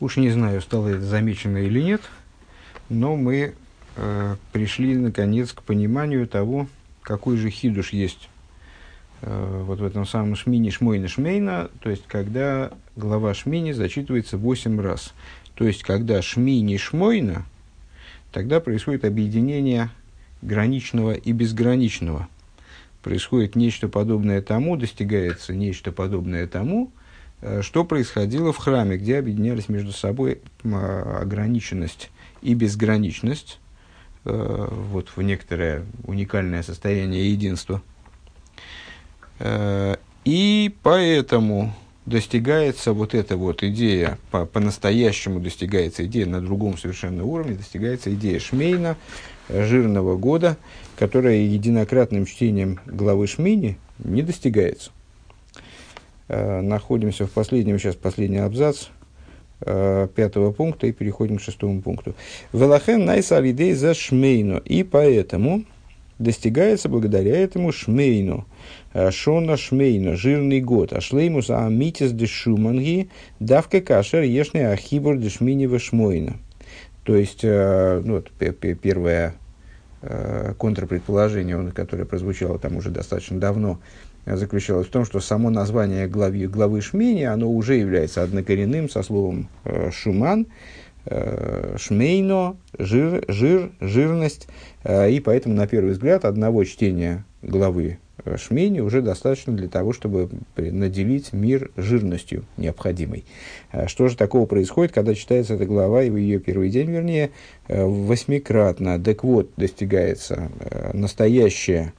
Уж 0.00 0.16
не 0.16 0.30
знаю, 0.30 0.60
стало 0.60 0.88
это 0.88 1.02
замечено 1.02 1.58
или 1.58 1.82
нет, 1.82 2.02
но 2.88 3.16
мы 3.16 3.54
э, 3.96 4.36
пришли 4.52 4.94
наконец 4.94 5.52
к 5.52 5.62
пониманию 5.62 6.28
того, 6.28 6.68
какой 7.02 7.36
же 7.36 7.50
хидуш 7.50 7.92
есть 7.92 8.28
э, 9.22 9.62
вот 9.66 9.80
в 9.80 9.84
этом 9.84 10.06
самом 10.06 10.36
шмине 10.36 10.70
шмойна 10.70 11.08
шмейна, 11.08 11.70
то 11.80 11.90
есть 11.90 12.04
когда 12.06 12.70
глава 12.94 13.34
шмини 13.34 13.72
зачитывается 13.72 14.38
8 14.38 14.80
раз. 14.80 15.14
То 15.54 15.64
есть 15.64 15.82
когда 15.82 16.22
шмини 16.22 16.76
шмойна, 16.76 17.44
тогда 18.30 18.60
происходит 18.60 19.04
объединение 19.04 19.90
граничного 20.42 21.12
и 21.14 21.32
безграничного. 21.32 22.28
Происходит 23.02 23.56
нечто 23.56 23.88
подобное 23.88 24.42
тому, 24.42 24.76
достигается 24.76 25.54
нечто 25.54 25.90
подобное 25.90 26.46
тому, 26.46 26.92
что 27.62 27.84
происходило 27.84 28.52
в 28.52 28.56
храме, 28.58 28.96
где 28.96 29.18
объединялись 29.18 29.68
между 29.68 29.92
собой 29.92 30.40
ограниченность 30.64 32.10
и 32.42 32.54
безграничность, 32.54 33.60
э, 34.24 34.68
вот 34.70 35.08
в 35.14 35.22
некоторое 35.22 35.84
уникальное 36.04 36.62
состояние 36.62 37.30
единства. 37.30 37.82
Э, 39.38 39.96
и 40.24 40.74
поэтому 40.82 41.74
достигается 42.06 42.92
вот 42.92 43.14
эта 43.14 43.36
вот 43.36 43.62
идея, 43.62 44.18
по- 44.30 44.46
по-настоящему 44.46 45.40
достигается 45.40 46.06
идея 46.06 46.26
на 46.26 46.40
другом 46.40 46.78
совершенно 46.78 47.24
уровне, 47.24 47.54
достигается 47.54 48.12
идея 48.14 48.40
Шмейна, 48.40 48.96
жирного 49.48 50.16
года, 50.16 50.56
которая 50.96 51.36
единократным 51.36 52.26
чтением 52.26 52.80
главы 52.86 53.26
Шмини 53.26 53.78
не 53.98 54.22
достигается. 54.22 54.90
Э, 56.28 56.60
находимся 56.60 57.26
в 57.26 57.30
последнем, 57.30 57.78
сейчас 57.78 57.96
последний 57.96 58.38
абзац 58.38 58.88
э, 59.62 60.08
пятого 60.14 60.52
пункта 60.52 60.86
и 60.86 60.92
переходим 60.92 61.38
к 61.38 61.40
шестому 61.40 61.80
пункту. 61.80 62.14
Велахен 62.52 63.04
найса 63.04 63.38
алидей 63.38 63.72
за 63.72 63.94
шмейну. 63.94 64.58
И 64.58 64.82
поэтому 64.82 65.64
достигается 66.18 66.90
благодаря 66.90 67.34
этому 67.34 67.72
шмейну. 67.72 68.44
Э, 68.92 69.10
шона 69.10 69.56
шмейну, 69.56 70.18
жирный 70.18 70.60
год. 70.60 70.92
Ашлеймус 70.92 71.48
амитис 71.48 72.12
де 72.12 72.26
шуманги, 72.26 73.08
давка 73.40 73.80
кашер 73.80 74.22
ешный 74.22 74.70
ахибур 74.70 75.16
де 75.16 75.30
шминева 75.30 75.78
шмойна. 75.78 76.36
То 77.04 77.16
есть, 77.16 77.42
ну, 77.42 78.16
вот, 78.16 78.30
первое 78.82 79.34
контрпредположение, 80.58 81.72
которое 81.72 82.04
прозвучало 82.04 82.58
там 82.58 82.76
уже 82.76 82.90
достаточно 82.90 83.40
давно, 83.40 83.80
заключалась 84.36 84.86
в 84.86 84.90
том, 84.90 85.04
что 85.04 85.20
само 85.20 85.50
название 85.50 86.06
главы, 86.06 86.46
главы 86.46 86.80
Шмени, 86.80 87.22
оно 87.22 87.50
уже 87.50 87.76
является 87.76 88.22
однокоренным 88.22 88.88
со 88.90 89.02
словом 89.02 89.48
э, 89.64 89.90
шуман, 89.90 90.46
э, 91.06 91.76
шмейно, 91.78 92.56
жир, 92.78 93.24
жир, 93.28 93.72
жирность, 93.80 94.48
э, 94.84 95.10
и 95.10 95.20
поэтому, 95.20 95.54
на 95.54 95.66
первый 95.66 95.92
взгляд, 95.92 96.24
одного 96.24 96.64
чтения 96.64 97.24
главы 97.42 97.98
Шмени 98.36 98.80
уже 98.80 99.00
достаточно 99.00 99.52
для 99.52 99.68
того, 99.68 99.92
чтобы 99.92 100.28
наделить 100.56 101.32
мир 101.32 101.70
жирностью 101.76 102.44
необходимой. 102.56 103.24
Что 103.86 104.08
же 104.08 104.16
такого 104.16 104.44
происходит, 104.44 104.92
когда 104.92 105.14
читается 105.14 105.54
эта 105.54 105.66
глава, 105.66 106.02
и 106.02 106.10
в 106.10 106.16
ее 106.16 106.40
первый 106.40 106.68
день, 106.68 106.90
вернее, 106.90 107.30
восьмикратно, 107.68 108.98
так 108.98 109.22
вот, 109.22 109.50
достигается 109.56 110.50
настоящее 110.92 111.92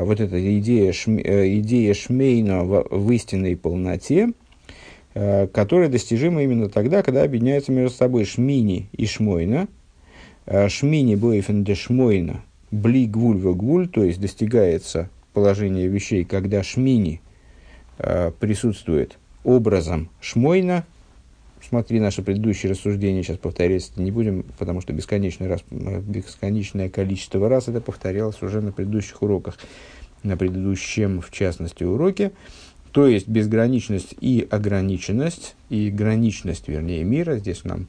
вот 0.00 0.20
эта 0.20 0.58
идея, 0.58 0.92
э, 0.92 1.58
идея 1.58 1.94
Шмейна 1.94 2.64
в, 2.64 2.86
в 2.90 3.10
истинной 3.12 3.56
полноте, 3.56 4.30
э, 5.14 5.46
которая 5.48 5.88
достижима 5.88 6.42
именно 6.42 6.68
тогда, 6.68 7.02
когда 7.02 7.22
объединяются 7.22 7.72
между 7.72 7.94
собой 7.94 8.24
Шмини 8.24 8.88
и 8.92 9.06
Шмойна. 9.06 9.68
Шмини 10.44 11.14
бойфен 11.14 11.62
де 11.62 11.76
Шмойна, 11.76 12.42
бли 12.72 13.06
гвуль 13.06 13.38
гвуль, 13.38 13.86
то 13.86 14.02
есть 14.02 14.20
достигается 14.20 15.08
положение 15.34 15.86
вещей, 15.86 16.24
когда 16.24 16.64
Шмини 16.64 17.20
присутствует 18.40 19.18
образом 19.44 20.10
Шмойна, 20.20 20.84
смотри 21.72 22.00
наши 22.00 22.20
предыдущие 22.20 22.70
рассуждения, 22.70 23.22
сейчас 23.22 23.38
повторять 23.38 23.96
не 23.96 24.10
будем, 24.10 24.44
потому 24.58 24.82
что 24.82 24.92
бесконечный 24.92 25.48
раз, 25.48 25.62
бесконечное 25.70 26.90
количество 26.90 27.48
раз 27.48 27.66
это 27.66 27.80
повторялось 27.80 28.42
уже 28.42 28.60
на 28.60 28.72
предыдущих 28.72 29.22
уроках, 29.22 29.56
на 30.22 30.36
предыдущем, 30.36 31.22
в 31.22 31.30
частности, 31.30 31.82
уроке. 31.82 32.32
То 32.90 33.06
есть 33.06 33.26
безграничность 33.26 34.14
и 34.20 34.46
ограниченность, 34.50 35.56
и 35.70 35.88
граничность, 35.88 36.68
вернее, 36.68 37.04
мира, 37.04 37.38
здесь 37.38 37.64
нам 37.64 37.86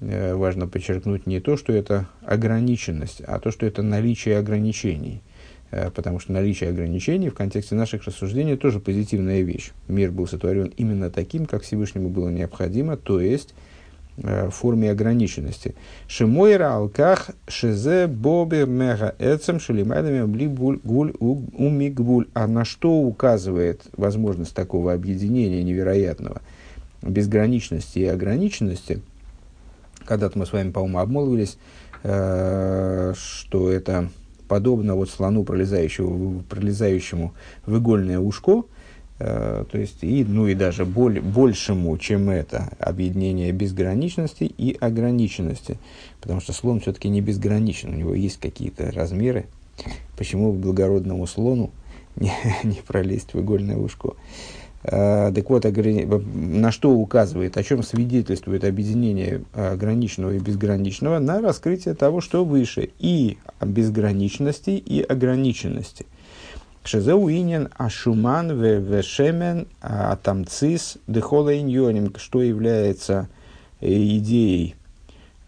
э, 0.00 0.34
важно 0.34 0.68
подчеркнуть 0.68 1.26
не 1.26 1.40
то, 1.40 1.56
что 1.56 1.72
это 1.72 2.10
ограниченность, 2.20 3.22
а 3.22 3.38
то, 3.38 3.50
что 3.50 3.64
это 3.64 3.82
наличие 3.82 4.36
ограничений– 4.36 5.22
потому 5.70 6.20
что 6.20 6.32
наличие 6.32 6.70
ограничений 6.70 7.28
в 7.28 7.34
контексте 7.34 7.74
наших 7.74 8.04
рассуждений 8.04 8.56
тоже 8.56 8.80
позитивная 8.80 9.42
вещь. 9.42 9.72
Мир 9.88 10.10
был 10.10 10.26
сотворен 10.26 10.72
именно 10.76 11.10
таким, 11.10 11.46
как 11.46 11.62
Всевышнему 11.62 12.08
было 12.08 12.28
необходимо, 12.28 12.96
то 12.96 13.20
есть 13.20 13.54
э, 14.18 14.48
в 14.48 14.50
форме 14.50 14.90
ограниченности. 14.90 15.74
Шимойра 16.06 16.74
алках 16.74 17.30
шезе 17.48 18.06
бобе 18.06 18.64
мега 18.64 19.14
эцем 19.18 19.58
шелимайдами 19.58 20.24
гуль 20.46 20.80
умигбуль. 21.18 22.28
А 22.32 22.46
на 22.46 22.64
что 22.64 22.92
указывает 22.92 23.82
возможность 23.96 24.54
такого 24.54 24.92
объединения 24.92 25.62
невероятного, 25.62 26.42
безграничности 27.02 27.98
и 27.98 28.06
ограниченности? 28.06 29.02
Когда-то 30.04 30.38
мы 30.38 30.46
с 30.46 30.52
вами, 30.52 30.70
по-моему, 30.70 31.00
обмолвились, 31.00 31.58
э, 32.04 33.14
что 33.16 33.72
это 33.72 34.08
подобно 34.48 34.94
вот 34.94 35.10
слону, 35.10 35.44
пролезающему, 35.44 36.42
пролезающему 36.48 37.34
в 37.64 37.78
игольное 37.78 38.18
ушко, 38.18 38.64
э, 39.18 39.64
то 39.70 39.78
есть, 39.78 40.02
и, 40.02 40.24
ну 40.24 40.46
и 40.46 40.54
даже 40.54 40.84
боль, 40.84 41.20
большему, 41.20 41.96
чем 41.98 42.30
это, 42.30 42.70
объединение 42.78 43.52
безграничности 43.52 44.44
и 44.44 44.76
ограниченности. 44.78 45.78
Потому 46.20 46.40
что 46.40 46.52
слон 46.52 46.80
все-таки 46.80 47.08
не 47.08 47.20
безграничен, 47.20 47.94
у 47.94 47.96
него 47.96 48.14
есть 48.14 48.38
какие-то 48.38 48.90
размеры. 48.92 49.46
Почему 50.16 50.52
благородному 50.52 51.26
слону 51.26 51.70
не, 52.16 52.32
не 52.64 52.80
пролезть 52.86 53.34
в 53.34 53.40
игольное 53.40 53.76
ушко? 53.76 54.10
Э, 54.10 54.12
так 54.88 55.50
вот, 55.50 55.64
на 55.64 56.70
что 56.70 56.92
указывает, 56.92 57.56
о 57.56 57.62
чем 57.62 57.82
свидетельствует 57.82 58.62
объединение 58.64 59.42
ограниченного 59.52 60.32
и 60.34 60.38
безграничного? 60.38 61.18
На 61.18 61.40
раскрытие 61.40 61.94
того, 61.94 62.20
что 62.20 62.44
выше, 62.44 62.90
и 63.00 63.38
безграничности, 63.60 64.70
и 64.70 65.02
ограниченности. 65.02 66.06
Шезеуинен 66.86 67.68
ашуман 67.76 68.52
вешемен 68.60 69.66
атамцис 69.80 70.98
дехола 71.08 71.58
иньоним, 71.58 72.14
что 72.16 72.42
является 72.42 73.28
э, 73.80 73.88
идеей 73.88 74.76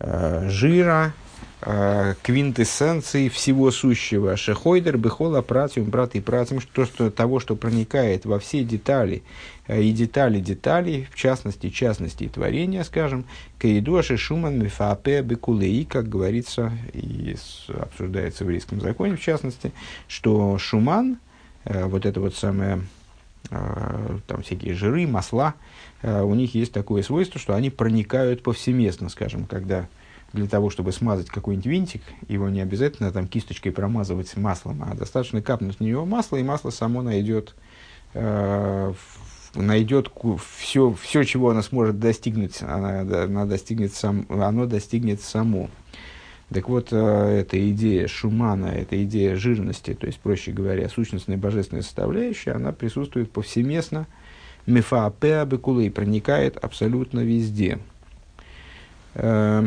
э, 0.00 0.48
жира, 0.48 1.14
э, 1.60 2.14
квинтэссенцией 2.22 3.28
всего 3.28 3.70
сущего. 3.70 4.36
Шехойдер, 4.36 4.96
бехола, 4.96 5.42
пратиум, 5.42 5.90
брат 5.90 6.14
и 6.14 6.20
пратиум, 6.20 6.60
что, 6.60 6.84
что, 6.84 7.10
того, 7.10 7.40
что 7.40 7.56
проникает 7.56 8.24
во 8.24 8.38
все 8.38 8.64
детали, 8.64 9.22
э, 9.66 9.82
и 9.82 9.92
детали 9.92 10.40
деталей, 10.40 11.08
в 11.10 11.16
частности, 11.16 11.70
частности 11.70 12.28
творения, 12.28 12.84
скажем, 12.84 13.24
каидуаши 13.58 14.16
шуман 14.16 14.58
мифапе 14.58 15.22
бекулей, 15.22 15.84
как 15.84 16.08
говорится 16.08 16.72
и 16.92 17.36
обсуждается 17.68 18.44
в 18.44 18.48
еврейском 18.48 18.80
законе, 18.80 19.16
в 19.16 19.20
частности, 19.20 19.72
что 20.06 20.58
шуман, 20.58 21.18
э, 21.64 21.84
вот 21.84 22.06
это 22.06 22.20
вот 22.20 22.34
самое, 22.34 22.82
э, 23.50 24.18
там 24.26 24.42
всякие 24.42 24.74
жиры, 24.74 25.06
масла, 25.06 25.54
у 26.00 26.32
них 26.34 26.54
есть 26.54 26.72
такое 26.72 27.02
свойство, 27.02 27.40
что 27.40 27.56
они 27.56 27.70
проникают 27.70 28.44
повсеместно, 28.44 29.08
скажем, 29.08 29.46
когда 29.46 29.88
для 30.32 30.46
того, 30.46 30.70
чтобы 30.70 30.92
смазать 30.92 31.28
какой-нибудь 31.28 31.66
винтик, 31.66 32.02
его 32.28 32.48
не 32.48 32.60
обязательно 32.60 33.10
там 33.10 33.26
кисточкой 33.26 33.72
промазывать 33.72 34.36
маслом, 34.36 34.82
а 34.82 34.94
достаточно 34.94 35.40
капнуть 35.40 35.80
на 35.80 35.84
него 35.84 36.04
масло, 36.04 36.36
и 36.36 36.42
масло 36.42 36.70
само 36.70 37.02
найдет, 37.02 37.54
э, 38.14 38.92
найдет 39.54 40.10
все, 40.58 40.92
все, 40.92 41.24
чего 41.24 41.50
оно 41.50 41.62
сможет 41.62 41.98
достигнуть, 41.98 42.60
она, 42.62 43.00
она 43.00 43.46
достигнет 43.46 43.94
сам, 43.94 44.26
оно 44.28 44.66
достигнет 44.66 45.22
само. 45.22 45.70
Так 46.52 46.68
вот, 46.68 46.88
э, 46.92 47.40
эта 47.40 47.70
идея 47.70 48.06
шумана, 48.06 48.66
эта 48.66 49.02
идея 49.04 49.36
жирности, 49.36 49.94
то 49.94 50.06
есть, 50.06 50.18
проще 50.18 50.52
говоря, 50.52 50.88
сущностная 50.88 51.36
божественная 51.36 51.82
составляющая, 51.82 52.52
она 52.52 52.72
присутствует 52.72 53.30
повсеместно, 53.30 54.06
мефаапеа 54.66 55.44
бекулей, 55.44 55.90
проникает 55.90 56.56
абсолютно 56.56 57.20
везде. 57.20 57.78
Э, 59.14 59.66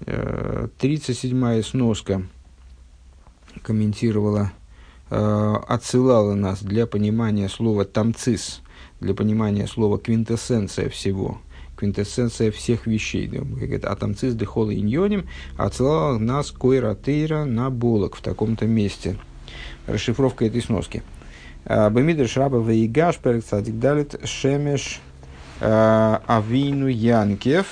37-я 0.00 1.62
сноска 1.62 2.22
комментировала, 3.62 4.52
э, 5.10 5.54
отсылала 5.68 6.34
нас 6.34 6.62
для 6.62 6.86
понимания 6.86 7.48
слова 7.48 7.84
«тамцис», 7.84 8.62
для 9.00 9.14
понимания 9.14 9.66
слова 9.66 9.98
«квинтэссенция» 9.98 10.88
всего, 10.88 11.38
квинтэссенция 11.76 12.50
всех 12.50 12.86
вещей. 12.86 13.26
Говорит, 13.26 13.84
атомцис 13.84 14.34
дехола 14.34 14.74
иньоним 14.74 15.28
отсылал 15.56 16.18
нас 16.18 16.50
койратейра 16.50 17.44
на 17.44 17.70
булок 17.70 18.16
в 18.16 18.22
таком-то 18.22 18.66
месте. 18.66 19.18
Расшифровка 19.86 20.46
этой 20.46 20.62
сноски. 20.62 21.02
Бемидр 21.64 22.26
шраба 22.26 22.58
вейгаш 22.58 23.18
перек 23.18 23.44
цадик 23.44 23.78
далит 23.78 24.18
шемеш 24.24 25.00
авину 25.60 26.88
янкев 26.88 27.66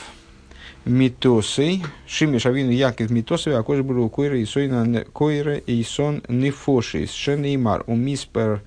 митосой 0.85 1.83
шимеш 2.07 2.47
авину 2.47 2.71
янкев 2.71 3.11
митосой 3.11 3.57
а 3.57 3.63
кожа 3.63 3.83
был 3.83 4.09
койра 4.09 4.39
и 4.39 4.45
сойна 4.45 5.05
койра 5.05 5.57
и 5.57 5.83
сон 5.83 6.23
нефошис 6.29 7.13
шенеймар 7.13 7.85
у 7.87 7.95
миспер 7.95 8.63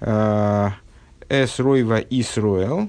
эс 0.00 1.58
ройва 1.58 1.98
исруэл. 1.98 2.88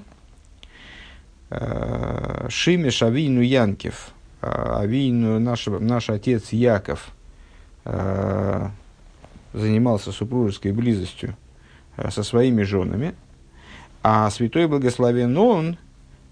Шимеш 2.48 3.02
авину 3.02 3.40
янкев. 3.40 4.10
Авину 4.40 5.40
наш, 5.40 5.66
наш 5.66 6.10
отец 6.10 6.52
Яков 6.52 7.08
занимался 9.52 10.12
супружеской 10.12 10.72
близостью 10.72 11.34
Э, 11.98 12.10
со 12.10 12.22
своими 12.22 12.62
женами, 12.62 13.14
а 14.04 14.30
святой 14.30 14.68
благословен 14.68 15.36
он, 15.36 15.72
э, 15.72 15.76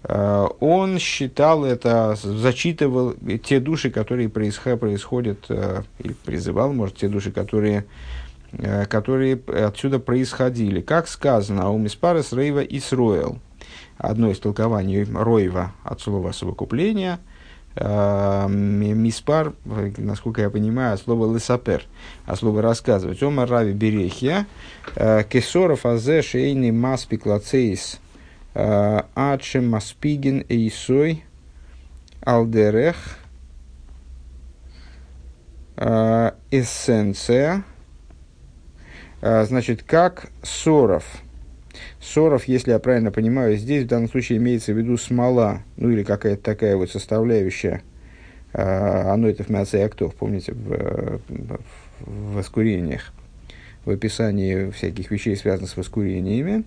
он 0.07 0.99
считал 0.99 1.65
это, 1.65 2.15
зачитывал 2.15 3.15
те 3.43 3.59
души, 3.59 3.89
которые 3.89 4.29
происходят, 4.29 5.45
э, 5.49 5.83
или 5.99 6.13
призывал, 6.13 6.71
может, 6.71 6.95
те 6.97 7.09
души, 7.09 7.31
которые, 7.31 7.85
которые 8.89 9.39
отсюда 9.47 9.99
происходили. 9.99 10.81
Как 10.81 11.07
сказано, 11.07 11.69
у 11.71 11.77
Миспарес 11.77 12.31
Рейва 12.31 12.63
Исроэл, 12.63 13.39
одно 13.97 14.31
из 14.31 14.39
толкований 14.39 15.03
Ройва 15.03 15.73
от 15.83 15.99
слова 16.01 16.31
совокупления– 16.31 17.19
Э, 17.79 18.47
миспар, 18.49 19.53
насколько 19.97 20.41
я 20.41 20.49
понимаю, 20.49 20.95
от 20.95 21.01
слова 21.01 21.31
лесапер, 21.31 21.83
от 22.25 22.39
слова 22.39 22.61
рассказывать. 22.61 23.21
Ома 23.21 23.45
рави 23.45 23.73
берехия, 23.73 24.47
э, 24.95 25.23
кесоров 25.29 25.85
азе 25.85 26.23
шейни 26.23 26.71
маспик 26.71 27.27
лацейс, 27.27 27.99
э, 28.57 29.01
адшем 29.15 29.69
маспиген 29.69 30.45
эйсой, 30.49 31.23
алдерех, 32.21 32.97
эссенция, 36.49 37.63
значит, 39.21 39.83
как 39.83 40.31
соров– 40.41 41.05
Соров, 41.99 42.45
если 42.45 42.71
я 42.71 42.79
правильно 42.79 43.11
понимаю, 43.11 43.57
здесь 43.57 43.83
в 43.83 43.87
данном 43.87 44.09
случае 44.09 44.37
имеется 44.37 44.73
в 44.73 44.77
виду 44.77 44.97
смола, 44.97 45.63
ну 45.75 45.89
или 45.89 46.03
какая-то 46.03 46.41
такая 46.41 46.75
вот 46.77 46.89
составляющая. 46.89 47.81
А, 48.53 49.13
оно 49.13 49.27
это 49.27 49.43
в 49.43 49.49
Мяце 49.49 49.75
Актов, 49.83 50.15
помните, 50.15 50.53
в, 50.53 51.19
в 51.99 52.33
воскурениях, 52.33 53.11
в 53.85 53.91
описании 53.91 54.71
всяких 54.71 55.11
вещей, 55.11 55.35
связанных 55.35 55.69
с 55.69 55.77
воскурениями. 55.77 56.63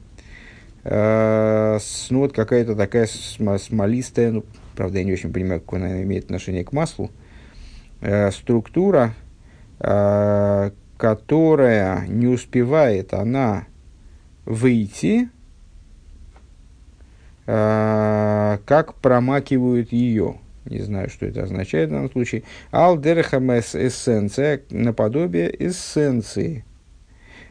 А, 0.84 1.78
ну 2.10 2.18
вот 2.20 2.32
какая-то 2.32 2.74
такая 2.74 3.06
смолистая, 3.06 4.32
ну, 4.32 4.44
правда, 4.76 4.98
я 4.98 5.04
не 5.04 5.12
очень 5.12 5.32
понимаю, 5.32 5.60
какое 5.60 5.80
она 5.80 6.02
имеет 6.02 6.24
отношение 6.24 6.64
к 6.64 6.72
маслу, 6.72 7.10
а, 8.00 8.30
структура, 8.30 9.14
которая 10.98 12.06
не 12.06 12.26
успевает, 12.26 13.14
она 13.14 13.64
выйти, 14.44 15.30
э, 17.46 18.58
как 18.66 18.94
промакивают 18.94 19.92
ее. 19.92 20.36
Не 20.66 20.80
знаю, 20.80 21.08
что 21.08 21.26
это 21.26 21.44
означает 21.44 21.88
в 21.88 21.92
данном 21.92 22.10
случае. 22.10 22.42
Алдерхам 22.70 23.50
эссенция, 23.58 24.62
наподобие 24.70 25.54
эссенции. 25.66 26.64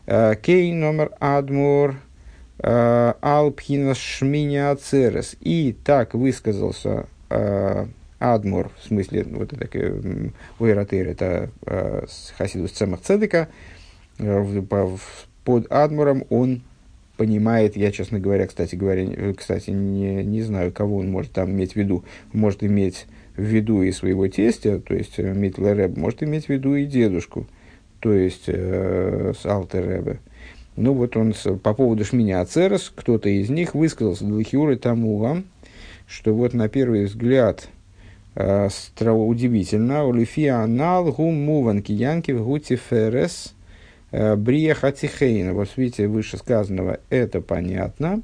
Э, 0.05 0.35
кей 0.35 0.73
номер 0.73 1.11
адмур 1.19 1.91
э, 1.91 1.95
алпхина 2.61 3.95
шминя 3.95 4.75
церес. 4.75 5.35
И 5.39 5.75
так 5.83 6.13
высказался 6.13 7.05
э, 7.29 7.85
Адмур, 8.19 8.71
в 8.79 8.87
смысле, 8.87 9.25
вот 9.29 9.53
это 9.53 10.33
Уэратер, 10.59 11.07
это 11.07 11.49
э, 11.65 12.05
Хасидус 12.37 12.71
Цемах 12.71 13.01
Цедека, 13.01 13.47
э, 14.17 14.61
под 15.45 15.71
Адмуром 15.71 16.25
он 16.29 16.61
понимает, 17.19 17.75
я, 17.75 17.91
честно 17.91 18.17
говоря, 18.19 18.47
кстати 18.47 18.75
говоря, 18.75 19.03
э, 19.03 19.33
кстати, 19.33 19.71
не, 19.71 20.23
не 20.23 20.41
знаю, 20.41 20.71
кого 20.71 20.97
он 20.97 21.11
может 21.11 21.33
там 21.33 21.51
иметь 21.51 21.73
в 21.73 21.75
виду. 21.75 22.05
Может 22.31 22.63
иметь 22.63 23.07
в 23.35 23.41
виду 23.41 23.81
и 23.81 23.91
своего 23.91 24.27
тестя, 24.27 24.79
то 24.79 24.93
есть 24.93 25.17
э, 25.17 25.33
Митлереб, 25.33 25.97
может 25.97 26.23
иметь 26.23 26.45
в 26.45 26.49
виду 26.49 26.75
и 26.75 26.85
дедушку, 26.85 27.45
то 27.99 28.13
есть 28.13 28.45
э, 28.47 29.33
с 29.37 29.45
Алтеребе. 29.45 30.19
Ну 30.79 30.93
вот 30.93 31.15
он 31.17 31.33
по 31.61 31.73
поводу 31.73 32.05
Шминя 32.05 32.41
Ацерес, 32.41 32.91
кто-то 32.95 33.29
из 33.29 33.49
них 33.49 33.75
высказался 33.75 34.25
Далхиуры 34.25 34.77
Тамула, 34.77 35.43
что 36.07 36.33
вот 36.33 36.53
на 36.53 36.69
первый 36.69 37.05
взгляд 37.05 37.67
э, 38.35 38.69
удивительно, 38.99 40.05
Улифия 40.05 40.55
Анал 40.55 41.11
Гум 41.11 41.35
Муван 41.35 41.81
Киянки 41.81 42.31
Гути 42.31 42.75
Ферес– 42.75 43.53
Э, 44.11 44.35
Брия 44.35 44.73
Хатихейна, 44.73 45.53
вот 45.53 45.69
видите, 45.75 46.07
вышесказанного, 46.07 46.99
это 47.09 47.41
понятно. 47.41 48.21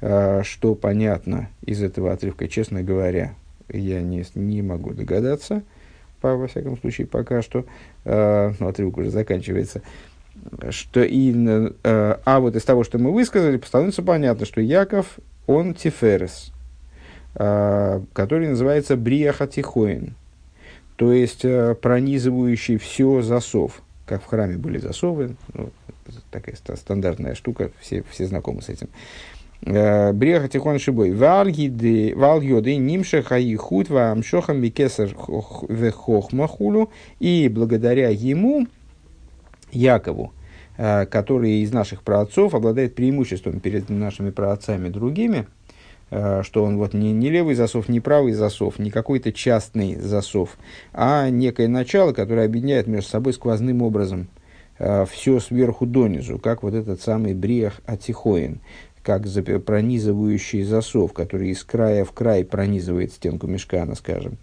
Э, 0.00 0.42
что 0.44 0.74
понятно 0.74 1.48
из 1.64 1.82
этого 1.82 2.12
отрывка, 2.12 2.48
честно 2.48 2.82
говоря, 2.82 3.34
я 3.68 4.00
не, 4.00 4.24
не 4.34 4.62
могу 4.62 4.92
догадаться, 4.92 5.62
по, 6.20 6.36
во 6.36 6.46
всяком 6.46 6.76
случае, 6.78 7.06
пока 7.06 7.42
что. 7.42 7.64
Э, 8.04 8.52
ну, 8.58 8.68
отрывок 8.68 8.98
уже 8.98 9.10
заканчивается. 9.10 9.82
Что 10.70 11.02
и, 11.02 11.34
а 11.84 12.40
вот 12.40 12.56
из 12.56 12.64
того, 12.64 12.84
что 12.84 12.98
мы 12.98 13.12
высказали, 13.12 13.60
становится 13.64 14.02
понятно, 14.02 14.46
что 14.46 14.60
Яков, 14.60 15.18
он 15.46 15.74
Тиферес, 15.74 16.52
который 17.34 18.48
называется 18.48 18.96
Брия 18.96 19.32
Хатихоин, 19.32 20.14
то 20.96 21.12
есть 21.12 21.44
пронизывающий 21.80 22.78
все 22.78 23.22
засов 23.22 23.82
как 24.12 24.22
в 24.22 24.26
храме 24.26 24.58
были 24.58 24.78
засовы, 24.78 25.36
ну, 25.54 25.70
такая 26.30 26.56
стандартная 26.56 27.34
штука, 27.34 27.70
все, 27.80 28.04
все 28.10 28.26
знакомы 28.26 28.62
с 28.62 28.68
этим. 28.68 28.88
Э, 29.64 30.12
Бреха 30.12 30.48
тихон 30.48 30.78
шибой. 30.78 31.12
Вал 31.12 31.46
йоды 31.46 32.76
нимша 32.76 33.22
хаихут 33.22 33.88
вам 33.90 34.22
шохам 34.22 34.60
микесар 34.60 35.08
вехохмахулу. 35.68 36.90
И 37.20 37.48
благодаря 37.48 38.08
ему, 38.08 38.66
Якову, 39.72 40.32
э, 40.76 41.06
который 41.06 41.60
из 41.62 41.72
наших 41.72 42.02
праотцов 42.02 42.54
обладает 42.54 42.94
преимуществом 42.94 43.60
перед 43.60 43.88
нашими 43.90 44.30
праотцами 44.30 44.88
другими, 44.88 45.46
Э, 46.14 46.42
что 46.44 46.62
он 46.62 46.76
вот 46.76 46.92
не, 46.92 47.10
не 47.12 47.30
левый 47.30 47.54
засов, 47.54 47.88
не 47.88 47.98
правый 47.98 48.34
засов, 48.34 48.78
не 48.78 48.90
какой-то 48.90 49.32
частный 49.32 49.96
засов, 49.96 50.58
а 50.92 51.30
некое 51.30 51.68
начало, 51.68 52.12
которое 52.12 52.44
объединяет 52.44 52.86
между 52.86 53.08
собой 53.08 53.32
сквозным 53.32 53.80
образом 53.80 54.28
э, 54.78 55.06
все 55.10 55.40
сверху 55.40 55.86
донизу, 55.86 56.38
как 56.38 56.64
вот 56.64 56.74
этот 56.74 57.00
самый 57.00 57.32
бриах 57.32 57.80
атихоин, 57.86 58.60
как 59.02 59.22
пронизывающий 59.64 60.64
засов, 60.64 61.14
который 61.14 61.48
из 61.48 61.64
края 61.64 62.04
в 62.04 62.12
край 62.12 62.44
пронизывает 62.44 63.14
стенку 63.14 63.46
мешкана, 63.46 63.94
скажем. 63.94 64.36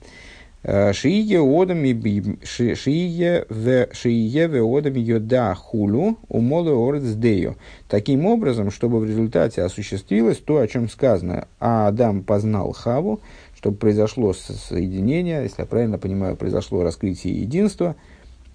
Э, 0.61 0.91
шиие 0.91 1.39
одами 1.39 2.37
шиие 2.43 3.45
в 3.47 3.87
шиие 3.93 4.47
в 4.49 4.77
одами 4.77 4.99
йода 4.99 5.55
хулу 5.55 6.17
умолу 6.27 6.85
ордсдею. 6.85 7.55
Таким 7.87 8.25
образом, 8.25 8.69
чтобы 8.69 8.99
в 8.99 9.05
результате 9.05 9.61
осуществилось 9.61 10.37
то, 10.37 10.57
о 10.57 10.67
чем 10.67 10.89
сказано, 10.89 11.47
а 11.61 11.87
Адам 11.87 12.23
познал 12.23 12.73
Хаву, 12.73 13.21
чтобы 13.55 13.77
произошло 13.77 14.33
соединение, 14.33 15.43
если 15.43 15.61
я 15.61 15.65
правильно 15.65 15.97
понимаю, 15.97 16.35
произошло 16.35 16.83
раскрытие 16.83 17.39
единства 17.39 17.95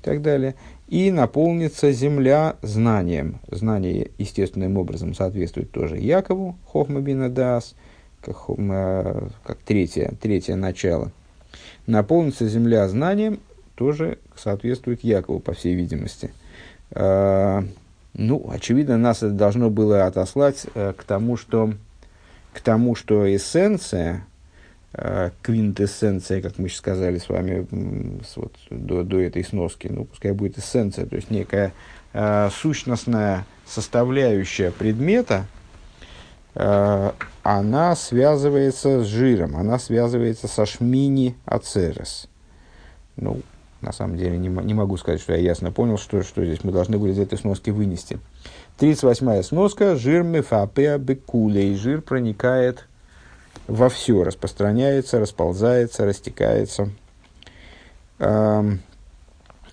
и 0.02 0.04
так 0.04 0.20
далее, 0.20 0.56
и 0.88 1.10
наполнится 1.10 1.90
земля 1.90 2.56
знанием. 2.60 3.40
Знание 3.50 4.10
естественным 4.18 4.76
образом 4.76 5.14
соответствует 5.14 5.70
тоже 5.70 5.96
Якову, 5.96 6.58
Хохмабина 6.70 7.30
Дас, 7.30 7.74
как, 8.20 8.36
э, 8.58 9.28
как 9.42 9.58
третье, 9.64 10.12
третье 10.20 10.54
начало– 10.54 11.10
наполнится 11.86 12.46
земля 12.48 12.88
знанием, 12.88 13.40
тоже 13.74 14.18
соответствует 14.36 15.02
Якову, 15.04 15.40
по 15.40 15.52
всей 15.52 15.74
видимости. 15.74 16.32
А, 16.92 17.64
ну, 18.14 18.48
очевидно, 18.50 18.96
нас 18.96 19.18
это 19.18 19.32
должно 19.32 19.70
было 19.70 20.06
отослать 20.06 20.66
э, 20.74 20.92
к 20.96 21.04
тому, 21.04 21.36
что, 21.36 21.74
к 22.52 22.60
тому, 22.60 22.94
что 22.94 23.34
эссенция, 23.34 24.24
э, 24.92 25.30
квинтэссенция, 25.42 26.40
как 26.40 26.58
мы 26.58 26.68
сейчас 26.68 26.78
сказали 26.78 27.18
с 27.18 27.28
вами 27.28 27.66
вот, 28.36 28.54
до, 28.70 29.02
до 29.02 29.20
этой 29.20 29.44
сноски, 29.44 29.88
ну, 29.88 30.04
пускай 30.04 30.32
будет 30.32 30.58
эссенция, 30.58 31.06
то 31.06 31.16
есть 31.16 31.30
некая 31.30 31.72
э, 32.12 32.50
сущностная 32.52 33.44
составляющая 33.66 34.70
предмета, 34.70 35.46
она 36.54 37.96
связывается 37.96 39.02
с 39.02 39.06
жиром, 39.06 39.56
она 39.56 39.78
связывается 39.78 40.46
со 40.48 40.66
шмини 40.66 41.36
ацерес. 41.46 42.28
Ну, 43.16 43.40
на 43.80 43.92
самом 43.92 44.16
деле, 44.16 44.38
не, 44.38 44.48
не 44.48 44.74
могу 44.74 44.96
сказать, 44.96 45.20
что 45.20 45.34
я 45.34 45.40
ясно 45.40 45.70
понял, 45.70 45.98
что, 45.98 46.22
что 46.22 46.44
здесь 46.44 46.64
мы 46.64 46.72
должны 46.72 46.98
были 46.98 47.12
из 47.12 47.18
этой 47.18 47.36
сноски 47.38 47.70
вынести. 47.70 48.18
38-я 48.78 49.42
сноска. 49.42 49.94
Жир 49.94 50.22
мефапеа 50.22 50.98
бекулей. 50.98 51.74
Жир 51.76 52.00
проникает 52.00 52.86
во 53.66 53.88
все, 53.88 54.24
распространяется, 54.24 55.20
расползается, 55.20 56.04
растекается. 56.04 56.90
Эм, 58.18 58.80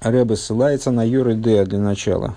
Рэбе 0.01 0.35
ссылается 0.35 0.91
на 0.91 1.03
Йоредея 1.03 1.65
для 1.65 1.79
начала. 1.79 2.35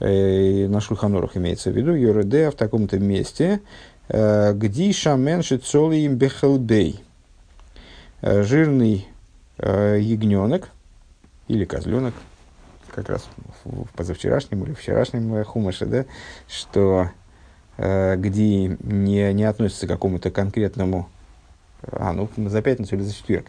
Э, 0.00 0.68
на 0.68 0.80
Шульханорах 0.80 1.36
имеется 1.36 1.70
в 1.70 1.76
виду 1.76 1.94
Йоредея 1.94 2.50
в 2.50 2.54
таком-то 2.54 2.98
месте. 2.98 3.60
Э, 4.08 4.52
где 4.54 4.92
шаменши 4.92 5.58
цолиим 5.58 6.16
бехелбей. 6.16 7.02
Э, 8.20 8.42
жирный 8.42 9.08
ягненок 9.60 10.70
или 11.48 11.64
козленок, 11.64 12.14
как 12.94 13.08
раз 13.08 13.26
в, 13.64 13.86
позавчерашнем 13.96 14.62
или 14.62 14.72
вчерашнем 14.72 15.44
хумаше, 15.44 15.84
да, 15.84 16.04
что 16.46 17.10
где 17.76 18.68
не, 18.68 19.32
не 19.32 19.42
относится 19.42 19.86
к 19.86 19.90
какому-то 19.90 20.30
конкретному, 20.30 21.08
а, 21.82 22.12
ну, 22.12 22.28
за 22.36 22.62
пятницу 22.62 22.94
или 22.94 23.02
за 23.02 23.12
четверг, 23.12 23.46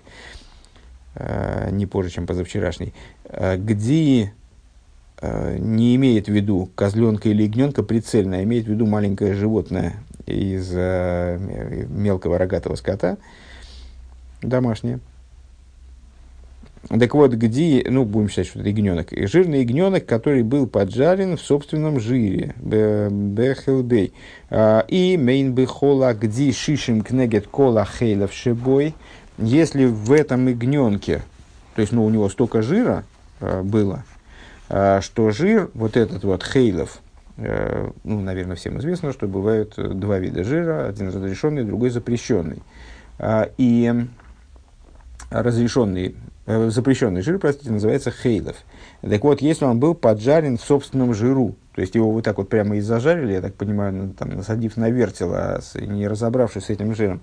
не 1.69 1.85
позже, 1.85 2.09
чем 2.09 2.25
позавчерашний, 2.25 2.95
где 3.29 4.33
не 5.21 5.95
имеет 5.95 6.27
в 6.27 6.31
виду 6.31 6.69
козленка 6.75 7.29
или 7.29 7.43
ягненка 7.43 7.83
прицельно, 7.83 8.37
а 8.37 8.43
имеет 8.43 8.65
в 8.65 8.69
виду 8.69 8.85
маленькое 8.85 9.33
животное 9.33 9.95
из 10.25 10.71
э, 10.73 11.85
мелкого 11.89 12.37
рогатого 12.37 12.75
скота, 12.75 13.17
домашнее, 14.41 14.99
так 16.87 17.13
вот, 17.13 17.33
где, 17.33 17.85
ну, 17.87 18.05
будем 18.05 18.29
считать, 18.29 18.47
что 18.47 18.59
это 18.59 18.69
ягненок, 18.69 19.09
жирный 19.11 19.61
ягненок, 19.61 20.05
который 20.05 20.43
был 20.43 20.65
поджарен 20.65 21.35
в 21.35 21.41
собственном 21.41 21.99
жире, 21.99 22.55
бехелбей, 22.57 24.13
а, 24.49 24.85
и 24.87 25.17
мейн 25.17 25.53
бехола, 25.53 26.13
где 26.13 26.51
шишим 26.51 27.01
кнегет 27.01 27.47
кола 27.47 27.85
хейлов 27.85 28.33
шебой, 28.33 28.95
если 29.37 29.85
в 29.85 30.11
этом 30.11 30.47
ягненке, 30.47 31.21
то 31.75 31.81
есть, 31.81 31.91
ну, 31.91 32.05
у 32.05 32.09
него 32.09 32.29
столько 32.29 32.61
жира 32.61 33.03
а, 33.41 33.61
было, 33.61 34.03
что 34.69 35.31
жир, 35.31 35.69
вот 35.73 35.97
этот 35.97 36.23
вот 36.23 36.43
хейлов, 36.43 37.01
э, 37.37 37.89
ну, 38.03 38.21
наверное, 38.21 38.55
всем 38.55 38.79
известно, 38.79 39.11
что 39.11 39.27
бывают 39.27 39.73
два 39.75 40.19
вида 40.19 40.43
жира, 40.43 40.87
один 40.87 41.07
разрешенный, 41.07 41.63
другой 41.63 41.89
запрещенный. 41.89 42.61
И 43.57 43.93
разрешенный 45.31 46.15
Э, 46.51 46.67
запрещенный 46.71 47.21
жир, 47.21 47.37
простите, 47.37 47.71
называется 47.71 48.09
хейлов. 48.09 48.55
Так 49.01 49.23
вот, 49.23 49.39
если 49.39 49.65
он 49.65 49.79
был 49.79 49.93
поджарен 49.93 50.57
в 50.57 50.61
собственном 50.61 51.13
жиру, 51.13 51.55
то 51.75 51.81
есть 51.81 51.93
его 51.93 52.11
вот 52.11 52.23
так 52.23 52.39
вот 52.39 52.49
прямо 52.49 52.75
и 52.77 52.79
зажарили, 52.79 53.33
я 53.33 53.41
так 53.41 53.53
понимаю, 53.53 53.93
ну, 53.93 54.13
там, 54.13 54.29
насадив 54.29 54.75
на 54.75 54.89
вертело, 54.89 55.61
не 55.75 56.07
разобравшись 56.07 56.63
с 56.63 56.69
этим 56.71 56.95
жиром, 56.95 57.21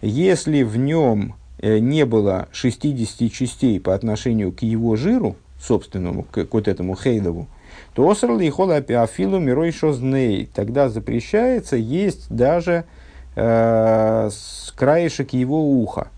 если 0.00 0.62
в 0.62 0.76
нем 0.76 1.34
э, 1.58 1.80
не 1.80 2.06
было 2.06 2.46
60 2.52 3.32
частей 3.32 3.80
по 3.80 3.96
отношению 3.96 4.52
к 4.52 4.62
его 4.62 4.94
жиру, 4.94 5.34
собственному, 5.60 6.24
к, 6.24 6.44
к 6.44 6.54
вот 6.54 6.68
этому 6.68 6.94
хейлову, 6.94 7.48
то 7.94 8.08
осрал 8.08 8.40
и 8.40 8.48
хола 8.50 8.80
пиафилу 8.80 9.38
мирой 9.38 9.72
шозней. 9.72 10.48
Тогда 10.54 10.88
запрещается 10.88 11.76
есть 11.76 12.26
даже 12.30 12.84
э, 13.36 14.30
краешек 14.76 15.32
его 15.32 15.80
уха. 15.82 16.08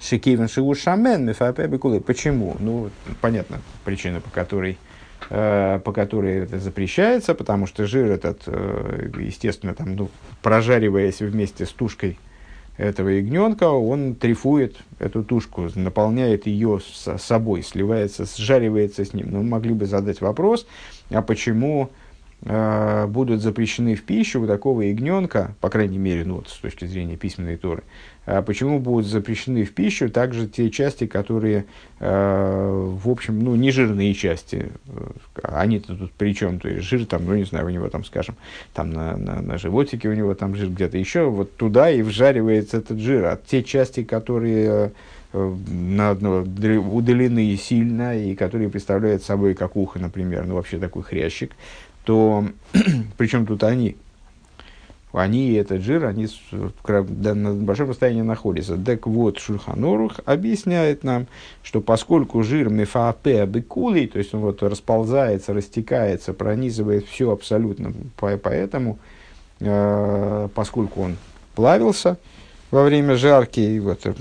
Шикивен 0.00 0.48
шигу 0.48 0.74
шамен 0.74 1.26
мифапе 1.26 1.66
бекулы. 1.66 2.00
Почему? 2.00 2.56
Ну, 2.58 2.90
понятно, 3.20 3.60
причина, 3.84 4.20
по 4.20 4.30
которой, 4.30 4.78
э, 5.28 5.80
по 5.84 5.92
которой 5.92 6.44
это 6.44 6.58
запрещается, 6.58 7.34
потому 7.34 7.66
что 7.66 7.86
жир 7.86 8.10
этот, 8.10 8.42
э, 8.46 9.10
естественно, 9.18 9.74
там, 9.74 9.96
ну, 9.96 10.10
прожариваясь 10.42 11.20
вместе 11.20 11.66
с 11.66 11.70
тушкой 11.70 12.18
этого 12.76 13.08
ягненка, 13.08 13.68
он 13.68 14.14
трифует 14.14 14.76
эту 14.98 15.22
тушку, 15.22 15.68
наполняет 15.74 16.46
ее 16.46 16.80
с 16.80 17.18
собой, 17.18 17.62
сливается, 17.62 18.24
сжаривается 18.24 19.04
с 19.04 19.12
ним. 19.12 19.30
Но 19.30 19.38
мы 19.38 19.44
могли 19.44 19.74
бы 19.74 19.86
задать 19.86 20.20
вопрос, 20.20 20.66
а 21.10 21.22
почему 21.22 21.90
э, 22.42 23.06
будут 23.06 23.42
запрещены 23.42 23.94
в 23.94 24.04
пищу 24.04 24.42
у 24.42 24.46
такого 24.46 24.82
ягненка, 24.82 25.54
по 25.60 25.68
крайней 25.68 25.98
мере, 25.98 26.24
ну, 26.24 26.36
вот, 26.36 26.48
с 26.48 26.56
точки 26.56 26.86
зрения 26.86 27.16
письменной 27.16 27.56
торы, 27.56 27.82
почему 28.42 28.78
будут 28.78 29.06
запрещены 29.06 29.64
в 29.64 29.72
пищу 29.72 30.10
также 30.10 30.46
те 30.46 30.70
части, 30.70 31.06
которые, 31.06 31.64
э, 32.00 32.96
в 33.02 33.08
общем, 33.08 33.40
ну, 33.40 33.56
не 33.56 33.70
жирные 33.70 34.14
части. 34.14 34.70
Они-то 35.42 35.96
тут 35.96 36.12
при 36.12 36.34
чем? 36.34 36.60
То 36.60 36.68
есть 36.68 36.86
жир 36.86 37.06
там, 37.06 37.24
ну, 37.24 37.34
не 37.34 37.44
знаю, 37.44 37.66
у 37.66 37.70
него 37.70 37.88
там, 37.88 38.04
скажем, 38.04 38.36
там 38.74 38.90
на, 38.90 39.16
на, 39.16 39.40
на 39.40 39.58
животике 39.58 40.08
у 40.08 40.12
него 40.12 40.34
там 40.34 40.54
жир 40.54 40.68
где-то 40.68 40.98
еще, 40.98 41.30
вот 41.30 41.56
туда 41.56 41.90
и 41.90 42.02
вжаривается 42.02 42.78
этот 42.78 42.98
жир. 42.98 43.24
А 43.24 43.38
те 43.44 43.62
части, 43.62 44.04
которые 44.04 44.92
э, 45.32 45.54
на, 45.68 46.12
удалены 46.12 47.56
сильно 47.56 48.16
и 48.16 48.34
которые 48.34 48.68
представляют 48.68 49.22
собой 49.22 49.54
как 49.54 49.76
ухо, 49.76 49.98
например, 49.98 50.46
ну, 50.46 50.54
вообще 50.54 50.78
такой 50.78 51.02
хрящик, 51.02 51.52
то 52.04 52.44
причем 53.16 53.46
тут 53.46 53.64
они? 53.64 53.96
Они 55.12 55.52
этот 55.54 55.82
жир, 55.82 56.06
они 56.06 56.28
на 56.52 57.54
большом 57.54 57.90
расстоянии 57.90 58.22
находятся. 58.22 58.76
Так 58.76 59.06
вот, 59.06 59.38
Шульханорух 59.38 60.20
объясняет 60.24 61.02
нам, 61.02 61.26
что 61.62 61.80
поскольку 61.80 62.42
жир 62.42 62.68
мефаапе 62.68 63.46
бекулей, 63.46 64.06
то 64.06 64.18
есть 64.18 64.34
он 64.34 64.40
вот 64.40 64.62
расползается, 64.62 65.52
растекается, 65.52 66.32
пронизывает 66.32 67.06
все 67.06 67.32
абсолютно, 67.32 67.92
поэтому, 68.16 68.98
э, 69.58 70.48
поскольку 70.54 71.02
он 71.02 71.16
плавился 71.56 72.16
во 72.70 72.84
время 72.84 73.16
жарки 73.16 73.58
и 73.58 73.80
вот, 73.80 74.06
э, 74.06 74.14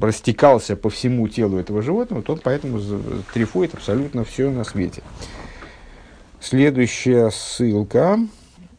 растекался 0.00 0.74
по 0.74 0.90
всему 0.90 1.28
телу 1.28 1.58
этого 1.58 1.82
животного, 1.82 2.22
то 2.22 2.32
он 2.32 2.40
поэтому 2.42 2.80
трифует 3.32 3.74
абсолютно 3.74 4.24
все 4.24 4.50
на 4.50 4.64
свете. 4.64 5.02
Следующая 6.40 7.30
ссылка 7.30 8.18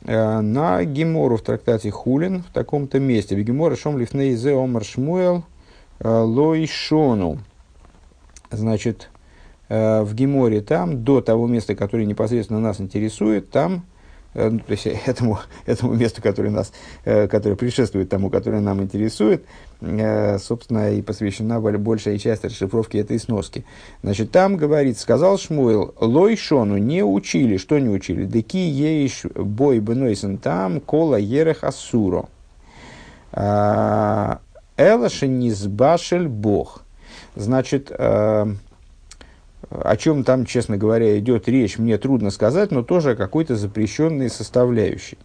на 0.04 0.84
Гемору 0.84 1.38
в 1.38 1.42
трактате 1.42 1.92
Хулин 1.92 2.44
в 2.44 2.52
таком-то 2.52 3.00
месте. 3.00 3.36
Гемора 3.42 3.76
Шом 3.76 3.98
Лифней 3.98 4.36
Зе 4.36 4.54
Омар 4.54 4.84
Шмуэл 4.84 5.44
э, 6.00 6.10
Лой 6.10 6.66
Шону. 6.66 7.40
Значит, 8.50 9.10
э, 9.70 10.02
в 10.02 10.14
Геморе 10.16 10.62
там, 10.62 11.04
до 11.04 11.22
того 11.22 11.48
места, 11.48 11.76
которое 11.76 12.06
непосредственно 12.06 12.60
нас 12.60 12.82
интересует, 12.82 13.52
там 13.52 13.84
Э, 13.84 13.91
ну, 14.34 14.60
то 14.60 14.72
есть 14.72 14.86
этому, 14.86 15.40
этому 15.66 15.94
месту, 15.94 16.22
которое, 16.22 16.50
нас, 16.50 16.72
э, 17.06 17.28
которое 17.28 17.56
предшествует 17.56 18.10
тому, 18.10 18.30
которое 18.30 18.62
нам 18.62 18.82
интересует, 18.82 19.46
э, 19.82 20.38
собственно, 20.40 20.94
и 20.94 21.02
посвящена 21.02 21.60
большая 21.60 22.18
часть 22.18 22.46
расшифровки 22.46 22.98
этой 22.98 23.20
сноски. 23.20 23.66
Значит, 24.04 24.32
там 24.32 24.58
говорит, 24.58 24.98
сказал 24.98 25.38
Шмуэл, 25.38 25.94
лой 26.00 26.38
шону 26.38 26.78
не 26.78 27.04
учили, 27.04 27.58
что 27.58 27.80
не 27.80 27.90
учили, 27.90 28.26
деки 28.26 28.58
еиш 28.58 29.24
бой 29.36 29.80
бенойсен 29.80 30.38
там, 30.38 30.80
кола 30.80 31.18
ерех 31.18 31.64
асуро. 31.64 32.26
Элаша 33.34 35.28
низбашель 35.28 36.28
бог. 36.28 36.84
Значит, 37.36 37.92
о 39.70 39.96
чем 39.96 40.24
там, 40.24 40.46
честно 40.46 40.78
говоря, 40.78 41.18
идет 41.20 41.48
речь, 41.48 41.78
мне 41.78 41.98
трудно 41.98 42.32
сказать, 42.32 42.72
но 42.72 42.84
тоже 42.84 43.12
о 43.12 43.16
какой-то 43.16 43.56
запрещенной 43.56 44.30
составляющей. 44.30 45.18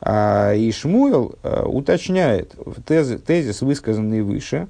А, 0.00 0.54
и 0.54 0.70
Шмуэл 0.70 1.34
а, 1.42 1.66
уточняет 1.66 2.54
тез, 2.86 3.20
тезис, 3.22 3.62
высказанный 3.62 4.22
выше. 4.22 4.68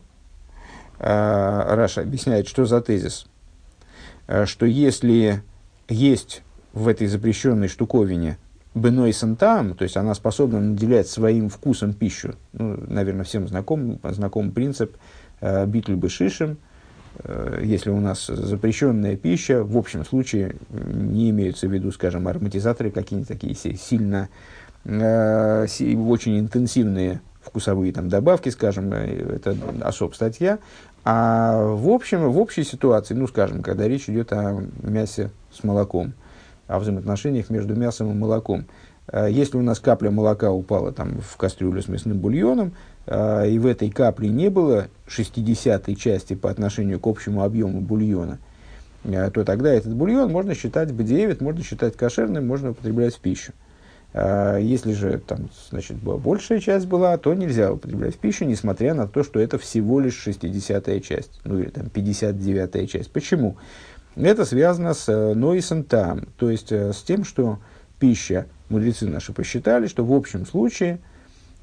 А, 0.99 1.75
Раша 1.75 2.03
объясняет, 2.03 2.49
что 2.49 2.65
за 2.65 2.81
тезис. 2.81 3.27
А, 4.27 4.47
что 4.47 4.67
если 4.67 5.43
есть 5.89 6.43
в 6.73 6.89
этой 6.89 7.07
запрещенной 7.07 7.69
штуковине 7.69 8.39
беной 8.75 9.13
сантам, 9.13 9.75
то 9.75 9.83
есть 9.85 9.97
она 9.97 10.15
способна 10.15 10.61
наделять 10.61 11.09
своим 11.09 11.49
вкусом 11.49 11.93
пищу, 11.93 12.35
ну, 12.53 12.79
наверное, 12.89 13.25
всем 13.25 13.49
знаком, 13.49 13.99
знаком 14.05 14.53
принцип 14.53 14.97
э, 15.41 15.67
битль 15.67 15.95
бешишем– 15.95 16.59
Э, 16.69 16.70
если 17.63 17.91
у 17.91 18.01
нас 18.01 18.27
запрещенная 18.27 19.17
пища, 19.17 19.63
в 19.63 19.77
общем 19.77 20.05
случае 20.05 20.57
не 20.71 21.31
имеются 21.31 21.69
в 21.69 21.73
виду, 21.73 21.93
скажем, 21.93 22.29
ароматизаторы 22.29 22.91
какие-нибудь 22.91 23.29
такие 23.29 23.55
сильно, 23.55 24.29
э, 24.85 25.67
очень 26.09 26.39
интенсивные 26.39 27.21
вкусовые 27.43 27.93
там, 27.93 28.09
добавки, 28.09 28.49
скажем, 28.49 28.93
э, 28.93 29.37
это 29.37 29.57
особая 29.83 30.15
статья. 30.15 30.59
А 31.05 31.63
в 31.63 31.89
общем, 31.89 32.31
в 32.31 32.39
общей 32.39 32.65
ситуации, 32.65 33.15
ну, 33.15 33.27
скажем, 33.27 33.63
когда 33.63 33.89
речь 33.89 34.09
идет 34.09 34.33
о 34.33 34.63
мясе 34.83 35.31
с 35.53 35.65
молоком, 35.65 36.13
о 36.69 36.79
взаимоотношениях 36.79 37.51
между 37.51 37.75
мясом 37.75 38.11
и 38.13 38.15
молоком, 38.15 38.67
Если 39.29 39.59
у 39.59 39.63
нас 39.63 39.81
капля 39.81 40.11
молока 40.11 40.53
упала 40.53 40.93
там, 40.93 41.19
в 41.21 41.37
кастрюлю 41.37 41.83
с 41.83 41.89
мясным 41.89 42.19
бульоном, 42.19 42.75
и 43.11 43.59
в 43.59 43.67
этой 43.67 43.91
капле 43.91 44.29
не 44.29 44.51
было 44.51 44.87
60 45.09 45.97
части 45.99 46.35
по 46.35 46.51
отношению 46.51 47.01
к 47.01 47.07
общему 47.09 47.43
объему 47.43 47.81
бульона, 47.81 48.39
то 49.03 49.45
тогда 49.45 49.73
этот 49.73 49.95
бульон 49.95 50.31
можно 50.31 50.55
считать 50.55 50.93
бдевит, 50.93 51.41
можно 51.41 51.65
считать 51.65 51.97
кошерным, 51.97 52.47
можно 52.47 52.71
употреблять 52.71 53.17
в 53.17 53.21
пищу. 53.21 53.53
А, 54.13 54.57
если 54.57 54.93
же 54.93 55.21
там, 55.25 55.51
значит, 55.71 55.97
большая 55.99 56.61
часть 56.61 56.87
была, 56.87 57.17
то 57.17 57.33
нельзя 57.35 57.73
употреблять 57.73 58.17
в 58.17 58.19
пищу, 58.19 58.45
несмотря 58.45 58.95
на 58.95 59.07
то, 59.07 59.23
что 59.23 59.39
это 59.39 59.59
всего 59.59 60.01
лишь 60.01 60.27
60-я 60.27 61.01
часть, 61.01 61.41
ну 61.45 61.59
или 61.59 61.69
там 61.69 61.87
59-я 61.87 62.87
часть. 62.87 63.13
Почему? 63.13 63.57
Это 64.17 64.45
связано 64.45 64.95
с 64.95 65.09
э, 65.09 65.35
нойсом 65.35 65.85
там, 65.85 66.23
то 66.37 66.51
есть 66.51 66.73
э, 66.73 66.93
с 66.93 67.03
тем, 67.03 67.25
что 67.25 67.61
пища, 68.01 68.47
мудрецы 68.69 69.07
наши 69.07 69.33
посчитали, 69.33 69.87
что 69.87 70.05
в 70.05 70.13
общем 70.13 70.45
случае, 70.45 70.99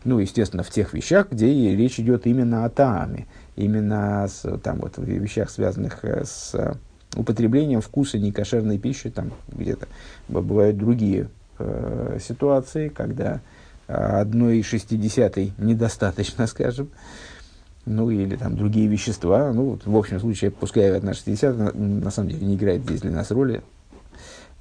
ну, 0.03 0.19
естественно, 0.19 0.63
в 0.63 0.69
тех 0.69 0.93
вещах, 0.93 1.31
где 1.31 1.47
речь 1.75 1.99
идет 1.99 2.27
именно 2.27 2.65
о 2.65 2.69
тааме, 2.69 3.27
именно 3.55 4.27
с, 4.27 4.57
там, 4.59 4.79
вот, 4.79 4.97
в 4.97 5.03
вещах, 5.03 5.49
связанных 5.49 6.03
э, 6.03 6.23
с 6.25 6.77
употреблением 7.15 7.81
вкуса 7.81 8.17
некошерной 8.17 8.77
пищи, 8.77 9.09
там 9.09 9.31
где-то 9.47 9.87
бывают 10.27 10.77
другие 10.77 11.29
э, 11.59 12.19
ситуации, 12.21 12.89
когда 12.89 13.41
одной 13.87 14.61
шестидесятой 14.63 15.53
недостаточно, 15.57 16.45
скажем, 16.47 16.89
ну 17.85 18.09
или 18.09 18.35
там 18.35 18.55
другие 18.55 18.87
вещества, 18.87 19.51
ну 19.53 19.71
вот, 19.71 19.85
в 19.85 19.95
общем 19.95 20.19
случае, 20.19 20.51
пускай 20.51 20.95
одна 20.95 21.13
шестидесятая, 21.13 21.71
на, 21.71 22.11
самом 22.11 22.29
деле 22.29 22.45
не 22.45 22.55
играет 22.55 22.83
здесь 22.83 23.01
для 23.01 23.11
нас 23.11 23.31
роли. 23.31 23.61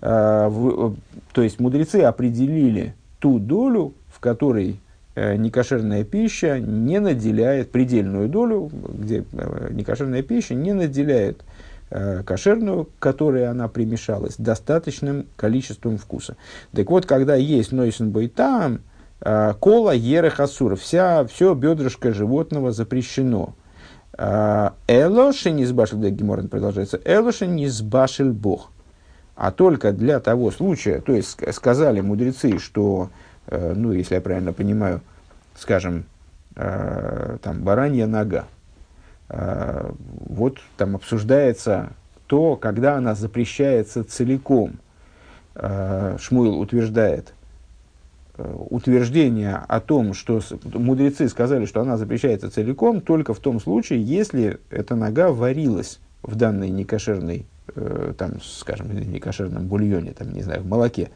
А, 0.01 0.49
в, 0.49 0.97
то 1.33 1.43
есть 1.43 1.59
мудрецы 1.59 1.97
определили 2.03 2.95
ту 3.19 3.39
долю, 3.39 3.95
в 4.09 4.21
которой 4.21 4.73
э, 4.73 4.77
некошерная 5.17 6.05
пища 6.05 6.61
не 6.61 7.01
наделяет, 7.01 7.73
предельную 7.73 8.29
долю, 8.29 8.71
где 8.73 9.25
э, 9.33 9.69
некошерная 9.73 10.23
пища 10.23 10.55
не 10.55 10.73
наделяет 10.73 11.43
Э, 11.89 12.25
кошерную, 12.25 12.89
которой 12.99 13.49
она 13.49 13.69
примешалась, 13.69 14.35
достаточным 14.39 15.27
количеством 15.37 15.99
вкуса. 15.99 16.37
Так 16.73 16.91
вот, 16.91 17.07
когда 17.07 17.37
есть 17.37 17.71
нойсен 17.71 18.13
там 18.31 18.81
э, 19.21 19.55
кола 19.61 19.93
ерех 19.93 20.41
асур, 20.41 20.75
вся, 20.75 21.25
все 21.27 21.55
бедрышко 21.55 22.13
животного 22.13 22.73
запрещено. 22.73 23.55
Э, 24.19 24.71
Элоши 24.89 25.53
не 25.53 25.65
сбашил, 25.65 25.99
да, 25.99 26.11
Геморрен 26.11 26.49
продолжается, 26.49 27.01
Элоши 27.05 27.47
не 27.47 27.69
сбашил 27.69 28.33
Бог. 28.33 28.73
А 29.37 29.53
только 29.53 29.93
для 29.93 30.19
того 30.19 30.51
случая, 30.51 31.01
то 31.01 31.13
есть 31.13 31.39
сказали 31.55 32.01
мудрецы, 32.01 32.59
что, 32.59 33.11
ну, 33.51 33.93
если 33.93 34.15
я 34.15 34.21
правильно 34.21 34.53
понимаю, 34.53 35.01
скажем, 35.57 36.05
там, 36.55 37.63
баранья 37.63 38.07
нога, 38.07 38.47
Э, 39.29 39.93
вот 40.29 40.59
там 40.77 40.97
обсуждается 40.97 41.91
то, 42.27 42.57
когда 42.57 42.97
она 42.97 43.15
запрещается 43.15 44.05
целиком. 44.05 44.75
Э, 45.55 46.17
Шмуил 46.21 46.59
утверждает, 46.61 47.35
э, 48.37 48.55
утверждение 48.71 49.57
о 49.57 49.81
том, 49.81 50.15
что 50.15 50.41
мудрецы 50.75 51.29
сказали, 51.29 51.65
что 51.67 51.81
она 51.81 51.97
запрещается 51.97 52.51
целиком, 52.51 53.01
только 53.01 53.35
в 53.35 53.41
том 53.41 53.61
случае, 53.61 54.03
если 54.03 54.59
эта 54.71 54.95
нога 54.95 55.33
варилась 55.33 55.99
в 56.23 56.35
данной 56.37 56.71
некошерной, 56.71 57.47
там, 58.17 58.41
скажем, 58.43 58.95
некошерном 58.95 59.67
бульоне, 59.67 60.13
там, 60.13 60.33
не 60.33 60.43
знаю, 60.43 60.63
в 60.63 60.67
молоке. 60.67 61.11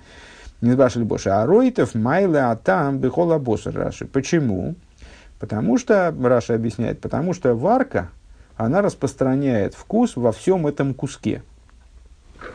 Не 0.60 0.72
спрашивали 0.72 1.06
больше. 1.06 1.30
А 1.30 1.46
ройтов 1.46 1.94
майла 1.94 2.50
атам 2.50 2.98
бихола 2.98 3.38
босса 3.38 3.72
раши. 3.72 4.06
Почему? 4.06 4.74
Потому 5.38 5.78
что, 5.78 6.14
Раша 6.22 6.54
объясняет, 6.54 7.00
потому 7.00 7.32
что 7.32 7.54
варка, 7.54 8.10
она 8.56 8.82
распространяет 8.82 9.74
вкус 9.74 10.16
во 10.16 10.32
всем 10.32 10.66
этом 10.66 10.92
куске. 10.92 11.42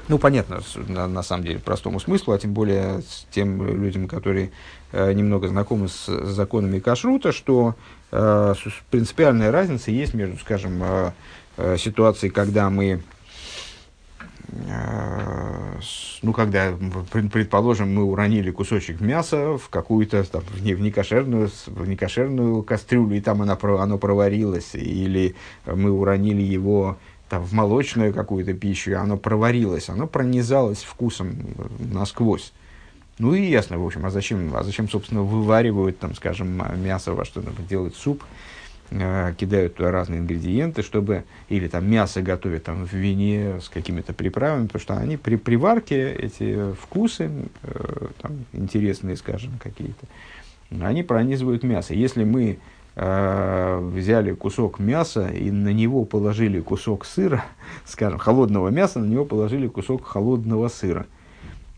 Ну, 0.08 0.20
понятно, 0.20 0.62
на, 0.88 1.08
на 1.08 1.24
самом 1.24 1.44
деле, 1.44 1.60
простому 1.60 2.00
смыслу, 2.00 2.34
а 2.34 2.40
тем 2.40 2.54
более 2.54 3.02
с 3.02 3.26
тем 3.32 3.66
людям, 3.66 4.08
которые 4.08 4.52
э, 4.92 5.14
немного 5.14 5.48
знакомы 5.48 5.90
с, 5.90 6.08
с 6.08 6.30
законами 6.30 6.80
кашрута, 6.80 7.32
что 7.32 7.76
э, 8.12 8.54
принципиальная 8.92 9.52
разница 9.52 9.92
есть 9.92 10.14
между, 10.14 10.38
скажем, 10.38 10.82
э, 10.84 11.12
э, 11.58 11.78
ситуацией, 11.78 12.32
когда 12.32 12.70
мы 12.70 13.04
ну, 16.22 16.34
когда, 16.34 16.74
предположим, 17.32 17.94
мы 17.94 18.04
уронили 18.04 18.52
кусочек 18.52 19.02
мяса 19.02 19.58
в 19.58 19.70
какую-то, 19.70 20.24
там, 20.24 20.44
в, 20.50 20.64
не, 20.64 20.74
в, 20.74 20.82
некошерную, 20.82 21.50
в 21.68 21.88
некошерную 21.88 22.64
кастрюлю, 22.64 23.18
и 23.18 23.22
там 23.22 23.42
она, 23.42 23.58
оно 23.62 23.98
проварилось, 23.98 24.76
или 24.76 25.36
мы 25.66 25.92
уронили 25.92 26.42
его 26.42 26.98
там, 27.30 27.44
в 27.44 27.54
молочную 27.54 28.14
какую-то 28.14 28.54
пищу, 28.54 28.92
и 28.92 28.94
оно 28.94 29.18
проварилось, 29.18 29.90
оно 29.90 30.08
пронизалось 30.08 30.84
вкусом 30.84 31.36
насквозь. 31.80 32.54
Ну 33.18 33.34
и 33.34 33.46
ясно, 33.46 33.80
в 33.80 33.86
общем, 33.86 34.06
а 34.06 34.10
зачем, 34.10 34.56
а 34.56 34.64
зачем 34.64 34.90
собственно, 34.90 35.22
вываривают, 35.22 36.00
там, 36.00 36.16
скажем, 36.16 36.62
мясо 36.84 37.14
во 37.14 37.24
что-то, 37.24 37.52
делать 37.70 37.96
суп, 37.96 38.24
Э, 38.92 39.34
кидают 39.36 39.76
туда 39.76 39.92
разные 39.92 40.20
ингредиенты, 40.20 40.84
чтобы, 40.84 41.24
или 41.50 41.68
там 41.68 41.90
мясо 41.90 42.22
готовят 42.22 42.66
там 42.66 42.86
в 42.86 42.94
вине 42.94 43.60
с 43.60 43.68
какими-то 43.68 44.14
приправами, 44.14 44.68
потому 44.68 44.82
что 44.82 44.98
они 44.98 45.18
при 45.18 45.38
приварке, 45.38 46.14
эти 46.14 46.72
вкусы, 46.74 47.32
э, 47.64 48.08
там, 48.22 48.46
интересные, 48.54 49.18
скажем, 49.18 49.54
какие-то, 49.60 50.06
они 50.70 51.02
пронизывают 51.02 51.64
мясо. 51.64 51.96
Если 51.96 52.24
мы 52.24 52.60
э, 52.96 53.80
взяли 53.92 54.34
кусок 54.34 54.78
мяса 54.78 55.30
и 55.30 55.50
на 55.50 55.74
него 55.74 56.06
положили 56.06 56.60
кусок 56.62 57.06
сыра, 57.06 57.44
скажем, 57.86 58.20
холодного 58.20 58.70
мяса, 58.70 59.00
на 59.00 59.06
него 59.06 59.26
положили 59.26 59.68
кусок 59.68 60.06
холодного 60.06 60.68
сыра, 60.68 61.08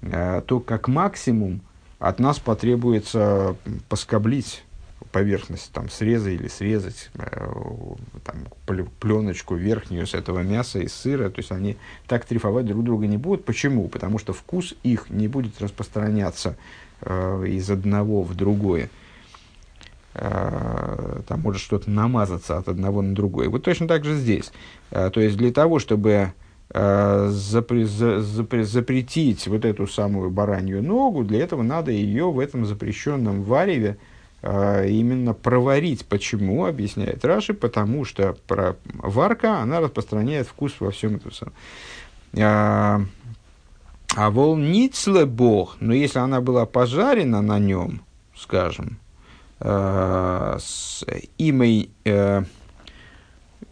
э, 0.01 0.41
то 0.45 0.59
как 0.59 0.89
максимум 0.89 1.61
от 1.99 2.19
нас 2.19 2.37
потребуется 2.37 3.55
поскоблить 3.87 4.65
поверхность 5.11 5.71
там 5.71 5.89
среза 5.89 6.29
или 6.29 6.47
срезать 6.47 7.09
э, 7.15 7.51
там, 8.23 8.47
пленочку 8.99 9.55
верхнюю 9.55 10.07
с 10.07 10.13
этого 10.13 10.39
мяса 10.39 10.79
и 10.79 10.87
сыра, 10.87 11.29
то 11.29 11.39
есть 11.39 11.51
они 11.51 11.77
так 12.07 12.25
трифовать 12.25 12.65
друг 12.65 12.83
друга 12.83 13.07
не 13.07 13.17
будут. 13.17 13.45
Почему? 13.45 13.87
Потому 13.87 14.19
что 14.19 14.33
вкус 14.33 14.75
их 14.83 15.09
не 15.09 15.27
будет 15.27 15.61
распространяться 15.61 16.57
э, 17.01 17.43
из 17.47 17.69
одного 17.69 18.23
в 18.23 18.35
другое. 18.35 18.89
Э, 20.19 21.21
там 21.27 21.41
может 21.41 21.61
что-то 21.61 21.91
намазаться 21.91 22.57
от 22.57 22.67
одного 22.67 23.01
на 23.01 23.13
другое. 23.13 23.49
Вот 23.49 23.63
точно 23.63 23.87
так 23.87 24.03
же 24.03 24.15
здесь. 24.15 24.51
Э, 24.89 25.11
то 25.13 25.21
есть 25.21 25.37
для 25.37 25.51
того, 25.51 25.77
чтобы 25.77 26.33
э, 26.69 27.27
запре, 27.29 27.85
за, 27.85 28.21
запре, 28.21 28.63
запретить 28.63 29.47
вот 29.47 29.63
эту 29.63 29.85
самую 29.85 30.31
баранью 30.31 30.81
ногу, 30.81 31.23
для 31.23 31.43
этого 31.43 31.61
надо 31.61 31.91
ее 31.91 32.31
в 32.31 32.39
этом 32.39 32.65
запрещенном 32.65 33.43
вареве 33.43 33.97
именно 34.43 35.33
проварить. 35.33 36.05
Почему, 36.05 36.65
объясняет 36.65 37.25
Раши, 37.25 37.53
потому 37.53 38.05
что 38.05 38.37
варка, 38.47 39.59
она 39.59 39.79
распространяет 39.79 40.47
вкус 40.47 40.75
во 40.79 40.91
всем 40.91 41.15
этом 41.15 41.31
самом. 41.31 41.53
А, 42.39 43.01
а 44.15 44.29
волницле 44.29 45.25
бог, 45.25 45.77
но 45.79 45.93
если 45.93 46.19
она 46.19 46.41
была 46.41 46.65
пожарена 46.65 47.41
на 47.41 47.59
нем, 47.59 48.01
скажем, 48.35 48.99
э, 49.59 50.57
с 50.59 51.05
имей, 51.37 51.91
э, 52.05 52.43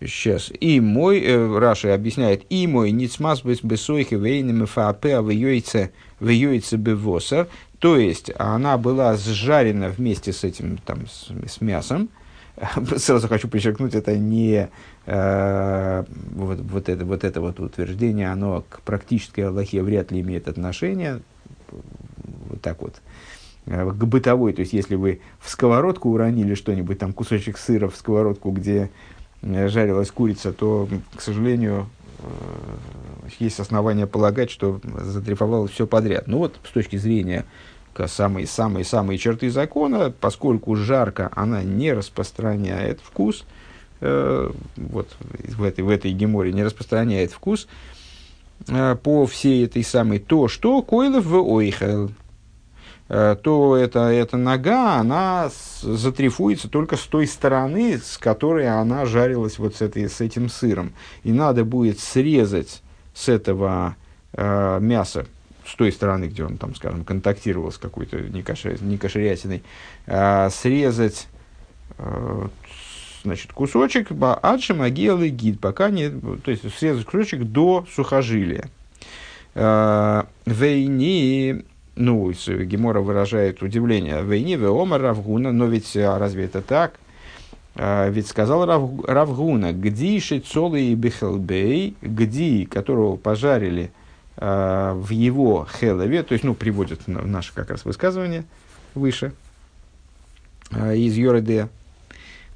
сейчас, 0.08 0.52
и 0.60 0.80
мой, 0.80 1.22
э, 1.22 1.58
Раши 1.58 1.90
объясняет, 1.90 2.44
и 2.50 2.68
мой 2.68 2.92
ницмас 2.92 3.44
бесойхи 3.44 4.16
вейнем 4.16 4.66
фаапе, 4.66 5.16
а 5.16 5.22
в 5.22 5.30
яйце, 5.30 5.92
в 6.20 6.30
яйце 6.30 6.78
бевосер, 6.78 7.48
то 7.80 7.98
есть 7.98 8.32
она 8.38 8.78
была 8.78 9.16
сжарена 9.16 9.90
вместе 9.90 10.34
с 10.34 10.44
этим 10.44 10.78
там, 10.78 11.08
с, 11.08 11.30
с 11.48 11.62
мясом. 11.62 12.10
Сразу 12.98 13.28
хочу 13.28 13.48
подчеркнуть, 13.48 13.96
это 13.96 14.18
не 14.18 14.70
э, 15.06 16.04
вот, 16.32 16.60
вот, 16.62 16.90
это, 16.90 17.06
вот 17.06 17.24
это 17.24 17.42
вот 17.42 17.60
утверждение, 17.60 18.32
оно 18.32 18.64
к 18.68 18.82
практической 18.82 19.42
Аллахе 19.42 19.84
вряд 19.84 20.12
ли 20.12 20.22
имеет 20.22 20.48
отношение. 20.48 21.22
Вот 21.70 22.62
так 22.62 22.82
вот 22.82 23.02
э, 23.66 23.92
к 23.92 24.06
бытовой, 24.06 24.54
то 24.54 24.62
есть 24.62 24.74
если 24.74 24.96
вы 24.96 25.22
в 25.40 25.50
сковородку 25.50 26.10
уронили 26.10 26.56
что-нибудь, 26.56 26.98
там 26.98 27.14
кусочек 27.14 27.58
сыра 27.58 27.90
в 27.90 27.96
сковородку, 27.96 28.52
где 28.52 28.90
жарилась 29.46 30.12
курица, 30.12 30.52
то, 30.52 30.88
к 31.16 31.22
сожалению, 31.22 31.88
э, 32.20 32.26
есть 33.40 33.60
основания 33.60 34.08
полагать, 34.08 34.50
что 34.50 34.80
затрифовалось 34.84 35.72
все 35.72 35.88
подряд. 35.88 36.28
Ну 36.28 36.40
вот, 36.40 36.56
с 36.64 36.72
точки 36.72 36.98
зрения 36.98 37.46
самые-самые-самые 38.06 39.18
черты 39.18 39.50
закона, 39.50 40.14
поскольку 40.20 40.76
жарко 40.76 41.32
она 41.34 41.64
не 41.64 41.94
распространяет 41.94 43.00
вкус, 43.02 43.46
э, 44.02 44.52
вот 44.76 45.16
в 45.20 45.64
этой, 45.64 45.84
в 45.84 45.90
этой 45.90 46.12
геморе 46.12 46.52
не 46.52 46.64
распространяет 46.64 47.32
вкус 47.32 47.68
э, 48.68 48.96
по 49.02 49.26
всей 49.26 49.66
этой 49.66 49.84
самой 49.84 50.20
то, 50.20 50.48
что 50.48 50.82
койлов 50.82 51.26
в 51.26 51.36
ойхел. 51.36 52.12
Э, 53.10 53.36
то 53.42 53.76
эта, 53.76 54.00
эта 54.12 54.38
нога, 54.38 54.96
она 54.96 55.50
затрифуется 55.82 56.70
только 56.70 56.98
с 56.98 57.04
той 57.04 57.28
стороны, 57.28 57.98
с 57.98 58.18
которой 58.18 58.68
она 58.68 59.06
жарилась 59.06 59.60
вот 59.60 59.76
с, 59.76 59.82
этой, 59.82 60.10
с 60.10 60.22
этим 60.22 60.50
сыром. 60.50 60.94
И 61.24 61.32
надо 61.32 61.66
будет 61.66 62.00
срезать 62.00 62.82
с 63.14 63.30
этого 63.30 63.96
э, 64.34 64.80
мяса, 64.82 65.26
с 65.66 65.76
той 65.76 65.92
стороны, 65.92 66.26
где 66.26 66.44
он, 66.44 66.58
там, 66.58 66.76
скажем, 66.76 67.04
контактировал 67.04 67.72
с 67.72 67.78
какой-то 67.78 68.20
некошерятиной, 68.20 69.64
э, 70.06 70.50
срезать 70.52 71.28
э, 71.98 72.48
значит, 73.24 73.52
кусочек, 73.54 74.10
адши 74.42 74.74
могилы 74.74 75.30
гид, 75.30 75.60
пока 75.60 75.90
не, 75.90 76.10
то 76.10 76.52
есть 76.52 76.72
срезать 76.78 77.06
кусочек 77.06 77.44
до 77.44 77.86
сухожилия. 77.94 78.70
Э, 79.56 80.24
вейни, 80.46 81.66
ну, 81.96 82.32
Гемора 82.32 83.02
выражает 83.02 83.62
удивление, 83.62 84.22
вейни 84.24 84.56
веома 84.56 84.98
Равгуна, 84.98 85.52
но 85.52 85.66
ведь 85.66 85.96
а 85.98 86.18
разве 86.20 86.46
это 86.46 86.62
так? 86.62 87.00
Э, 87.76 88.10
ведь 88.10 88.28
сказал 88.28 88.66
Рав, 88.66 88.90
Равгуна, 89.06 89.74
гди 89.74 90.20
шицолы 90.20 90.82
и 90.82 90.96
бихелбей, 90.96 91.96
гди, 92.02 92.66
которого 92.66 93.16
пожарили 93.16 93.92
э, 94.38 94.94
в 94.96 95.10
его 95.10 95.68
хелове, 95.80 96.24
то 96.24 96.34
есть, 96.34 96.44
ну, 96.44 96.54
приводит 96.54 97.08
наше 97.08 97.54
как 97.54 97.70
раз 97.70 97.86
высказывание 97.86 98.46
выше, 98.94 99.34
из 100.72 101.16
Йореде, 101.16 101.70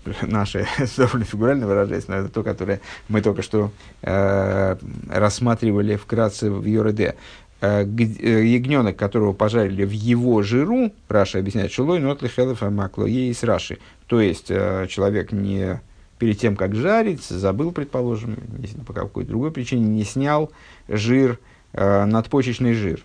наше 0.22 0.68
довольно 0.98 1.26
фигурально 1.26 1.68
выражаясь, 1.68 2.08
но 2.08 2.16
это 2.16 2.30
то, 2.30 2.44
которое 2.44 2.82
мы 3.08 3.22
только 3.22 3.42
что 3.42 3.72
э, 4.02 4.76
рассматривали 5.10 5.96
вкратце 5.96 6.50
в 6.50 6.66
Йореде. 6.66 7.16
Э, 7.62 7.84
э, 7.84 8.46
ягненок, 8.46 8.96
которого 8.96 9.34
пожарили 9.34 9.84
в 9.84 9.92
его 9.92 10.42
жиру, 10.44 10.94
Раша 11.10 11.40
объясняет, 11.40 11.74
шелой 11.74 12.00
нот 12.00 12.22
лихелев 12.22 12.64
амакло 12.64 13.06
есть 13.06 13.44
Раши. 13.44 13.80
То 14.08 14.22
есть, 14.22 14.46
э, 14.50 14.88
человек 14.88 15.34
не 15.34 15.82
перед 16.20 16.40
тем, 16.40 16.56
как 16.56 16.74
жарить, 16.74 17.22
забыл, 17.22 17.74
предположим, 17.74 18.38
по 18.88 18.94
какой-то 18.94 19.30
другой 19.30 19.52
причине, 19.52 19.88
не 19.88 20.04
снял 20.04 20.52
жир, 20.88 21.40
надпочечный 21.72 22.74
жир. 22.74 23.02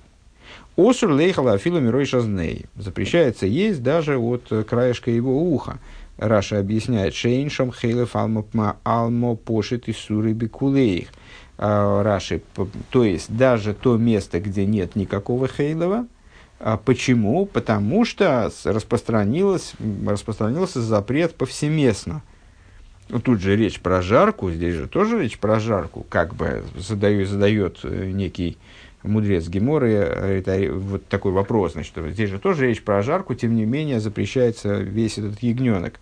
Осур 0.77 1.13
лейхала 1.13 1.53
афилу 1.53 1.79
мирой 1.79 2.07
шазней. 2.07 2.67
Запрещается 2.77 3.47
есть 3.47 3.85
даже 3.85 4.19
от 4.19 4.51
краешка 4.69 5.13
его 5.13 5.53
уха. 5.53 5.79
Раша 6.17 6.59
объясняет, 6.59 7.15
Шейншам 7.15 7.71
хейлев 7.71 8.17
алмо 8.17 9.37
пошит 9.37 9.89
и 9.89 9.93
суры 9.93 10.33
бекулеих. 10.33 11.09
А, 11.57 12.03
Раши, 12.03 12.43
то 12.91 13.05
есть 13.05 13.35
даже 13.35 13.75
то 13.75 13.97
место, 13.97 14.41
где 14.41 14.67
нет 14.67 14.97
никакого 14.97 15.47
хейлова, 15.47 16.07
а 16.59 16.77
почему? 16.77 17.47
Потому 17.47 18.05
что 18.05 18.51
распространилось, 18.65 19.75
распространился 20.07 20.81
запрет 20.81 21.35
повсеместно. 21.35 22.23
Ну, 23.09 23.21
тут 23.21 23.41
же 23.41 23.55
речь 23.55 23.81
про 23.81 24.01
жарку, 24.01 24.51
здесь 24.51 24.75
же 24.75 24.89
тоже 24.89 25.21
речь 25.21 25.39
про 25.39 25.61
жарку, 25.61 26.07
как 26.09 26.35
бы 26.35 26.65
задаю, 26.77 27.27
задает 27.27 27.81
э, 27.83 28.11
некий 28.11 28.57
мудрец 29.03 29.47
Геморы 29.49 29.93
это, 29.93 30.73
вот 30.73 31.07
такой 31.07 31.33
вопрос. 31.33 31.73
Значит, 31.73 31.95
здесь 32.13 32.31
же 32.31 32.39
тоже 32.39 32.69
речь 32.69 32.83
про 32.83 33.03
жарку, 33.03 33.35
тем 33.35 33.55
не 33.55 33.67
менее 33.67 34.01
запрещается 34.01 34.79
весь 34.79 35.19
этот 35.19 35.43
ягненок. 35.43 36.01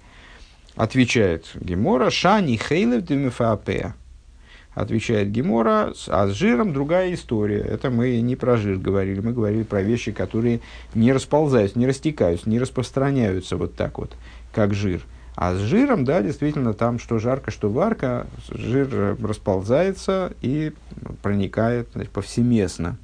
Отвечает 0.77 1.51
Гемора, 1.57 2.11
шани 2.11 2.57
хейлев 2.57 3.03
демифаапея. 3.03 3.95
Отвечает 4.75 5.31
Гемора, 5.31 5.93
а 6.09 6.29
с 6.29 6.33
жиром 6.33 6.73
другая 6.73 7.13
история. 7.13 7.61
Это 7.61 7.91
мы 7.91 8.21
не 8.23 8.37
про 8.37 8.57
жир 8.57 8.79
говорили, 8.79 9.21
мы 9.21 9.33
говорили 9.33 9.65
про 9.65 9.83
вещи, 9.83 10.13
которые 10.13 10.61
не 10.95 11.13
расползаются, 11.13 11.79
не 11.79 11.87
растекаются, 11.87 12.49
не 12.49 12.59
распространяются 12.59 13.59
вот 13.59 13.75
так 13.75 13.99
вот, 13.99 14.17
как 14.53 14.73
жир. 14.73 15.03
А 15.35 15.55
с 15.55 15.59
жиром, 15.59 16.05
да, 16.05 16.23
действительно, 16.23 16.75
там 16.75 16.99
что 16.99 17.19
жарко, 17.19 17.51
что 17.51 17.71
варка, 17.71 18.27
жир 18.49 19.17
расползается 19.23 20.33
и 20.41 20.73
проникает 21.23 21.89
значит, 21.93 22.11
повсеместно. 22.11 22.99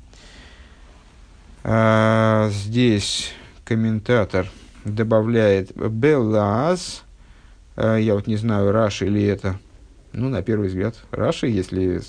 А, 1.65 2.49
здесь 2.51 3.33
комментатор 3.65 4.49
добавляет 4.85 5.75
Беллаз, 5.77 7.03
а, 7.77 7.97
я 7.97 8.15
вот 8.15 8.27
не 8.27 8.37
знаю, 8.37 8.73
Раш 8.73 9.03
или 9.03 9.23
это, 9.23 9.59
ну, 10.13 10.29
на 10.29 10.43
первый 10.43 10.69
взгляд, 10.69 10.97
Раши, 11.11 11.49
если... 11.49 12.01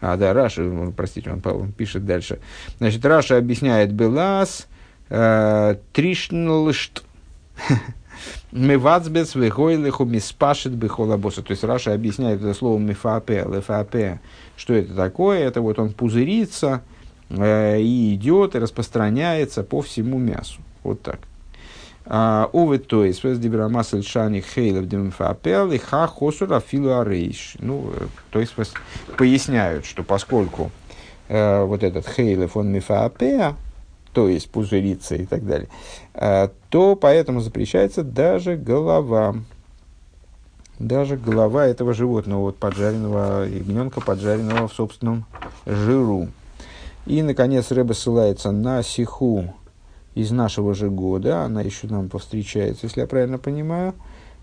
А, 0.00 0.16
да, 0.16 0.32
Раши, 0.32 0.92
простите, 0.96 1.30
он, 1.30 1.42
он 1.44 1.72
пишет 1.72 2.06
дальше. 2.06 2.38
Значит, 2.78 3.04
Раша 3.04 3.36
объясняет 3.36 3.92
Белас, 3.92 4.66
э, 5.10 5.76
Тришнлшт, 5.92 7.04
Мевацбец, 8.52 9.34
Вегойлиху, 9.34 10.04
Миспашет, 10.04 10.72
Бехолабоса. 10.72 11.42
То 11.42 11.50
есть 11.50 11.64
Раша 11.64 11.92
объясняет 11.92 12.40
это 12.40 12.54
слово 12.54 12.78
Мефапе, 12.78 13.46
Лефапе, 13.50 14.20
что 14.56 14.74
это 14.74 14.94
такое. 14.94 15.40
Это 15.40 15.60
вот 15.60 15.78
он 15.78 15.92
пузырится 15.92 16.82
э, 17.28 17.80
и 17.80 18.14
идет, 18.14 18.54
и 18.54 18.58
распространяется 18.58 19.62
по 19.62 19.82
всему 19.82 20.18
мясу. 20.18 20.60
Вот 20.82 21.02
так. 21.02 21.20
Увы, 22.06 22.78
то 22.78 23.04
есть, 23.04 23.22
с 23.24 23.38
дибрамасль 23.38 24.02
шани 24.02 24.40
хейлов 24.40 24.88
демфапел 24.88 25.70
и 25.70 25.78
ха 25.78 26.06
хосура 26.06 26.58
филу. 26.60 27.04
Ну, 27.58 27.92
то 28.30 28.40
есть, 28.40 28.54
поясняют, 29.16 29.84
что 29.84 30.02
поскольку 30.02 30.70
э, 31.28 31.62
вот 31.62 31.82
этот 31.82 32.08
хейлов, 32.08 32.56
он 32.56 32.72
мифаапеа, 32.72 33.54
то 34.12 34.28
есть 34.28 34.50
пузырится 34.50 35.14
и 35.14 35.26
так 35.26 35.46
далее, 35.46 35.68
э, 36.14 36.48
то 36.68 36.96
поэтому 36.96 37.40
запрещается 37.40 38.02
даже 38.02 38.56
голова. 38.56 39.36
Даже 40.78 41.18
голова 41.18 41.66
этого 41.66 41.92
животного, 41.92 42.40
вот 42.40 42.56
поджаренного 42.56 43.44
ягненка, 43.44 44.00
поджаренного 44.00 44.66
в 44.66 44.72
собственном 44.72 45.26
жиру. 45.66 46.28
И, 47.04 47.22
наконец, 47.22 47.70
Рэба 47.70 47.92
ссылается 47.92 48.50
на 48.50 48.82
сиху 48.82 49.54
из 50.14 50.30
нашего 50.30 50.74
же 50.74 50.90
года, 50.90 51.42
она 51.42 51.62
еще 51.62 51.86
нам 51.86 52.08
повстречается, 52.08 52.86
если 52.86 53.00
я 53.00 53.06
правильно 53.06 53.38
понимаю. 53.38 53.94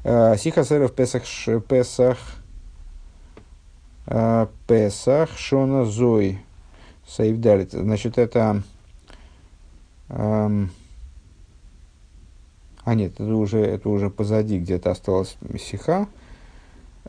А, 0.03 0.37
Сихасеров 0.37 0.93
Песах, 0.93 1.23
Песах, 1.67 2.17
а, 4.05 4.49
Песах, 4.67 5.37
Шона 5.37 5.85
Зой, 5.85 6.39
Саивдалит. 7.07 7.71
Значит, 7.71 8.17
это... 8.17 8.63
а 10.09 10.49
нет, 12.85 13.13
это 13.19 13.35
уже, 13.35 13.59
это 13.59 13.89
уже 13.89 14.09
позади, 14.09 14.57
где-то 14.59 14.91
осталась 14.91 15.35
Сиха. 15.59 16.07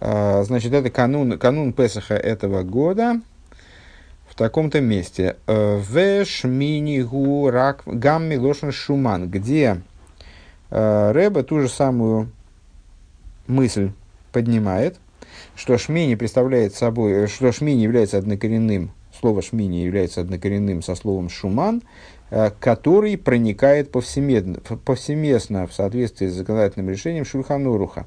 Значит, 0.01 0.73
это 0.73 0.91
канун, 0.91 1.39
канун 1.39 1.73
Песаха 1.73 2.15
этого 2.15 2.65
года– 2.65 3.21
таком-то 4.39 4.81
месте. 4.81 5.37
Э, 5.47 5.77
в 5.77 6.25
Шминигу 6.25 7.51
рак 7.51 7.83
гамми 7.85 8.37
лошен 8.37 8.73
шуман, 8.73 9.29
где 9.29 9.83
э, 10.71 11.13
Рэба 11.13 11.43
ту 11.43 11.61
же 11.61 11.69
самую 11.69 12.31
мысль 13.47 13.91
поднимает, 14.33 14.99
что 15.57 15.77
Шмини 15.77 16.15
представляет 16.15 16.75
собой, 16.75 17.27
что 17.27 17.53
Шмини 17.53 17.83
является 17.83 18.19
однокоренным, 18.19 18.93
слово 19.19 19.43
Шмини 19.43 19.79
является 19.79 20.21
однокоренным 20.21 20.83
со 20.83 20.95
словом 20.95 21.29
шуман, 21.29 21.83
э, 22.31 22.51
который 22.61 23.19
проникает 23.19 23.91
повсеместно, 23.91 24.61
повсеместно 24.85 25.67
в 25.67 25.75
соответствии 25.75 26.29
с 26.29 26.35
законодательным 26.35 26.89
решением 26.89 27.25
Шульхануруха. 27.25 28.07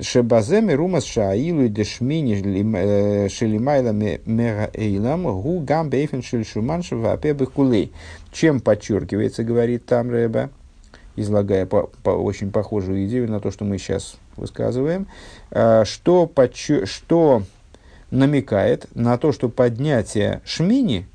Шебаземи 0.00 0.72
румас 0.72 1.04
шаилу 1.04 1.68
дешмини 1.68 2.34
э, 2.76 3.28
шелимайла 3.30 3.92
мега 3.92 4.70
эйлам 4.74 5.22
гу 5.22 5.60
гам 5.60 5.88
бейфен 5.88 6.22
шельшуман 6.22 6.82
шевапе 6.82 7.32
бекулей. 7.32 7.92
Чем 8.30 8.60
подчеркивается, 8.60 9.42
говорит 9.42 9.86
там 9.86 10.10
Рэба, 10.10 10.50
излагая 11.16 11.64
по, 11.64 11.90
по, 12.02 12.10
очень 12.10 12.50
похожую 12.50 13.06
идею 13.06 13.30
на 13.30 13.40
то, 13.40 13.50
что 13.50 13.64
мы 13.64 13.78
сейчас 13.78 14.16
высказываем, 14.36 15.06
э, 15.50 15.84
что, 15.86 16.26
подчер, 16.26 16.86
что 16.86 17.42
намекает 18.10 18.86
на 18.94 19.16
то, 19.16 19.32
что 19.32 19.48
поднятие 19.48 20.42
шмини, 20.44 21.06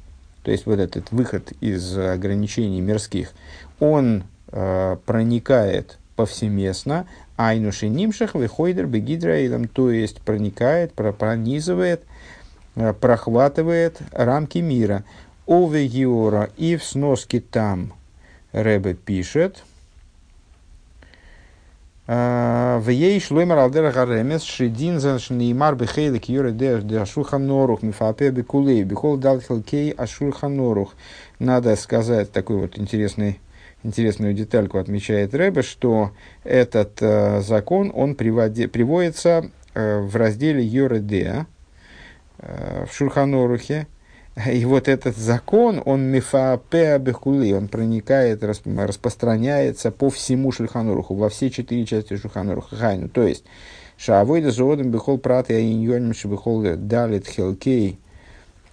то 0.41 0.50
есть 0.50 0.65
вот 0.65 0.80
этот 0.80 1.12
выход 1.12 1.54
из 1.62 1.96
ограничений 1.98 2.82
мирских, 2.82 3.32
он 3.80 4.24
э, 4.52 4.98
проникает 5.06 6.00
повсеместно, 6.15 7.06
Айнуши 7.48 7.88
нимшах 7.88 8.36
выходер 8.36 8.86
бегидраилом, 8.86 9.68
то 9.68 9.90
есть 9.90 10.22
проникает, 10.22 10.94
пронизывает, 10.94 12.04
э, 12.76 12.94
прохватывает 12.94 13.98
рамки 14.12 14.60
мира. 14.60 15.04
Ове 15.48 15.88
Геора 15.88 16.52
и 16.58 16.76
в 16.76 16.84
сноске 16.84 17.42
там 17.42 17.94
Ребе 18.54 18.94
пишет, 18.94 19.64
«Э, 22.06 22.80
в 22.80 22.90
ей 22.90 23.20
шлоймар 23.20 23.58
алдер 23.58 23.92
гаремес 23.92 24.44
шидин 24.44 24.98
неймар 24.98 25.76
бехейлик 25.76 26.30
юре 26.30 26.52
де 26.52 27.00
ашулханорух 27.00 27.82
мифапе 27.82 28.30
бекулей 28.30 28.84
бехол 28.84 29.18
дал 29.18 29.40
хилкей 29.40 29.92
ашулханорух. 29.92 30.94
Надо 31.40 31.76
сказать 31.76 32.32
такой 32.32 32.58
вот 32.58 32.78
интересный 32.78 33.40
интересную 33.84 34.34
детальку 34.34 34.78
отмечает 34.78 35.34
Рэбе, 35.34 35.62
что 35.62 36.12
этот 36.44 37.02
э, 37.02 37.41
закон, 37.41 37.91
он 37.94 38.15
приводи, 38.15 38.67
приводится 38.67 39.50
э, 39.74 40.00
в 40.00 40.15
разделе 40.15 40.63
Йоредеа 40.63 41.48
э, 42.39 42.86
в 42.89 42.96
Шурханорухе. 42.96 43.88
И 44.50 44.63
вот 44.63 44.88
этот 44.88 45.17
закон, 45.17 45.82
он 45.84 46.04
мифаапеа 46.04 46.98
бехули, 47.00 47.52
он 47.52 47.67
проникает, 47.67 48.44
распространяется 48.44 49.91
по 49.91 50.10
всему 50.10 50.54
Шульханоруху, 50.54 51.15
во 51.15 51.28
все 51.28 51.50
четыре 51.50 51.86
части 51.86 52.15
Шульханоруха. 52.15 52.78
Хайну. 52.78 53.10
То 53.10 53.24
есть, 53.24 53.44
шаавойда 53.98 54.52
зоодом 54.52 54.89
бехол 54.89 55.17
праты 55.17 55.56
аиньоним 55.56 56.13
шебехол 56.13 56.63
далит 56.78 57.28
хелкей– 57.28 58.00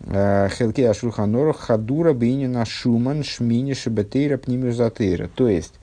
Хелки 0.05 0.83
Ашулханора 0.83 1.53
Хадура 1.53 2.13
Бейнина 2.13 2.65
Шуман 2.65 3.25
Шмини 3.25 3.75
Шебетейра 3.75 4.39
Пнимюзатейра. 4.39 5.29
То 5.35 5.49
есть, 5.49 5.75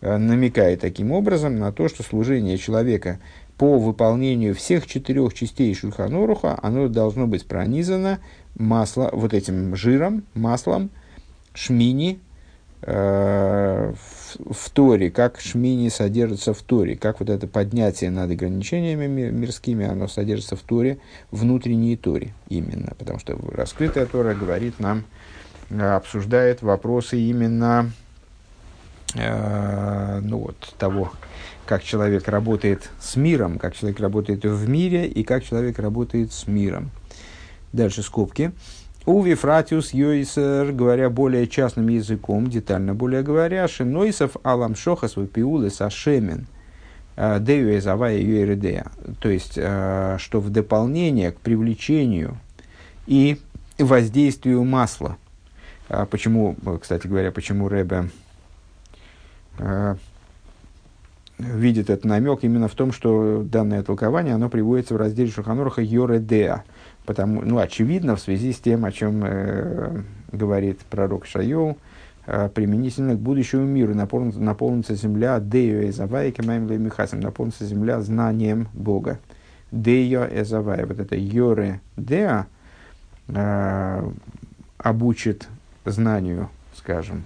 э, 0.00 0.16
намекает 0.16 0.80
таким 0.80 1.12
образом 1.12 1.58
на 1.58 1.70
то, 1.72 1.88
что 1.88 2.02
служение 2.02 2.56
человека 2.56 3.18
по 3.58 3.78
выполнению 3.78 4.54
всех 4.54 4.86
четырех 4.86 5.34
частей 5.34 5.74
Шульханоруха, 5.74 6.58
оно 6.62 6.88
должно 6.88 7.26
быть 7.26 7.46
пронизано 7.46 8.20
масло, 8.56 9.10
вот 9.12 9.34
этим 9.34 9.76
жиром, 9.76 10.24
маслом, 10.34 10.90
шмини, 11.52 12.20
э, 12.82 13.92
в, 13.92 14.52
в 14.52 14.70
Торе, 14.70 15.10
как 15.10 15.40
шмини 15.40 15.88
содержится 15.88 16.54
в 16.54 16.62
Торе, 16.62 16.96
как 16.96 17.20
вот 17.20 17.30
это 17.30 17.46
поднятие 17.46 18.10
над 18.10 18.30
ограничениями 18.30 19.06
мирскими, 19.30 19.86
оно 19.86 20.08
содержится 20.08 20.56
в 20.56 20.60
Торе, 20.60 20.98
внутренней 21.30 21.96
Торе 21.96 22.32
именно, 22.48 22.94
потому 22.98 23.18
что 23.18 23.38
раскрытая 23.52 24.06
Тора 24.06 24.34
говорит 24.34 24.78
нам, 24.80 25.04
э, 25.70 25.80
обсуждает 25.80 26.62
вопросы 26.62 27.18
именно 27.18 27.90
э, 29.14 30.20
ну 30.22 30.38
вот, 30.38 30.74
того, 30.78 31.12
как 31.66 31.84
человек 31.84 32.28
работает 32.28 32.90
с 33.00 33.16
миром, 33.16 33.58
как 33.58 33.76
человек 33.76 34.00
работает 34.00 34.44
в 34.44 34.68
мире 34.68 35.06
и 35.06 35.22
как 35.22 35.44
человек 35.44 35.78
работает 35.78 36.32
с 36.32 36.46
миром. 36.46 36.90
Дальше 37.72 38.02
скобки. 38.02 38.52
Уви 39.10 39.34
фратиус 39.34 39.92
йойсер, 39.92 40.70
говоря 40.70 41.10
более 41.10 41.48
частным 41.48 41.88
языком, 41.88 42.46
детально 42.46 42.94
более 42.94 43.24
говоря, 43.24 43.66
шинойсов 43.66 44.36
алам 44.44 44.76
шохас 44.76 45.16
випиулы 45.16 45.70
сашемен, 45.70 46.46
э, 47.16 47.40
дею 47.40 47.76
эзавая 47.76 48.18
юэредея. 48.18 48.86
То 49.18 49.28
есть, 49.28 49.54
э, 49.56 50.16
что 50.20 50.38
в 50.38 50.50
дополнение 50.50 51.32
к 51.32 51.40
привлечению 51.40 52.38
и 53.08 53.40
воздействию 53.80 54.62
масла. 54.62 55.16
А 55.88 56.06
почему, 56.06 56.54
кстати 56.80 57.08
говоря, 57.08 57.32
почему 57.32 57.68
Рэбе 57.68 58.10
э, 59.58 59.96
видит 61.36 61.90
этот 61.90 62.04
намек 62.04 62.44
именно 62.44 62.68
в 62.68 62.74
том, 62.76 62.92
что 62.92 63.42
данное 63.42 63.82
толкование, 63.82 64.36
оно 64.36 64.48
приводится 64.48 64.94
в 64.94 64.98
разделе 64.98 65.32
Шуханурха 65.32 65.82
Йоредеа– 65.82 66.62
Потому, 67.10 67.42
ну, 67.42 67.58
очевидно, 67.58 68.14
в 68.14 68.20
связи 68.20 68.52
с 68.52 68.60
тем, 68.60 68.84
о 68.84 68.92
чем 68.92 69.24
э, 69.24 70.02
говорит 70.30 70.78
пророк 70.82 71.26
Шайоу, 71.26 71.76
э, 72.24 72.48
применительно 72.54 73.16
к 73.16 73.18
будущему 73.18 73.64
миру. 73.64 73.96
Наполнится, 73.96 74.40
наполнится 74.40 74.94
земля 74.94 75.40
Дею 75.40 75.88
Эзавай, 75.88 76.30
Кемаймлей 76.30 76.78
Михасим, 76.78 77.18
наполнится 77.18 77.64
земля 77.64 78.00
знанием 78.00 78.68
Бога. 78.74 79.18
Дею 79.72 80.24
Эзавай, 80.30 80.84
вот 80.84 81.00
это 81.00 81.16
Йоре 81.16 81.80
Деа 81.96 82.46
э, 83.26 84.10
обучит 84.78 85.48
знанию, 85.84 86.48
скажем, 86.76 87.24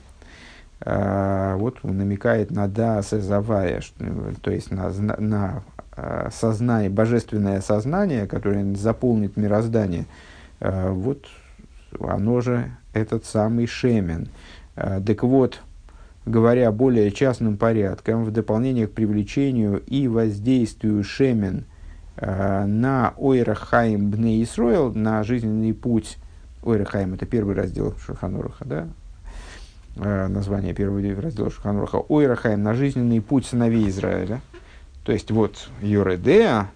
Uh, 0.81 1.57
вот 1.57 1.83
намекает 1.83 2.51
на 2.51 2.69
да 2.69 3.01
Эзавая, 3.01 3.81
то 4.43 4.51
есть 4.51 4.71
на, 4.71 4.91
на 4.91 5.63
Э, 5.63 5.74
сознание, 6.33 6.91
божественное 6.91 7.61
сознание, 7.61 8.27
которое 8.27 8.75
заполнит 8.75 9.37
мироздание, 9.37 10.07
э, 10.61 10.91
вот 10.91 11.27
оно 12.01 12.41
же 12.41 12.71
этот 12.93 13.25
самый 13.25 13.67
Шемен. 13.67 14.29
Э, 14.77 15.01
так 15.05 15.23
вот, 15.23 15.61
говоря 16.27 16.73
более 16.73 17.11
частным 17.13 17.57
порядком, 17.57 18.25
в 18.25 18.33
дополнение 18.33 18.89
к 18.89 18.93
привлечению 18.93 19.83
и 19.87 20.09
воздействию 20.09 21.05
Шемен 21.05 21.65
на 22.17 23.13
Ойрахаим 23.17 24.09
Бне 24.09 24.41
Исроил, 24.45 24.95
на 24.95 25.25
жизненный 25.25 25.75
путь 25.75 26.17
Ойрахаим, 26.63 27.15
это 27.15 27.27
первый 27.27 27.57
раздел 27.57 27.93
Шуханоруха, 27.99 28.65
да? 28.65 28.89
название 30.29 30.75
первого 30.75 31.03
раздела 31.21 31.51
Шуханоруха, 31.51 31.97
Ойрахаим, 32.09 32.63
на 32.63 32.75
жизненный 32.75 33.21
путь 33.21 33.47
сыновей 33.47 33.89
Израиля– 33.89 34.41
то 35.05 35.13
есть 35.13 35.31
вот 35.31 35.69
Юредеа 35.83 36.71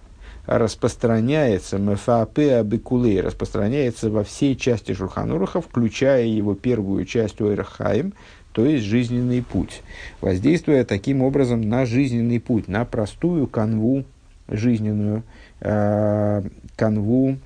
распространяется, 0.45 1.77
мефаапеа 1.77 2.63
бекулей, 2.63 3.21
распространяется 3.21 4.09
во 4.09 4.23
всей 4.23 4.55
части 4.55 4.93
Шурхануруха, 4.93 5.61
включая 5.61 6.25
его 6.25 6.55
первую 6.55 7.05
часть 7.05 7.41
Ойрахаим, 7.41 8.13
то 8.51 8.65
есть 8.65 8.85
жизненный 8.85 9.43
путь, 9.43 9.83
воздействуя 10.21 10.85
таким 10.85 11.21
образом 11.21 11.61
на 11.61 11.85
жизненный 11.85 12.39
путь, 12.39 12.67
на 12.67 12.83
простую 12.85 13.45
канву 13.47 14.05
жизненную, 14.47 15.23
э, 15.59 16.41
канву 16.75 17.37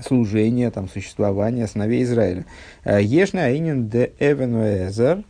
служения, 0.00 0.70
там, 0.70 0.88
существования 0.88 1.66
сыновей 1.66 2.04
Израиля. 2.04 2.44
Э, 2.84 3.02
Ешна 3.02 3.46
Айнин 3.46 3.88
де 3.88 4.12
Эвенуэзер 4.20 5.24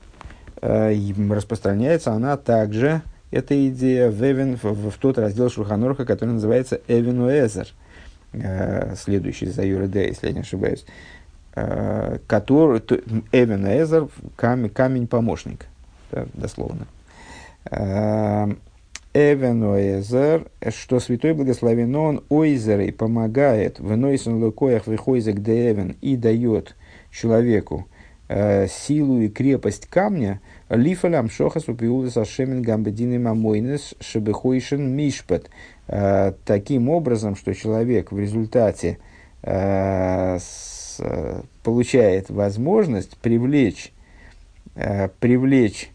э, 0.61 1.13
распространяется 1.31 2.13
она 2.13 2.37
также 2.37 3.03
эта 3.33 3.69
идея 3.69 4.11
в, 4.11 4.23
Эвен, 4.23 4.57
в, 4.57 4.91
в, 4.91 4.99
тот 4.99 5.19
раздел 5.19 5.51
Шурханорха, 5.51 6.05
который 6.05 6.35
называется 6.35 6.81
Эвенуэзер, 6.87 7.69
э, 8.35 8.95
следующий 8.97 9.47
за 9.47 9.65
Юреде, 9.65 10.07
если 10.07 10.29
я 10.29 10.33
не 10.35 10.41
ошибаюсь, 10.41 10.85
э, 11.57 12.19
который, 12.27 12.81
то, 12.81 13.01
Эвенуэзер, 13.33 14.09
камень, 14.37 14.69
камень 14.69 15.07
помощник, 15.07 15.67
да, 16.13 16.27
дословно. 16.35 16.87
Э, 17.71 18.53
Эвенуэзер, 19.15 20.47
что 20.69 21.01
святой 21.01 21.33
благословен 21.33 21.95
он, 21.97 22.25
ойзерой 22.29 22.93
помогает 22.93 23.79
в 23.79 23.97
нойсен 23.97 24.43
лукоях 24.43 24.87
выхойзек 24.87 25.39
де 25.39 25.71
Эвен 25.71 25.97
и 26.01 26.17
дает 26.17 26.77
человеку 27.11 27.87
э, 28.29 28.67
силу 28.69 29.21
и 29.21 29.29
крепость 29.29 29.87
камня, 29.87 30.41
Лифалям 30.75 31.29
шохас 31.29 31.69
упиулис 31.69 32.17
ашемен 32.17 32.63
гамбедины 32.63 33.19
мамойнес 33.19 33.95
шебехойшен 34.01 34.97
мишпат. 34.97 35.51
Э, 35.87 36.33
таким 36.47 36.89
образом, 36.89 37.37
что 37.37 37.55
человек 37.55 38.11
в 38.11 38.19
результате 38.19 38.99
э, 39.43 40.39
получает 41.63 42.31
возможность 42.31 43.19
привлечь, 43.19 43.93
э, 44.75 45.09
привлечь, 45.21 45.91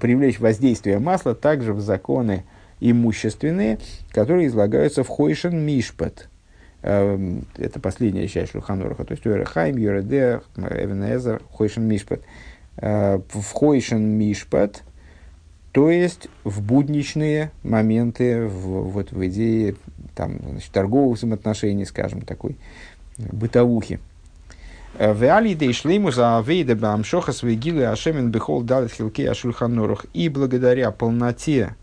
привлечь 0.00 0.38
воздействие 0.38 1.00
масла 1.00 1.34
также 1.34 1.72
в 1.72 1.80
законы 1.80 2.44
имущественные, 2.78 3.80
которые 4.12 4.46
излагаются 4.46 5.02
в 5.02 5.08
Хойшен 5.08 5.58
Мишпат– 5.58 6.28
это 6.82 7.78
последняя 7.80 8.26
часть 8.26 8.52
Шульханураха, 8.52 9.04
то 9.04 9.12
есть 9.12 9.24
Уэрахайм, 9.24 9.76
Юреде, 9.76 10.40
Эвенезер, 10.56 11.40
Хойшен 11.52 11.84
Мишпат. 11.84 12.22
Э, 12.76 13.20
в 13.32 13.52
Хойшен 13.52 14.02
Мишпат, 14.02 14.82
то 15.70 15.90
есть 15.90 16.28
в 16.42 16.60
будничные 16.60 17.52
моменты, 17.62 18.46
в, 18.46 18.90
вот 18.90 19.12
в 19.12 19.26
идее 19.26 19.76
там, 20.16 20.38
значит, 20.42 20.72
торговых 20.72 21.18
взаимоотношений, 21.18 21.84
скажем, 21.84 22.22
такой 22.22 22.56
бытовухи. 23.16 24.00
Э, 24.98 25.12
в. 25.12 25.22
И 30.12 30.28
благодаря 30.28 30.90
полноте 30.90 31.76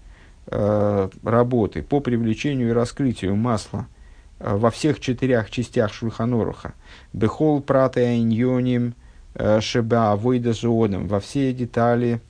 э, 0.48 1.10
работы 1.24 1.84
по 1.84 2.02
привлечению 2.02 2.70
и 2.70 2.74
раскрытию 2.74 3.38
масла– 3.38 3.88
во 4.40 4.72
всех 4.72 5.00
четырех 5.00 5.52
частях 5.52 5.94
Шульханоруха. 5.94 6.74
Бехол 7.14 7.62
прата 7.62 8.18
иньоним 8.18 8.94
э, 9.36 9.60
шеба 9.62 10.16
войда 10.16 10.54
зоодом. 10.54 11.08
Во 11.08 11.20
все 11.20 11.54
детали 11.54 12.22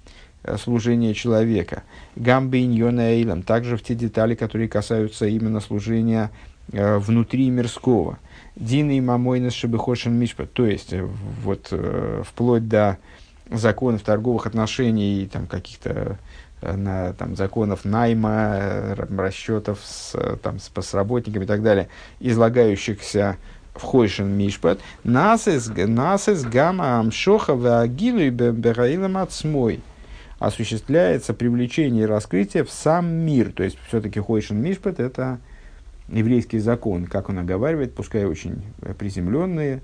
э, 0.43 0.57
служения 0.57 1.13
человека. 1.13 1.83
Гамбы 2.15 2.61
иньона 2.61 3.11
эйлом. 3.11 3.43
Также 3.43 3.77
в 3.77 3.83
те 3.83 3.95
детали, 3.95 4.35
которые 4.35 4.67
касаются 4.67 5.25
именно 5.27 5.59
служения 5.59 6.31
внутри 6.71 7.49
мирского. 7.49 8.19
Дина 8.55 8.95
и 8.95 9.01
мамойнес 9.01 9.53
шебехошен 9.53 10.13
мишпа. 10.13 10.45
То 10.45 10.67
есть, 10.67 10.93
вот, 11.43 11.73
вплоть 12.23 12.67
до 12.67 12.99
законов 13.49 14.03
торговых 14.03 14.45
отношений, 14.45 15.27
там, 15.31 15.47
каких-то 15.47 15.89
Э, 15.89 16.15
на 16.61 17.13
там, 17.13 17.35
законов 17.35 17.85
найма, 17.85 18.55
э, 18.55 18.93
расчетов 19.17 19.79
с, 19.83 20.15
там, 20.41 20.59
с, 20.59 20.71
с 20.75 20.93
работниками 20.93 21.43
и 21.43 21.47
так 21.47 21.61
далее, 21.61 21.89
излагающихся 22.19 23.37
в 23.75 23.81
Хойшен 23.81 24.29
Мишпат, 24.29 24.79
насес 25.03 25.69
гамма 25.69 26.99
амшоха 26.99 27.55
ваагилу 27.55 28.29
бегаилам 28.29 29.17
отсмой 29.17 29.81
осуществляется 30.39 31.33
привлечение 31.33 32.03
и 32.03 32.07
раскрытие 32.07 32.63
в 32.63 32.71
сам 32.71 33.07
мир. 33.07 33.51
То 33.51 33.63
есть, 33.63 33.77
все-таки 33.87 34.19
Хойшен 34.19 34.57
Мишпат– 34.57 34.99
это 35.01 35.39
еврейский 36.07 36.59
закон, 36.59 37.05
как 37.05 37.29
он 37.29 37.39
оговаривает, 37.39 37.93
пускай 37.93 38.25
очень 38.25 38.61
приземленные, 38.97 39.81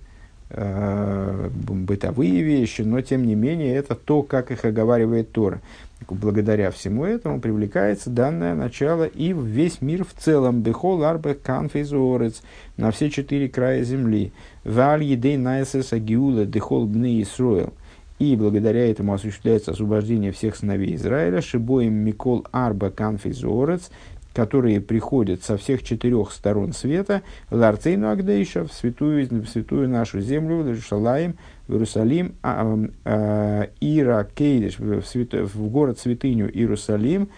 э, 0.49 1.49
бытовые 1.53 2.41
вещи, 2.41 2.81
но 2.81 3.01
тем 3.01 3.25
не 3.25 3.35
менее 3.35 3.75
это 3.75 3.95
то, 3.95 4.23
как 4.23 4.51
их 4.51 4.65
оговаривает 4.65 5.31
Тора. 5.31 5.61
Благодаря 6.09 6.71
всему 6.71 7.05
этому 7.05 7.39
привлекается 7.39 8.09
данное 8.09 8.53
начало 8.53 9.05
и 9.05 9.33
в 9.33 9.43
весь 9.43 9.81
мир 9.81 10.03
в 10.03 10.13
целом. 10.13 10.61
Бехол 10.61 11.03
арбе 11.03 11.33
канфизорец 11.33 12.43
на 12.77 12.91
все 12.91 13.09
четыре 13.09 13.49
края 13.49 13.83
земли. 13.83 14.31
Валь 14.63 15.03
едей 15.03 15.37
найсес 15.37 15.93
агиула 15.93 16.45
дехол 16.45 16.85
бны 16.85 17.21
Исруэл. 17.21 17.73
И 18.19 18.35
благодаря 18.35 18.89
этому 18.89 19.13
осуществляется 19.13 19.71
освобождение 19.71 20.31
всех 20.31 20.55
сыновей 20.55 20.95
Израиля. 20.95 21.41
Шибоем 21.41 21.93
Микол 21.93 22.45
Арба 22.51 22.89
Канфизорец 22.91 23.89
которые 24.35 24.81
приходят 24.81 25.43
со 25.43 25.55
всех 25.55 25.81
четырех 25.81 26.33
сторон 26.33 26.73
света, 26.73 27.21
Ларцейну 27.51 28.09
Агдейша, 28.09 28.65
в 28.65 28.73
святую, 28.73 29.25
в 29.29 29.47
святую 29.47 29.87
нашу 29.87 30.19
землю, 30.19 30.61
Иерусалим, 30.61 31.37
в 31.67 31.73
Иерусалим, 31.73 32.35
а, 32.41 32.77
а, 33.05 33.69
Ира 33.79 34.23
Кейдеш, 34.23 34.79
в, 34.79 35.01
в 35.01 35.69
город 35.69 35.99
святыню 35.99 36.49
Иерусалим, 36.55 37.29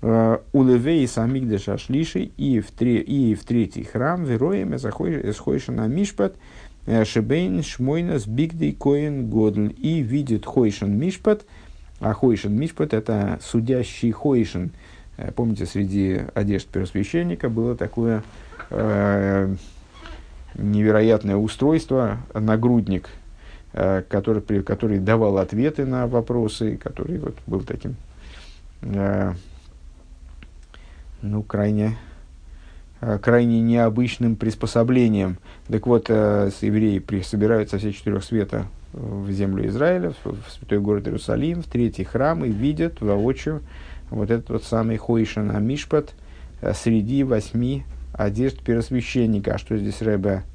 а, 0.00 0.42
Улевей 0.52 1.06
Самигдеш 1.06 1.68
Ашлиши, 1.68 2.30
и 2.36 2.60
в, 2.60 2.70
три, 2.70 2.98
и 2.98 3.34
в 3.34 3.44
третий 3.44 3.84
храм, 3.84 4.24
Вероем 4.24 4.74
Эсхойша 4.74 5.72
на 5.72 5.86
Мишпат, 5.86 6.36
э, 6.86 7.04
Шебейн 7.04 7.62
Шмойнас 7.62 8.26
Бигдей 8.26 8.72
Коин 8.72 9.28
Годль, 9.28 9.74
и 9.76 10.00
видит 10.00 10.46
Хойшин 10.46 10.98
Мишпат, 10.98 11.44
а 12.00 12.12
Хойшин 12.14 12.58
Мишпат 12.58 12.94
это 12.94 13.38
судящий 13.42 14.10
Хойшин, 14.10 14.72
Э, 15.16 15.30
помните, 15.30 15.66
среди 15.66 16.22
одежд 16.34 16.68
первосвященника 16.68 17.48
было 17.48 17.76
такое 17.76 18.22
э, 18.70 19.54
невероятное 20.54 21.36
устройство, 21.36 22.18
нагрудник, 22.34 23.08
э, 23.08 23.21
который, 23.72 24.62
который 24.62 24.98
давал 24.98 25.38
ответы 25.38 25.86
на 25.86 26.06
вопросы, 26.06 26.76
который 26.76 27.18
вот, 27.18 27.36
был 27.46 27.60
таким, 27.60 27.96
э, 28.82 29.32
ну, 31.22 31.42
крайне, 31.42 31.96
э, 33.00 33.18
крайне 33.18 33.60
необычным 33.60 34.36
приспособлением. 34.36 35.38
Так 35.68 35.86
вот, 35.86 36.06
э, 36.08 36.50
евреи 36.60 36.98
при, 36.98 37.22
собираются 37.22 37.78
все 37.78 37.92
четырех 37.92 38.24
света 38.24 38.66
в 38.92 39.30
землю 39.30 39.66
Израиля, 39.68 40.12
в, 40.22 40.32
в 40.32 40.52
святой 40.52 40.80
город 40.80 41.06
Иерусалим, 41.06 41.62
в 41.62 41.66
третий 41.66 42.04
храм 42.04 42.44
и 42.44 42.50
видят 42.50 43.00
воочию, 43.00 43.62
вот 44.10 44.30
этот 44.30 44.50
вот 44.50 44.64
самый 44.64 44.98
Хойшин 44.98 45.50
Амишпат 45.50 46.12
э, 46.60 46.74
среди 46.74 47.24
восьми 47.24 47.84
одежд 48.12 48.62
первосвященника. 48.62 49.54
А 49.54 49.58
что 49.58 49.76
здесь 49.78 50.02
Рэбе 50.02 50.30
э, 50.30 50.51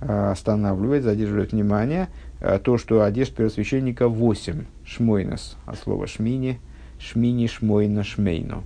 останавливает, 0.00 1.04
задерживает 1.04 1.52
внимание, 1.52 2.08
э, 2.40 2.58
то, 2.58 2.78
что 2.78 3.02
одежд 3.02 3.34
первосвященника 3.34 4.08
восемь, 4.08 4.64
шмойнос, 4.84 5.56
от 5.64 5.78
слова 5.78 6.06
шмини, 6.06 6.60
шмини, 6.98 7.46
шмойна, 7.46 8.04
шмейно. 8.04 8.62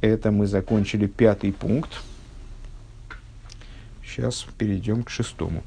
Это 0.00 0.30
мы 0.30 0.46
закончили 0.46 1.06
пятый 1.06 1.52
пункт. 1.52 2.02
Сейчас 4.04 4.46
перейдем 4.58 5.02
к 5.02 5.10
шестому. 5.10 5.62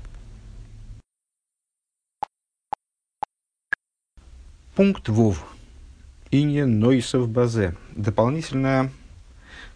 Пункт 4.75 5.07
ВОВ. 5.07 5.45
Инья 6.31 6.65
Нойсов 6.65 7.29
Базе. 7.29 7.75
Дополнительная, 7.95 8.85
э, 8.85 9.02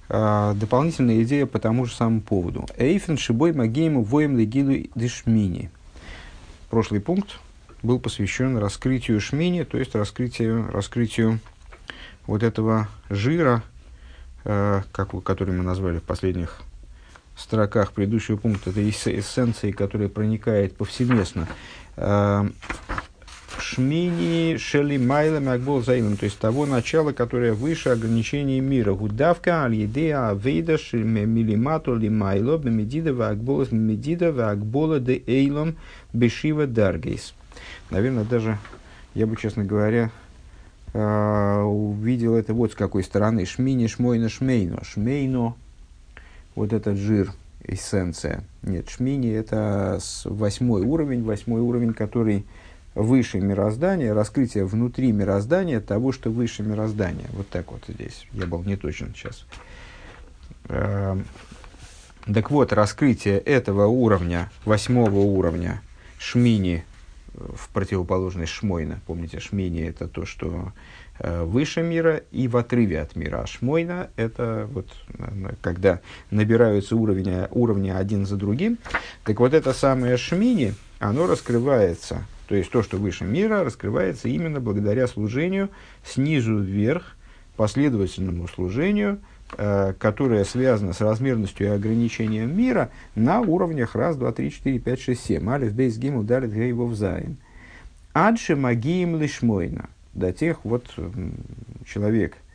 дополнительная 0.10 1.24
идея 1.24 1.46
по 1.46 1.60
тому 1.60 1.86
же 1.86 1.93
самому 1.93 2.22
поводу. 2.22 2.65
Эйфен 2.78 3.17
Шибой 3.17 3.54
Магейму 3.54 4.04
Воем 4.04 4.38
Легилу 4.38 4.88
Дешмини. 4.96 5.70
Прошлый 6.70 7.02
пункт 7.02 7.39
был 7.84 8.00
посвящен 8.00 8.58
раскрытию 8.58 9.20
шмини, 9.22 9.63
то 9.63 9.78
есть 9.78 9.96
раскрытию, 9.96 10.70
раскрытию 10.72 11.39
вот 12.26 12.43
этого 12.43 12.89
жира, 13.10 13.63
э, 14.43 14.82
как, 14.91 15.24
который 15.24 15.54
мы 15.56 15.63
назвали 15.63 16.00
в 16.00 16.04
последних 16.04 16.62
строках 17.36 17.93
предыдущего 17.93 18.36
пункта, 18.36 18.72
это 18.72 18.89
эссенции, 18.89 19.72
которая 19.72 20.10
проникает 20.10 20.76
повсеместно. 20.76 21.48
Э, 21.96 22.50
Шмини 23.69 24.56
Шели 24.58 24.95
Майла 24.97 25.41
Макбол 25.41 25.84
Заилом, 25.84 26.15
то 26.15 26.23
есть 26.23 26.39
того 26.39 26.65
начала, 26.65 27.12
которое 27.12 27.51
выше 27.51 27.89
ограничений 27.89 28.62
мира. 28.62 28.93
Гудавка 28.93 29.65
Аль-Едея 29.65 30.30
Авейда 30.30 30.77
Милимату 30.93 31.93
Лимайло 31.93 32.58
Бемедида 32.58 33.13
Вакбола 33.13 33.67
Медида 33.69 34.32
Вакбола 34.32 35.01
Де 35.01 35.21
Эйлом 35.27 35.75
Бешива 36.13 36.65
Даргейс. 36.65 37.34
Наверное, 37.91 38.23
даже, 38.23 38.58
я 39.13 39.27
бы, 39.27 39.36
честно 39.36 39.65
говоря, 39.65 40.12
а, 40.93 41.65
увидел 41.65 42.36
это 42.36 42.53
вот 42.53 42.71
с 42.71 42.75
какой 42.75 43.03
стороны. 43.03 43.45
Шмини 43.45 43.88
Шмойна 43.88 44.30
Шмейно. 44.30 44.82
Шмейно, 44.86 45.56
вот 46.56 46.71
этот 46.71 46.95
жир, 46.95 47.34
эссенция. 47.65 48.45
Нет, 48.63 48.89
Шмини 48.89 49.30
это 49.30 49.99
восьмой 50.23 50.84
уровень, 50.84 51.23
восьмой 51.23 51.60
уровень, 51.60 51.93
который 51.93 52.45
выше 52.97 53.39
мироздания, 53.39 54.13
раскрытие 54.13 54.65
внутри 54.65 55.12
мироздания 55.12 55.79
того, 55.79 56.12
что 56.12 56.31
выше 56.31 56.63
мироздания. 56.63 57.27
Вот 57.33 57.47
так 57.49 57.71
вот 57.71 57.83
здесь. 57.88 58.27
Я 58.33 58.47
был 58.47 58.63
не 58.63 58.75
точен 58.75 59.13
сейчас. 59.15 59.45
Эм, 60.69 61.25
так 62.25 62.49
вот, 62.49 62.73
раскрытие 62.73 63.38
этого 63.38 63.86
уровня, 63.86 64.51
восьмого 64.65 65.19
уровня, 65.19 65.81
шмини, 66.17 66.83
э, 67.36 67.39
в 67.55 67.69
противоположность 67.69 68.51
шмойна. 68.51 68.99
Помните, 69.05 69.39
шмини– 69.39 69.81
это 69.88 70.07
то, 70.07 70.25
что 70.25 70.73
э, 71.19 71.43
выше 71.43 71.83
мира 71.83 72.23
и 72.31 72.47
в 72.47 72.57
отрыве 72.57 72.99
от 72.99 73.15
мира. 73.15 73.41
А 73.43 73.47
шмойна– 73.47 74.10
это 74.15 74.67
вот, 74.71 74.88
когда 75.62 76.01
набираются 76.31 76.95
уровни, 76.95 77.47
уровни 77.51 77.91
один 77.91 78.25
за 78.25 78.38
другим. 78.38 78.79
Так 79.23 79.39
вот, 79.39 79.53
это 79.53 79.71
самое 79.71 80.17
шмини, 80.17 80.73
оно 80.99 81.27
раскрывается– 81.27 82.25
то 82.47 82.55
есть 82.55 82.71
то, 82.71 82.81
что 82.81 82.97
выше 82.97 83.25
мира, 83.25 83.63
раскрывается 83.63 84.29
именно 84.29 84.60
благодаря 84.60 85.07
служению 85.07 85.69
снизу 86.03 86.57
вверх, 86.57 87.15
последовательному 87.57 88.47
служению, 88.47 89.19
э, 89.57 89.93
которое 89.99 90.45
связано 90.45 90.93
с 90.93 91.01
размерностью 91.01 91.67
и 91.67 91.69
ограничением 91.71 92.55
мира 92.57 92.89
на 93.15 93.41
уровнях 93.41 93.95
раз, 93.95 94.15
два, 94.15 94.31
три, 94.31 94.51
четыре, 94.51 94.79
пять, 94.79 95.01
шесть, 95.01 95.25
семь. 95.25 95.49
אלף, 95.50 95.73
בית, 95.73 95.97
גימל, 95.97 96.23
דלת, 96.23 96.54
הא, 96.54 96.73
וו, 96.73 96.93
זיין. 96.95 97.38
עד 98.13 98.56
שמגיעים 98.56 99.19
לשמונה. 99.19 99.89
То 100.13 100.32
есть 100.32 100.63
вот 100.63 100.86
человек– 101.86 102.38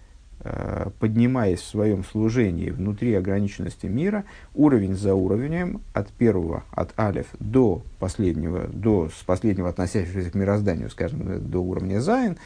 поднимаясь 0.98 1.60
в 1.60 1.66
своем 1.66 2.04
служении 2.04 2.70
внутри 2.70 3.14
ограниченности 3.14 3.86
мира, 3.86 4.24
уровень 4.54 4.94
за 4.94 5.14
уровнем, 5.14 5.80
от 5.92 6.08
первого, 6.08 6.64
от 6.72 6.98
אלף 6.98 7.26
до 7.38 7.82
последнего, 7.98 8.66
до, 8.66 9.08
с 9.08 9.22
последнего 9.22 9.68
относящегося 9.68 10.30
к 10.30 10.34
мирозданию, 10.34 10.90
скажем, 10.90 11.48
до 11.48 11.60
уровня 11.60 12.00
זיין, 12.00 12.38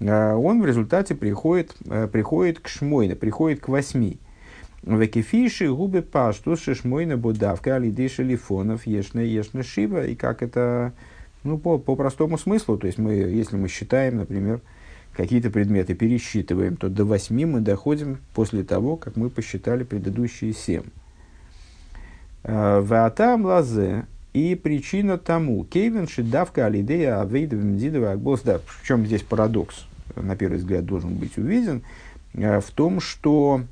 э, 0.00 0.32
он 0.34 0.60
в 0.60 0.66
результате 0.66 1.14
приходит, 1.14 1.74
э, 1.88 2.08
приходит 2.10 2.60
к 2.60 2.68
שמונה, 2.68 3.14
приходит 3.14 3.60
к 3.60 3.68
восьми. 3.68 4.18
Векефиши 4.86 5.68
губы 5.68 6.02
пашту 6.02 6.56
шишмойна 6.56 7.16
будавка 7.16 7.74
алидейши 7.74 8.22
лифонов 8.22 8.86
ешна 8.86 9.18
ешна 9.18 9.64
шива. 9.64 10.06
И 10.06 10.14
как 10.14 10.42
это, 10.42 10.92
ну, 11.42 11.58
по, 11.58 11.78
по 11.78 11.96
простому 11.96 12.38
смыслу, 12.38 12.78
то 12.78 12.86
есть 12.86 12.98
мы, 12.98 13.14
если 13.14 13.56
мы 13.56 13.66
считаем, 13.66 14.16
например, 14.16 14.60
какие-то 15.16 15.50
предметы 15.50 15.94
пересчитываем, 15.94 16.76
то 16.76 16.88
до 16.88 17.04
восьми 17.04 17.46
мы 17.46 17.60
доходим 17.60 18.18
после 18.34 18.62
того, 18.62 18.96
как 18.96 19.16
мы 19.16 19.30
посчитали 19.30 19.82
предыдущие 19.82 20.52
семь. 20.52 20.84
А, 22.44 22.80
Ваатам 22.82 23.46
лазе 23.46 24.04
и 24.34 24.54
причина 24.54 25.16
тому. 25.16 25.64
Кейвен 25.64 26.06
шидавка 26.06 26.66
алидея 26.66 27.20
авейда 27.20 27.56
вмдидова 27.56 28.12
акбос. 28.12 28.42
Да, 28.42 28.60
в 28.66 28.86
чем 28.86 29.06
здесь 29.06 29.22
парадокс, 29.22 29.86
на 30.14 30.36
первый 30.36 30.58
взгляд, 30.58 30.84
должен 30.84 31.14
быть 31.14 31.38
увиден, 31.38 31.82
а, 32.34 32.60
в 32.60 32.70
том, 32.70 33.00
что 33.00 33.62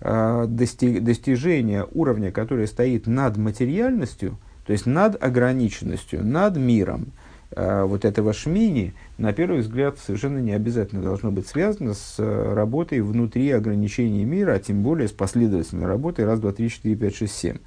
а, 0.00 0.46
достижение 0.46 1.86
уровня, 1.92 2.32
который 2.32 2.66
стоит 2.66 3.06
над 3.06 3.36
материальностью, 3.36 4.38
то 4.66 4.72
есть 4.72 4.86
над 4.86 5.22
ограниченностью, 5.22 6.24
над 6.24 6.56
миром– 6.56 7.12
Э, 7.19 7.19
вот 7.56 8.04
этого 8.04 8.32
шмини, 8.32 8.94
на 9.18 9.32
первый 9.32 9.60
взгляд, 9.60 9.98
совершенно 9.98 10.38
не 10.38 10.52
обязательно 10.52 11.02
должно 11.02 11.32
быть 11.32 11.48
связано 11.48 11.94
с 11.94 12.14
э, 12.18 12.52
работой 12.54 13.00
внутри 13.00 13.50
ограничений 13.50 14.24
мира, 14.24 14.52
а 14.52 14.58
тем 14.60 14.82
более 14.82 15.08
с 15.08 15.12
последовательной 15.12 15.86
работой 15.86 16.24
раз, 16.26 16.38
два, 16.38 16.52
три, 16.52 16.68
четыре, 16.68 16.94
пять, 16.94 17.16
шесть, 17.16 17.34
семь. 17.34 17.58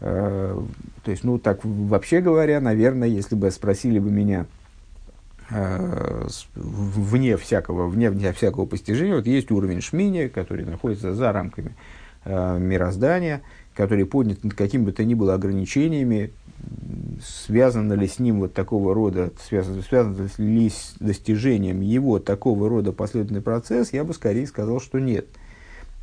то 0.00 0.64
есть, 1.04 1.22
ну, 1.22 1.38
так 1.38 1.60
вообще 1.64 2.22
говоря, 2.22 2.60
наверное, 2.60 3.08
если 3.08 3.34
бы 3.34 3.50
спросили 3.50 3.98
бы 3.98 4.10
меня, 4.10 4.46
вне 6.54 7.36
всякого, 7.36 7.88
вне, 7.88 8.10
вне 8.10 8.32
всякого 8.32 8.64
постижения, 8.64 9.16
вот 9.16 9.26
есть 9.26 9.50
уровень 9.50 9.82
שמיני, 9.82 10.28
который 10.28 10.64
находится 10.64 11.14
за 11.14 11.30
рамками 11.30 11.76
мироздания, 12.24 13.42
который 13.74 14.06
поднят 14.06 14.42
над 14.42 14.54
каким 14.54 14.84
бы 14.84 14.92
то 14.92 15.04
ни 15.04 15.14
было 15.14 15.34
ограничениями, 15.34 16.32
связано 17.22 17.94
ли 17.94 18.06
с 18.06 18.18
ним 18.18 18.40
вот 18.40 18.54
такого 18.54 18.94
рода, 18.94 19.32
связано, 19.40 19.82
связано 19.82 20.28
ли 20.38 20.70
с 20.70 20.94
достижением 21.00 21.80
его 21.80 22.18
такого 22.18 22.68
рода 22.68 22.92
последовательный 22.92 23.42
процесс, 23.42 23.92
я 23.92 24.04
бы 24.04 24.14
скорее 24.14 24.46
сказал, 24.46 24.80
что 24.80 24.98
нет. 24.98 25.26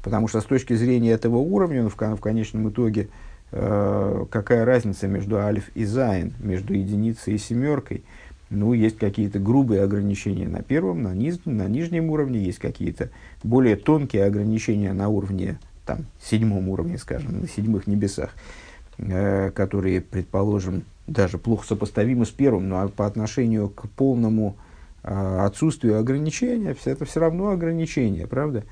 Потому 0.04 0.28
что 0.28 0.42
с 0.42 0.46
точки 0.46 0.74
зрения 0.74 1.12
этого 1.12 1.38
уровня, 1.38 1.84
ну, 1.84 1.90
в, 1.90 1.96
в 1.96 2.20
конечном 2.20 2.70
итоге, 2.70 3.10
э, 3.52 4.26
какая 4.30 4.66
разница 4.66 5.08
между 5.08 5.38
אלף 5.38 5.70
и 5.76 5.86
זיין, 5.86 6.34
между 6.40 6.74
единицей 6.74 7.36
и 7.36 7.38
семеркой? 7.38 8.04
Ну, 8.50 8.74
есть 8.74 8.98
какие-то 8.98 9.40
грубые 9.40 9.82
ограничения 9.82 10.48
на 10.48 10.62
первом, 10.62 11.02
на, 11.02 11.14
низ, 11.14 11.40
на 11.46 11.68
нижнем 11.68 12.10
уровне, 12.10 12.44
есть 12.44 12.60
какие-то 12.60 13.10
более 13.44 13.78
тонкие 13.78 14.26
ограничения 14.26 14.94
на 14.94 15.08
уровне, 15.08 15.58
там, 15.86 16.06
седьмом 16.22 16.70
уровне, 16.70 16.98
скажем, 16.98 17.42
на 17.42 17.48
седьмых 17.48 17.88
небесах. 17.88 18.32
Э, 18.36 18.63
которые, 18.98 20.02
предположим, 20.02 20.84
даже 21.08 21.38
плохо 21.38 21.68
сопоставимы 21.68 22.26
с 22.26 22.30
первым, 22.30 22.70
но 22.70 22.88
по 22.90 23.06
отношению 23.06 23.70
к 23.70 23.90
полному 23.90 24.56
э, 25.04 25.40
отсутствию 25.40 26.00
ограничения, 26.00 26.76
это 26.86 27.06
все 27.06 27.20
равно 27.20 27.50
ограничение, 27.50 28.28
правда? 28.28 28.64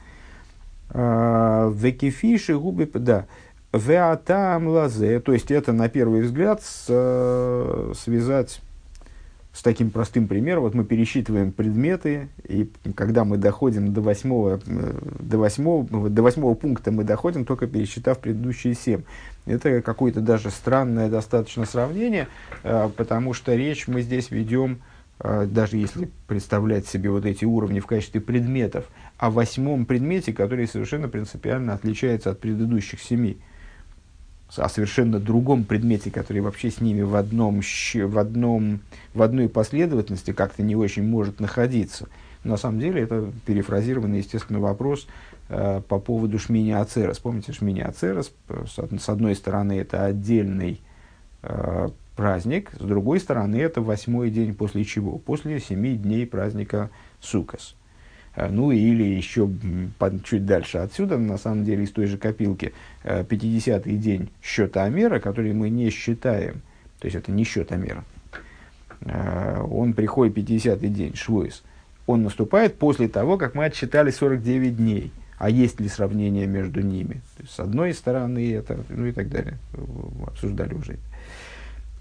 Э, 0.92 1.72
Векифиши 1.74 2.58
губы, 2.58 2.90
да, 2.94 3.26
веатам 3.74 4.68
лазе, 4.68 5.20
то 5.20 5.34
есть 5.34 5.52
это 5.52 5.74
на 5.74 5.90
первый 5.90 6.22
взгляд 6.22 6.62
с, 6.62 6.86
связать 7.96 8.62
с 9.54 9.62
таким 9.64 9.90
простым 9.92 10.28
примером. 10.28 10.64
Вот 10.64 10.74
мы 10.74 10.86
пересчитываем 10.86 11.52
предметы, 11.52 12.30
и 12.48 12.72
когда 12.96 13.26
мы 13.26 13.38
доходим 13.38 13.94
до 13.94 14.02
восьмого, 14.02 14.62
э, 14.66 15.00
до 15.20 15.38
восьмого, 15.38 16.10
до 16.10 16.24
восьмого 16.24 16.54
пункта, 16.56 16.92
мы 16.92 17.04
доходим, 17.04 17.44
только 17.44 17.68
пересчитав 17.68 18.20
предыдущие 18.20 18.76
семь. 18.76 19.02
Это 19.46 19.82
какое-то 19.82 20.22
даже 20.22 20.52
странное 20.52 21.10
достаточно 21.10 21.66
сравнение, 21.66 22.28
э, 22.64 22.90
потому 22.96 23.34
что 23.34 23.54
речь 23.54 23.88
мы 23.88 24.02
здесь 24.02 24.32
ведем, 24.32 24.80
э, 25.20 25.46
даже 25.52 25.76
если 25.76 26.10
представлять 26.28 26.88
себе 26.88 27.10
вот 27.10 27.26
эти 27.26 27.44
уровни 27.44 27.82
в 27.82 27.88
качестве 27.88 28.22
предметов, 28.22 28.86
о 29.18 29.30
восьмом 29.30 29.86
предмете, 29.86 30.32
который 30.32 30.66
совершенно 30.66 31.10
принципиально 31.10 31.74
отличается 31.74 32.32
от 32.32 32.40
предыдущих 32.40 33.02
семи 33.02 33.38
о 34.58 34.70
совершенно 34.70 35.20
другом 35.20 35.64
предмете, 35.64 36.12
который 36.12 36.42
вообще 36.42 36.72
с 36.72 36.82
ними 36.82 37.02
в, 37.02 37.16
одном, 37.16 37.62
в, 37.62 38.18
одном, 38.18 38.80
в 39.14 39.22
одной 39.22 39.48
последовательности 39.50 40.34
как-то 40.34 40.64
не 40.64 40.76
очень 40.76 41.04
может 41.04 41.40
находиться. 41.40 42.10
на 42.44 42.58
самом 42.58 42.80
деле 42.80 43.02
это 43.02 43.32
перефразированный, 43.46 44.20
естественно, 44.20 44.60
вопрос 44.60 45.08
э, 45.50 45.82
по 45.88 46.00
поводу 46.00 46.38
Шмини 46.38 46.72
Ацерес. 46.72 47.20
Помните, 47.20 47.54
Шмини 47.54 47.82
Ацерес, 47.82 48.32
с, 48.50 48.78
с 48.78 49.10
одной 49.10 49.36
стороны, 49.36 49.80
это 49.80 50.06
отдельный 50.06 50.82
э, 51.44 51.90
праздник, 52.16 52.72
с 52.78 52.84
другой 52.84 53.20
стороны, 53.20 53.56
это 53.56 53.82
восьмой 53.82 54.30
день 54.30 54.54
после 54.54 54.84
чего? 54.84 55.18
После 55.18 55.60
семи 55.60 55.96
дней 55.96 56.28
праздника 56.28 56.90
Сукас. 57.20 57.76
Э, 58.36 58.48
ну 58.50 58.72
или 58.72 59.04
еще 59.04 59.50
чуть 60.24 60.46
дальше 60.46 60.80
отсюда, 60.80 61.18
на 61.18 61.38
самом 61.38 61.66
деле, 61.66 61.84
из 61.84 61.92
той 61.92 62.06
же 62.06 62.18
копилки, 62.18 62.74
50-й 63.04 63.96
э, 63.96 63.98
день 63.98 64.30
счета 64.42 64.84
Амера, 64.84 65.20
который 65.20 65.54
мы 65.54 65.70
не 65.70 65.90
считаем, 65.90 66.62
то 67.00 67.08
есть 67.08 67.16
это 67.16 67.32
не 67.32 67.44
счет 67.44 67.72
Амера, 67.72 68.04
э, 69.02 69.62
он 69.62 69.94
приходит 69.94 70.38
50-й 70.38 70.88
день, 70.88 71.16
Швуис, 71.16 71.64
он 72.08 72.24
наступает 72.24 72.78
после 72.78 73.08
того, 73.08 73.38
как 73.38 73.56
мы 73.56 73.66
отсчитали 73.66 74.12
49 74.12 74.78
дней. 74.78 75.12
А 75.38 75.50
есть 75.50 75.80
ли 75.80 75.88
сравнение 75.88 76.46
между 76.46 76.82
ними? 76.82 77.14
То 77.36 77.42
есть, 77.42 77.54
с 77.54 77.60
одной 77.60 77.96
стороны 77.96 78.54
это, 78.54 78.78
ну 78.90 79.08
и 79.08 79.12
так 79.12 79.28
далее. 79.30 79.58
Обсуждали 80.28 80.76
уже. 80.76 80.98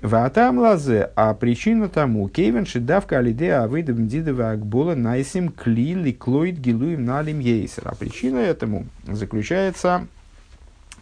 Ватам 0.03 0.59
лазе, 0.59 1.11
а 1.15 1.35
причина 1.35 1.91
тому, 1.91 2.27
кейвен 2.29 2.65
шидавка 2.65 3.19
алидея 3.19 3.65
авыдам 3.65 4.09
дидова 4.09 4.53
акбола 4.53 4.95
найсим 4.95 5.51
клили 5.51 6.11
клоид 6.13 6.59
гилуем 6.59 7.05
налим 7.05 7.39
ейсер. 7.39 7.87
А 7.87 7.95
причина 7.95 8.39
этому 8.39 8.87
заключается, 9.07 10.07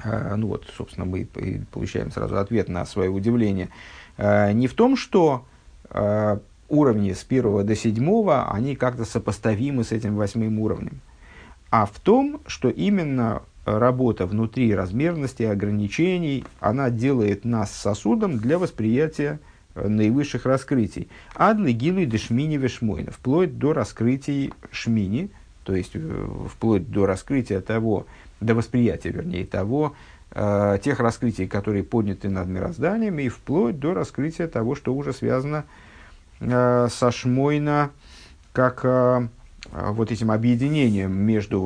э, 0.02 0.34
ну 0.34 0.48
вот, 0.48 0.66
собственно, 0.76 1.06
мы 1.06 1.28
получаем 1.70 2.10
сразу 2.10 2.38
ответ 2.38 2.68
на 2.68 2.84
свое 2.86 3.08
удивление, 3.08 3.68
э, 4.16 4.50
не 4.50 4.66
в 4.66 4.74
том, 4.74 4.96
что 4.96 5.46
э, 5.90 6.38
уровни 6.68 7.12
с 7.12 7.22
первого 7.22 7.62
до 7.62 7.76
седьмого, 7.76 8.50
они 8.50 8.74
как-то 8.74 9.04
сопоставимы 9.04 9.84
с 9.84 9.92
этим 9.92 10.16
восьмым 10.16 10.58
уровнем, 10.58 11.00
а 11.70 11.86
в 11.86 12.00
том, 12.00 12.40
что 12.48 12.68
именно 12.68 13.42
работа 13.76 14.26
внутри 14.26 14.74
размерности, 14.74 15.42
ограничений, 15.42 16.44
она 16.60 16.90
делает 16.90 17.44
нас 17.44 17.72
сосудом 17.72 18.38
для 18.38 18.58
восприятия 18.58 19.40
э, 19.74 19.86
наивысших 19.88 20.46
раскрытий. 20.46 21.08
Адли 21.34 21.72
гилу 21.72 22.04
дешмини 22.04 22.56
вешмойна, 22.56 23.10
вплоть 23.10 23.58
до 23.58 23.72
раскрытий 23.72 24.52
шмини, 24.70 25.30
то 25.64 25.74
есть 25.74 25.92
э, 25.94 26.28
вплоть 26.50 26.90
до 26.90 27.06
раскрытия 27.06 27.60
того, 27.60 28.06
до 28.40 28.54
восприятия, 28.54 29.10
вернее, 29.10 29.44
того, 29.44 29.94
э, 30.30 30.78
тех 30.82 31.00
раскрытий, 31.00 31.46
которые 31.46 31.84
подняты 31.84 32.28
над 32.28 32.48
мирозданием, 32.48 33.18
и 33.18 33.28
вплоть 33.28 33.78
до 33.78 33.94
раскрытия 33.94 34.46
того, 34.46 34.74
что 34.74 34.94
уже 34.94 35.12
связано 35.12 35.64
э, 36.40 36.88
со 36.90 37.10
шмойна, 37.10 37.90
как 38.52 38.80
э, 38.84 39.28
вот 39.72 40.10
этим 40.10 40.30
объединением 40.30 41.12
между 41.12 41.60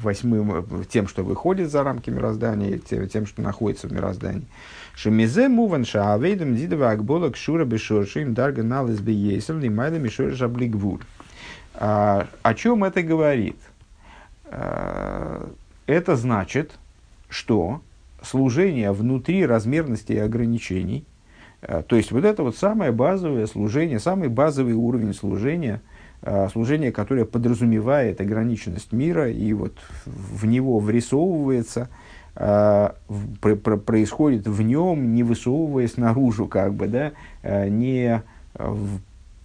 восьмым, 0.00 0.66
тем, 0.88 1.08
что 1.08 1.24
выходит 1.24 1.70
за 1.70 1.82
рамки 1.82 2.10
мироздания, 2.10 2.78
тем, 2.78 3.08
тем 3.08 3.26
что 3.26 3.42
находится 3.42 3.88
в 3.88 3.92
мироздании. 3.92 4.46
Шемизе 4.94 5.48
муван 5.48 5.84
шаавейдам 5.84 6.54
дидова 6.54 6.90
акбола 6.90 7.30
кшура 7.30 7.64
бешоршим 7.64 8.34
дарга 8.34 8.62
налыз 8.62 9.00
бейесел 9.00 9.58
лимайда 9.58 9.98
мишор 9.98 10.30
жаблигвуль. 10.30 11.00
А, 11.74 12.28
о 12.42 12.54
чем 12.54 12.84
это 12.84 13.02
говорит? 13.02 13.56
А, 14.46 15.50
это 15.86 16.14
значит, 16.14 16.72
что 17.28 17.82
служение 18.22 18.92
внутри 18.92 19.44
размерности 19.44 20.12
и 20.12 20.18
ограничений, 20.18 21.04
то 21.60 21.96
есть 21.96 22.12
вот 22.12 22.24
это 22.24 22.42
вот 22.42 22.56
самое 22.56 22.92
базовое 22.92 23.46
служение, 23.46 23.98
самый 23.98 24.28
базовый 24.28 24.74
уровень 24.74 25.14
служения– 25.14 25.82
Э, 25.92 25.93
служение, 26.52 26.90
которое 26.92 27.24
подразумевает 27.24 28.20
ограниченность 28.20 28.92
мира 28.92 29.30
и 29.30 29.52
вот 29.52 29.74
в 30.06 30.46
него 30.46 30.78
врисовывается, 30.78 31.88
э, 32.36 32.90
происходит 33.84 34.46
в 34.46 34.62
нем, 34.62 35.14
не 35.14 35.22
высовываясь 35.22 35.96
наружу, 35.96 36.46
как 36.46 36.74
бы, 36.74 36.88
да, 36.88 37.12
э, 37.42 37.68
не 37.68 38.22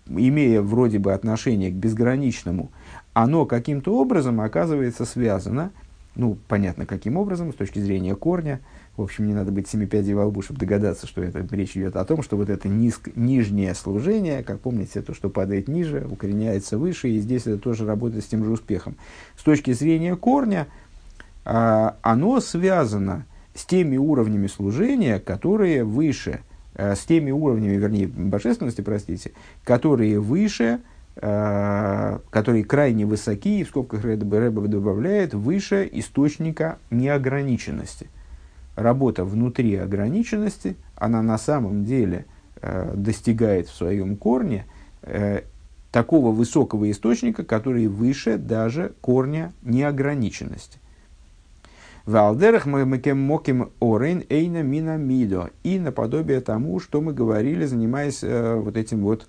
имея 0.10 0.62
вроде 0.62 1.00
бы 1.00 1.14
отношение 1.14 1.72
к 1.72 1.76
безграничному, 1.76 2.72
оно 3.14 3.46
каким-то 3.46 4.00
образом 4.00 4.42
оказывается 4.42 5.06
связано, 5.06 5.72
ну, 6.16 6.38
понятно, 6.48 6.86
каким 6.86 7.18
образом, 7.18 7.52
с 7.52 7.56
точки 7.56 7.80
зрения 7.80 8.16
корня, 8.16 8.60
в 9.00 9.04
общем, 9.04 9.28
не 9.28 9.34
надо 9.34 9.52
быть 9.52 9.68
семипядей 9.68 10.14
во 10.14 10.26
лбу, 10.26 10.42
чтобы 10.42 10.60
догадаться, 10.60 11.08
что 11.08 11.24
это 11.24 11.46
речь 11.56 11.78
идет 11.78 11.96
о 11.96 12.04
том, 12.04 12.22
что 12.22 12.36
вот 12.36 12.50
это 12.50 12.68
низ, 12.68 13.00
нижнее 13.16 13.74
служение, 13.74 14.44
как 14.44 14.60
помните, 14.60 15.02
то, 15.02 15.14
что 15.14 15.30
падает 15.30 15.70
ниже, 15.70 16.06
укореняется 16.10 16.78
выше, 16.78 17.10
и 17.10 17.20
здесь 17.20 17.44
это 17.44 17.58
тоже 17.58 17.86
работает 17.86 18.26
с 18.26 18.28
тем 18.28 18.44
же 18.44 18.52
успехом. 18.52 18.98
С 19.38 19.44
точки 19.44 19.72
зрения 19.72 20.18
корня, 20.18 20.68
а, 21.46 21.96
оно 22.02 22.42
связано 22.42 23.26
с 23.56 23.64
теми 23.66 23.96
уровнями 23.96 24.48
служения, 24.48 25.20
которые 25.20 25.86
выше, 25.86 26.42
а, 26.76 26.94
с 26.94 27.00
теми 27.00 27.32
уровнями, 27.32 27.78
вернее, 27.78 28.08
божественности, 28.08 28.82
простите, 28.82 29.32
которые 29.64 30.20
выше, 30.20 30.82
а, 31.16 32.20
которые 32.30 32.66
крайне 32.66 33.06
высоки, 33.06 33.62
и 33.62 33.64
в 33.64 33.70
скобках 33.70 34.04
Рэба 34.04 34.68
добавляет, 34.68 35.34
выше 35.34 35.88
источника 35.90 36.80
неограниченности– 36.92 38.10
работа 38.80 39.26
внутри 39.26 39.76
ограниченности, 39.76 40.76
она 40.96 41.22
на 41.22 41.38
самом 41.38 41.86
деле 41.86 42.26
э, 42.62 42.94
достигает 42.96 43.68
в 43.68 43.76
своем 43.76 44.16
корне 44.16 44.66
э, 45.02 45.42
такого 45.92 46.32
высокого 46.32 46.90
источника, 46.90 47.44
который 47.44 47.88
выше 47.88 48.38
даже 48.38 48.94
корня 49.02 49.54
неограниченности. 49.64 50.80
Валдерах 52.06 52.66
мы 52.66 52.86
моким 52.86 53.70
орейн 53.80 54.24
эйна 54.30 54.64
мина 54.64 54.98
мидо. 54.98 55.52
И 55.64 55.78
наподобие 55.78 56.42
тому, 56.42 56.80
что 56.80 57.02
мы 57.02 57.14
говорили, 57.14 57.66
занимаясь 57.66 58.24
э, 58.24 58.56
вот 58.56 58.78
этим 58.78 59.02
вот 59.02 59.28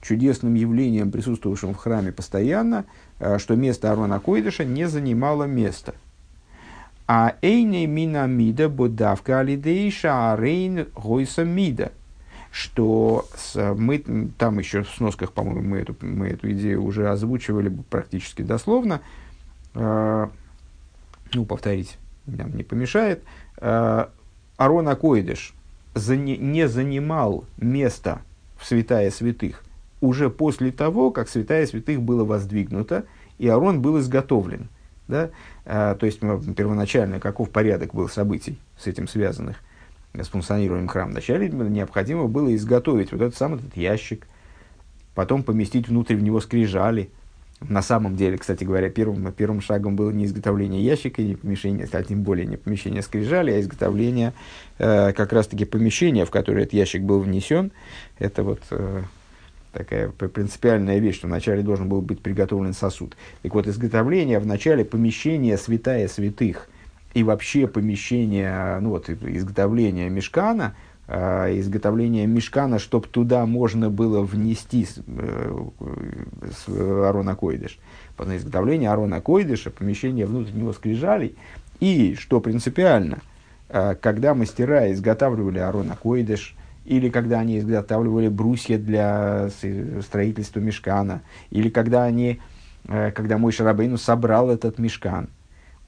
чудесным 0.00 0.54
явлением, 0.54 1.12
присутствовавшим 1.12 1.74
в 1.74 1.76
храме 1.76 2.12
постоянно, 2.12 2.84
э, 3.20 3.38
что 3.38 3.54
место 3.54 3.92
Арона 3.92 4.18
Койдыша 4.18 4.64
не 4.64 4.88
занимало 4.88 5.44
места– 5.44 5.94
А 7.08 7.36
эйне 7.40 7.86
мина 7.86 8.26
мида 8.26 8.68
бодавка 8.68 9.40
алидейша 9.40 10.32
арейн 10.32 10.88
гойса 10.94 11.44
мида. 11.44 11.92
Что 12.50 13.26
с, 13.36 13.74
мы 13.74 13.98
там 14.38 14.58
еще 14.58 14.82
в 14.82 14.88
сносках, 14.88 15.32
по-моему, 15.32 15.62
мы 15.62 15.78
эту, 15.78 15.94
мы 16.00 16.28
эту 16.28 16.50
идею 16.52 16.82
уже 16.82 17.10
озвучивали 17.10 17.68
практически 17.90 18.42
дословно. 18.42 19.02
Э, 19.74 20.28
ну, 21.34 21.44
повторить 21.44 21.98
нам 22.24 22.56
не 22.56 22.62
помешает. 22.62 23.22
Э, 23.58 24.06
Арон 24.56 24.88
Акоидыш 24.88 25.54
не 25.94 26.66
занимал 26.66 27.44
место 27.58 28.22
в 28.58 28.66
святая 28.66 29.10
святых 29.10 29.62
уже 30.00 30.30
после 30.30 30.72
того, 30.72 31.10
как 31.10 31.28
святая 31.28 31.66
святых 31.66 32.02
было 32.02 32.24
воздвигнуто, 32.24 33.04
и 33.38 33.48
Арон 33.48 33.80
был 33.80 33.98
изготовлен. 33.98 34.68
Да? 35.08 35.30
А, 35.64 35.94
то 35.94 36.06
есть, 36.06 36.20
первоначально, 36.20 37.20
каков 37.20 37.50
порядок 37.50 37.94
был 37.94 38.08
событий 38.08 38.58
с 38.78 38.86
этим 38.86 39.08
связанных, 39.08 39.56
с 40.14 40.28
функционированием 40.28 40.88
храма. 40.88 41.12
Вначале 41.12 41.48
необходимо 41.48 42.26
было 42.26 42.54
изготовить 42.54 43.12
вот 43.12 43.20
этот 43.20 43.36
самый 43.36 43.60
этот 43.60 43.76
ящик, 43.76 44.26
потом 45.14 45.42
поместить 45.42 45.88
внутрь 45.88 46.16
в 46.16 46.22
него 46.22 46.40
скрижали. 46.40 47.10
На 47.60 47.80
самом 47.80 48.16
деле, 48.16 48.36
кстати 48.36 48.64
говоря, 48.64 48.90
первым, 48.90 49.32
первым 49.32 49.62
шагом 49.62 49.96
было 49.96 50.10
не 50.10 50.26
изготовление 50.26 50.84
ящика, 50.84 51.22
не 51.22 51.36
помещение, 51.36 51.88
а 51.90 52.02
тем 52.02 52.22
более 52.22 52.44
не 52.44 52.58
помещение 52.58 53.00
скрижали, 53.00 53.50
а 53.50 53.60
изготовление 53.60 54.34
э, 54.78 55.14
как 55.14 55.32
раз-таки 55.32 55.64
помещения, 55.64 56.26
в 56.26 56.30
которое 56.30 56.62
этот 56.64 56.74
ящик 56.74 57.02
был 57.02 57.20
внесен. 57.20 57.72
Это 58.18 58.42
вот 58.42 58.60
э, 58.70 59.04
такая 59.76 60.08
принципиальная 60.08 60.98
вещь, 60.98 61.16
что 61.16 61.26
вначале 61.26 61.62
должен 61.62 61.88
был 61.88 62.00
быть 62.00 62.20
приготовлен 62.20 62.72
сосуд. 62.72 63.16
Так 63.42 63.54
вот, 63.54 63.66
изготовление 63.66 64.38
в 64.38 64.46
начале 64.46 64.84
помещения 64.84 65.56
святая 65.58 66.08
святых 66.08 66.68
и 67.14 67.22
вообще 67.22 67.66
помещение, 67.66 68.78
ну 68.80 68.90
вот, 68.90 69.10
изготовление 69.10 70.08
мешкана, 70.08 70.74
э, 71.08 71.58
изготовление 71.58 72.26
мешкана, 72.26 72.78
чтобы 72.78 73.06
туда 73.08 73.44
можно 73.46 73.90
было 73.90 74.22
внести 74.22 74.86
э, 75.06 75.58
с 76.56 76.68
Арона 76.68 77.34
Койдыш. 77.36 77.78
Потом 78.16 78.36
изготовление 78.36 78.90
Арона 78.90 79.20
Койдыша, 79.20 79.70
помещение 79.70 80.26
внутреннего 80.26 80.72
скрижалей. 80.72 81.36
И, 81.80 82.14
что 82.14 82.40
принципиально, 82.40 83.18
э, 83.68 83.94
когда 84.00 84.34
мастера 84.34 84.90
изготавливали 84.90 85.58
Арона 85.58 85.96
Койдыш, 86.02 86.56
или 86.86 87.08
когда 87.08 87.40
они 87.40 87.58
изготавливали 87.58 88.28
брусья 88.28 88.78
для 88.78 89.50
строительства 90.00 90.60
мешкана, 90.60 91.22
или 91.50 91.68
когда, 91.68 92.04
они, 92.04 92.40
э, 92.88 93.10
когда 93.10 93.38
мой 93.38 93.52
Шарабейну 93.52 93.98
собрал 93.98 94.50
этот 94.50 94.78
мешкан. 94.78 95.28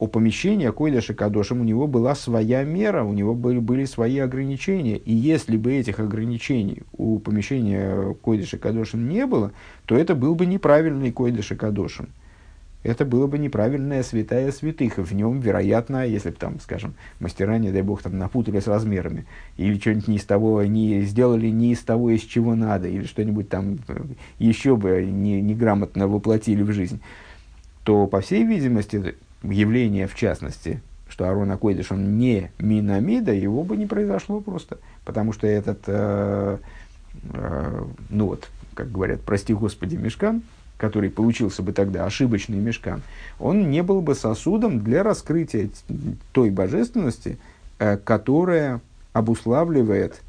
У 0.01 0.07
помещения 0.07 0.71
Койда 0.71 1.01
Шакадошем 1.01 1.61
у 1.61 1.65
него 1.65 1.89
была 1.89 2.15
своя 2.15 2.63
мера, 2.63 3.03
у 3.03 3.13
него 3.13 3.35
были, 3.35 3.59
были 3.59 3.85
свои 3.85 4.19
ограничения. 4.19 4.97
И 4.97 5.13
если 5.13 5.57
бы 5.57 5.73
этих 5.73 5.99
ограничений 5.99 6.83
у 6.93 7.19
помещения 7.19 8.15
Койда 8.23 8.47
Шакадошем 8.47 9.09
не 9.09 9.27
было, 9.27 9.53
то 9.87 9.97
это 9.97 10.15
был 10.15 10.37
бы 10.37 10.47
неправильный 10.47 11.11
Койда 11.11 11.43
Шакадошем 11.43 12.11
это 12.83 13.05
было 13.05 13.27
бы 13.27 13.39
неправильная 13.39 14.03
святая 14.03 14.53
святых. 14.53 14.99
В 14.99 15.13
нем, 15.13 15.41
вероятно, 15.41 16.07
если 16.07 16.31
бы 16.31 16.37
там, 16.37 16.61
скажем, 16.61 16.95
мастера, 17.21 17.59
не 17.59 17.73
дай 17.73 17.83
бог, 17.83 18.03
там 18.03 18.19
напутали 18.19 18.61
с 18.61 18.67
размерами, 18.67 19.27
или 19.57 19.79
что-нибудь 19.79 20.09
не 20.09 20.17
из 20.17 20.25
того, 20.25 20.63
не 20.63 21.03
сделали 21.03 21.49
не 21.49 21.73
из 21.73 21.81
того, 21.81 22.11
из 22.11 22.23
чего 22.23 22.55
надо, 22.55 22.89
или 22.89 23.05
что-нибудь 23.05 23.49
там 23.49 23.79
э, 23.89 24.01
еще 24.39 24.77
бы 24.77 25.05
не, 25.05 25.41
неграмотно 25.41 26.07
воплотили 26.07 26.63
в 26.63 26.73
жизнь, 26.73 27.01
то, 27.83 28.07
по 28.07 28.21
всей 28.21 28.45
видимости, 28.45 29.17
явление 29.43 30.07
в 30.07 30.15
частности, 30.15 30.81
что 31.09 31.29
Арон 31.29 31.51
Акойдыш, 31.51 31.91
он 31.91 32.19
не 32.19 32.53
Минамида, 32.59 33.33
его 33.33 33.65
бы 33.65 33.77
не 33.77 33.87
произошло 33.87 34.41
просто. 34.41 34.79
Потому 35.05 35.33
что 35.33 35.47
этот, 35.47 35.81
э, 35.87 36.59
э, 37.33 37.85
ну 38.11 38.27
вот, 38.27 38.49
как 38.75 38.93
говорят, 38.93 39.21
прости 39.23 39.55
господи, 39.55 39.97
мешкан, 39.97 40.43
который 40.79 41.11
получился 41.11 41.63
бы 41.63 41.73
тогда 41.73 42.07
ошибочный 42.07 42.57
мешкан, 42.57 43.03
он 43.39 43.71
не 43.71 43.83
был 43.83 44.01
бы 44.01 44.15
сосудом 44.15 44.83
для 44.83 45.03
раскрытия 45.03 45.69
той 46.33 46.51
божественности, 46.51 47.37
э, 47.79 47.99
которая 47.99 48.81
обуславливает 49.13 50.23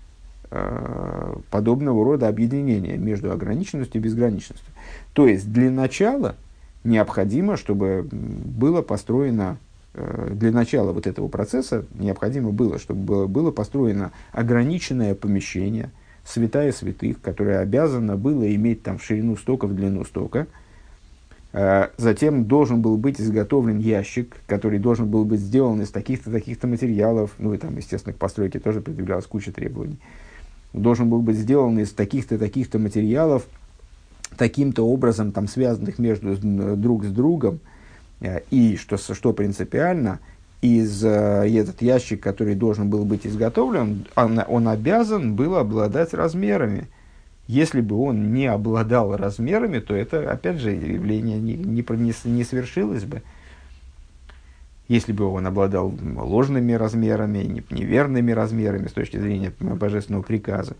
э, 0.49 1.35
подобного 1.51 2.03
рода 2.03 2.27
объединение 2.27 2.97
между 2.97 3.31
ограниченностью 3.31 4.01
и 4.01 4.03
безграничностью. 4.03 4.67
То 5.13 5.27
есть 5.27 5.53
для 5.53 5.69
начала 5.69 6.35
необходимо, 6.83 7.55
чтобы 7.55 8.07
было 8.11 8.81
построено, 8.81 9.57
э, 9.93 10.31
для 10.33 10.51
начала 10.51 10.91
вот 10.91 11.05
этого 11.05 11.27
процесса 11.27 11.85
необходимо 11.93 12.51
было, 12.51 12.79
чтобы 12.79 13.01
было, 13.01 13.27
было 13.27 13.51
построено 13.51 14.11
ограниченное 14.33 15.13
помещение– 15.13 15.91
святая 16.29 16.71
святых, 16.71 17.21
которая 17.21 17.59
обязана 17.59 18.15
была 18.15 18.47
иметь 18.53 18.83
там 18.83 18.99
ширину 18.99 19.35
стока, 19.35 19.67
в 19.67 19.75
длину 19.75 20.05
стока. 20.05 20.47
А, 21.51 21.89
затем 21.97 22.45
должен 22.45 22.81
был 22.81 22.97
быть 22.97 23.19
изготовлен 23.19 23.79
ящик, 23.79 24.35
который 24.45 24.77
должен 24.77 25.07
был 25.07 25.25
быть 25.25 25.39
сделан 25.39 25.81
из 25.81 25.89
таких-то, 25.89 26.31
таких-то 26.31 26.67
материалов. 26.67 27.31
Ну 27.39 27.53
и 27.53 27.57
там, 27.57 27.75
естественно, 27.77 28.13
к 28.13 28.17
постройке 28.17 28.59
тоже 28.59 28.81
предъявлялась 28.81 29.25
куча 29.25 29.51
требований. 29.51 29.97
Должен 30.73 31.09
был 31.09 31.21
быть 31.21 31.37
сделан 31.37 31.79
из 31.79 31.91
таких-то, 31.91 32.37
таких-то 32.37 32.77
материалов, 32.77 33.47
таким-то 34.37 34.87
образом 34.87 35.31
там 35.31 35.47
связанных 35.47 35.97
между 35.97 36.37
друг 36.77 37.05
с 37.05 37.11
другом. 37.11 37.59
А, 38.21 38.43
и, 38.51 38.75
что, 38.75 38.97
что 38.97 39.33
принципиально, 39.33 40.19
из 40.61 41.03
э, 41.03 41.47
этот 41.47 41.81
ящик, 41.81 42.21
который 42.21 42.55
должен 42.55 42.89
был 42.89 43.05
быть 43.05 43.25
изготовлен, 43.25 44.05
он, 44.15 44.41
он 44.47 44.67
обязан 44.67 45.35
был 45.35 45.55
обладать 45.55 46.13
размерами. 46.13 46.87
Если 47.47 47.81
бы 47.81 47.97
он 47.97 48.33
не 48.33 48.45
обладал 48.45 49.15
размерами, 49.15 49.79
то 49.79 49.95
это, 49.95 50.29
опять 50.31 50.59
же, 50.59 50.71
явление 50.71 51.39
не, 51.39 51.55
не, 51.55 51.81
не, 51.81 52.13
не 52.25 52.43
свершилось 52.43 53.05
бы. 53.05 53.23
Если 54.87 55.13
бы 55.13 55.25
он 55.25 55.47
обладал 55.47 55.93
ложными 56.17 56.73
размерами, 56.73 57.63
неверными 57.69 58.31
размерами 58.31 58.87
с 58.87 58.91
точки 58.91 59.17
зрения 59.17 59.53
божественного 59.59 60.23
приказа. 60.23 60.75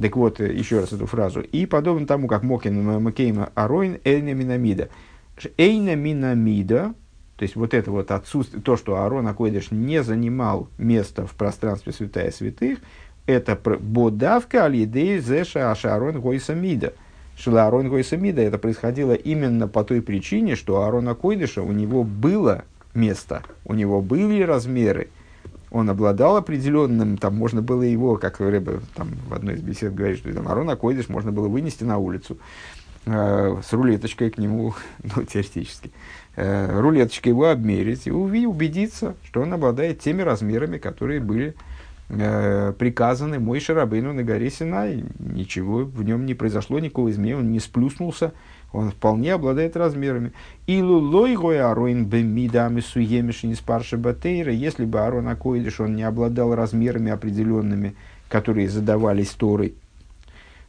Так 0.00 0.16
вот, 0.16 0.38
еще 0.38 0.80
раз 0.80 0.92
эту 0.92 1.06
фразу. 1.06 1.40
И 1.40 1.66
подобно 1.66 2.06
тому, 2.06 2.28
как 2.28 2.42
Мокин 2.42 3.02
Макейма 3.02 3.50
Ароин 3.54 3.98
Эйна 4.04 4.34
Минамида. 4.34 4.90
Эйна 5.56 5.96
Минамида, 5.96 6.94
есть 7.44 7.56
вот 7.56 7.72
это 7.74 7.90
вот 7.90 8.10
отсутствие, 8.10 8.62
то, 8.62 8.76
что 8.76 8.96
Аарон 8.96 9.26
Акойдыш 9.26 9.70
не 9.70 10.02
занимал 10.02 10.68
место 10.78 11.26
в 11.26 11.32
пространстве 11.32 11.92
святая 11.92 12.30
святых, 12.30 12.80
это 13.26 13.56
бодавка 13.56 14.66
алидей 14.66 15.18
зеша 15.18 15.70
ашарон 15.70 16.20
гойсамида. 16.20 16.92
Шила 17.36 17.64
Аарон 17.64 17.88
гойсамида 17.88 18.42
это 18.42 18.58
происходило 18.58 19.12
именно 19.12 19.66
по 19.66 19.84
той 19.84 20.02
причине, 20.02 20.56
что 20.56 20.82
Аарона 20.82 21.14
Койдыша 21.14 21.62
у 21.62 21.72
него 21.72 22.04
было 22.04 22.64
место, 22.94 23.42
у 23.64 23.74
него 23.74 24.00
были 24.02 24.42
размеры, 24.42 25.08
он 25.74 25.90
обладал 25.90 26.36
определенным, 26.36 27.18
там 27.18 27.34
можно 27.34 27.60
было 27.60 27.82
его, 27.82 28.16
как 28.16 28.40
Рэбе 28.40 28.80
там 28.94 29.08
в 29.28 29.34
одной 29.34 29.54
из 29.54 29.60
бесед 29.60 29.94
говорит, 29.94 30.18
что 30.18 30.32
там 30.32 30.46
Арон 30.46 30.70
Акойдыш 30.70 31.08
можно 31.08 31.32
было 31.32 31.48
вынести 31.48 31.82
на 31.82 31.98
улицу 31.98 32.38
э, 33.06 33.56
с 33.60 33.72
рулеточкой 33.72 34.30
к 34.30 34.38
нему, 34.38 34.74
ну, 35.02 35.24
теоретически, 35.24 35.90
рулеточкой 36.36 37.30
его 37.30 37.48
обмерить 37.48 38.06
и 38.06 38.10
увидеть, 38.10 38.48
убедиться, 38.48 39.14
что 39.24 39.42
он 39.42 39.52
обладает 39.52 40.00
теми 40.00 40.22
размерами, 40.22 40.78
которые 40.78 41.20
были 41.20 41.54
э, 42.08 42.72
приказаны 42.78 43.38
мой 43.38 43.60
Шарабейну 43.60 44.12
на 44.12 44.22
горе 44.22 44.50
Синай. 44.50 45.04
Ничего 45.18 45.84
в 45.84 46.02
нем 46.02 46.26
не 46.26 46.34
произошло, 46.34 46.78
никакого 46.78 47.10
изменения, 47.10 47.38
он 47.38 47.52
не 47.52 47.60
сплюснулся, 47.60 48.32
он 48.72 48.90
вполне 48.90 49.34
обладает 49.34 49.76
размерами. 49.76 50.32
И 50.66 50.82
лулой 50.82 51.36
гой 51.36 51.60
ароин 51.60 52.04
бемидами 52.04 52.82
не 53.46 53.54
спарши 53.54 53.96
батейра, 53.96 54.52
если 54.52 54.84
бы 54.84 55.00
Арон 55.00 55.28
Акоидиш, 55.28 55.80
он 55.80 55.94
не 55.94 56.02
обладал 56.02 56.54
размерами 56.54 57.12
определенными, 57.12 57.94
которые 58.28 58.68
задавались 58.68 59.30
Торой. 59.30 59.74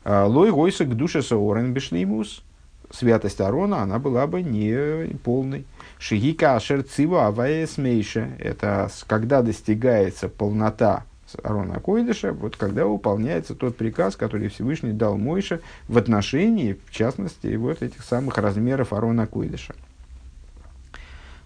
А, 0.03 0.27
лой 0.27 0.51
гойса 0.51 0.85
к 0.85 0.95
душе 0.95 1.23
саорен 1.23 1.73
бешлеймус, 1.73 2.43
святость 2.91 3.41
Арона, 3.41 3.81
она 3.81 3.99
была 3.99 4.27
бы 4.27 4.41
не 4.41 5.15
полной. 5.23 5.65
Шигика 5.99 6.55
ашер 6.55 6.83
цива 6.83 7.27
аваэсмейша. 7.27 8.29
Это 8.39 8.89
когда 9.07 9.41
достигается 9.41 10.29
полнота 10.29 11.03
Арона 11.43 11.79
Койдыша, 11.79 12.33
вот 12.33 12.55
когда 12.55 12.85
выполняется 12.85 13.55
тот 13.55 13.75
приказ, 13.75 14.15
который 14.15 14.47
Всевышний 14.49 14.93
дал 14.93 15.17
Мойше 15.17 15.61
в 15.87 15.97
отношении, 15.97 16.79
в 16.85 16.91
частности, 16.91 17.55
вот 17.55 17.81
этих 17.81 18.03
самых 18.03 18.37
размеров 18.37 18.93
Арона 18.93 19.27
Койдыша. 19.27 19.75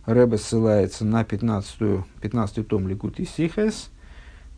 Рэбе 0.05 0.37
ссылается 0.37 1.05
на 1.05 1.23
15, 1.23 2.03
15 2.21 2.67
том 2.67 2.87
Ликут 2.87 3.19
и 3.19 3.25
Сихес, 3.25 3.89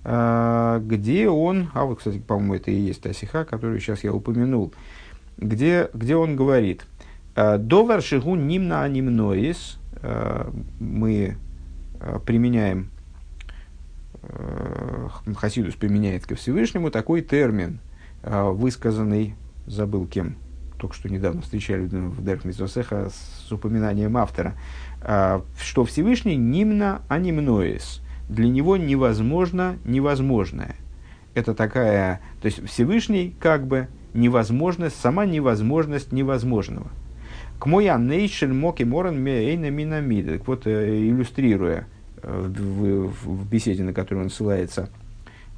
а, 0.03 0.79
где 0.79 1.29
он, 1.29 1.69
а 1.73 1.85
вот, 1.85 1.99
кстати, 1.99 2.17
по-моему, 2.17 2.55
это 2.55 2.71
и 2.71 2.75
есть 2.75 3.01
та 3.01 3.13
сиха, 3.13 3.45
которую 3.45 3.79
сейчас 3.79 4.03
я 4.03 4.13
упомянул, 4.13 4.73
где, 5.41 5.89
где 5.93 6.15
он 6.15 6.35
говорит, 6.35 6.85
«Довар 7.35 8.01
шигу 8.01 8.35
нимна 8.35 8.83
анимноис, 8.83 9.79
мы 10.79 11.37
э, 11.99 12.19
применяем, 12.25 12.89
Хасидус 15.35 15.75
применяет 15.75 16.25
ко 16.25 16.35
Всевышнему 16.35 16.91
такой 16.91 17.21
термин, 17.21 17.79
высказанный, 18.23 19.35
забыл 19.65 20.05
кем, 20.05 20.35
только 20.77 20.95
что 20.95 21.09
недавно 21.09 21.41
встречали 21.41 21.85
в 21.85 22.23
Дерх 22.23 22.43
с 22.45 23.51
упоминанием 23.51 24.15
автора, 24.17 24.55
что 25.59 25.85
Всевышний 25.85 26.35
нимна 26.35 27.01
анимноис. 27.07 28.01
Для 28.29 28.47
него 28.47 28.77
невозможно 28.77 29.77
невозможное. 29.85 30.75
Это 31.33 31.53
такая, 31.53 32.21
то 32.41 32.45
есть 32.45 32.65
Всевышний 32.67 33.35
как 33.39 33.65
бы 33.67 33.87
невозможность, 34.13 34.99
сама 34.99 35.25
невозможность 35.25 36.11
невозможного. 36.11 36.87
К 37.59 37.65
мой 37.67 37.89
анейшель 37.89 38.53
моки 38.53 38.83
моран 38.83 39.21
мейна 39.21 39.69
минамида. 39.69 40.39
Так 40.39 40.47
вот, 40.47 40.65
э, 40.65 41.07
иллюстрируя 41.07 41.87
э, 42.23 42.47
в, 42.47 43.07
в, 43.07 43.49
беседе, 43.49 43.83
на 43.83 43.93
которую 43.93 44.25
он 44.25 44.29
ссылается, 44.31 44.89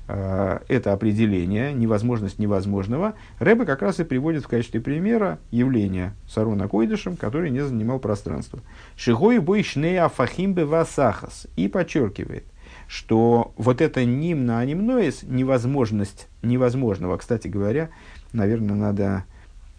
э, 0.09 0.59
это 0.67 0.91
определение, 0.91 1.71
невозможность 1.71 2.39
невозможного, 2.39 3.13
Рэбе 3.39 3.65
как 3.65 3.81
раз 3.81 4.01
и 4.01 4.03
приводит 4.03 4.43
в 4.43 4.49
качестве 4.49 4.81
примера 4.81 5.39
явление 5.49 6.13
Сарона 6.27 6.67
Койдышем, 6.67 7.15
который 7.15 7.49
не 7.51 7.61
занимал 7.61 7.99
пространство. 7.99 8.59
Шигой 8.97 9.39
бой 9.39 9.63
шнея 9.63 10.09
фахимбе 10.09 10.65
васахас. 10.65 11.47
И 11.55 11.69
подчеркивает, 11.69 12.43
что 12.87 13.53
вот 13.55 13.81
это 13.81 14.03
ним 14.03 14.45
на 14.45 14.59
анимноис, 14.59 15.23
невозможность 15.23 16.27
невозможного, 16.41 17.17
кстати 17.17 17.47
говоря, 17.47 17.89
наверное, 18.33 18.75
надо 18.75 19.23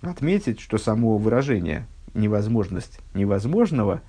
отметить, 0.03 0.61
что 0.61 0.79
само 0.79 1.19
выражение 1.19 1.87
невозможность 2.15 3.01
невозможного, 3.15 4.01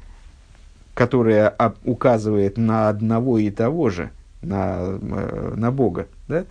которое 0.94 1.56
указывает 1.84 2.58
на 2.58 2.90
одного 2.90 3.38
и 3.38 3.50
того 3.50 3.90
же, 3.90 4.12
на, 4.42 4.78
э, 4.80 5.54
на 5.56 5.72
Бога, 5.72 6.08
да, 6.28 6.46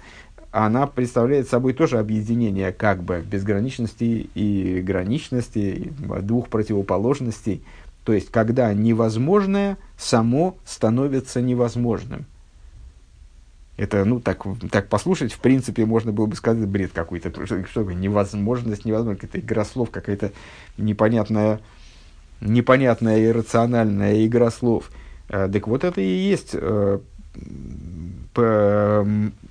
она 0.51 0.87
представляет 0.87 1.49
собой 1.49 1.73
тоже 1.73 1.99
объединение 1.99 2.71
как 2.73 3.03
бы 3.03 3.25
безграничности 3.29 4.31
и 4.35 4.81
граничности, 4.83 5.93
двух 6.23 6.49
противоположностей. 6.49 7.65
То 8.05 8.13
есть, 8.13 8.31
когда 8.31 8.73
невозможное 8.73 9.79
само 9.99 10.57
становится 10.65 11.43
невозможным. 11.43 12.27
Это, 13.77 14.05
ну, 14.05 14.21
так, 14.21 14.45
так 14.71 14.89
послушать, 14.89 15.33
в 15.33 15.41
принципе, 15.41 15.85
можно 15.85 16.13
было 16.13 16.27
бы 16.27 16.37
сказать, 16.37 16.67
бред 16.69 16.93
какой-то. 16.93 17.31
Что, 17.45 17.65
что 17.67 17.83
невозможность, 17.83 18.85
невозможно, 18.85 19.17
какая-то 19.17 19.41
игра 19.41 19.65
слов, 19.65 19.91
какая-то 19.91 20.31
непонятная, 20.79 21.61
непонятная 22.41 23.25
иррациональная 23.25 24.25
игра 24.27 24.53
слов. 24.53 24.93
А, 25.29 25.49
так 25.49 25.67
вот 25.67 25.83
это 25.83 26.01
и 26.01 26.07
есть 26.07 26.51
э, 26.53 27.01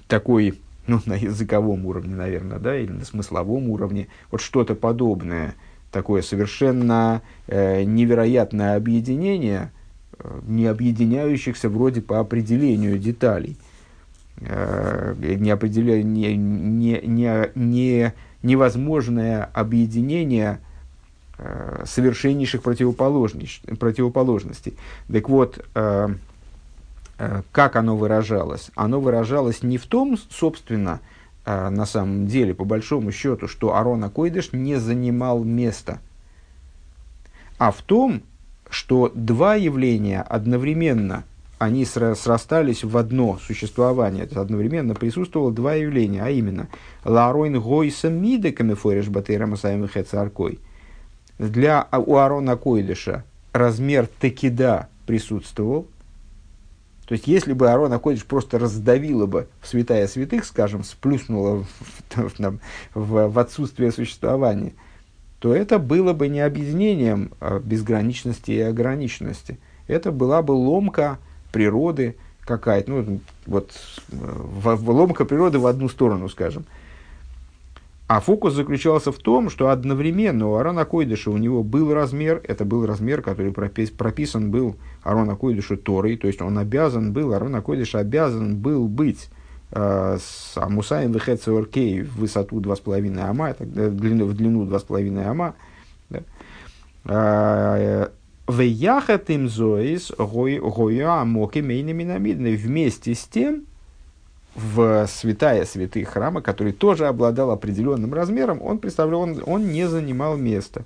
такой, 0.08 0.60
ну, 0.88 1.02
на 1.06 1.16
языковом 1.16 1.86
уровне, 1.86 2.16
наверное, 2.16 2.60
да, 2.60 2.78
или 2.78 2.92
на 2.92 3.04
смысловом 3.04 3.70
уровне, 3.72 4.08
вот 4.32 4.40
что-то 4.40 4.74
подобное, 4.74 5.54
такое 5.92 6.22
совершенно 6.22 7.22
э, 7.48 7.84
невероятное 7.84 8.78
объединение, 8.78 9.74
э, 10.18 10.40
не 10.48 10.66
объединяющихся 10.66 11.68
вроде 11.68 12.02
по 12.02 12.22
определению 12.22 12.98
деталей– 12.98 13.58
Э, 14.42 15.14
неопределя... 15.18 16.02
не, 16.02 16.36
не, 16.36 17.00
не, 17.04 17.52
не, 17.56 18.14
невозможное 18.42 19.50
объединение 19.54 20.60
э, 21.38 21.84
совершеннейших 21.86 22.64
противоположностей. 22.64 24.78
Так 25.12 25.30
вот, 25.30 25.64
э, 25.76 26.10
как 27.52 27.76
оно 27.76 27.96
выражалось? 27.96 28.72
Оно 28.76 29.00
выражалось 29.00 29.64
не 29.64 29.78
в 29.78 29.86
том, 29.86 30.18
собственно, 30.30 31.00
на 31.46 31.86
самом 31.86 32.28
деле, 32.28 32.54
по 32.54 32.66
большому 32.66 33.12
счету, 33.12 33.48
что 33.48 33.76
Арона 33.76 34.10
Койдыш 34.10 34.52
не 34.52 34.78
занимал 34.78 35.44
места, 35.44 36.00
а 37.58 37.72
в 37.72 37.82
том, 37.82 38.24
что 38.70 39.12
два 39.14 39.56
явления 39.56 40.22
одновременно– 40.22 41.24
они 41.64 41.86
срастались 41.86 42.84
в 42.84 42.98
одно 42.98 43.38
существование. 43.38 44.26
То 44.26 44.36
есть 44.36 44.38
одновременно 44.38 44.96
присутствовало 44.96 45.52
два 45.52 45.76
явления, 45.76 46.22
а 46.22 46.30
именно 46.30 46.68
Ларойн 47.06 47.60
Гойса 47.60 48.10
Мида 48.10 48.52
Камефориш 48.52 49.08
Батейра 49.08 49.46
Масаем 49.46 49.88
Аркой. 50.14 50.60
Для 51.40 51.88
у 51.92 52.18
Арона 52.18 52.58
Койдыша 52.58 53.24
размер 53.54 54.10
текида 54.22 54.90
присутствовал. 55.06 55.88
То 57.06 57.14
есть, 57.14 57.28
если 57.28 57.54
бы 57.54 57.70
Арона 57.70 58.00
Койдыш 58.00 58.26
просто 58.26 58.60
раздавило 58.60 59.26
бы 59.26 59.48
в 59.62 59.68
святая 59.68 60.08
святых, 60.08 60.46
скажем, 60.46 60.84
сплюснуло 60.84 61.64
в, 61.64 62.16
в, 62.16 62.60
в, 62.94 63.28
в 63.30 63.40
отсутствие 63.40 63.92
существования, 63.92 64.74
то 65.40 65.54
это 65.56 65.80
было 65.80 66.14
бы 66.14 66.28
не 66.28 66.40
объединением 66.40 67.32
а 67.40 67.60
безграничности 67.60 68.52
и 68.52 68.60
ограниченности. 68.60 69.60
Это 69.88 70.12
была 70.12 70.42
бы 70.42 70.54
ломка 70.54 71.20
природы 71.54 72.18
какая-то, 72.42 72.92
ну, 72.92 73.20
вот 73.46 73.72
в, 74.10 74.76
в 74.76 74.90
ломка 74.90 75.24
природы 75.24 75.60
в 75.60 75.68
одну 75.68 75.88
сторону, 75.88 76.28
скажем. 76.28 76.66
А 78.08 78.20
фокус 78.20 78.54
заключался 78.54 79.14
в 79.14 79.18
том, 79.18 79.50
что 79.50 79.70
одновременно 79.70 80.50
у 80.50 80.56
Арона 80.56 80.84
Койдыша 80.84 81.32
у 81.32 81.38
него 81.38 81.64
был 81.64 81.94
размер, 81.94 82.42
это 82.44 82.66
был 82.66 82.86
размер, 82.86 83.22
который 83.22 83.54
пропис, 83.54 83.92
прописан 83.92 84.52
был 84.52 84.76
Арона 85.04 85.38
Койдышу 85.38 85.78
Торой, 85.78 86.18
то 86.18 86.28
есть 86.28 86.42
он 86.42 86.58
обязан 86.58 87.14
был, 87.14 87.34
Арона 87.34 87.62
Койдыш 87.62 87.96
обязан 87.96 88.58
был 88.58 88.90
быть 88.90 89.30
э, 89.72 90.18
с 90.20 90.58
Амусаем 90.58 91.14
Вехецеоркей 91.14 92.02
в 92.02 92.18
высоту 92.18 92.60
2,5 92.60 93.20
ама, 93.20 93.54
так, 93.54 93.68
в 93.68 93.96
длину, 93.96 94.26
в 94.26 94.34
длину 94.34 94.66
2,5 94.66 95.24
ама, 95.24 95.56
да, 96.10 96.20
э, 97.06 98.10
Веяхат 98.48 99.30
им 99.30 99.48
зоис 99.48 100.12
гоя 100.18 101.22
амоки 101.22 101.60
мейнаминамидны. 101.60 102.56
Вместе 102.56 103.16
с 103.16 103.26
тем, 103.26 103.64
в 104.56 105.08
святая 105.08 105.66
святых 105.66 106.10
храма, 106.10 106.42
который 106.42 106.74
тоже 106.74 107.08
обладал 107.08 107.52
определенным 107.52 108.14
размером, 108.14 108.62
он 108.62 108.80
представлял, 108.80 109.22
он, 109.22 109.42
он 109.46 109.72
не 109.72 109.88
занимал 109.88 110.38
места. 110.38 110.84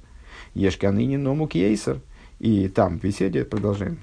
Ешканыни 0.53 1.18
номук 1.18 1.55
ейсер. 1.55 1.99
И 2.39 2.68
там 2.68 2.99
в 2.99 3.01
беседе, 3.01 3.43
продолжаем 3.43 3.99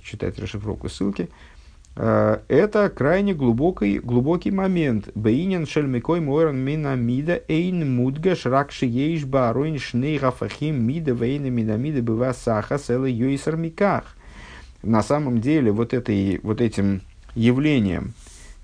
читать 0.00 0.38
расшифровку 0.38 0.88
ссылки, 0.88 1.28
Э, 1.28 1.55
это 1.96 2.92
крайне 2.94 3.32
глубокий, 3.32 3.98
глубокий 4.00 4.50
момент. 4.50 5.08
Бейнин 5.14 5.66
шельмикой 5.66 6.20
мойран 6.20 6.58
мина 6.58 6.94
мида 6.94 7.42
эйн 7.48 7.96
мудга 7.96 8.36
шракши 8.36 8.84
ейш 8.84 9.24
бароин 9.24 9.78
шней 9.78 10.18
гафахим 10.18 10.84
мида 10.84 11.12
вейна 11.12 11.46
мина 11.46 11.78
мида 11.78 12.02
быва 12.02 12.34
саха 12.34 12.78
села 12.78 13.06
юйсар 13.06 13.56
миках. 13.56 14.14
На 14.82 15.02
самом 15.02 15.40
деле 15.40 15.72
вот, 15.72 15.94
этой, 15.94 16.38
вот 16.42 16.60
этим 16.60 17.00
явлением 17.34 18.12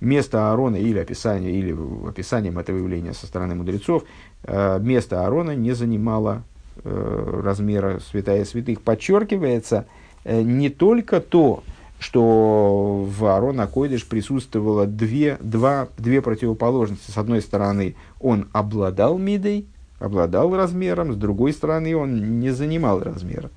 место 0.00 0.50
Аарона 0.50 0.76
или 0.76 0.98
описание, 0.98 1.52
или 1.52 1.74
описанием 2.06 2.58
этого 2.58 2.76
явления 2.76 3.14
со 3.14 3.26
стороны 3.26 3.54
мудрецов, 3.54 4.04
э, 4.42 4.78
место 4.80 5.24
Аарона 5.24 5.54
не 5.54 5.72
занимало 5.72 6.42
э, 6.84 7.40
размера 7.42 7.98
святая 8.00 8.44
святых. 8.44 8.82
Подчеркивается 8.82 9.86
не 10.24 10.68
только 10.68 11.20
то, 11.20 11.64
что 12.02 13.06
в 13.08 13.24
Аарона 13.26 13.68
Койдыш 13.68 14.04
присутствовало 14.04 14.86
две, 14.86 15.38
два, 15.40 15.88
две 15.98 16.20
противоположности. 16.20 17.12
С 17.12 17.16
одной 17.16 17.40
стороны, 17.40 17.94
он 18.20 18.48
обладал 18.52 19.18
мидой, 19.18 19.66
обладал 20.00 20.54
размером, 20.56 21.12
с 21.12 21.16
другой 21.16 21.52
стороны, 21.52 21.94
он 21.96 22.40
не 22.40 22.50
занимал 22.50 23.00
размера. 23.00 23.50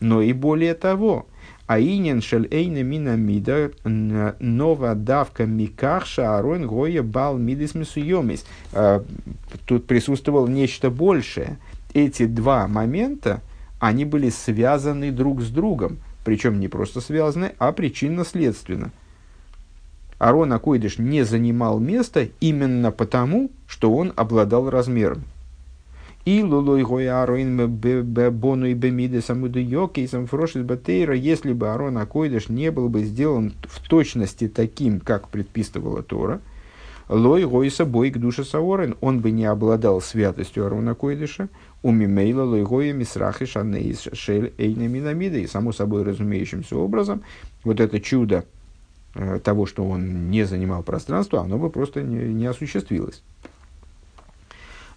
Но 0.00 0.20
и 0.20 0.34
более 0.34 0.74
того, 0.74 1.26
Аинен 1.66 2.20
шель 2.20 2.46
эйна 2.50 2.82
мина 2.82 3.16
мида 3.16 3.70
нова 3.84 4.94
давка 4.94 5.46
микахша 5.46 6.36
арон 6.36 6.66
гоя 6.66 7.02
бал 7.02 7.38
мидис 7.38 7.74
мисуемис. 7.74 8.44
А, 8.74 9.02
тут 9.64 9.86
присутствовало 9.86 10.46
нечто 10.46 10.90
большее. 10.90 11.56
Эти 11.94 12.26
два 12.26 12.68
момента, 12.68 13.40
они 13.80 14.04
были 14.04 14.28
связаны 14.28 15.10
друг 15.12 15.40
с 15.40 15.48
другом. 15.48 15.96
Причем 16.26 16.58
не 16.58 16.66
просто 16.66 17.00
связаны, 17.00 17.52
а 17.60 17.70
причинно-следственно. 17.70 18.90
Арон 20.18 20.52
Акойдыш 20.52 20.98
не 20.98 21.22
занимал 21.22 21.78
места 21.78 22.26
именно 22.40 22.90
потому, 22.90 23.52
что 23.68 23.94
он 23.94 24.12
обладал 24.16 24.68
размером. 24.68 25.22
И 26.24 26.42
лулой 26.42 26.82
гоя 26.82 27.22
ароин 27.22 27.68
бону 27.68 28.66
и 28.66 28.74
бемиде 28.74 29.20
самуду 29.20 29.60
йокейсом 29.60 30.26
фрошит 30.26 30.64
батейра, 30.64 31.14
если 31.14 31.52
бы 31.52 31.68
Арон 31.68 31.96
Акойдыш 31.96 32.48
не 32.48 32.72
был 32.72 32.88
бы 32.88 33.04
сделан 33.04 33.54
в 33.62 33.86
точности 33.86 34.48
таким, 34.48 34.98
как 34.98 35.28
предписывала 35.28 36.02
Тора, 36.02 36.40
лой 37.08 37.44
гойса 37.44 37.84
бой 37.84 38.10
к 38.10 38.18
душе 38.18 38.44
саорен, 38.44 38.96
он 39.00 39.20
бы 39.20 39.30
не 39.30 39.44
обладал 39.44 40.00
святостью 40.00 40.66
Арона 40.66 40.94
Койдыша, 40.94 41.48
умимейла 41.82 42.42
лойгоя 42.42 42.92
мисрахи 42.92 43.46
шанейс 43.46 44.08
шель 44.12 44.52
эйна 44.58 44.88
минамида. 44.88 45.38
И 45.38 45.46
само 45.46 45.72
собой 45.72 46.02
разумеющимся 46.02 46.76
образом, 46.76 47.22
вот 47.62 47.80
это 47.80 48.00
чудо 48.00 48.44
э, 49.14 49.38
того, 49.42 49.66
что 49.66 49.84
он 49.84 50.30
не 50.30 50.44
занимал 50.44 50.82
пространство, 50.82 51.40
оно 51.40 51.58
бы 51.58 51.70
просто 51.70 52.02
не, 52.02 52.32
не 52.32 52.46
осуществилось. 52.46 53.22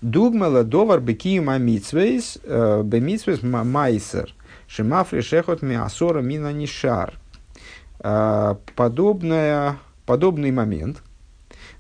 Дугмала 0.02 0.64
довар 0.64 1.02
бекием 1.02 1.50
амитсвейс, 1.50 2.40
э, 2.44 2.82
бемитсвейс 2.84 3.44
майсер, 3.44 4.34
шимафри 4.68 5.22
шехот 5.22 5.62
миасора 5.62 6.22
мина 6.22 6.52
нишар. 6.54 7.14
Э, 8.00 8.56
подобная, 8.76 9.78
подобный 10.08 10.52
момент 10.52 11.04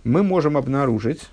мы 0.04 0.24
можем 0.24 0.58
обнаружить 0.58 1.30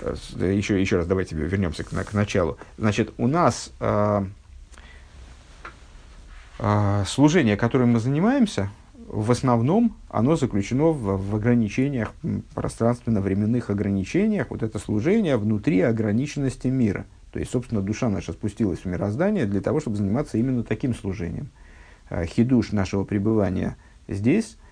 еще, 0.00 0.80
еще 0.80 0.96
раз 0.96 1.06
давайте 1.06 1.36
вернемся 1.36 1.84
к, 1.84 1.88
к 1.88 2.12
началу. 2.12 2.56
Значит, 2.78 3.12
у 3.18 3.26
нас 3.26 3.70
э, 3.80 4.24
э, 6.58 7.04
служение, 7.06 7.56
которым 7.56 7.90
мы 7.90 8.00
занимаемся, 8.00 8.70
в 9.06 9.30
основном 9.30 9.96
оно 10.08 10.36
заключено 10.36 10.86
в, 10.86 11.30
в 11.30 11.36
ограничениях, 11.36 12.12
пространственно-временных 12.54 13.68
ограничениях. 13.68 14.46
Вот 14.50 14.62
это 14.62 14.78
служение 14.78 15.36
внутри 15.36 15.80
ограниченности 15.80 16.68
мира. 16.68 17.04
То 17.32 17.38
есть, 17.38 17.50
собственно, 17.50 17.82
душа 17.82 18.08
наша 18.08 18.32
спустилась 18.32 18.80
в 18.80 18.84
мироздание 18.86 19.46
для 19.46 19.60
того, 19.60 19.80
чтобы 19.80 19.96
заниматься 19.96 20.38
именно 20.38 20.64
таким 20.64 20.94
служением. 20.94 21.50
Хидуш 22.10 22.72
нашего 22.72 23.04
пребывания 23.04 23.76
здесь 24.08 24.56
Э, 24.56 24.69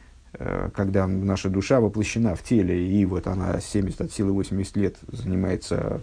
когда 0.75 1.07
наша 1.07 1.49
душа 1.49 1.81
воплощена 1.81 2.35
в 2.35 2.43
теле, 2.43 2.87
и 2.87 3.05
вот 3.07 3.27
она 3.27 3.61
70 3.61 4.01
от 4.01 4.13
силы 4.13 4.33
80 4.33 4.77
лет 4.77 4.97
занимается 5.11 6.03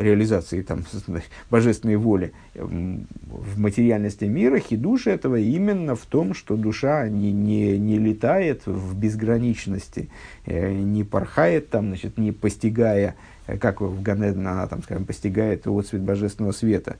реализацией 0.00 0.62
там, 0.62 0.84
божественной 1.50 1.96
воли 1.96 2.32
в 2.54 3.58
материальности 3.58 4.24
мира, 4.24 4.58
хидуш 4.58 5.06
этого 5.06 5.36
именно 5.36 5.94
в 5.94 6.04
том, 6.06 6.34
что 6.34 6.56
душа 6.56 7.08
не, 7.08 7.32
не, 7.32 7.78
не 7.78 7.98
летает 7.98 8.66
в 8.66 8.96
безграничности, 8.98 10.10
э, 10.44 10.72
не 10.72 11.04
порхает 11.04 11.70
там, 11.70 11.88
значит, 11.88 12.18
не 12.18 12.32
постигая, 12.32 13.16
э, 13.46 13.58
как 13.58 13.80
в 13.80 14.02
Ганеден 14.02 14.46
она 14.46 14.66
там, 14.66 14.82
скажем, 14.82 15.04
постигает 15.04 15.66
отцвет 15.66 16.02
божественного 16.02 16.52
света, 16.52 16.96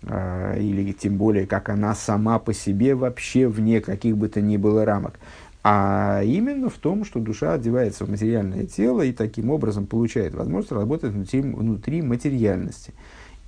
или 0.00 0.92
тем 0.92 1.16
более, 1.16 1.44
как 1.44 1.68
она 1.70 1.92
сама 1.92 2.38
по 2.38 2.54
себе 2.54 2.94
вообще 2.94 3.48
вне 3.48 3.80
каких 3.80 4.16
бы 4.16 4.28
то 4.28 4.40
ни 4.40 4.56
было 4.56 4.84
рамок 4.84 5.18
а 5.64 6.22
именно 6.22 6.70
в 6.70 6.76
том, 6.78 7.04
что 7.04 7.20
душа 7.20 7.54
одевается 7.54 8.04
в 8.04 8.10
материальное 8.10 8.64
тело 8.64 9.02
и 9.02 9.12
таким 9.12 9.50
образом 9.50 9.86
получает 9.86 10.34
возможность 10.34 10.72
работать 10.72 11.12
внутри, 11.12 11.40
внутри 11.40 12.02
материальности. 12.02 12.94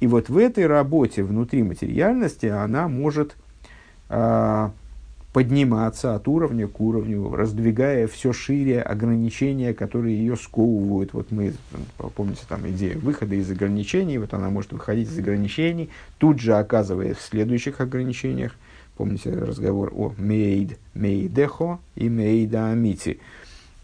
И 0.01 0.07
вот 0.07 0.29
в 0.29 0.37
этой 0.37 0.67
работе 0.67 1.23
внутри 1.23 1.63
материальности 1.63 2.47
она 2.47 2.89
может 2.89 3.37
э, 4.09 4.71
подниматься 5.33 6.17
от 6.17 6.27
уровня 6.27 6.67
к 6.67 6.81
уровню, 6.81 7.33
раздвигая 7.33 8.09
все 8.09 8.33
шире 8.33 8.83
ограничения, 8.83 9.73
которые 9.73 10.19
ее 10.19 10.37
сковывают. 10.37 11.13
Вот 11.13 11.31
мы, 11.31 11.53
помните, 12.17 12.43
там 12.49 12.69
идея 12.71 12.99
выхода 12.99 13.37
из 13.37 13.51
ограничений, 13.51 14.19
вот 14.19 14.35
она 14.35 14.51
может 14.51 14.73
выходить 14.73 15.09
из 15.09 15.19
ограничений, 15.19 15.91
тут 16.19 16.41
же 16.41 16.55
оказываясь 16.55 17.19
в 17.19 17.23
следующих 17.23 17.81
ограничениях– 17.81 18.53
Помните 19.01 19.31
разговор 19.31 19.95
о 19.97 20.13
мейд, 20.19 20.79
мейдехо 20.93 21.79
и 21.95 22.11
мейда 22.11 22.73
амити. 22.73 23.19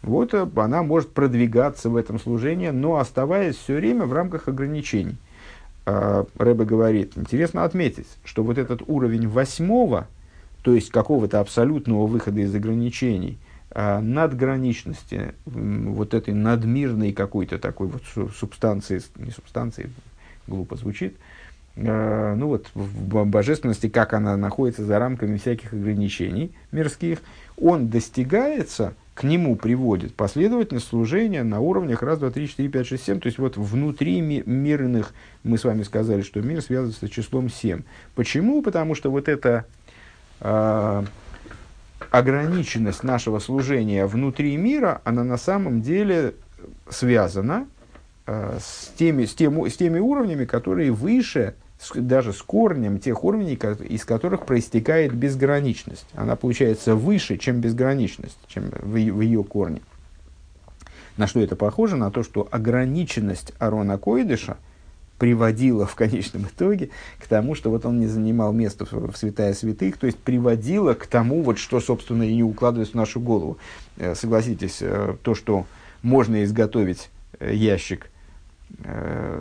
Вот 0.03 0.35
э, 0.35 0.47
она 0.57 0.83
может 0.83 1.15
продвигаться 1.15 1.89
в 1.89 1.97
этом 1.97 2.21
служении, 2.21 2.69
но 2.69 2.99
оставаясь 2.99 3.57
все 3.57 3.77
время 3.77 4.05
в 4.05 4.13
рамках 4.13 4.47
ограничений. 4.47 5.17
А, 5.87 6.27
Рэбе 6.37 6.67
говорит, 6.67 7.15
интересно 7.17 7.65
отметить, 7.65 8.09
что 8.27 8.43
вот 8.43 8.59
этот 8.59 8.83
уровень 8.89 9.27
восьмого, 9.27 10.07
то 10.61 10.75
есть 10.75 10.91
какого-то 10.91 11.41
абсолютного 11.41 12.07
выхода 12.07 12.41
из 12.41 12.55
ограничений, 12.55 13.39
а, 13.71 14.03
надграничности, 14.03 15.33
вот 15.47 16.13
этой 16.13 16.35
надмирной 16.35 17.15
какой-то 17.15 17.59
такой 17.59 17.87
вот 17.87 18.03
субстанции, 18.35 19.01
не 19.17 19.31
субстанции, 19.31 19.89
глупо 20.47 20.77
звучит, 20.77 21.17
Э, 21.77 22.35
ну 22.37 22.49
вот, 22.49 22.69
в 22.75 23.25
божественности, 23.27 23.89
как 23.89 24.15
она 24.15 24.37
находится 24.37 24.85
за 24.85 24.99
рамками 24.99 25.37
всяких 25.37 25.75
ограничений 25.75 26.53
мирских, 26.73 27.19
он 27.59 27.89
достигается, 27.89 28.95
к 29.15 29.23
нему 29.23 29.57
приводит 29.57 30.15
последовательность 30.15 30.89
служения 30.89 31.43
на 31.43 31.61
уровнях 31.61 32.03
раз, 32.03 32.19
два, 32.19 32.31
три, 32.31 32.49
четыре, 32.49 32.71
пять, 32.71 32.87
шесть, 32.87 33.05
семь. 33.05 33.21
То 33.21 33.27
есть 33.27 33.39
вот 33.39 33.57
внутри 33.57 34.21
ми- 34.21 34.43
мирных, 34.47 35.13
мы 35.43 35.59
с 35.59 35.65
вами 35.65 35.83
сказали, 35.83 36.23
что 36.23 36.41
мир 36.41 36.63
связывается 36.63 37.07
с 37.07 37.11
числом 37.11 37.51
семь. 37.51 37.83
Почему? 38.15 38.63
Потому 38.63 38.95
что 38.95 39.11
вот 39.11 39.29
эта 39.29 39.67
э, 40.41 41.05
ограниченность 42.11 43.03
нашего 43.03 43.39
служения 43.39 44.07
внутри 44.07 44.57
мира, 44.57 45.03
она 45.05 45.25
на 45.25 45.37
самом 45.37 45.83
деле 45.83 46.35
связана 46.89 47.67
э, 48.27 48.59
с, 48.61 48.93
теми, 48.97 49.27
с, 49.27 49.35
тем, 49.35 49.67
с 49.67 49.77
теми 49.77 49.99
уровнями, 49.99 50.47
которые 50.47 50.91
выше 50.91 51.55
даже 51.95 52.33
с 52.33 52.43
корнем 52.43 52.99
тех 52.99 53.23
уровней, 53.25 53.55
из 53.89 54.05
которых 54.05 54.47
проистекает 54.47 55.15
безграничность. 55.15 56.07
Она 56.15 56.37
получается 56.37 56.95
выше, 56.95 57.37
чем 57.37 57.61
безграничность, 57.61 58.39
чем 58.49 58.71
в, 58.71 58.93
в 58.93 59.21
ее 59.21 59.45
корне. 59.45 59.83
На 61.17 61.27
что 61.27 61.41
это 61.41 61.57
похоже? 61.57 61.97
На 61.97 62.11
то, 62.11 62.23
что 62.23 62.47
ограниченность 62.51 63.53
Арона 63.59 63.99
Койдыша 63.99 64.57
приводила 65.19 65.87
в 65.87 65.95
конечном 65.95 66.43
итоге 66.43 66.91
к 67.19 67.27
тому, 67.27 67.55
что 67.55 67.71
вот 67.71 67.87
он 67.87 68.01
не 68.01 68.07
занимал 68.07 68.53
место 68.53 68.85
в, 68.85 69.13
в 69.13 69.17
святая 69.17 69.55
святых, 69.55 69.97
то 69.97 70.07
есть 70.07 70.19
приводила 70.19 70.93
к 70.93 71.07
тому, 71.07 71.43
вот, 71.43 71.59
что, 71.59 71.81
собственно, 71.81 72.23
и 72.23 72.35
не 72.35 72.43
укладывается 72.43 72.93
в 72.93 72.97
нашу 72.97 73.21
голову. 73.21 73.57
Э, 73.97 74.15
согласитесь, 74.15 74.79
э, 74.81 75.17
то, 75.23 75.35
что 75.35 75.67
можно 76.03 76.45
изготовить 76.45 77.11
э, 77.39 77.55
ящик– 77.55 78.11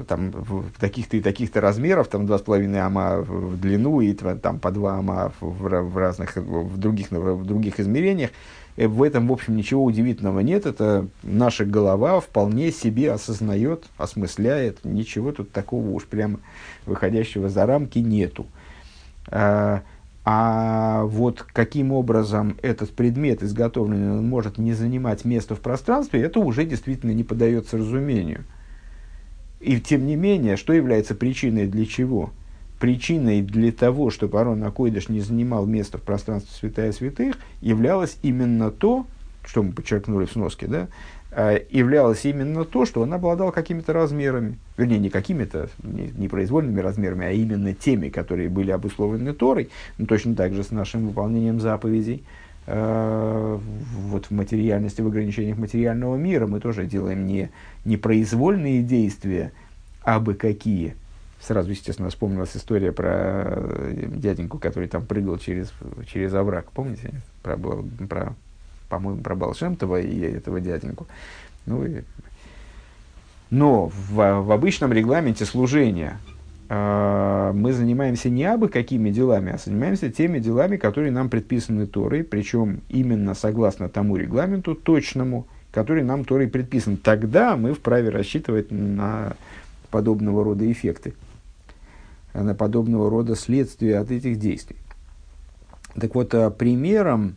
там, 0.08 0.32
в 0.32 0.80
таких-то 0.80 1.18
и 1.18 1.22
таких-то 1.22 1.62
размеров, 1.62 2.08
там 2.08 2.26
2,5 2.26 2.78
ама 2.78 3.18
в 3.22 3.60
длину 3.60 4.02
и 4.02 4.14
там 4.14 4.60
по 4.60 4.72
2 4.72 4.98
ама 4.98 5.34
в, 5.40 5.68
в 5.68 5.98
разных, 5.98 6.36
в 6.38 6.78
других, 6.78 7.12
в 7.12 7.46
других 7.46 7.80
измерениях. 7.80 8.32
Э, 8.78 8.88
в 8.88 9.04
этом, 9.04 9.28
в 9.28 9.32
общем, 9.32 9.56
ничего 9.56 9.84
удивительного 9.84 10.40
нет. 10.42 10.66
Это 10.66 11.08
наша 11.24 11.66
голова 11.66 12.20
вполне 12.20 12.72
себе 12.72 13.12
осознает, 13.12 13.86
осмысляет. 13.98 14.84
Ничего 14.84 15.32
тут 15.32 15.52
такого 15.52 15.90
уж 15.90 16.06
прямо 16.06 16.40
выходящего 16.86 17.50
за 17.50 17.66
рамки 17.66 18.00
нету. 18.00 18.46
А, 19.28 19.82
а 20.24 21.04
вот 21.04 21.44
каким 21.44 21.92
образом 21.92 22.58
этот 22.62 22.92
предмет 22.92 23.44
изготовленный 23.44 24.18
он 24.18 24.28
может 24.28 24.58
не 24.58 24.74
занимать 24.74 25.26
место 25.26 25.56
в 25.56 25.62
пространстве, 25.62 26.22
это 26.22 26.40
уже 26.40 26.66
действительно 26.66 27.12
не 27.12 27.24
поддается 27.24 27.78
разумению. 27.78 28.44
И 29.66 29.82
тем 29.82 30.06
не 30.06 30.16
менее, 30.16 30.58
что 30.58 30.74
является 30.74 31.16
причиной 31.16 31.66
для 31.66 31.88
чего? 31.88 32.30
Причиной 32.80 33.42
для 33.42 33.72
того, 33.72 34.12
чтобы 34.12 34.40
Арон 34.40 34.64
Акойдыш 34.64 35.10
не 35.10 35.22
занимал 35.22 35.66
место 35.66 35.98
в 35.98 36.04
пространстве 36.04 36.52
святая 36.60 36.92
святых, 36.92 37.38
являлось 37.62 38.18
именно 38.22 38.70
то, 38.70 39.08
что 39.44 39.64
мы 39.64 39.72
подчеркнули 39.72 40.26
в 40.26 40.32
сноске, 40.32 40.68
да, 40.68 40.88
а, 41.32 41.60
являлось 41.72 42.26
именно 42.26 42.64
то, 42.64 42.86
что 42.86 43.02
он 43.02 43.12
обладал 43.12 43.52
какими-то 43.52 43.92
размерами, 43.92 44.60
вернее, 44.78 45.00
не 45.00 45.10
какими-то, 45.10 45.70
не, 45.82 46.28
произвольными 46.28 46.80
размерами, 46.80 47.26
а 47.26 47.32
именно 47.32 47.74
теми, 47.74 48.10
которые 48.10 48.50
были 48.50 48.70
обусловлены 48.70 49.34
Торой, 49.34 49.70
но 49.98 50.06
точно 50.06 50.36
так 50.36 50.54
же 50.54 50.64
с 50.64 50.70
нашим 50.70 51.08
выполнением 51.08 51.60
заповедей, 51.60 52.24
вот 52.68 54.26
в 54.26 54.32
материальности, 54.32 55.02
в 55.02 55.08
ограничениях 55.08 55.58
материального 55.58 56.16
мира 56.16 56.48
мы 56.48 56.60
тоже 56.60 56.86
делаем 56.86 57.28
не, 57.28 57.52
не 57.86 57.98
произвольные 57.98 58.82
действия, 58.82 59.52
а 60.02 60.20
бы 60.20 60.34
какие. 60.34 60.96
Сразу, 61.40 61.70
естественно, 61.70 62.10
вспомнилась 62.10 62.58
история 62.58 62.92
про 62.92 63.44
э, 63.46 64.08
дяденьку, 64.08 64.58
который 64.58 64.88
там 64.88 65.06
прыгал 65.06 65.38
через, 65.38 65.72
через 66.08 66.34
овраг. 66.34 66.72
Помните? 66.72 67.22
Про, 67.44 67.58
про, 68.10 68.36
по-моему, 68.90 69.22
про 69.22 69.36
Балшемтова 69.36 70.02
и 70.02 70.22
этого 70.22 70.60
дяденьку. 70.60 71.06
Ну, 71.68 71.86
и... 71.86 72.02
Но 73.52 73.90
в, 73.90 74.42
в 74.42 74.52
обычном 74.52 74.92
регламенте 74.92 75.46
служения 75.46 76.18
э, 76.28 76.35
мы 76.68 77.74
занимаемся 77.74 78.30
не 78.30 78.44
абы 78.44 78.70
какими 78.70 79.12
делами, 79.12 79.54
а 79.54 79.58
занимаемся 79.58 80.10
теми 80.10 80.40
делами, 80.40 80.78
которые 80.78 81.12
нам 81.12 81.30
предписаны 81.30 81.86
Торой, 81.86 82.24
причем 82.24 82.82
именно 82.90 83.36
согласно 83.36 83.88
тому 83.88 84.16
регламенту 84.16 84.74
точному, 84.74 85.46
который 85.72 86.04
нам 86.04 86.26
Торой 86.26 86.48
предписан. 86.48 86.98
Тогда 86.98 87.56
мы 87.56 87.74
вправе 87.74 88.10
рассчитывать 88.10 88.72
на 88.72 89.36
подобного 89.92 90.44
рода 90.44 90.72
эффекты, 90.72 91.14
на 92.34 92.56
подобного 92.56 93.10
рода 93.10 93.36
следствия 93.36 94.00
от 94.00 94.10
этих 94.10 94.40
действий. 94.40 94.78
Так 96.00 96.16
вот, 96.16 96.34
а, 96.34 96.50
примером 96.50 97.36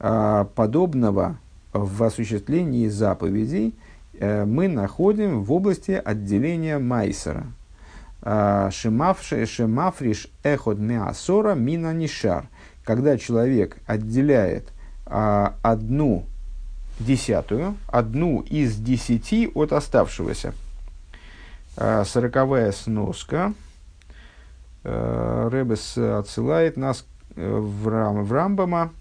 а, 0.00 0.44
подобного 0.44 1.38
в 1.72 2.02
осуществлении 2.02 2.88
заповедей 2.88 3.74
э, 4.18 4.44
мы 4.46 4.66
находим 4.68 5.42
в 5.42 5.52
области 5.52 5.90
отделения 5.90 6.78
Майсера. 6.78 7.46
А, 8.28 8.72
шемафриш 8.72 10.26
эход 10.42 10.80
меасора 10.80 11.54
мина 11.54 11.94
нишар. 11.94 12.48
Когда 12.82 13.18
человек 13.18 13.76
отделяет 13.86 14.72
а, 15.06 15.54
одну 15.62 16.26
десятую, 16.98 17.76
одну 17.86 18.40
из 18.40 18.78
десяти 18.78 19.48
от 19.54 19.72
оставшегося. 19.72 20.54
А, 21.76 22.04
сороковая 22.04 22.72
сноска. 22.72 23.54
Ребес 24.82 25.98
отсылает 25.98 26.76
нас 26.76 27.04
э, 27.34 27.56
в, 27.58 27.88
Рам, 27.88 28.22
в 28.22 28.32
Рамбама, 28.32 28.92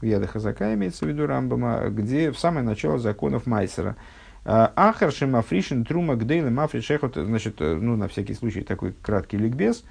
в 0.00 0.04
Ядахазака 0.04 0.74
имеется 0.74 1.04
в 1.04 1.08
виду 1.08 1.28
Рамбама, 1.28 1.90
где 1.90 2.32
в 2.32 2.38
самое 2.40 2.66
начало 2.66 2.98
законов 2.98 3.46
Майсера– 3.46 3.96
а, 4.50 4.72
Ахар 4.76 5.12
Шемафришин 5.12 5.84
Трума 5.84 6.16
Гдейла 6.16 6.48
Мафриш 6.48 6.90
Эхот, 6.90 7.16
значит, 7.16 7.60
э, 7.60 7.74
ну, 7.74 7.96
на 7.96 8.08
всякий 8.08 8.32
случай, 8.32 8.62
такой 8.62 8.94
краткий 9.02 9.36
ликбез. 9.36 9.84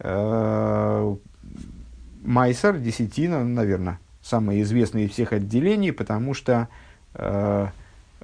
А, 0.00 1.16
Майсер, 2.24 2.76
десятина, 2.78 3.44
наверное, 3.44 4.00
самое 4.20 4.62
известное 4.62 5.04
из 5.04 5.12
всех 5.12 5.32
отделений, 5.32 5.92
потому 5.92 6.34
что 6.34 6.66
э, 7.14 7.68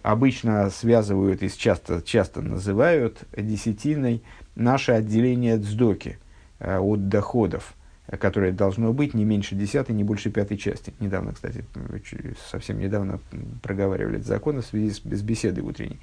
обычно 0.03 0.71
связывают 0.71 1.45
и 1.45 1.57
часто, 1.57 2.03
часто 2.03 2.43
называют 2.43 3.19
десятиной 3.37 4.25
наше 4.57 4.91
отделение 4.91 5.57
дздоки 5.57 6.19
э, 6.59 6.79
от 6.79 7.09
доходов 7.09 7.76
которое 8.19 8.53
должно 8.53 8.93
быть 8.93 9.15
не 9.15 9.25
меньше 9.25 9.55
десятой, 9.55 9.93
не 9.93 10.05
больше 10.05 10.31
пятой 10.31 10.57
части. 10.57 10.95
Недавно, 11.01 11.33
кстати, 11.33 11.65
совсем 12.51 12.79
недавно 12.79 13.19
проговаривали 13.63 14.17
этот 14.17 14.29
закон 14.29 14.63
в 14.63 14.67
связи 14.67 14.91
с, 14.91 15.01
беседой 15.01 15.65
утренней. 15.65 15.99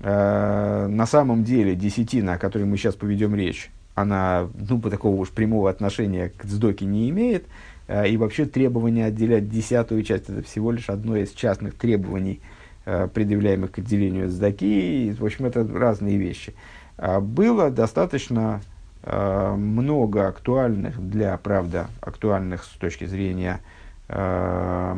Э, 0.00 0.86
на 0.88 1.06
самом 1.06 1.44
деле 1.44 1.76
десятина, 1.76 2.34
о 2.34 2.38
которой 2.38 2.64
мы 2.64 2.76
сейчас 2.76 2.94
поведем 2.94 3.34
речь, 3.34 3.70
она 3.94 4.48
ну, 4.54 4.80
по 4.80 4.90
такого 4.90 5.14
уж 5.14 5.30
прямого 5.30 5.70
отношения 5.70 6.32
к 6.36 6.44
сдоке 6.44 6.84
не 6.84 7.08
имеет. 7.10 7.44
Э, 7.86 8.08
и 8.08 8.16
вообще 8.16 8.44
требование 8.44 9.06
отделять 9.06 9.48
десятую 9.48 10.02
часть 10.02 10.28
это 10.28 10.42
всего 10.42 10.72
лишь 10.72 10.90
одно 10.90 11.16
из 11.16 11.30
частных 11.30 11.74
требований, 11.74 12.40
э, 12.86 13.08
предъявляемых 13.12 13.70
к 13.70 13.78
отделению 13.78 14.30
сдаки. 14.30 15.14
В 15.16 15.24
общем, 15.24 15.46
это 15.46 15.66
разные 15.66 16.16
вещи. 16.16 16.54
Было 16.96 17.70
достаточно 17.70 18.60
много 19.06 20.28
актуальных 20.28 20.98
для, 21.10 21.36
правда, 21.36 21.88
актуальных 22.00 22.64
с 22.64 22.68
точки 22.68 23.04
зрения 23.04 23.60
э, 24.08 24.96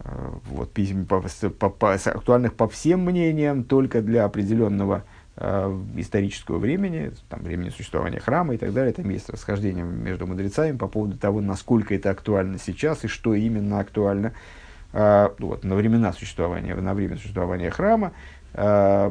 э, 0.00 0.30
вот, 0.50 0.72
по, 1.08 1.20
по, 1.50 1.68
по, 1.70 1.94
актуальных 1.94 2.54
по 2.54 2.68
всем 2.68 3.04
мнениям, 3.04 3.64
только 3.64 4.02
для 4.02 4.24
определенного 4.24 5.02
э, 5.36 5.80
исторического 5.96 6.58
времени, 6.58 7.10
там, 7.28 7.42
времени 7.42 7.70
существования 7.70 8.20
храма 8.20 8.54
и 8.54 8.56
так 8.56 8.72
далее. 8.72 8.92
Там 8.92 9.08
есть 9.08 9.28
расхождение 9.28 9.84
между 9.84 10.28
мудрецами 10.28 10.76
по 10.76 10.86
поводу 10.86 11.18
того, 11.18 11.40
насколько 11.40 11.96
это 11.96 12.10
актуально 12.10 12.58
сейчас 12.58 13.04
и 13.04 13.08
что 13.08 13.34
именно 13.34 13.80
актуально 13.80 14.32
э, 14.92 15.28
вот, 15.40 15.64
на 15.64 15.74
времена 15.74 16.12
существования, 16.12 16.76
на 16.76 16.94
время 16.94 17.16
существования 17.16 17.70
храма. 17.70 18.12
Э, 18.54 19.10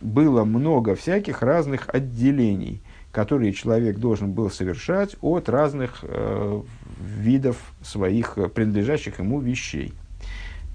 было 0.00 0.44
много 0.44 0.94
всяких 0.94 1.42
разных 1.42 1.90
отделений– 1.92 2.80
которые 3.18 3.52
человек 3.52 3.96
должен 3.98 4.30
был 4.30 4.48
совершать 4.48 5.16
от 5.22 5.48
разных 5.48 6.04
э, 6.04 6.62
видов 7.00 7.56
своих 7.82 8.38
э, 8.38 8.46
принадлежащих 8.46 9.18
ему 9.18 9.40
вещей. 9.40 9.92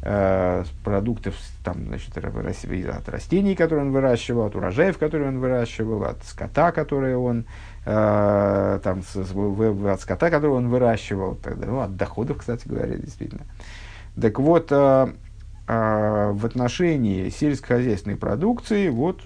Э, 0.01 0.65
продуктов 0.83 1.35
там, 1.63 1.85
значит, 1.87 2.17
от 2.17 3.09
растений, 3.09 3.55
которые 3.55 3.85
он 3.85 3.93
выращивал, 3.93 4.47
от 4.47 4.57
урожаев, 4.57 4.97
которые 4.97 5.29
он 5.29 5.39
выращивал, 5.39 6.03
от 6.03 6.21
скота, 6.25 6.73
которые 6.73 7.15
он 7.15 7.45
э, 7.85 8.79
там, 8.83 9.03
с, 9.03 9.15
от 9.15 10.01
скота, 10.01 10.29
который 10.29 10.51
он 10.51 10.67
выращивал, 10.67 11.35
тогда, 11.35 11.67
ну, 11.67 11.79
от 11.79 11.95
доходов, 11.95 12.39
кстати 12.39 12.67
говоря, 12.67 12.97
действительно. 12.97 13.43
Так 14.21 14.37
вот, 14.37 14.67
э, 14.69 15.13
э, 15.69 16.31
в 16.33 16.45
отношении 16.45 17.29
сельскохозяйственной 17.29 18.17
продукции, 18.17 18.89
вот 18.89 19.21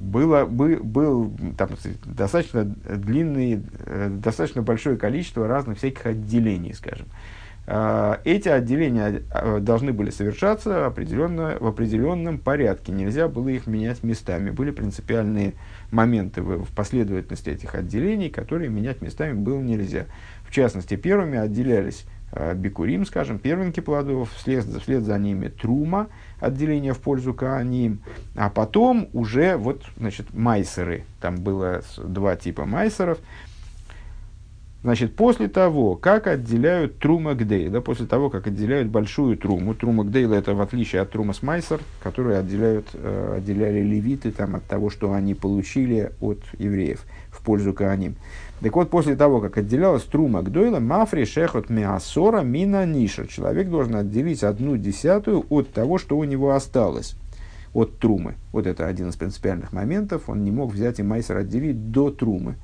было, 0.00 0.44
был, 0.44 0.82
был 0.82 1.32
там, 1.56 1.70
достаточно 2.04 2.64
длинный, 2.64 3.62
э, 3.86 4.08
достаточно 4.10 4.62
большое 4.62 4.96
количество 4.96 5.46
разных 5.46 5.78
всяких 5.78 6.06
отделений, 6.06 6.74
скажем. 6.74 7.06
А, 7.68 8.20
эти 8.24 8.48
отделения 8.48 9.22
а, 9.32 9.58
должны 9.58 9.92
были 9.92 10.10
совершаться 10.10 10.86
определенно, 10.86 11.56
в 11.58 11.66
определенном 11.66 12.38
порядке. 12.38 12.92
Нельзя 12.92 13.26
было 13.26 13.48
их 13.48 13.66
менять 13.66 14.04
местами. 14.04 14.50
Были 14.50 14.70
принципиальные 14.70 15.54
моменты 15.90 16.42
в, 16.42 16.64
в 16.64 16.70
последовательности 16.74 17.50
этих 17.50 17.74
отделений, 17.74 18.30
которые 18.30 18.70
менять 18.70 19.02
местами 19.02 19.32
было 19.32 19.60
нельзя. 19.60 20.06
В 20.44 20.52
частности, 20.52 20.94
первыми 20.94 21.38
отделялись 21.38 22.06
э, 22.30 22.54
бикурим, 22.54 23.04
скажем, 23.04 23.40
первенки 23.40 23.80
плодов, 23.80 24.30
вслед, 24.36 24.64
вслед 24.64 25.02
за 25.02 25.18
ними 25.18 25.48
трума, 25.48 26.06
отделение 26.40 26.92
в 26.92 26.98
пользу 26.98 27.34
Кааним, 27.34 28.00
а 28.34 28.50
потом 28.50 29.08
уже 29.12 29.56
вот, 29.56 29.82
значит, 29.96 30.34
майсеры, 30.34 31.04
там 31.20 31.36
было 31.36 31.82
два 31.98 32.36
типа 32.36 32.66
майсеров, 32.66 33.18
Значит, 34.86 35.16
после 35.16 35.48
того, 35.48 35.96
как 35.96 36.28
отделяют 36.28 37.00
трума 37.00 37.34
гдейла, 37.34 37.80
после 37.80 38.06
того, 38.06 38.30
как 38.30 38.46
отделяют 38.46 38.86
большую 38.86 39.36
труму, 39.36 39.74
трума 39.74 40.04
гдейла 40.04 40.34
это 40.34 40.54
в 40.54 40.60
отличие 40.60 41.02
от 41.02 41.10
трума 41.10 41.32
смайсер, 41.32 41.80
которые 42.00 42.38
отделяют, 42.38 42.86
э, 42.92 43.34
отделяли 43.38 43.80
левиты 43.80 44.30
там, 44.30 44.54
от 44.54 44.62
того, 44.62 44.88
что 44.88 45.12
они 45.12 45.34
получили 45.34 46.12
от 46.20 46.38
евреев 46.56 47.04
в 47.30 47.42
пользу 47.42 47.72
Кааним. 47.72 48.14
Так 48.60 48.74
вот, 48.74 48.90
после 48.90 49.16
того, 49.16 49.40
как 49.40 49.58
отделялась 49.58 50.04
трума 50.04 50.42
Гдойла, 50.42 50.80
мафри 50.80 51.24
шехот 51.24 51.68
миасора 51.68 52.40
мина 52.40 52.86
ниша. 52.86 53.26
Человек 53.26 53.68
должен 53.68 53.96
отделить 53.96 54.42
одну 54.42 54.76
десятую 54.76 55.44
от 55.50 55.70
того, 55.72 55.98
что 55.98 56.16
у 56.16 56.24
него 56.24 56.52
осталось 56.52 57.16
от 57.74 57.98
трумы. 57.98 58.36
Вот 58.52 58.66
это 58.66 58.86
один 58.86 59.10
из 59.10 59.16
принципиальных 59.16 59.72
моментов. 59.72 60.28
Он 60.28 60.42
не 60.42 60.50
мог 60.50 60.72
взять 60.72 60.98
и 60.98 61.02
майсер 61.02 61.36
отделить 61.36 61.90
до 61.90 62.10
трумы. 62.10 62.56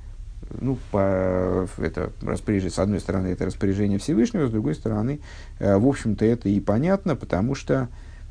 Ну, 0.60 0.78
по, 0.90 1.66
это 1.78 2.10
распоряжение, 2.22 2.70
с 2.70 2.78
одной 2.78 3.00
стороны, 3.00 3.28
это 3.28 3.46
распоряжение 3.46 3.98
Всевышнего, 3.98 4.46
с 4.46 4.50
другой 4.50 4.74
стороны, 4.74 5.20
э, 5.58 5.76
в 5.76 5.86
общем-то, 5.86 6.24
это 6.24 6.48
и 6.48 6.60
понятно, 6.60 7.16
потому 7.16 7.54
что, 7.54 7.88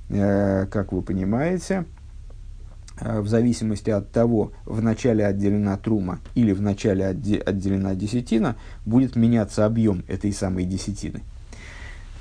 э, 0.09 0.67
как 0.67 0.91
вы 0.91 1.01
понимаете, 1.01 1.85
в 3.01 3.27
зависимости 3.27 3.89
от 3.89 4.11
того, 4.11 4.51
в 4.65 4.81
начале 4.81 5.25
отделена 5.25 5.75
трума 5.77 6.19
или 6.35 6.53
в 6.53 6.61
начале 6.61 7.07
отделена 7.07 7.95
десятина, 7.95 8.55
будет 8.85 9.15
меняться 9.15 9.65
объем 9.65 10.03
этой 10.07 10.31
самой 10.31 10.65
десятины. 10.65 11.23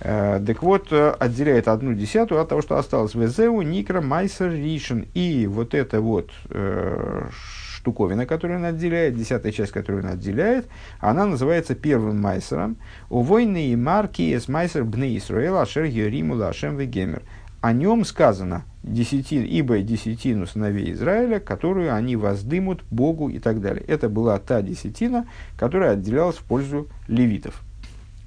Э, 0.00 0.40
так 0.44 0.62
вот, 0.62 0.88
э, 0.92 1.10
отделяет 1.18 1.68
одну 1.68 1.92
десятую 1.92 2.40
от 2.40 2.48
того, 2.48 2.62
что 2.62 2.78
осталось 2.78 3.14
в 3.14 3.24
Эзеу, 3.24 3.60
Никра, 3.60 4.00
Майсер, 4.00 4.50
Ришин. 4.50 5.06
И 5.12 5.46
вот 5.46 5.74
эта 5.74 6.00
вот 6.00 6.30
э, 6.48 7.28
штуковина, 7.76 8.24
которую 8.24 8.60
он 8.60 8.64
отделяет, 8.64 9.14
десятая 9.14 9.52
часть, 9.52 9.72
которую 9.72 10.04
он 10.04 10.10
отделяет, 10.10 10.68
она 11.00 11.26
называется 11.26 11.74
первым 11.74 12.20
Майсером. 12.20 12.76
У 13.10 13.20
войны 13.20 13.68
и 13.68 13.76
марки 13.76 14.38
с 14.38 14.48
Майсер 14.48 14.84
Бне 14.84 15.18
Исруэл 15.18 15.58
Ашер 15.58 15.84
Йориму 15.84 16.34
Лашем 16.34 16.78
Вегемер. 16.78 17.22
О 17.60 17.72
нем 17.72 18.04
сказано– 18.04 18.64
десятин, 18.82 19.44
ибо 19.44 19.80
десятину 19.80 20.46
сыновей 20.46 20.92
Израиля, 20.92 21.40
которую 21.40 21.94
они 21.94 22.16
воздымут 22.16 22.82
Богу 22.90 23.28
и 23.28 23.38
так 23.38 23.60
далее. 23.60 23.84
Это 23.86 24.08
была 24.08 24.38
та 24.38 24.62
десятина, 24.62 25.26
которая 25.58 25.92
отделялась 25.92 26.36
в 26.36 26.44
пользу 26.44 26.88
левитов. 27.08 27.60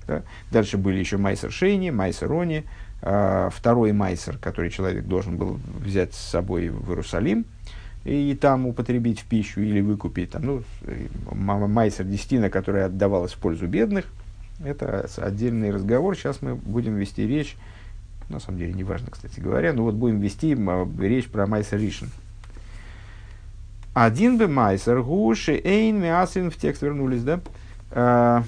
Да? 0.07 0.21
Дальше 0.51 0.77
были 0.77 0.99
еще 0.99 1.17
майсер 1.17 1.51
Шейни, 1.51 1.89
майсер 1.89 2.27
Рони, 2.27 2.65
э, 3.01 3.49
второй 3.51 3.93
майсер, 3.93 4.37
который 4.37 4.69
человек 4.69 5.05
должен 5.05 5.37
был 5.37 5.59
взять 5.79 6.13
с 6.13 6.19
собой 6.19 6.69
в 6.69 6.89
Иерусалим 6.89 7.45
и, 8.03 8.31
и 8.31 8.35
там 8.35 8.67
употребить 8.67 9.21
в 9.21 9.25
пищу 9.25 9.61
или 9.61 9.81
выкупить. 9.81 10.31
Там, 10.31 10.45
ну, 10.45 10.63
майсер 11.33 12.05
десятина, 12.05 12.49
которая 12.49 12.87
отдавалась 12.87 13.33
в 13.33 13.37
пользу 13.37 13.67
бедных, 13.67 14.05
это 14.63 15.09
отдельный 15.17 15.71
разговор. 15.71 16.15
Сейчас 16.15 16.41
мы 16.41 16.55
будем 16.55 16.95
вести 16.95 17.25
речь 17.25 17.55
на 18.29 18.39
самом 18.39 18.59
деле 18.59 18.73
не 18.73 18.83
важно, 18.83 19.11
кстати 19.11 19.39
говоря, 19.39 19.73
но 19.73 19.83
вот 19.83 19.95
будем 19.95 20.19
вести 20.19 20.57
речь 20.99 21.29
про 21.29 21.47
Майсер 21.47 21.79
Ришин. 21.79 22.09
Один 23.93 24.37
бы 24.37 24.47
Майсер 24.47 25.01
Гуши 25.01 25.61
Эйн 25.63 26.01
Миасин 26.01 26.49
в 26.49 26.55
текст 26.55 26.81
вернулись, 26.81 27.23
да? 27.23 27.41
А, 27.91 28.43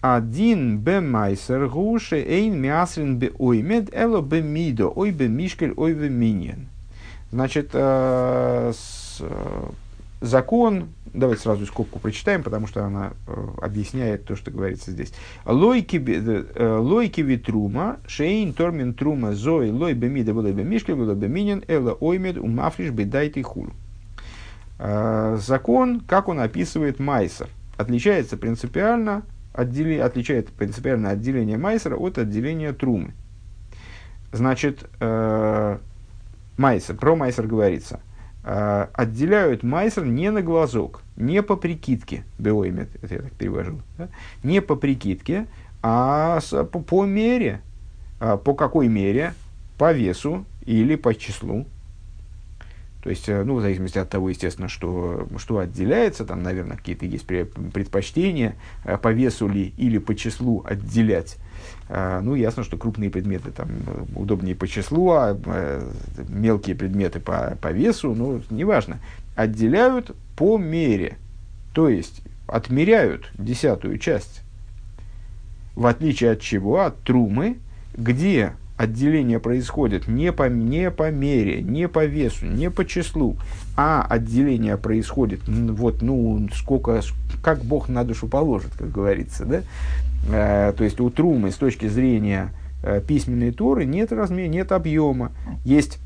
один 0.00 0.78
бе 0.78 1.00
майсер 1.00 1.66
гуши 1.66 2.22
эйн 2.22 2.60
мясрин 2.60 3.18
бе 3.18 3.32
оймед 3.38 3.92
эло 3.92 4.20
бе 4.20 4.42
мидо 4.42 4.88
ой 4.88 5.10
бе 5.10 5.26
мишкель 5.26 5.74
ой 5.76 5.94
бе 5.94 6.08
миньен. 6.08 6.68
Значит, 7.32 7.70
э, 7.72 8.72
с, 8.72 9.20
закон, 10.20 10.88
давайте 11.12 11.42
сразу 11.42 11.66
скобку 11.66 11.98
прочитаем, 11.98 12.42
потому 12.42 12.66
что 12.66 12.84
она 12.84 13.12
э, 13.26 13.46
объясняет 13.60 14.24
то, 14.24 14.36
что 14.36 14.50
говорится 14.50 14.90
здесь. 14.90 15.12
Лойки 15.44 15.96
э, 15.96 17.22
витрума, 17.22 17.98
шейн 18.06 18.52
тормин 18.52 18.94
трума 18.94 19.34
зои 19.34 19.70
лой 19.70 19.94
бемида 19.94 20.34
было 20.34 20.52
бемишкли 20.52 20.94
было 20.94 21.14
беминин 21.14 21.64
эла 21.68 21.92
оймед 21.92 22.38
умафриш 22.38 22.90
бедайт 22.90 23.36
и 23.36 23.42
хуль. 23.42 23.70
закон, 24.78 26.00
как 26.00 26.28
он 26.28 26.40
описывает 26.40 26.98
Майсер, 26.98 27.48
отличается 27.76 28.36
принципиально, 28.36 29.22
отдели, 29.52 29.98
отличает 29.98 30.48
принципиально 30.50 31.10
отделение 31.10 31.58
Майсера 31.58 31.96
от 31.96 32.18
отделения 32.18 32.72
Трумы. 32.72 33.12
Значит, 34.30 34.84
э, 35.00 35.78
Майсер, 36.56 36.96
про 36.96 37.16
Майсер 37.16 37.46
говорится, 37.46 37.96
э, 37.96 38.07
отделяют 38.48 39.62
Майсер 39.62 40.06
не 40.06 40.30
на 40.30 40.40
глазок, 40.40 41.02
не 41.16 41.42
по 41.42 41.56
прикидке, 41.56 42.24
Беоймет, 42.38 42.88
это 43.02 43.14
я 43.14 43.20
так 43.20 43.32
перевожу, 43.32 43.80
да? 43.98 44.08
не 44.42 44.62
по 44.62 44.74
прикидке, 44.74 45.46
а 45.82 46.40
по, 46.72 46.80
по 46.80 47.04
мере, 47.04 47.60
а, 48.20 48.36
по 48.38 48.54
какой 48.54 48.88
мере, 48.88 49.34
по 49.76 49.92
весу 49.92 50.46
или 50.64 50.96
по 50.96 51.14
числу. 51.14 51.66
То 53.02 53.10
есть, 53.10 53.28
э, 53.28 53.44
ну, 53.44 53.56
в 53.56 53.60
зависимости 53.60 53.98
от 53.98 54.10
того, 54.10 54.28
естественно, 54.28 54.68
что, 54.68 55.28
что 55.38 55.58
отделяется, 55.58 56.24
там, 56.24 56.42
наверное, 56.42 56.76
какие-то 56.76 57.06
есть 57.06 57.26
предпочтения, 57.26 58.56
э, 58.84 58.98
по 58.98 59.12
весу 59.12 59.48
ли 59.48 59.72
или 59.76 59.98
по 59.98 60.14
числу 60.14 60.64
отделять. 60.66 61.36
А, 61.88 62.20
ну, 62.20 62.34
ясно, 62.34 62.64
что 62.64 62.76
крупные 62.76 63.10
предметы 63.10 63.50
там 63.50 63.68
удобнее 64.14 64.54
по 64.54 64.66
числу, 64.66 65.10
а 65.12 65.38
э, 65.42 65.90
мелкие 66.28 66.74
предметы 66.74 67.20
по, 67.20 67.56
по 67.60 67.70
весу, 67.70 68.14
ну, 68.14 68.42
неважно. 68.50 68.98
Отделяют 69.36 70.14
по 70.36 70.58
мере, 70.58 71.16
то 71.72 71.88
есть 71.88 72.22
отмеряют 72.46 73.30
десятую 73.38 73.98
часть. 73.98 74.42
В 75.76 75.86
отличие 75.86 76.32
от 76.32 76.40
чего? 76.40 76.80
От 76.80 77.00
трумы, 77.02 77.58
где 77.96 78.54
отделение 78.78 79.40
происходит 79.40 80.06
не 80.06 80.32
по, 80.32 80.48
не 80.48 80.90
по 80.90 81.10
мере, 81.10 81.62
не 81.62 81.88
по 81.88 82.06
весу, 82.06 82.46
не 82.46 82.70
по 82.70 82.86
числу, 82.86 83.36
а 83.76 84.06
отделение 84.08 84.76
происходит 84.78 85.40
вот, 85.46 86.00
ну, 86.00 86.48
сколько, 86.54 87.02
как 87.42 87.64
Бог 87.64 87.88
на 87.88 88.04
душу 88.04 88.28
положит, 88.28 88.70
как 88.78 88.90
говорится, 88.90 89.44
да? 89.44 89.62
Э, 90.30 90.72
то 90.76 90.84
есть 90.84 91.00
у 91.00 91.10
Трумы 91.10 91.50
с 91.50 91.56
точки 91.56 91.88
зрения 91.88 92.50
э, 92.82 93.02
письменной 93.06 93.50
Торы 93.50 93.84
нет 93.84 94.12
размера, 94.12 94.46
нет 94.46 94.70
объема, 94.70 95.32
есть 95.64 95.98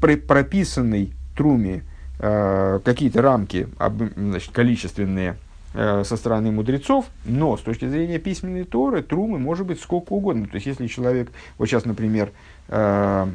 при, 0.00 0.16
прописанный 0.16 1.14
Труме 1.34 1.84
э, 2.18 2.80
какие-то 2.84 3.22
рамки, 3.22 3.66
об, 3.78 4.02
значит, 4.14 4.52
количественные, 4.52 5.36
со 5.72 6.16
стороны 6.16 6.50
мудрецов, 6.50 7.06
но 7.24 7.56
с 7.56 7.60
точки 7.60 7.88
зрения 7.88 8.18
письменной 8.18 8.64
Торы, 8.64 9.02
трумы 9.02 9.38
может 9.38 9.66
быть 9.66 9.80
сколько 9.80 10.12
угодно. 10.14 10.46
То 10.46 10.56
есть, 10.56 10.66
если 10.66 10.88
человек, 10.88 11.30
вот 11.58 11.66
сейчас, 11.66 11.84
например, 11.84 12.32
э, 12.68 13.26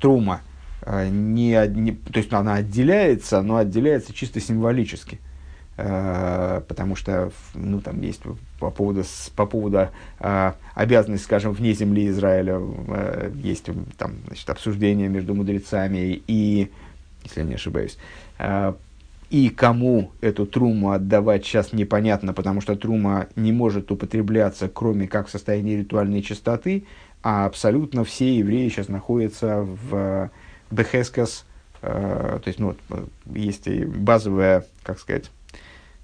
трума, 0.00 0.40
э, 0.82 1.08
не, 1.08 1.66
не, 1.68 1.92
то 1.92 2.18
есть 2.18 2.32
она 2.32 2.54
отделяется, 2.54 3.42
но 3.42 3.56
отделяется 3.56 4.12
чисто 4.12 4.40
символически. 4.40 5.20
Э, 5.76 6.60
потому 6.66 6.96
что 6.96 7.30
ну, 7.54 7.80
там 7.80 8.00
есть 8.00 8.22
по 8.58 8.70
поводу, 8.70 9.04
по 9.36 9.46
поводу 9.46 9.90
э, 10.18 10.52
обязанности, 10.74 11.24
скажем, 11.24 11.52
вне 11.52 11.72
земли 11.72 12.08
Израиля, 12.08 12.60
э, 12.60 13.30
есть 13.36 13.66
там, 13.96 14.14
значит, 14.26 14.50
обсуждение 14.50 15.08
между 15.08 15.36
мудрецами 15.36 16.20
и, 16.26 16.72
если 17.22 17.40
я 17.42 17.46
не 17.46 17.54
ошибаюсь, 17.54 17.96
э, 18.40 18.72
и 19.30 19.50
кому 19.50 20.10
эту 20.20 20.46
труму 20.46 20.92
отдавать 20.92 21.44
сейчас 21.44 21.72
непонятно, 21.72 22.32
потому 22.32 22.60
что 22.60 22.76
трума 22.76 23.28
не 23.36 23.52
может 23.52 23.90
употребляться, 23.92 24.68
кроме 24.68 25.06
как 25.06 25.28
в 25.28 25.30
состоянии 25.30 25.76
ритуальной 25.76 26.22
чистоты, 26.22 26.84
а 27.22 27.44
абсолютно 27.44 28.04
все 28.04 28.36
евреи 28.36 28.68
сейчас 28.68 28.88
находятся 28.88 29.60
в 29.60 30.30
Бехескас, 30.70 31.44
э, 31.82 32.38
то 32.42 32.48
есть 32.48 32.58
ну, 32.58 32.74
есть 33.34 33.68
базовая, 33.68 34.64
как 34.82 34.98
сказать, 34.98 35.30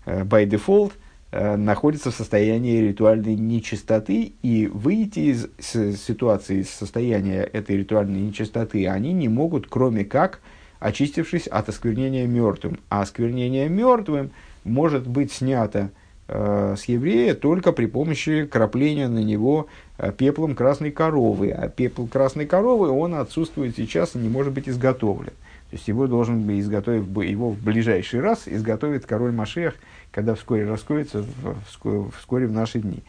э, 0.05 0.23
by 0.23 0.47
default, 0.47 0.93
э, 1.31 1.57
находится 1.57 2.11
в 2.11 2.15
состоянии 2.15 2.79
ритуальной 2.81 3.37
нечистоты, 3.37 4.35
и 4.43 4.67
выйти 4.67 5.21
из 5.21 5.49
ситуации, 5.59 6.61
из 6.61 6.71
состояния 6.71 7.43
этой 7.43 7.79
ритуальной 7.79 8.21
нечистоты 8.21 8.87
они 8.87 9.15
не 9.15 9.29
могут, 9.29 9.67
кроме 9.67 10.05
как 10.05 10.41
очистившись 10.81 11.47
от 11.47 11.69
осквернения 11.69 12.27
мертвым. 12.27 12.79
А 12.89 13.03
осквернение 13.03 13.69
мертвым 13.69 14.31
может 14.65 15.07
быть 15.07 15.33
снято 15.33 15.91
э, 16.29 16.75
с 16.79 16.85
еврея 16.85 17.35
только 17.35 17.73
при 17.73 17.87
помощи 17.87 18.47
крапления 18.47 19.09
на 19.09 19.21
него 19.21 19.69
э, 19.99 20.13
пеплом 20.13 20.55
красной 20.55 20.91
коровы. 20.91 21.51
А 21.51 21.69
пепел 21.69 22.07
красной 22.07 22.47
коровы, 22.47 22.89
он 22.89 23.15
отсутствует 23.15 23.77
сейчас 23.77 24.15
и 24.15 24.19
не 24.19 24.29
может 24.29 24.53
быть 24.53 24.69
изготовлен. 24.69 25.33
То 25.71 25.77
есть 25.77 25.89
его 25.89 26.07
должен 26.07 26.49
изготовить, 26.61 27.07
его 27.29 27.51
в 27.51 27.63
ближайший 27.63 28.21
раз 28.21 28.43
изготовит 28.47 29.07
король 29.07 29.33
Машех, 29.33 29.75
когда 30.13 30.35
вскоре 30.35 30.67
раскроется, 30.67 31.25
вскоре, 31.69 32.05
вскоре 32.19 32.47
в 32.47 32.53
наши 32.53 32.79
дни. 32.79 33.03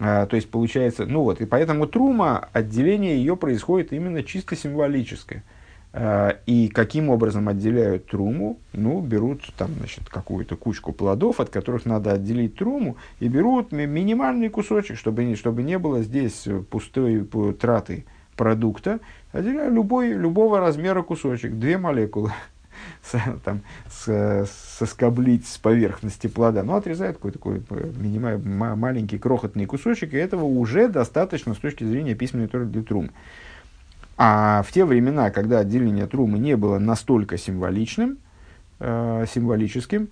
А, 0.00 0.26
то 0.26 0.36
есть 0.36 0.50
получается, 0.50 1.06
ну 1.06 1.22
вот, 1.22 1.40
и 1.40 1.44
поэтому 1.44 1.86
трума, 1.86 2.48
отделение 2.52 3.18
ее 3.18 3.36
происходит 3.36 3.92
именно 3.92 4.22
чисто 4.22 4.56
символическое– 4.56 5.44
и 5.94 6.70
каким 6.72 7.08
образом 7.08 7.48
отделяют 7.48 8.06
труму? 8.06 8.60
Ну, 8.72 9.00
берут 9.00 9.42
там, 9.56 9.70
значит, 9.78 10.08
какую-то 10.08 10.56
кучку 10.56 10.92
плодов, 10.92 11.40
от 11.40 11.48
которых 11.48 11.86
надо 11.86 12.12
отделить 12.12 12.56
труму, 12.56 12.96
и 13.20 13.28
берут 13.28 13.72
минимальный 13.72 14.50
кусочек, 14.50 14.98
чтобы, 14.98 15.24
не, 15.24 15.34
чтобы 15.34 15.62
не 15.62 15.78
было 15.78 16.02
здесь 16.02 16.46
пустой 16.70 17.26
траты 17.58 18.04
продукта. 18.36 19.00
Отделяют 19.32 19.74
любой, 19.74 20.12
любого 20.12 20.60
размера 20.60 21.02
кусочек, 21.02 21.58
две 21.58 21.78
молекулы, 21.78 22.32
там, 23.44 23.62
соскоблить 23.88 25.46
с 25.46 25.58
поверхности 25.58 26.26
плода. 26.28 26.62
Ну, 26.62 26.74
отрезают 26.74 27.16
какой-то 27.16 27.38
такой 27.38 27.62
минимальный, 27.96 28.76
маленький 28.76 29.18
крохотный 29.18 29.66
кусочек, 29.66 30.14
и 30.14 30.16
этого 30.16 30.44
уже 30.44 30.88
достаточно 30.88 31.54
с 31.54 31.58
точки 31.58 31.84
зрения 31.84 32.14
письменной 32.14 32.48
торы 32.48 32.66
для 32.66 32.82
трумы. 32.82 33.10
А 34.20 34.64
в 34.66 34.72
те 34.72 34.84
времена, 34.84 35.30
когда 35.30 35.60
отделение 35.60 36.08
трумы 36.08 36.40
не 36.40 36.56
было 36.56 36.80
настолько 36.80 37.38
символичным, 37.38 38.18
э, 38.80 39.24
символическим, 39.32 40.08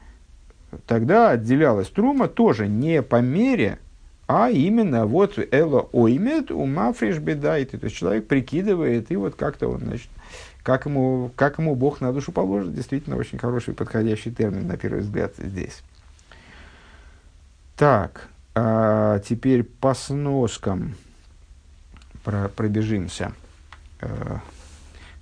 тогда 0.86 1.30
отделялась 1.30 1.88
трума 1.88 2.28
тоже 2.28 2.68
не 2.68 3.02
по 3.02 3.20
мере, 3.20 3.80
а 4.28 4.48
именно 4.48 5.06
вот 5.06 5.40
эло 5.50 5.88
оймет 5.92 6.52
ума 6.52 6.92
фриш 6.92 7.18
бедайт. 7.18 7.72
То 7.72 7.78
есть 7.82 7.96
человек 7.96 8.28
прикидывает, 8.28 9.10
и 9.10 9.16
вот 9.16 9.34
как-то 9.34 9.68
он, 9.68 9.80
значит, 9.80 10.08
как 10.62 10.86
ему, 10.86 11.32
как 11.34 11.58
ему 11.58 11.74
Бог 11.74 12.00
на 12.00 12.12
душу 12.12 12.30
положит, 12.30 12.74
действительно 12.74 13.16
очень 13.16 13.38
хороший 13.38 13.74
подходящий 13.74 14.30
термин, 14.30 14.68
на 14.68 14.76
первый 14.76 15.00
взгляд, 15.00 15.34
здесь. 15.36 15.82
Так, 17.76 18.28
а 18.54 19.18
теперь 19.18 19.64
по 19.64 19.94
сноскам 19.94 20.94
про, 22.22 22.48
пробежимся. 22.48 23.32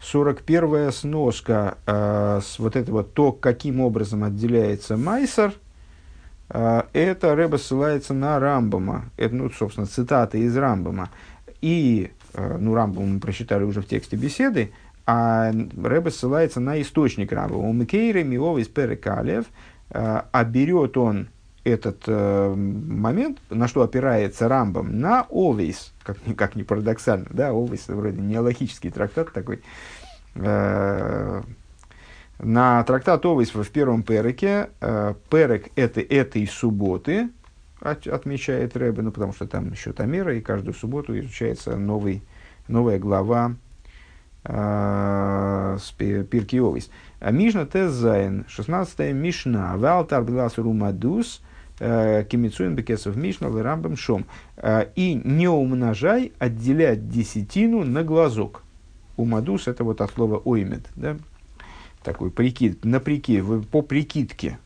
41 0.05 0.93
сноска, 0.93 1.79
э, 1.87 2.41
с 2.43 2.59
вот 2.59 2.77
этого 2.77 3.03
то, 3.03 3.33
каким 3.33 3.81
образом 3.81 4.23
отделяется 4.25 4.97
Майсер, 4.97 5.55
э, 6.51 6.83
это 6.93 7.35
Рэба 7.35 7.57
ссылается 7.57 8.13
на 8.13 8.39
Рамбама. 8.39 9.07
Это, 9.17 9.35
ну, 9.35 9.51
собственно, 9.51 9.87
цитата 9.87 10.37
из 10.37 10.57
Рамбама. 10.57 11.11
И, 11.63 12.11
э, 12.35 12.59
ну, 12.59 12.75
Рамбам 12.75 13.15
мы 13.15 13.21
прочитали 13.21 13.65
уже 13.65 13.81
в 13.81 13.87
тексте 13.87 14.17
беседы, 14.17 14.73
а 15.07 15.51
Рэба 15.53 16.11
ссылается 16.11 16.61
на 16.61 16.81
источник 16.81 17.33
Рамбама. 17.33 17.67
У 17.67 17.73
Микейра 17.73 18.23
Миова 18.23 18.59
из 18.59 18.69
Перекалев, 18.69 19.47
а 19.91 20.45
берет 20.45 20.97
он 20.97 21.29
этот 21.65 22.05
э, 22.07 22.55
момент, 22.55 23.39
на 23.49 23.67
что 23.69 23.83
опирается 23.83 24.49
Рамбам, 24.49 25.01
на 25.01 25.27
Always, 25.31 25.93
как, 26.03 26.19
как 26.37 26.55
ни 26.57 26.63
парадоксально, 26.63 27.27
да, 27.31 27.49
Always 27.51 27.93
вроде 27.93 28.21
не 28.21 28.39
логический 28.39 28.91
трактат 28.91 29.33
такой, 29.33 29.63
э, 30.35 31.43
на 32.39 32.85
трактат 32.85 33.25
Always 33.25 33.61
в 33.61 33.71
первом 33.71 34.03
переке, 34.03 34.69
э, 34.81 35.15
перек 35.31 35.71
это 35.75 36.01
этой 36.01 36.47
субботы, 36.47 37.31
от, 37.81 38.07
отмечает 38.07 38.77
Рэбе, 38.77 39.03
ну, 39.03 39.11
потому 39.11 39.33
что 39.33 39.47
там 39.47 39.73
еще 39.73 39.93
Тамера, 39.93 40.37
и 40.37 40.43
каждую 40.43 40.75
субботу 40.75 41.19
изучается 41.19 41.77
новый, 41.77 42.23
новая 42.69 42.99
глава 42.99 43.57
э, 44.45 45.79
Пирки 45.99 46.57
Овис. 46.57 46.91
Мишна 47.23 47.65
Тезайн, 47.65 48.45
16 48.49 49.15
Мишна, 49.15 49.79
Валтар 49.79 50.23
Билас 50.23 50.59
Румадус, 50.59 51.41
Кимицуин 51.79 52.75
Бекесов 52.75 53.17
Мишна 53.17 53.49
Рамбам 53.51 53.97
Шом. 53.97 54.27
Э, 54.57 54.87
и 54.95 55.15
не 55.15 55.49
умножай, 55.49 56.33
отделять 56.39 57.09
десятину 57.09 57.85
на 57.85 58.05
глазок. 58.05 58.63
Умадус 59.17 59.69
это 59.69 59.85
вот 59.85 60.01
от 60.01 60.13
слова 60.13 60.39
оймет, 60.39 60.87
да? 60.97 61.17
такой 62.03 62.31
прикид, 62.31 62.85
на 62.85 63.01
прикид, 63.01 63.45
по 63.71 63.83
прикидке. 63.83 64.59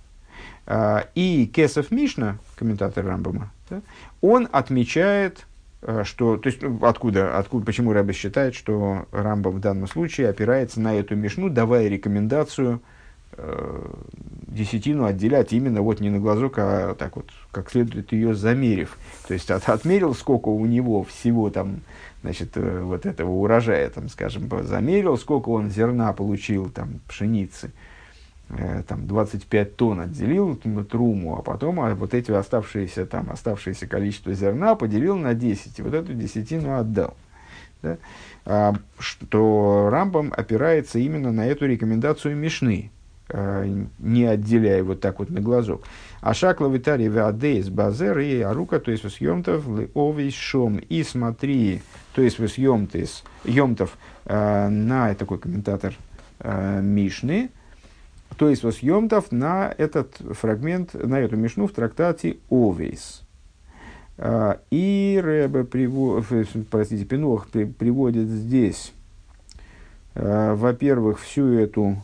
Э, 0.67 1.05
и 1.15 1.47
Кесов 1.47 1.91
Мишна, 1.91 2.39
комментатор 2.57 3.05
Рамбама, 3.05 3.53
да, 3.71 3.81
он 4.21 4.49
отмечает, 4.51 5.47
что, 6.03 6.37
то 6.39 6.49
есть, 6.49 6.61
ну, 6.61 6.79
откуда, 6.83 7.39
откуда, 7.39 7.65
почему 7.65 7.93
Рэбе 7.93 8.13
считает, 8.13 8.55
что 8.57 9.07
Рамбам 9.13 9.55
в 9.55 9.61
данном 9.61 9.87
случае 9.87 10.29
опирается 10.29 10.81
на 10.81 10.95
эту 10.95 11.15
Мишну, 11.15 11.49
давая 11.51 11.87
рекомендацию 11.89 12.83
э, 12.83 12.98
десятину 14.49 15.05
отделять 15.05 15.53
именно 15.53 15.83
вот 15.83 16.01
не 16.01 16.11
на 16.11 16.19
глазок, 16.19 16.55
а 16.59 16.95
так 16.95 17.17
вот, 17.17 17.31
как 17.53 17.71
следует 17.71 18.13
ее 18.13 18.35
замерив. 18.35 18.99
То 19.27 19.35
есть 19.35 19.51
от, 19.51 19.69
отмерил, 19.69 20.15
сколько 20.15 20.49
у 20.49 20.67
него 20.67 21.05
всего 21.05 21.51
там, 21.51 21.81
значит, 22.23 22.57
э, 22.57 22.81
вот 22.83 23.07
этого 23.07 23.31
урожая, 23.31 23.89
там, 23.91 24.09
скажем, 24.09 24.49
замерил, 24.65 25.17
сколько 25.17 25.51
он 25.51 25.71
зерна 25.71 26.13
получил, 26.13 26.71
там, 26.71 27.01
пшеницы, 27.07 27.71
э, 28.49 28.83
там, 28.87 29.07
25 29.07 29.77
тонн 29.77 30.01
отделил 30.01 30.57
труму, 30.57 31.39
а 31.39 31.43
потом 31.43 31.81
а 31.81 31.95
вот 31.95 32.15
эти 32.15 32.31
оставшиеся, 32.31 33.07
там, 33.07 33.31
оставшееся 33.31 33.87
количество 33.87 34.33
зерна 34.33 34.75
поделил 34.75 35.17
на 35.17 35.35
10, 35.35 35.79
и 35.79 35.83
вот 35.83 35.95
эту 35.95 36.15
десятину 36.15 36.77
отдал. 36.79 37.15
Да? 37.83 37.99
А, 38.45 38.75
что 38.99 39.89
Рамбам 39.91 40.33
опирается 40.37 40.99
именно 40.99 41.31
на 41.31 41.47
эту 41.47 41.67
рекомендацию 41.67 42.37
Мишны, 42.37 42.91
не 43.31 44.25
отделяя 44.25 44.83
вот 44.83 45.01
так 45.01 45.19
вот 45.19 45.31
на 45.31 45.41
глазок. 45.41 45.83
А 46.21 46.35
шакла 46.35 46.69
витари 46.69 47.09
веадейс 47.09 47.69
базер 47.69 48.19
и 48.19 48.41
арука, 48.41 48.81
то 48.81 48.91
есть 48.91 49.09
съемтов 49.11 49.65
овейс 49.95 50.35
шом. 50.35 50.79
И 50.79 51.03
смотри, 51.03 51.83
то 52.15 52.23
есть 52.23 52.37
съемтов, 52.37 53.23
емтов 53.45 53.99
а, 54.25 54.69
на 54.69 55.15
такой 55.15 55.39
комментатор 55.39 55.95
Мишны, 56.43 57.51
то 58.37 58.49
есть 58.49 58.63
съемтов 58.73 59.33
на 59.33 59.75
этот 59.77 60.15
фрагмент, 60.33 60.95
на 60.95 61.19
эту 61.19 61.37
Мишну 61.37 61.67
в 61.67 61.73
трактате 61.73 62.39
Овейс. 62.49 63.23
И 64.71 65.21
Рэбе 65.23 65.65
приво, 65.65 66.25
простите, 66.71 67.05
Пинох 67.05 67.49
приводит 67.49 68.29
здесь, 68.29 68.93
во-первых, 70.15 71.21
всю 71.21 71.53
эту 71.53 72.03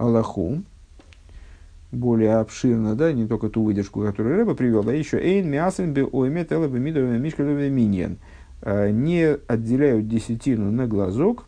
Аллаху, 0.00 0.62
более 1.92 2.36
обширно, 2.36 2.94
да, 2.94 3.12
не 3.12 3.26
только 3.26 3.50
ту 3.50 3.62
выдержку, 3.62 4.00
которую 4.00 4.38
Рэба 4.38 4.54
привел, 4.54 4.88
а 4.88 4.94
еще 4.94 5.18
Эйн 5.18 5.50
Мясен 5.50 5.92
бе 5.92 6.04
оймет 6.04 6.52
элабе 6.52 6.78
мидове 6.78 7.18
мишкалове 7.18 7.68
миньен. 7.68 8.16
А, 8.62 8.90
не 8.90 9.36
отделяют 9.46 10.08
десятину 10.08 10.70
на 10.70 10.86
глазок, 10.86 11.44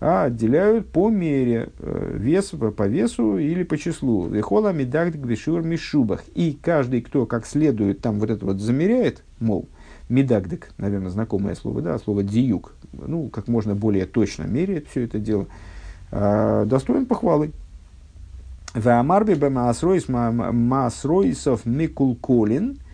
а 0.00 0.24
отделяют 0.24 0.88
по 0.88 1.10
мере, 1.10 1.68
э, 1.78 2.16
вес, 2.18 2.54
по 2.76 2.88
весу 2.88 3.36
или 3.36 3.64
по 3.64 3.76
числу. 3.76 4.28
Вехола 4.28 4.72
медакт 4.72 5.16
гвишур 5.16 5.62
мишубах. 5.62 6.24
И 6.34 6.58
каждый, 6.60 7.02
кто 7.02 7.26
как 7.26 7.44
следует 7.46 8.00
там 8.00 8.18
вот 8.18 8.30
это 8.30 8.46
вот 8.46 8.60
замеряет, 8.60 9.22
мол, 9.40 9.68
медагдик, 10.08 10.70
наверное, 10.78 11.10
знакомое 11.10 11.54
слово, 11.54 11.82
да, 11.82 11.98
слово 11.98 12.22
диюк, 12.22 12.74
ну, 12.92 13.28
как 13.28 13.46
можно 13.46 13.74
более 13.74 14.06
точно 14.06 14.44
меряет 14.44 14.88
все 14.88 15.02
это 15.02 15.18
дело, 15.18 15.46
э, 16.12 16.64
достоин 16.66 17.04
похвалы. 17.04 17.52
Ваамарби 18.74 19.34
маасройсов 20.52 21.64
микулколин– 21.64 22.78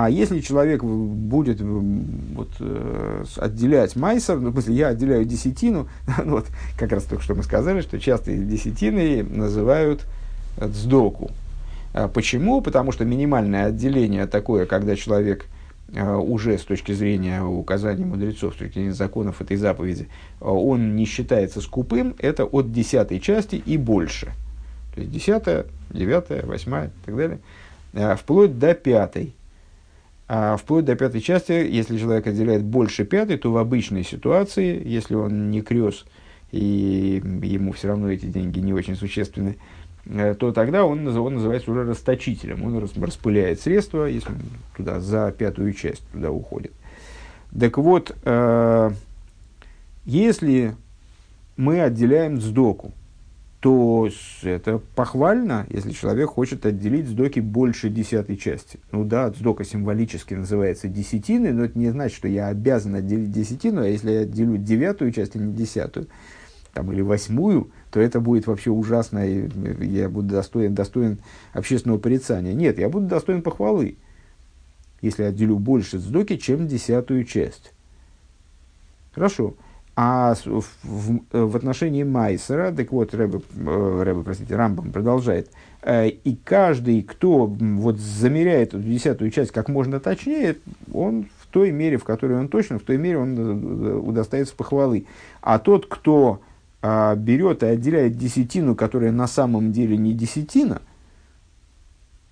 а 0.00 0.08
если 0.08 0.38
человек 0.38 0.84
будет 0.84 1.60
вот, 1.60 2.50
э, 2.60 3.24
отделять 3.36 3.96
майсер, 3.96 4.38
ну, 4.38 4.50
в 4.50 4.52
смысле, 4.52 4.74
я 4.76 4.88
отделяю 4.90 5.24
десятину, 5.24 5.88
ну, 6.24 6.36
вот, 6.36 6.46
как 6.78 6.92
раз 6.92 7.02
только 7.02 7.24
что 7.24 7.34
мы 7.34 7.42
сказали, 7.42 7.80
что 7.80 7.98
часто 7.98 8.32
десятины 8.32 9.24
называют 9.24 10.06
сдоку. 10.56 11.32
А 11.94 12.06
почему? 12.06 12.60
Потому 12.60 12.92
что 12.92 13.04
минимальное 13.04 13.66
отделение 13.66 14.28
такое, 14.28 14.66
когда 14.66 14.94
человек 14.94 15.46
э, 15.92 16.14
уже 16.14 16.58
с 16.58 16.62
точки 16.62 16.92
зрения 16.92 17.42
указаний 17.42 18.04
мудрецов, 18.04 18.54
с 18.54 18.58
точки 18.58 18.74
зрения 18.74 18.92
законов 18.92 19.40
этой 19.40 19.56
заповеди, 19.56 20.06
э, 20.40 20.44
он 20.44 20.94
не 20.94 21.06
считается 21.06 21.60
скупым, 21.60 22.14
это 22.20 22.44
от 22.44 22.70
десятой 22.70 23.18
части 23.18 23.56
и 23.56 23.76
больше. 23.76 24.28
То 24.98 25.02
есть 25.02 25.14
десятая, 25.14 25.66
девятая, 25.90 26.44
восьмая 26.44 26.88
и 26.88 27.06
так 27.06 27.16
далее, 27.16 28.16
вплоть 28.16 28.58
до 28.58 28.74
пятой. 28.74 29.32
А 30.26 30.56
вплоть 30.56 30.86
до 30.86 30.96
пятой 30.96 31.20
части, 31.20 31.52
если 31.52 31.96
человек 31.96 32.26
отделяет 32.26 32.64
больше 32.64 33.04
пятой, 33.04 33.38
то 33.38 33.52
в 33.52 33.58
обычной 33.58 34.02
ситуации, 34.02 34.82
если 34.84 35.14
он 35.14 35.52
не 35.52 35.62
крес 35.62 36.04
и 36.50 37.22
ему 37.42 37.70
все 37.72 37.88
равно 37.88 38.10
эти 38.10 38.26
деньги 38.26 38.58
не 38.58 38.72
очень 38.72 38.96
существенны, 38.96 39.56
э, 40.06 40.34
то 40.34 40.50
тогда 40.50 40.84
он, 40.84 41.06
он 41.06 41.34
называется 41.34 41.70
уже 41.70 41.84
расточителем. 41.84 42.64
Он 42.64 42.90
распыляет 43.00 43.60
средства, 43.60 44.06
если 44.06 44.32
туда 44.76 44.98
за 44.98 45.30
пятую 45.30 45.74
часть 45.74 46.02
туда 46.10 46.32
уходит. 46.32 46.72
Так 47.56 47.78
вот, 47.78 48.16
э, 48.24 48.90
если 50.04 50.74
мы 51.56 51.82
отделяем 51.82 52.40
сдоку, 52.40 52.92
то 53.60 54.08
это 54.42 54.80
похвально, 54.94 55.66
если 55.68 55.90
человек 55.90 56.30
хочет 56.30 56.64
отделить 56.64 57.08
сдоки 57.08 57.40
больше 57.40 57.88
десятой 57.88 58.36
части. 58.36 58.78
Ну 58.92 59.04
да, 59.04 59.30
сдока 59.30 59.64
символически 59.64 60.34
называется 60.34 60.86
десятиной, 60.86 61.52
но 61.52 61.64
это 61.64 61.76
не 61.76 61.90
значит, 61.90 62.16
что 62.16 62.28
я 62.28 62.46
обязан 62.48 62.94
отделить 62.94 63.32
десятину, 63.32 63.82
а 63.82 63.88
если 63.88 64.12
я 64.12 64.20
отделю 64.20 64.58
девятую 64.58 65.10
часть, 65.10 65.34
а 65.34 65.40
не 65.40 65.52
десятую, 65.52 66.06
там, 66.72 66.92
или 66.92 67.00
восьмую, 67.00 67.70
то 67.90 67.98
это 67.98 68.20
будет 68.20 68.46
вообще 68.46 68.70
ужасно, 68.70 69.26
и 69.26 69.48
я 69.84 70.08
буду 70.08 70.28
достоин, 70.28 70.74
достоин 70.74 71.18
общественного 71.52 71.98
порицания. 71.98 72.52
Нет, 72.52 72.78
я 72.78 72.88
буду 72.88 73.06
достоин 73.06 73.42
похвалы, 73.42 73.96
если 75.02 75.24
отделю 75.24 75.58
больше 75.58 75.98
сдоки, 75.98 76.36
чем 76.36 76.68
десятую 76.68 77.24
часть. 77.24 77.72
Хорошо. 79.12 79.54
А 80.00 80.36
в, 80.44 80.62
в, 80.84 81.20
в 81.32 81.56
отношении 81.56 82.04
Майсера, 82.04 82.70
так 82.70 82.92
вот, 82.92 83.14
Рэбе, 83.14 83.40
э, 83.56 84.02
Рэбе, 84.04 84.22
простите, 84.22 84.54
Рамбам 84.54 84.92
продолжает, 84.92 85.50
э, 85.82 86.10
и 86.10 86.36
каждый, 86.36 87.02
кто 87.02 87.46
вот 87.46 87.98
замеряет 87.98 88.68
эту 88.74 88.78
десятую 88.78 89.32
часть 89.32 89.50
как 89.50 89.68
можно 89.68 89.98
точнее, 89.98 90.54
он 90.92 91.26
в 91.40 91.48
той 91.48 91.72
мере, 91.72 91.96
в 91.96 92.04
которой 92.04 92.38
он 92.38 92.46
точно, 92.46 92.78
в 92.78 92.82
той 92.82 92.96
мере 92.96 93.18
он 93.18 93.36
э, 93.36 93.94
удостается 93.96 94.54
похвалы. 94.54 95.06
А 95.42 95.58
тот, 95.58 95.86
кто 95.86 96.42
а, 96.80 97.16
берет 97.16 97.64
и 97.64 97.66
отделяет 97.66 98.16
десятину, 98.16 98.76
которая 98.76 99.10
на 99.10 99.26
самом 99.26 99.72
деле 99.72 99.96
не 99.96 100.12
десятина, 100.12 100.80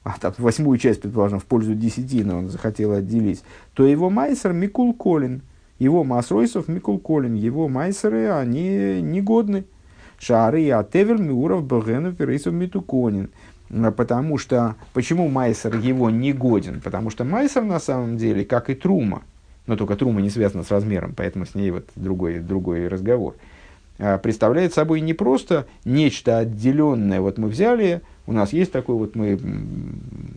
а 0.05 0.15
там 0.21 0.35
восьмую 0.39 0.79
часть, 0.79 1.03
предположим, 1.03 1.41
в 1.41 1.45
пользу 1.45 1.75
десятины 1.75 2.33
он 2.33 2.49
захотел 2.49 2.93
отделить, 2.93 3.43
то 3.75 3.85
его 3.85 4.09
майсер 4.09 4.53
Микул 4.53 4.95
Колин– 4.95 5.43
его 5.79 6.05
масройсов 6.05 6.69
Микул 6.69 6.99
Колин, 6.99 7.35
его 7.35 7.69
майсеры, 7.69 8.31
они 8.31 9.01
негодны. 9.03 9.65
Шары 10.19 10.63
и 10.63 10.71
атевер 10.71 11.21
миуров 11.21 11.65
богенов 11.65 12.17
перейсов 12.17 12.55
митуконин. 12.55 13.31
Потому 13.97 14.39
что, 14.39 14.77
почему 14.95 15.29
майсер 15.29 15.77
его 15.77 16.09
негоден? 16.09 16.81
Потому 16.81 17.11
что 17.11 17.25
майсер 17.25 17.65
на 17.65 17.81
самом 17.81 18.17
деле, 18.17 18.45
как 18.45 18.71
и 18.71 18.75
трума, 18.75 19.25
но 19.67 19.77
только 19.77 19.97
трума 19.97 20.21
не 20.21 20.31
связана 20.31 20.63
с 20.63 20.71
размером, 20.71 21.15
поэтому 21.15 21.47
с 21.47 21.55
ней 21.55 21.71
вот 21.71 21.89
другой, 21.97 22.39
другой 22.39 22.87
разговор, 22.89 23.35
а, 23.99 24.19
представляет 24.19 24.73
собой 24.73 25.01
не 25.01 25.15
просто 25.15 25.67
нечто 25.85 26.39
отделенное. 26.39 27.21
Вот 27.21 27.39
мы 27.39 27.49
взяли, 27.49 28.03
у 28.27 28.33
нас 28.33 28.53
есть 28.53 28.71
такой 28.73 28.95
вот, 28.95 29.17
мы 29.17 29.39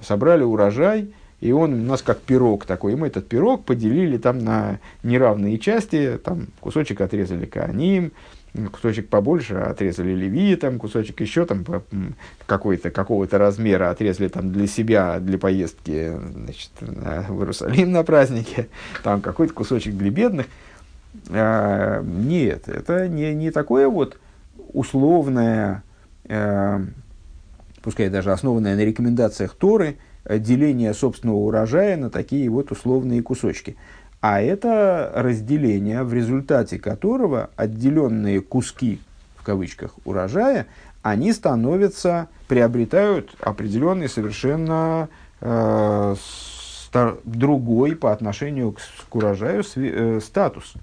собрали 0.01 0.43
урожай, 0.43 1.13
и 1.41 1.51
он 1.53 1.73
у 1.73 1.85
нас 1.85 2.01
как 2.01 2.19
пирог 2.19 2.65
такой. 2.65 2.93
И 2.93 2.95
мы 2.95 3.07
этот 3.07 3.27
пирог 3.27 3.63
поделили 3.63 4.17
там 4.17 4.39
на 4.39 4.79
неравные 5.03 5.57
части. 5.57 6.19
Там 6.23 6.47
кусочек 6.59 6.99
отрезали 6.99 7.45
Кааним, 7.45 8.11
кусочек 8.71 9.07
побольше 9.07 9.55
отрезали 9.55 10.13
левитам, 10.13 10.79
кусочек 10.79 11.21
еще 11.21 11.45
там 11.45 11.65
какой-то, 12.45 12.91
какого-то 12.91 13.37
размера 13.37 13.89
отрезали 13.89 14.27
там 14.27 14.51
для 14.51 14.67
себя, 14.67 15.19
для 15.19 15.37
поездки 15.37 16.13
значит, 16.33 16.71
в 16.81 17.39
Иерусалим 17.39 17.91
на 17.91 18.03
празднике, 18.03 18.67
там 19.03 19.21
какой-то 19.21 19.53
кусочек 19.53 19.95
для 19.95 20.11
бедных. 20.11 20.47
А, 21.29 22.03
нет, 22.03 22.67
это 22.67 23.07
не, 23.07 23.33
не 23.33 23.51
такое 23.51 23.87
вот 23.87 24.17
условное, 24.73 25.83
а, 26.27 26.81
пускай 27.81 28.09
даже 28.09 28.33
основанное 28.33 28.75
на 28.75 28.83
рекомендациях 28.83 29.55
Торы– 29.55 29.95
деление 30.27 30.93
собственного 30.93 31.37
урожая 31.37 31.97
на 31.97 32.09
такие 32.09 32.49
вот 32.49 32.71
условные 32.71 33.21
кусочки. 33.21 33.75
А 34.21 34.41
это 34.41 35.11
разделение, 35.15 36.03
в 36.03 36.13
результате 36.13 36.77
которого 36.77 37.49
отделенные 37.55 38.41
куски, 38.41 38.99
в 39.37 39.43
кавычках, 39.43 39.95
урожая, 40.03 40.67
они 41.01 41.31
становятся, 41.31 42.27
приобретают 42.47 43.33
определенный 43.39 44.09
совершенно 44.09 45.07
э, 45.39 46.15
другой 47.23 47.95
по 47.95 48.11
отношению 48.11 48.73
к, 48.73 48.79
к 49.09 49.15
урожаю 49.15 49.63
э, 49.75 50.19
статус. 50.21 50.73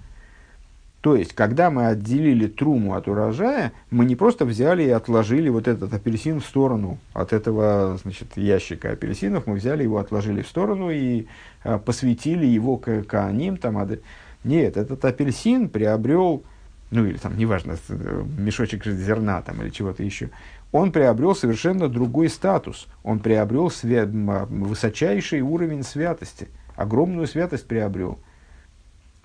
То 1.01 1.15
есть, 1.15 1.33
когда 1.33 1.69
мы 1.69 1.87
отделили 1.87 2.47
труму 2.47 2.95
от 2.95 3.07
урожая, 3.07 3.71
мы 3.91 4.03
не 4.05 4.15
просто 4.15 4.45
взяли 4.45 4.83
и 4.83 4.89
отложили 4.89 5.47
вот 5.49 5.67
этот 5.67 5.93
апельсин 5.93 6.41
в 6.41 6.45
сторону 6.45 6.97
от 7.13 7.33
этого 7.33 7.97
значит, 8.01 8.35
ящика 8.35 8.91
апельсинов, 8.91 9.45
мы 9.45 9.55
взяли 9.55 9.83
его, 9.83 9.99
отложили 9.99 10.41
в 10.41 10.47
сторону 10.47 10.89
и 10.89 11.27
а, 11.63 11.77
посвятили 11.77 12.45
его 12.45 12.77
к 12.77 13.03
кааним. 13.03 13.57
Там, 13.57 13.77
а, 13.77 13.87
нет, 14.43 14.75
этот 14.75 15.05
апельсин 15.05 15.69
приобрел 15.69 16.43
ну 16.89 17.05
или 17.05 17.17
там, 17.17 17.37
неважно, 17.37 17.75
мешочек 18.37 18.85
зерна 18.85 19.41
там 19.41 19.61
или 19.61 19.69
чего-то 19.69 20.03
еще, 20.03 20.29
он 20.71 20.91
приобрел 20.91 21.35
совершенно 21.35 21.87
другой 21.87 22.29
статус. 22.29 22.87
Он 23.03 23.19
приобрел 23.19 23.67
свя- 23.67 24.45
высочайший 24.45 25.41
уровень 25.41 25.83
святости, 25.83 26.47
огромную 26.75 27.27
святость 27.27 27.67
приобрел. 27.67 28.19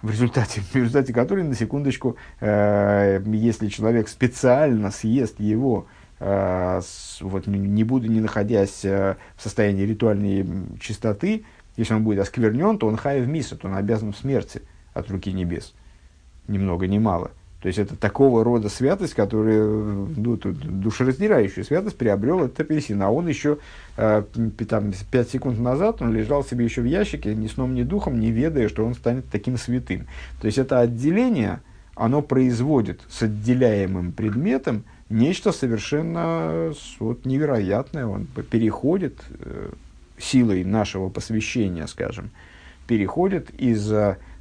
В 0.02 0.10
результате, 0.10 0.60
в 0.72 0.74
результате 0.74 1.12
которой, 1.12 1.44
на 1.44 1.54
секундочку, 1.54 2.16
э, 2.40 3.22
если 3.26 3.68
человек 3.68 4.08
специально 4.08 4.90
съест 4.90 5.38
его, 5.40 5.86
э, 6.18 6.80
вот, 7.20 7.46
не, 7.46 7.84
буду, 7.84 8.08
не 8.08 8.20
находясь 8.20 8.84
э, 8.84 9.16
в 9.36 9.42
состоянии 9.42 9.84
ритуальной 9.84 10.46
чистоты, 10.80 11.44
если 11.76 11.94
он 11.94 12.04
будет 12.04 12.18
осквернен, 12.18 12.78
то 12.78 12.86
он 12.86 12.96
хай 12.96 13.20
в 13.20 13.28
миса, 13.28 13.56
то 13.56 13.68
он 13.68 13.76
обязан 13.76 14.12
в 14.12 14.18
смерти 14.18 14.62
от 14.92 15.10
руки 15.10 15.32
небес. 15.32 15.72
Ни 16.48 16.58
много, 16.58 16.86
ни 16.86 16.98
мало. 16.98 17.30
То 17.62 17.68
есть 17.68 17.78
это 17.78 17.94
такого 17.94 18.43
рода 18.43 18.68
святость, 18.68 19.14
которая, 19.14 19.62
ну, 19.64 20.36
душераздирающая 20.36 21.62
святость 21.62 21.97
приобрел 21.97 22.44
этот 22.44 22.59
апельсин. 22.59 23.01
А 23.02 23.10
он 23.10 23.28
еще 23.28 23.59
э, 23.97 24.24
там, 24.68 24.93
5 25.10 25.30
секунд 25.30 25.60
назад 25.60 26.02
он 26.02 26.12
лежал 26.12 26.44
себе 26.44 26.64
еще 26.64 26.82
в 26.82 26.86
ящике, 26.86 27.36
ни 27.36 27.47
сном, 27.47 27.76
ни 27.76 27.84
духом, 27.84 28.18
не 28.18 28.32
ведая, 28.32 28.68
что 28.68 28.84
он 28.84 28.94
станет 28.94 29.26
таким 29.30 29.56
святым. 29.56 30.09
То 30.40 30.47
есть 30.47 30.59
это 30.59 30.80
отделение, 30.80 31.60
оно 31.94 32.20
производит 32.20 33.01
с 33.09 33.22
отделяемым 33.22 34.10
предметом 34.10 34.82
нечто 35.09 35.52
совершенно 35.52 36.72
вот, 36.98 37.24
невероятное. 37.24 38.06
Он 38.06 38.26
переходит 38.26 39.20
э, 39.39 39.70
силой 40.18 40.64
нашего 40.64 41.10
посвящения, 41.10 41.86
скажем, 41.86 42.30
переходит 42.89 43.51
из 43.56 43.89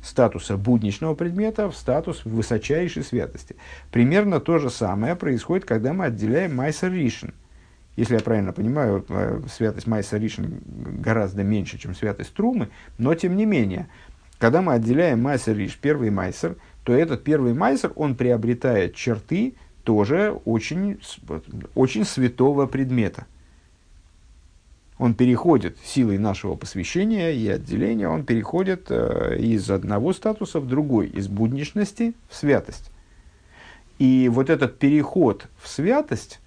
статуса 0.03 0.57
будничного 0.57 1.15
предмета 1.15 1.69
в 1.69 1.75
статус 1.75 2.25
высочайшей 2.25 3.03
святости. 3.03 3.55
Примерно 3.91 4.39
то 4.39 4.57
же 4.57 4.69
самое 4.69 5.15
происходит, 5.15 5.65
когда 5.65 5.93
мы 5.93 6.05
отделяем 6.05 6.55
Майсер 6.55 6.91
Ришин. 6.91 7.33
Если 7.95 8.15
я 8.15 8.21
правильно 8.21 8.53
понимаю, 8.53 9.05
э, 9.09 9.41
святость 9.51 9.87
Майса 9.87 10.17
Ришин 10.17 10.61
гораздо 10.65 11.43
меньше, 11.43 11.77
чем 11.77 11.93
святость 11.93 12.33
Трумы, 12.33 12.69
но 12.97 13.13
тем 13.15 13.35
не 13.35 13.45
менее, 13.45 13.87
когда 14.39 14.61
мы 14.61 14.73
отделяем 14.73 15.21
Майсер 15.21 15.55
Риш, 15.55 15.77
первый 15.79 16.09
Майсер, 16.09 16.55
то 16.83 16.93
этот 16.93 17.23
первый 17.23 17.53
Майсер, 17.53 17.91
он 17.95 18.15
приобретает 18.15 18.95
черты 18.95 19.55
тоже 19.83 20.39
очень, 20.45 20.99
очень 21.75 22.05
святого 22.05 22.65
предмета 22.65 23.25
он 25.01 25.15
переходит 25.15 25.79
силой 25.83 26.19
нашего 26.19 26.55
посвящения 26.55 27.31
и 27.31 27.47
отделения, 27.47 28.07
он 28.07 28.23
переходит 28.23 28.91
э, 28.91 29.35
из 29.39 29.71
одного 29.71 30.13
статуса 30.13 30.59
в 30.59 30.67
другой, 30.67 31.07
из 31.07 31.27
будничности 31.27 32.13
в 32.29 32.35
святость. 32.35 32.91
И 33.97 34.29
вот 34.31 34.51
этот 34.51 34.77
переход 34.77 35.47
в 35.59 35.67
святость, 35.67 36.39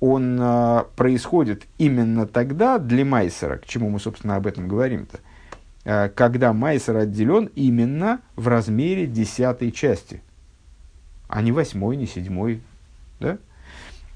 он 0.00 0.36
э, 0.40 0.84
происходит 0.96 1.66
именно 1.78 2.26
тогда 2.26 2.78
для 2.78 3.04
Майсера, 3.04 3.58
к 3.58 3.66
чему 3.66 3.90
мы, 3.90 4.00
собственно, 4.00 4.34
об 4.34 4.48
этом 4.48 4.66
говорим-то, 4.66 5.20
э, 5.84 6.08
когда 6.08 6.52
Майсер 6.52 6.96
отделен 6.96 7.48
именно 7.54 8.22
в 8.34 8.48
размере 8.48 9.06
десятой 9.06 9.70
части, 9.70 10.20
а 11.28 11.42
не 11.42 11.52
восьмой, 11.52 11.96
не 11.96 12.08
седьмой, 12.08 12.60
да? 13.20 13.38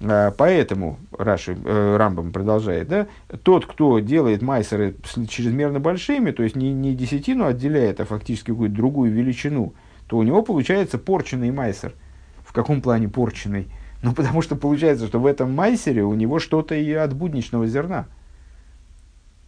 А, 0.00 0.30
поэтому, 0.30 0.98
Раши, 1.16 1.56
э, 1.64 1.96
Рамбам 1.96 2.32
продолжает, 2.32 2.88
да, 2.88 3.06
тот, 3.42 3.66
кто 3.66 3.98
делает 3.98 4.42
майсеры 4.42 4.94
чрезмерно 5.28 5.80
большими, 5.80 6.30
то 6.30 6.42
есть 6.42 6.54
не, 6.54 6.72
не 6.72 6.94
десятину 6.94 7.46
отделяет, 7.46 8.00
а 8.00 8.04
фактически 8.04 8.50
какую-то 8.50 8.76
другую 8.76 9.12
величину, 9.12 9.74
то 10.06 10.16
у 10.16 10.22
него 10.22 10.42
получается 10.42 10.98
порченный 10.98 11.50
майсер. 11.50 11.94
В 12.44 12.52
каком 12.52 12.80
плане 12.80 13.08
порченный? 13.08 13.68
Ну, 14.02 14.14
потому 14.14 14.42
что 14.42 14.54
получается, 14.54 15.06
что 15.06 15.18
в 15.18 15.26
этом 15.26 15.52
майсере 15.54 16.04
у 16.04 16.14
него 16.14 16.38
что-то 16.38 16.74
и 16.76 16.92
от 16.92 17.14
будничного 17.14 17.66
зерна. 17.66 18.06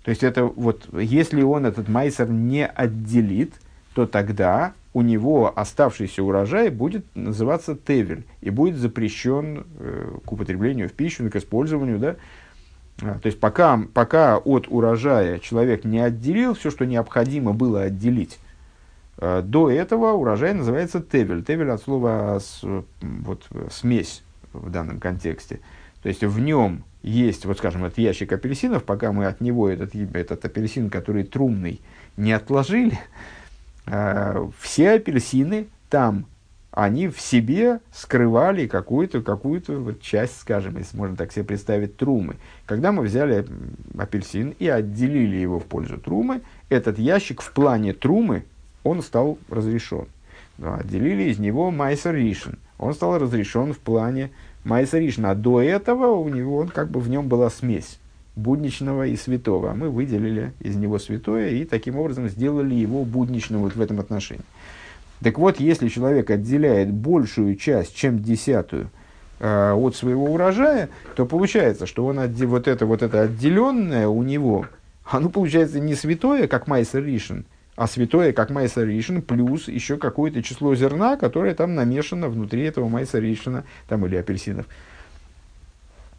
То 0.04 0.10
есть, 0.10 0.24
это 0.24 0.44
вот, 0.44 0.88
если 0.92 1.42
он 1.42 1.66
этот 1.66 1.88
майсер 1.88 2.28
не 2.28 2.66
отделит, 2.66 3.54
то 3.94 4.06
тогда 4.06 4.72
у 4.92 5.02
него 5.02 5.52
оставшийся 5.56 6.22
урожай 6.22 6.68
будет 6.70 7.04
называться 7.14 7.76
тевель 7.76 8.24
и 8.40 8.50
будет 8.50 8.76
запрещен 8.76 9.66
э, 9.78 10.18
к 10.24 10.32
употреблению 10.32 10.88
в 10.88 10.92
пищу, 10.92 11.28
к 11.30 11.36
использованию. 11.36 11.98
Да? 11.98 12.16
А, 13.02 13.18
то 13.18 13.26
есть 13.26 13.38
пока, 13.38 13.80
пока 13.94 14.38
от 14.38 14.66
урожая 14.68 15.38
человек 15.38 15.84
не 15.84 16.00
отделил 16.00 16.54
все, 16.54 16.70
что 16.70 16.86
необходимо 16.86 17.52
было 17.52 17.82
отделить, 17.82 18.40
э, 19.18 19.42
до 19.44 19.70
этого 19.70 20.12
урожай 20.12 20.54
называется 20.54 21.00
тевель. 21.00 21.44
Тевель 21.44 21.70
от 21.70 21.82
слова 21.82 22.38
с, 22.40 22.60
вот, 23.00 23.46
смесь 23.70 24.24
в 24.52 24.70
данном 24.70 24.98
контексте. 24.98 25.60
То 26.02 26.08
есть 26.08 26.24
в 26.24 26.40
нем 26.40 26.82
есть, 27.02 27.44
вот 27.44 27.58
скажем, 27.58 27.84
этот 27.84 27.98
ящик 27.98 28.32
апельсинов, 28.32 28.82
пока 28.82 29.12
мы 29.12 29.26
от 29.26 29.40
него 29.40 29.68
этот, 29.68 29.94
этот 29.94 30.44
апельсин, 30.44 30.90
который 30.90 31.22
трумный, 31.22 31.80
не 32.16 32.32
отложили, 32.32 32.98
Э, 32.98 33.38
все 34.60 34.92
апельсины 34.92 35.66
там, 35.88 36.26
они 36.70 37.08
в 37.08 37.20
себе 37.20 37.80
скрывали 37.92 38.66
какую-то 38.66 39.22
какую 39.22 39.62
вот 39.66 40.00
часть, 40.00 40.40
скажем, 40.40 40.78
если 40.78 40.96
можно 40.96 41.16
так 41.16 41.32
себе 41.32 41.44
представить, 41.44 41.96
трумы. 41.96 42.36
Когда 42.66 42.92
мы 42.92 43.02
взяли 43.02 43.44
апельсин 43.98 44.54
и 44.58 44.68
отделили 44.68 45.36
его 45.36 45.58
в 45.58 45.64
пользу 45.64 45.98
трумы, 45.98 46.42
этот 46.68 46.98
ящик 46.98 47.42
в 47.42 47.52
плане 47.52 47.92
трумы, 47.92 48.44
он 48.84 49.02
стал 49.02 49.38
разрешен. 49.48 50.06
Отделили 50.62 51.24
из 51.24 51.38
него 51.38 51.70
майсер 51.70 52.14
ришен. 52.14 52.58
Он 52.78 52.94
стал 52.94 53.18
разрешен 53.18 53.72
в 53.72 53.78
плане 53.78 54.30
майсер 54.62 55.00
ришен. 55.00 55.26
А 55.26 55.34
до 55.34 55.60
этого 55.60 56.12
у 56.12 56.28
него, 56.28 56.58
он 56.58 56.68
как 56.68 56.90
бы 56.90 57.00
в 57.00 57.08
нем 57.08 57.28
была 57.28 57.50
смесь 57.50 57.99
будничного 58.40 59.06
и 59.06 59.16
святого. 59.16 59.70
А 59.70 59.74
мы 59.74 59.90
выделили 59.90 60.52
из 60.60 60.76
него 60.76 60.98
святое 60.98 61.50
и 61.50 61.64
таким 61.64 61.96
образом 61.96 62.28
сделали 62.28 62.74
его 62.74 63.04
будничным 63.04 63.60
вот 63.60 63.76
в 63.76 63.80
этом 63.80 64.00
отношении. 64.00 64.44
Так 65.22 65.38
вот, 65.38 65.60
если 65.60 65.88
человек 65.88 66.30
отделяет 66.30 66.90
большую 66.90 67.56
часть, 67.56 67.94
чем 67.94 68.20
десятую, 68.20 68.90
э, 69.38 69.72
от 69.72 69.94
своего 69.94 70.24
урожая, 70.24 70.88
то 71.14 71.26
получается, 71.26 71.86
что 71.86 72.06
он 72.06 72.18
отде, 72.18 72.46
вот, 72.46 72.66
это, 72.66 72.86
вот 72.86 73.02
это 73.02 73.22
отделенное 73.22 74.08
у 74.08 74.22
него, 74.22 74.66
оно 75.04 75.28
получается 75.28 75.78
не 75.78 75.94
святое, 75.94 76.46
как 76.48 76.66
Майсер 76.66 77.04
Ришин, 77.04 77.44
а 77.76 77.86
святое, 77.86 78.32
как 78.32 78.50
Майсер 78.50 78.86
Ришин, 78.86 79.20
плюс 79.20 79.68
еще 79.68 79.98
какое-то 79.98 80.42
число 80.42 80.74
зерна, 80.74 81.16
которое 81.16 81.54
там 81.54 81.74
намешано 81.74 82.28
внутри 82.28 82.62
этого 82.62 82.88
Майсер 82.88 83.22
Ришина, 83.22 83.64
там 83.88 84.06
или 84.06 84.16
апельсинов 84.16 84.66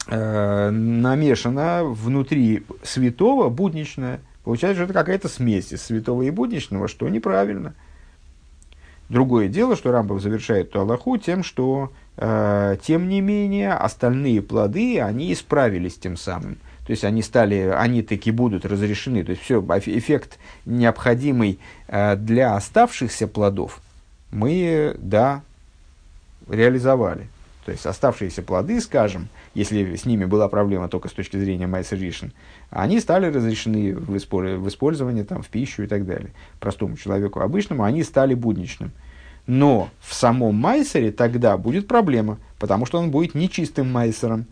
намешано 0.07 1.83
внутри 1.83 2.63
святого 2.83 3.49
будничное. 3.49 4.19
Получается, 4.43 4.77
что 4.77 4.85
это 4.85 4.93
какая-то 4.93 5.27
смесь 5.27 5.71
из 5.71 5.83
святого 5.83 6.23
и 6.23 6.31
будничного, 6.31 6.87
что 6.87 7.07
неправильно. 7.07 7.73
Другое 9.09 9.49
дело, 9.49 9.75
что 9.75 9.91
Рамбов 9.91 10.21
завершает 10.21 10.69
эту 10.69 10.79
Аллаху 10.79 11.17
тем, 11.17 11.43
что, 11.43 11.91
э, 12.15 12.77
тем 12.81 13.09
не 13.09 13.19
менее, 13.19 13.73
остальные 13.73 14.41
плоды, 14.41 15.01
они 15.01 15.33
исправились 15.33 15.97
тем 15.97 16.15
самым. 16.15 16.55
То 16.85 16.91
есть 16.91 17.03
они 17.03 17.21
стали, 17.21 17.73
они 17.77 18.03
таки 18.03 18.31
будут 18.31 18.65
разрешены. 18.65 19.23
То 19.23 19.31
есть 19.31 19.43
все, 19.43 19.59
эффект 19.59 20.39
необходимый 20.65 21.59
э, 21.87 22.15
для 22.15 22.55
оставшихся 22.55 23.27
плодов 23.27 23.81
мы, 24.31 24.95
да, 24.97 25.41
реализовали. 26.47 27.27
То 27.65 27.71
есть 27.71 27.85
оставшиеся 27.85 28.41
плоды, 28.41 28.79
скажем, 28.81 29.27
если 29.53 29.95
с 29.95 30.05
ними 30.05 30.25
была 30.25 30.47
проблема 30.47 30.87
только 30.87 31.09
с 31.09 31.11
точки 31.11 31.37
зрения 31.37 31.67
Майсер 31.67 31.99
Ришин, 31.99 32.31
они 32.69 32.99
стали 32.99 33.27
разрешены 33.27 33.95
в, 33.95 34.17
использовании 34.17 35.23
там, 35.23 35.41
в 35.41 35.47
пищу 35.47 35.83
и 35.83 35.87
так 35.87 36.05
далее. 36.05 36.31
Простому 36.59 36.97
человеку 36.97 37.41
обычному 37.41 37.83
они 37.83 38.03
стали 38.03 38.33
будничным. 38.33 38.91
Но 39.47 39.89
в 39.99 40.13
самом 40.13 40.55
Майсере 40.55 41.11
тогда 41.11 41.57
будет 41.57 41.87
проблема, 41.87 42.37
потому 42.59 42.85
что 42.85 42.99
он 42.99 43.11
будет 43.11 43.35
нечистым 43.35 43.91
Майсером. 43.91 44.45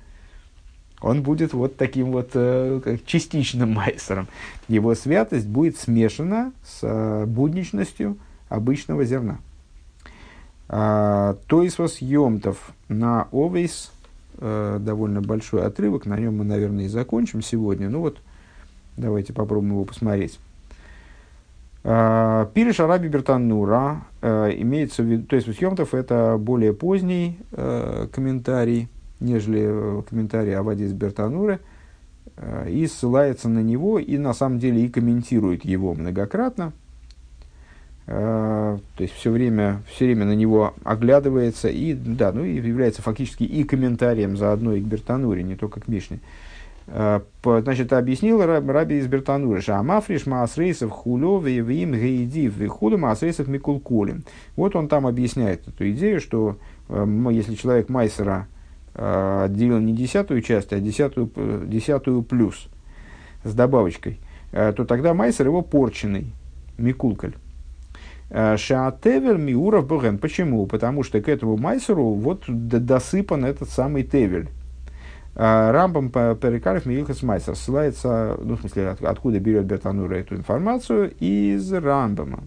Он 1.01 1.21
будет 1.21 1.53
вот 1.53 1.77
таким 1.77 2.11
вот 2.11 2.31
э, 2.33 2.97
частичным 3.05 3.71
Майсером. 3.73 4.27
Его 4.67 4.95
святость 4.95 5.47
будет 5.47 5.77
смешана 5.77 6.51
с 6.65 6.79
э, 6.81 7.25
будничностью 7.25 8.17
обычного 8.49 9.05
зерна. 9.05 9.39
А, 10.67 11.37
то 11.47 11.63
есть 11.63 11.79
вас 11.79 12.01
Йомтов 12.01 12.71
на 12.89 13.27
Овейс, 13.31 13.91
э, 14.39 14.77
довольно 14.79 15.21
большой 15.21 15.63
отрывок, 15.65 16.05
на 16.05 16.17
нем 16.17 16.37
мы, 16.37 16.43
наверное, 16.43 16.85
и 16.85 16.87
закончим 16.87 17.41
сегодня. 17.41 17.89
Ну 17.89 17.99
вот, 18.01 18.17
давайте 18.97 19.33
попробуем 19.33 19.73
его 19.73 19.85
посмотреть. 19.85 20.39
А, 21.83 22.49
Пириш 22.53 22.79
Араби 22.79 23.07
Бертанура 23.07 24.01
э, 24.21 24.51
имеется 24.57 25.03
в 25.03 25.05
виду, 25.05 25.25
то 25.25 25.35
есть 25.35 25.47
Йомтов 25.47 25.93
это 25.93 26.37
более 26.39 26.73
поздний 26.73 27.39
э, 27.51 28.07
комментарий, 28.11 28.89
нежели 29.19 30.01
комментарий 30.09 30.55
о 30.55 30.63
воде 30.63 30.85
из 30.85 30.93
Бертануры, 30.93 31.59
и 32.69 32.87
ссылается 32.87 33.49
на 33.49 33.59
него, 33.59 33.99
и 33.99 34.17
на 34.17 34.33
самом 34.33 34.59
деле 34.59 34.85
и 34.85 34.89
комментирует 34.89 35.65
его 35.65 35.93
многократно– 35.93 36.71
то 38.09 38.79
есть 38.97 39.13
все 39.13 39.29
время, 39.29 39.83
все 39.87 40.05
время 40.05 40.25
на 40.25 40.33
него 40.33 40.73
оглядывается 40.83 41.67
и, 41.67 41.93
да, 41.93 42.31
ну, 42.31 42.43
и 42.43 42.55
является 42.55 43.03
фактически 43.03 43.43
и 43.43 43.63
комментарием 43.63 44.35
заодно 44.35 44.73
и 44.73 44.81
к 44.81 44.83
Бертануре, 44.83 45.43
не 45.43 45.55
только 45.55 45.79
к 45.79 45.87
Мишне. 45.87 46.19
Значит, 47.43 47.93
объяснил 47.93 48.43
Раби 48.43 48.97
из 48.97 49.05
Бертанура, 49.05 49.61
что 49.61 49.77
Амафриш 49.77 50.25
Маасрейсов 50.25 50.89
Хулё 50.89 51.39
Веевим 51.39 51.93
Гейдив 51.93 52.57
Вихуду 52.57 52.97
Маасрейсов 52.97 53.47
Микулкулим. 53.47 54.23
Вот 54.55 54.75
он 54.75 54.87
там 54.87 55.05
объясняет 55.05 55.67
эту 55.67 55.91
идею, 55.91 56.19
что 56.19 56.57
если 56.89 57.53
человек 57.53 57.89
Майсера 57.89 58.47
отделил 58.95 59.77
не 59.77 59.93
десятую 59.93 60.41
часть, 60.41 60.73
а 60.73 60.79
десятую, 60.79 61.29
десятую 61.67 62.23
плюс 62.23 62.69
с 63.43 63.53
добавочкой, 63.53 64.19
то 64.49 64.83
тогда 64.83 65.13
Майсер 65.13 65.45
его 65.45 65.61
порченный, 65.61 66.33
Микулкаль. 66.79 67.35
Шаатевер 68.31 69.37
Миуров 69.37 69.87
Боген. 69.87 70.19
Почему? 70.19 70.65
Потому 70.67 71.03
что 71.03 71.19
к 71.21 71.27
этому 71.27 71.57
Майсеру 71.57 72.13
вот 72.13 72.43
досыпан 72.47 73.43
этот 73.43 73.69
самый 73.69 74.03
Тевель 74.03 74.49
а, 75.35 75.71
Рамбам 75.71 76.09
Перекарев 76.09 76.85
Милхас 76.85 77.23
Майсер 77.23 77.55
ссылается, 77.55 78.37
ну, 78.41 78.55
в 78.55 78.59
смысле, 78.59 78.89
от, 78.89 79.01
откуда 79.01 79.39
берет 79.39 79.65
Бертанура 79.65 80.15
эту 80.15 80.35
информацию, 80.35 81.13
из 81.19 81.71
Рамбама. 81.71 82.43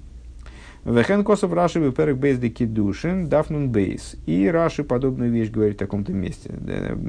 Вехен 0.84 1.24
Косов 1.24 1.52
Раши 1.52 1.92
Перек 1.92 2.16
Бейс 2.16 2.38
де 2.38 2.48
Кидушин 2.48 3.28
Дафнун 3.28 3.70
Бейс. 3.70 4.16
И 4.26 4.48
Раши 4.48 4.82
подобную 4.84 5.30
вещь 5.30 5.50
говорит 5.50 5.76
в 5.76 5.78
таком-то 5.78 6.12
месте. 6.12 6.52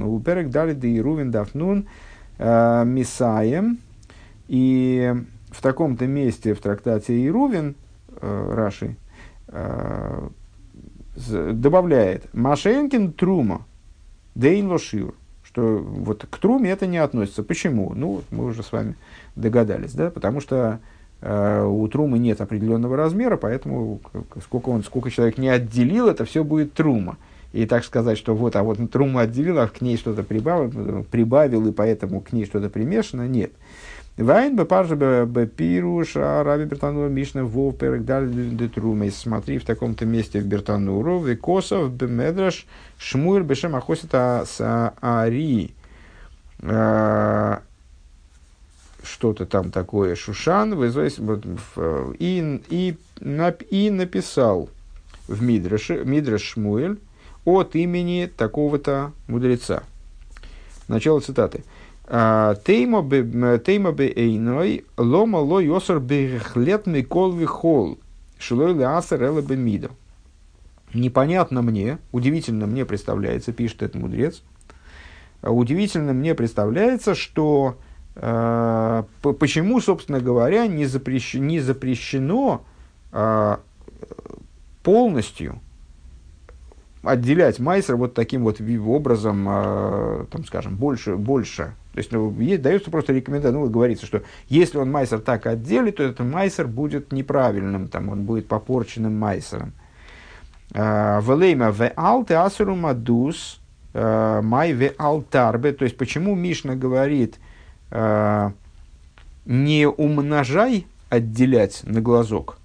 У 0.02 0.20
Перек 0.20 0.50
дали 0.50 0.74
де 0.74 0.96
Ирувин 0.96 1.32
Дафнун 1.32 1.88
Мисаем. 2.38 3.80
И 4.48 5.14
в 5.50 5.62
таком-то 5.62 6.06
месте 6.06 6.54
в 6.54 6.60
трактате 6.60 7.26
Ирувин 7.26 7.76
а, 8.22 8.56
Раши 8.56 8.96
добавляет 11.16 12.34
Машенкин 12.34 13.14
Трума 13.14 13.66
Дейн 14.34 14.72
Лошиур 14.72 15.14
что 15.54 15.78
вот 15.78 16.26
к 16.28 16.38
труме 16.40 16.72
это 16.72 16.88
не 16.88 16.98
относится. 16.98 17.44
Почему? 17.44 17.94
Ну, 17.96 18.24
мы 18.32 18.46
уже 18.46 18.64
с 18.64 18.72
вами 18.72 18.96
догадались, 19.36 19.94
да, 19.94 20.10
потому 20.10 20.42
что 20.42 20.80
э, 21.22 21.64
у 21.64 21.88
трумы 21.88 22.18
нет 22.18 22.42
определенного 22.42 22.98
размера, 22.98 23.38
поэтому 23.38 24.02
сколько, 24.44 24.70
он, 24.70 24.84
сколько 24.84 25.12
человек 25.12 25.38
не 25.38 25.50
отделил, 25.50 26.08
это 26.08 26.26
все 26.26 26.44
будет 26.44 26.74
трума. 26.74 27.18
И 27.52 27.68
так 27.68 27.84
сказать, 27.84 28.18
что 28.18 28.34
вот, 28.34 28.56
а 28.56 28.64
вот 28.64 28.80
труму 28.92 29.20
отделил, 29.20 29.60
а 29.60 29.68
к 29.68 29.82
ней 29.82 29.96
что-то 29.98 30.24
прибавил, 30.24 31.04
прибавил, 31.04 31.68
и 31.68 31.72
поэтому 31.72 32.20
к 32.22 32.32
ней 32.32 32.46
что-то 32.46 32.70
примешано, 32.70 33.28
нет. 33.28 33.52
Вайн 34.18 34.56
бы 34.56 34.66
паржа 34.66 34.96
бы 34.96 35.46
пируш, 35.48 36.14
а 36.18 36.44
раби 36.44 36.66
Бертанура 36.66 37.10
Мишна 37.10 37.44
вов 37.44 37.78
перек 37.78 38.04
де 38.06 38.68
трумей. 38.68 39.12
Смотри 39.12 39.58
в 39.58 39.66
таком-то 39.66 40.06
месте 40.06 40.40
в 40.40 40.46
Бертануру, 40.46 41.18
в 41.18 41.36
Косов, 41.36 41.92
бемедраш, 41.92 42.68
шмуэр 43.00 43.44
бешем 43.44 43.76
ахосита 43.76 44.46
с 44.46 44.94
ари. 45.02 45.74
А, 46.62 47.62
что-то 49.04 49.46
там 49.48 49.72
такое, 49.72 50.16
Шушан, 50.16 50.74
и, 50.74 52.62
и, 52.70 52.96
и 53.70 53.90
написал 53.90 54.70
в 55.28 55.42
Мидраш, 55.42 55.90
Мидраш 55.90 56.42
Шмуэль 56.42 57.00
от 57.46 57.76
имени 57.76 58.32
такого-то 58.38 59.12
мудреца. 59.28 59.84
Начало 60.88 61.20
цитаты. 61.20 61.64
Тейма 62.06 63.02
бы 63.02 64.14
эйной 64.16 64.86
лома 64.98 65.38
ло 65.38 65.60
йосар 65.60 66.00
бехлет 66.00 66.86
микол 66.86 67.32
вихол 67.32 67.98
шилой 68.38 68.74
леасар 68.74 69.24
эла 69.24 69.42
мида. 69.42 69.90
Непонятно 70.94 71.62
мне, 71.62 71.98
удивительно 72.12 72.68
мне 72.68 72.86
представляется, 72.86 73.52
пишет 73.52 73.82
этот 73.82 74.02
мудрец, 74.02 74.44
удивительно 75.42 76.14
мне 76.14 76.36
представляется, 76.36 77.16
что 77.16 77.78
э, 78.16 79.04
почему, 79.22 79.82
собственно 79.82 80.20
говоря, 80.20 80.68
не 80.68 80.86
запрещено, 80.86 81.46
не 81.46 81.60
запрещено 81.62 82.64
э, 83.12 83.58
полностью 84.84 85.60
отделять 87.02 87.60
майсер 87.60 87.96
вот 87.96 88.14
таким 88.14 88.44
вот 88.44 88.62
образом, 88.62 89.48
э, 89.50 90.26
там, 90.30 90.46
скажем, 90.46 90.76
больше, 90.76 91.16
больше 91.16 91.74
то 91.94 92.00
есть, 92.00 92.12
ну, 92.12 92.36
есть, 92.40 92.64
дается 92.64 92.90
просто 92.90 93.14
рекомендация, 93.14 93.54
ну, 93.54 93.62
вот 93.62 93.72
говорится, 93.72 94.08
что 94.08 94.24
если 94.50 94.80
он 94.80 94.92
майсер 94.92 95.20
так 95.20 95.46
отделит, 95.46 95.98
то 95.98 96.04
этот 96.04 96.26
майсер 96.26 96.68
будет 96.68 97.12
неправильным, 97.12 97.88
там, 97.88 98.10
он 98.10 98.24
будет 98.24 98.48
попорченным 98.48 99.18
майсером. 99.18 99.74
А, 100.74 101.22
Велейма 101.22 101.72
в 101.72 101.92
алте 101.96 102.36
асуру 102.36 102.76
мадус 102.76 103.60
а, 103.94 104.42
май 104.42 104.74
в 104.74 104.92
алтарбе. 104.98 105.72
То 105.74 105.86
есть, 105.86 105.98
почему 105.98 106.36
Мишна 106.36 106.76
говорит 106.76 107.36
а, 107.92 108.54
не 109.46 109.88
умножай 109.88 110.88
отделять 111.10 111.82
на 111.84 112.02
глазок, 112.02 112.58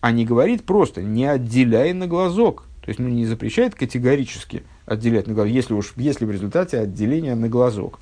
а 0.00 0.12
не 0.12 0.24
говорит 0.24 0.64
просто 0.64 1.02
не 1.02 1.24
отделяй 1.24 1.92
на 1.94 2.06
глазок. 2.06 2.64
То 2.82 2.90
есть, 2.90 3.00
ну, 3.00 3.08
не 3.08 3.26
запрещает 3.26 3.74
категорически 3.74 4.62
отделять 4.86 5.26
на 5.26 5.34
глазок, 5.34 5.52
если 5.52 5.74
уж 5.74 5.92
если 5.96 6.24
в 6.24 6.30
результате 6.30 6.78
отделения 6.78 7.34
на 7.34 7.48
глазок. 7.48 7.98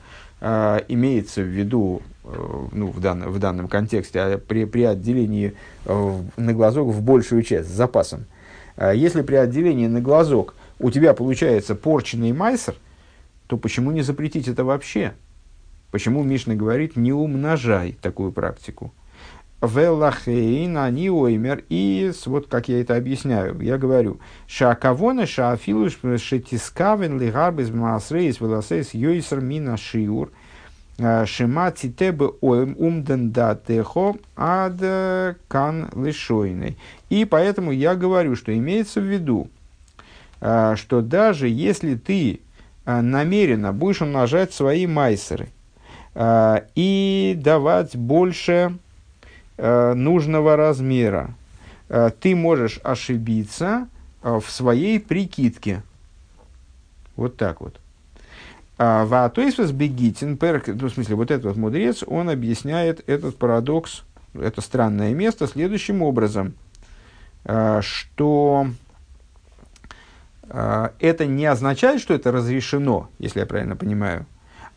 А, 0.49 0.85
имеется 0.87 1.43
в 1.43 1.47
виду 1.47 2.03
э, 2.23 2.67
ну, 2.71 2.93
в, 2.93 3.01
данном, 3.01 3.33
в 3.33 3.41
данном 3.41 3.67
контексте 3.67 4.21
а 4.21 4.39
при, 4.39 4.65
при 4.65 4.85
отделении 4.85 5.55
э, 5.87 6.21
на 6.37 6.53
глазок 6.53 6.87
в 6.87 7.03
большую 7.03 7.43
часть 7.43 7.69
с 7.69 7.73
запасом. 7.73 8.27
А 8.77 8.93
если 8.93 9.23
при 9.23 9.35
отделении 9.35 9.89
на 9.89 10.01
глазок 10.01 10.55
у 10.79 10.93
тебя 10.93 11.15
получается 11.15 11.75
порченный 11.75 12.31
майсер, 12.31 12.77
то 13.49 13.57
почему 13.57 13.91
не 13.91 14.03
запретить 14.03 14.47
это 14.47 14.63
вообще? 14.63 15.15
Почему 15.91 16.23
Мишна 16.23 16.55
говорит, 16.55 16.95
не 16.95 17.13
умножай 17.13 17.97
такую 18.01 18.31
практику? 18.31 18.95
Велахейн, 19.67 20.79
они 20.79 21.11
оймер, 21.11 21.65
и 21.69 22.13
вот 22.27 22.49
как 22.49 22.69
я 22.69 22.81
это 22.81 22.97
объясняю, 22.97 23.61
я 23.61 23.79
говорю, 23.79 24.21
шакавона 24.47 25.27
шаафилуш 25.27 25.99
шетискавен 26.19 27.21
лигарбез 27.21 27.71
маасрейс 27.71 28.41
веласейс 28.41 28.95
йойсер 28.95 29.41
мина 29.41 29.77
шиур, 29.77 30.31
э, 30.99 31.27
шима 31.27 31.71
цитебе 31.71 32.27
умден 32.41 33.31
датехо 33.31 34.15
ад 34.37 35.37
кан 35.49 35.91
лишойный. 35.95 36.79
И 37.11 37.25
поэтому 37.25 37.73
я 37.73 37.95
говорю, 37.95 38.37
что 38.37 38.57
имеется 38.57 39.01
в 39.01 39.05
виду, 39.05 39.49
э, 40.41 40.75
что 40.77 41.03
даже 41.03 41.49
если 41.49 41.95
ты 41.95 42.41
э, 42.85 43.01
намеренно 43.01 43.73
будешь 43.73 44.03
умножать 44.03 44.53
свои 44.53 44.87
майсеры 44.87 45.49
и 46.75 47.35
давать 47.37 47.95
больше 47.95 48.73
Э, 48.73 48.86
нужного 49.59 50.57
размера, 50.57 51.35
э, 51.89 52.11
ты 52.21 52.35
можешь 52.37 52.81
ошибиться 52.83 53.89
э, 54.23 54.39
в 54.39 54.51
своей 54.51 55.01
прикидке. 55.01 55.83
Вот 57.17 57.37
так 57.37 57.61
вот. 57.61 57.81
А 58.79 59.31
то 59.31 59.41
есть 59.41 59.73
бегитин, 59.73 60.39
ну, 60.39 60.89
в 60.89 60.93
смысле, 60.93 61.15
вот 61.15 61.31
этот 61.31 61.47
вот 61.47 61.57
мудрец, 61.57 62.05
он 62.07 62.29
объясняет 62.29 63.03
этот 63.09 63.39
парадокс, 63.39 64.03
это 64.35 64.61
странное 64.61 65.15
место 65.15 65.47
следующим 65.47 66.03
образом, 66.03 66.53
что 67.81 68.67
это 70.47 71.27
не 71.27 71.47
означает, 71.47 72.03
что 72.03 72.13
это 72.13 72.33
разрешено, 72.33 73.09
если 73.19 73.41
я 73.41 73.47
правильно 73.47 73.77
понимаю, 73.77 74.27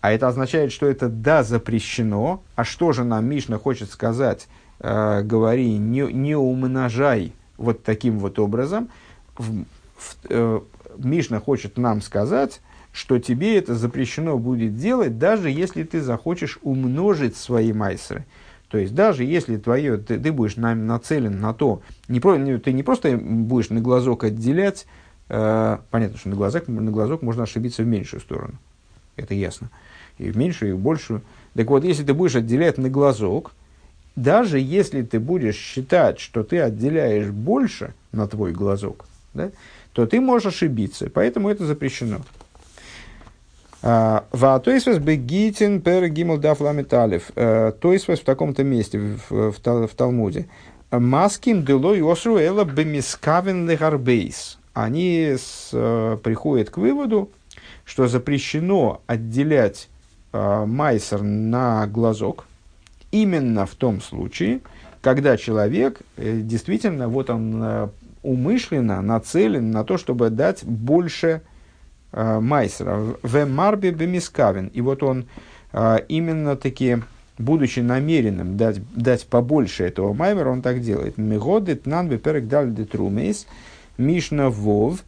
а 0.01 0.11
это 0.11 0.27
означает, 0.27 0.72
что 0.72 0.88
это 0.88 1.10
да, 1.10 1.43
запрещено. 1.43 2.41
А 2.56 2.64
что 2.64 2.93
же 2.93 3.03
нам 3.03 3.26
Мишна 3.26 3.57
хочет 3.57 3.89
сказать 3.89 4.47
э, 4.80 5.22
говори, 5.23 5.77
не, 5.77 6.01
не 6.11 6.35
умножай 6.35 7.34
вот 7.57 7.84
таким 7.84 8.19
вот 8.19 8.39
образом, 8.39 8.89
в, 9.38 9.64
в, 9.97 10.15
э, 10.30 10.60
Мишна 10.97 11.39
хочет 11.39 11.77
нам 11.77 12.01
сказать, 12.01 12.61
что 12.91 13.19
тебе 13.19 13.57
это 13.57 13.76
запрещено 13.76 14.38
будет 14.38 14.77
делать, 14.77 15.18
даже 15.18 15.49
если 15.49 15.84
ты 15.84 16.01
захочешь 16.01 16.60
умножить 16.64 17.35
свои 17.35 17.72
майсеры. 17.72 18.26
То 18.69 18.77
есть, 18.77 18.93
даже 18.93 19.23
если 19.23 19.57
твое, 19.57 19.97
ты, 19.97 20.19
ты 20.19 20.31
будешь 20.31 20.56
на, 20.56 20.76
нацелен 20.76 21.39
на 21.39 21.53
то, 21.53 21.81
не 22.07 22.19
про, 22.19 22.38
ты 22.60 22.72
не 22.72 22.84
просто 22.84 23.18
будешь 23.18 23.69
на 23.69 23.81
глазок 23.81 24.23
отделять, 24.23 24.85
э, 25.27 25.77
понятно, 25.89 26.18
что 26.18 26.30
на 26.30 26.35
глазок, 26.35 26.68
на 26.68 26.91
глазок 26.91 27.22
можно 27.22 27.43
ошибиться 27.43 27.84
в 27.84 27.88
меньшую 27.88 28.19
сторону, 28.19 28.53
это 29.15 29.34
ясно, 29.34 29.72
и 30.18 30.30
в 30.30 30.38
меньшую, 30.38 30.72
и 30.72 30.73
в 30.76 30.80
большую. 30.80 31.22
Так 31.56 31.68
вот, 31.68 31.84
если 31.84 32.03
ты 32.03 32.14
будешь 32.14 32.35
отделять 32.35 32.77
на 32.77 32.89
глазок, 32.89 33.53
даже 34.21 34.59
если 34.59 35.01
ты 35.01 35.19
будешь 35.19 35.55
считать, 35.55 36.19
что 36.19 36.43
ты 36.43 36.59
отделяешь 36.59 37.29
больше 37.29 37.93
на 38.11 38.27
твой 38.27 38.51
глазок, 38.51 39.05
да, 39.33 39.51
то 39.93 40.05
ты 40.05 40.19
можешь 40.19 40.53
ошибиться, 40.53 41.09
поэтому 41.09 41.49
это 41.49 41.65
запрещено. 41.65 42.19
А, 43.81 44.25
Ваатойсвес 44.31 44.97
бегитин 44.97 45.81
пер 45.81 46.09
гимл 46.09 46.37
даф 46.37 46.59
ламеталев. 46.59 47.31
Э, 47.35 47.71
Тойсвес 47.79 48.19
в 48.19 48.25
таком-то 48.25 48.63
месте 48.63 48.99
в, 48.99 49.51
в, 49.51 49.87
в 49.87 49.95
Талмуде. 49.95 50.47
Маским 50.91 51.63
делой 51.63 52.01
осруэла 52.01 52.65
бемискавен 52.65 53.69
легарбейс. 53.69 54.57
Они 54.73 55.35
с, 55.37 55.69
э, 55.71 56.17
приходят 56.21 56.71
к 56.71 56.77
выводу, 56.77 57.29
что 57.85 58.07
запрещено 58.07 59.01
отделять 59.07 59.87
э, 60.33 60.65
майсер 60.65 61.21
на 61.21 61.87
глазок 61.87 62.48
именно 63.11 63.65
в 63.65 63.76
том 63.76 64.02
случае, 64.02 64.60
когда 65.02 65.38
человек 65.38 66.02
э, 66.18 66.41
действительно 66.41 67.07
вот 67.07 67.30
он 67.30 67.61
э, 67.64 67.88
умышленно 68.23 69.02
нацелен 69.02 69.72
на 69.72 69.84
то, 69.84 69.98
чтобы 69.98 70.30
дать 70.30 70.64
больше 70.64 71.41
э, 72.11 72.40
майсера. 72.40 73.15
В 73.22 73.45
марбе 73.45 73.91
бемискавин. 73.91 74.68
И 74.68 74.81
вот 74.81 75.03
он 75.03 75.26
именно 76.07 76.56
таки, 76.56 76.98
будучи 77.38 77.81
намеренным 77.81 78.57
дать, 78.57 78.81
дать 78.95 79.27
побольше 79.27 79.84
этого 79.84 80.14
маймера, 80.14 80.49
он 80.49 80.64
так 80.64 80.81
делает. 80.81 81.19
Мегоды 81.19 81.76
тнан 81.76 82.10
беперек 82.10 82.48
даль 82.48 82.73
трумейс 82.73 83.45
мишна 83.99 84.49
вов. 84.49 85.03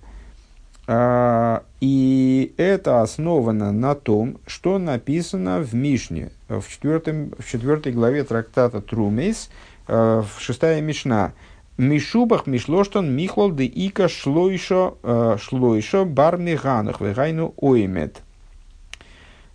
Э, 0.88 1.62
и 1.80 2.54
это 2.58 3.02
основано 3.02 3.72
на 3.72 3.96
том, 3.96 4.38
что 4.46 4.78
написано 4.78 5.60
в 5.60 5.74
Мишне, 5.74 6.32
в, 6.60 6.70
четвертом, 6.70 7.34
в 7.40 7.50
четвертой 7.50 7.94
главе 7.94 8.24
трактата 8.24 8.82
Трумейс, 8.82 9.50
э, 9.88 10.24
шестая 10.40 10.82
Мишна. 10.82 11.34
Мишубах 11.78 12.46
мишлоштон 12.48 13.16
михлол 13.16 13.52
де 13.54 13.66
ика 13.66 14.08
шлойшо 14.08 14.98
э, 15.02 15.38
шлойшо 15.40 16.06
бар 16.06 16.38
миганах 16.38 17.02
вегайну 17.02 17.54
оймет. 17.58 18.22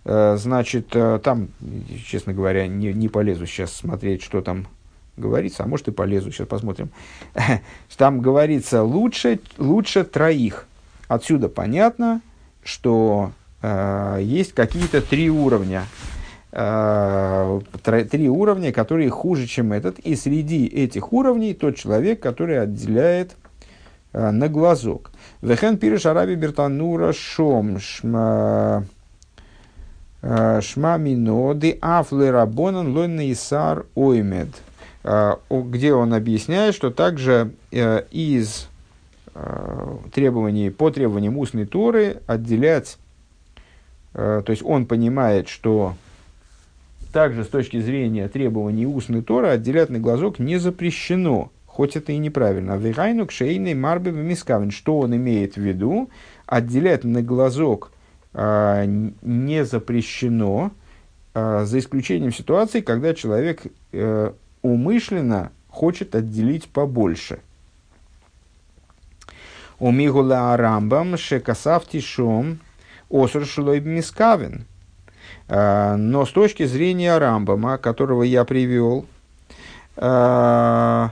Э, 0.03 0.35
значит, 0.37 0.89
э, 0.93 1.19
там, 1.23 1.49
честно 2.05 2.33
говоря, 2.33 2.67
не, 2.67 2.91
не 2.91 3.07
полезу 3.07 3.45
сейчас 3.45 3.71
смотреть, 3.71 4.23
что 4.23 4.41
там 4.41 4.67
говорится, 5.15 5.63
а 5.63 5.67
может 5.67 5.87
и 5.87 5.91
полезу, 5.91 6.31
сейчас 6.31 6.47
посмотрим. 6.47 6.89
Там 7.97 8.21
говорится 8.21 8.83
лучше, 8.83 9.39
лучше 9.57 10.03
троих. 10.03 10.67
Отсюда 11.07 11.49
понятно, 11.49 12.21
что 12.63 13.31
э, 13.61 14.19
есть 14.21 14.53
какие-то 14.53 15.01
три 15.01 15.29
уровня 15.29 15.85
Э, 15.85 16.16
три 16.51 18.29
уровня, 18.29 18.71
которые 18.71 19.09
хуже, 19.09 19.47
чем 19.47 19.73
этот. 19.73 19.99
И 19.99 20.15
среди 20.15 20.65
этих 20.65 21.11
уровней 21.13 21.53
тот 21.53 21.75
человек, 21.75 22.21
который 22.21 22.61
отделяет 22.61 23.35
э, 24.13 24.31
на 24.31 24.47
глазок. 24.47 25.11
Вехен 25.41 25.77
пириш 25.77 26.05
араби 26.05 26.35
бертанура 26.35 27.11
шом 27.11 27.79
шма 27.79 28.85
э, 30.21 30.61
шма 30.61 30.97
миноды 30.97 31.77
афлы 31.81 32.31
рабонан 32.31 32.95
лойна 32.95 33.31
исар 33.31 33.85
оймед. 33.95 34.49
Где 35.49 35.93
он 35.93 36.13
объясняет, 36.13 36.75
что 36.75 36.91
также 36.91 37.53
из 37.71 38.67
требований, 40.11 40.69
по 40.69 40.89
требованиям 40.89 41.37
устной 41.37 41.65
Торы 41.65 42.21
отделять, 42.27 42.97
то 44.11 44.43
есть 44.47 44.63
он 44.65 44.85
понимает, 44.85 45.47
что 45.47 45.93
также 47.17 47.43
с 47.43 47.47
точки 47.47 47.79
зрения 47.79 48.27
требований 48.27 48.85
устной 48.85 49.23
Торы 49.23 49.47
отделять 49.47 49.89
на 49.89 49.97
глазок 49.97 50.37
не 50.37 50.57
запрещено, 50.57 51.51
хоть 51.65 51.95
это 51.95 52.11
и 52.11 52.19
неправильно. 52.19 52.77
Вегайну 52.77 53.25
кшейный 53.25 53.73
марбе 53.73 54.11
мискавин. 54.11 54.69
Что 54.69 54.99
он 54.99 55.15
имеет 55.15 55.55
в 55.55 55.57
виду? 55.59 56.11
Отделять 56.45 57.03
на 57.03 57.23
глазок 57.23 57.91
а, 58.35 58.85
не 58.85 59.65
запрещено, 59.65 60.69
а, 61.33 61.65
за 61.65 61.79
исключением 61.79 62.31
ситуации, 62.31 62.81
когда 62.81 63.15
человек 63.15 63.63
а, 63.93 64.35
умышленно 64.61 65.51
хочет 65.69 66.13
отделить 66.13 66.69
побольше. 66.69 67.39
У 69.79 69.89
Мигула 69.89 70.53
Арамбам 70.53 71.17
шекасав 71.17 71.87
тишом 71.87 72.59
шлойб 73.09 73.85
мискавин– 73.85 74.67
но 75.47 76.25
с 76.25 76.31
точки 76.31 76.65
зрения 76.65 77.17
Рамбама, 77.17 77.77
которого 77.77 78.23
я 78.23 78.43
привел, 78.45 79.05
э, 79.95 81.09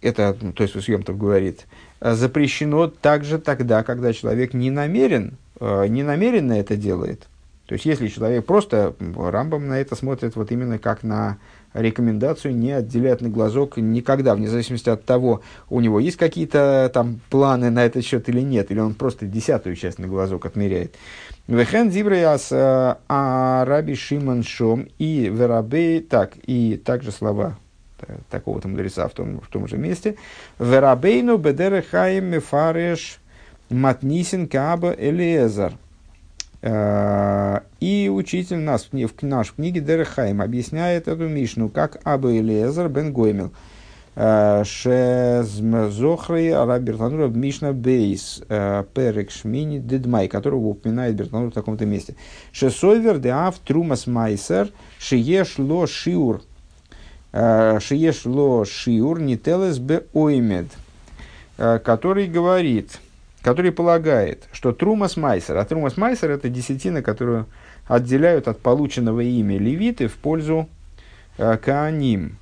это, 0.00 0.36
ну, 0.40 0.52
то 0.52 0.62
есть 0.62 0.82
Съемтов 0.82 1.18
говорит, 1.18 1.66
запрещено 2.00 2.86
также 2.88 3.38
тогда, 3.38 3.82
когда 3.82 4.12
человек 4.12 4.54
не 4.54 4.70
намерен, 4.70 5.36
не 5.60 6.02
намеренно 6.02 6.52
это 6.54 6.76
делает. 6.76 7.26
То 7.66 7.72
есть, 7.72 7.84
если 7.84 8.06
человек 8.08 8.46
просто, 8.46 8.94
Рамбам 9.16 9.66
на 9.68 9.80
это 9.80 9.96
смотрит 9.96 10.36
вот 10.36 10.52
именно 10.52 10.78
как 10.78 11.02
на 11.02 11.38
рекомендацию 11.74 12.54
не 12.56 12.72
отделять 12.72 13.20
на 13.20 13.28
глазок 13.28 13.76
никогда, 13.76 14.34
вне 14.34 14.48
зависимости 14.48 14.88
от 14.88 15.04
того, 15.04 15.42
у 15.68 15.80
него 15.80 16.00
есть 16.00 16.16
какие-то 16.16 16.90
там 16.94 17.20
планы 17.28 17.70
на 17.70 17.84
этот 17.84 18.04
счет 18.04 18.28
или 18.28 18.40
нет, 18.40 18.70
или 18.70 18.78
он 18.78 18.94
просто 18.94 19.26
десятую 19.26 19.76
часть 19.76 19.98
на 19.98 20.06
глазок 20.06 20.46
отмеряет. 20.46 20.94
Вехен 21.48 21.90
дибреяс 21.90 22.48
а 22.52 23.64
раби 23.66 23.94
Шимон 23.94 24.42
Шом 24.42 24.88
и 24.98 25.28
Верабей, 25.28 26.00
так, 26.00 26.32
и 26.46 26.76
также 26.76 27.12
слова 27.12 27.56
такого-то 28.30 28.68
мудреца 28.68 29.08
в 29.08 29.12
том, 29.12 29.40
в 29.40 29.48
том 29.48 29.68
же 29.68 29.78
месте. 29.78 30.16
Верабейну 30.58 31.38
бедерехаем 31.38 32.26
мефареш 32.26 33.20
матнисин 33.70 34.48
каба 34.48 34.92
элиезар. 34.92 35.72
И 37.80 38.10
учитель 38.12 38.58
нас, 38.58 38.88
в, 38.90 39.22
наш 39.22 39.48
в 39.48 39.54
книге 39.54 39.80
Дерехаим 39.80 40.42
объясняет 40.42 41.06
эту 41.06 41.28
Мишну 41.28 41.68
как 41.68 41.98
Аба 42.02 42.36
Элиезер 42.36 42.88
бен 42.88 43.12
Гоймел. 43.12 43.52
Шезмзохры 44.64 46.50
Ара 46.52 46.78
Бертанура 46.78 47.28
Мишна 47.28 47.72
Бейс 47.74 48.42
Перек 48.48 49.30
Шмини 49.30 49.78
Дедмай, 49.78 50.26
которого 50.28 50.68
упоминает 50.68 51.14
Бертанур 51.16 51.50
в 51.50 51.54
таком-то 51.54 51.84
месте. 51.84 52.16
Шесойвер 52.50 53.18
де 53.18 53.28
Ав 53.28 53.58
Трумас 53.58 54.06
Майсер 54.06 54.70
Шиеш 54.98 55.58
Ло 55.58 55.86
Шиур 55.86 56.40
Шиеш 57.32 58.24
Ло 58.24 58.64
Шиур 58.64 59.20
Нителес 59.20 59.78
Бе 59.78 60.04
Оймед, 60.14 60.68
который 61.58 62.26
говорит, 62.26 62.98
который 63.42 63.70
полагает, 63.70 64.44
что 64.50 64.72
Трумас 64.72 65.18
Майсер, 65.18 65.58
а 65.58 65.64
Трумас 65.66 65.98
Майсер 65.98 66.30
это 66.30 66.48
десятина, 66.48 67.02
которую 67.02 67.44
отделяют 67.86 68.48
от 68.48 68.60
полученного 68.60 69.20
ими 69.20 69.58
левиты 69.58 70.08
в 70.08 70.14
пользу 70.16 70.68
э, 71.36 71.58
Кааним. 71.58 72.38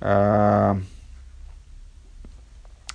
А, 0.00 0.78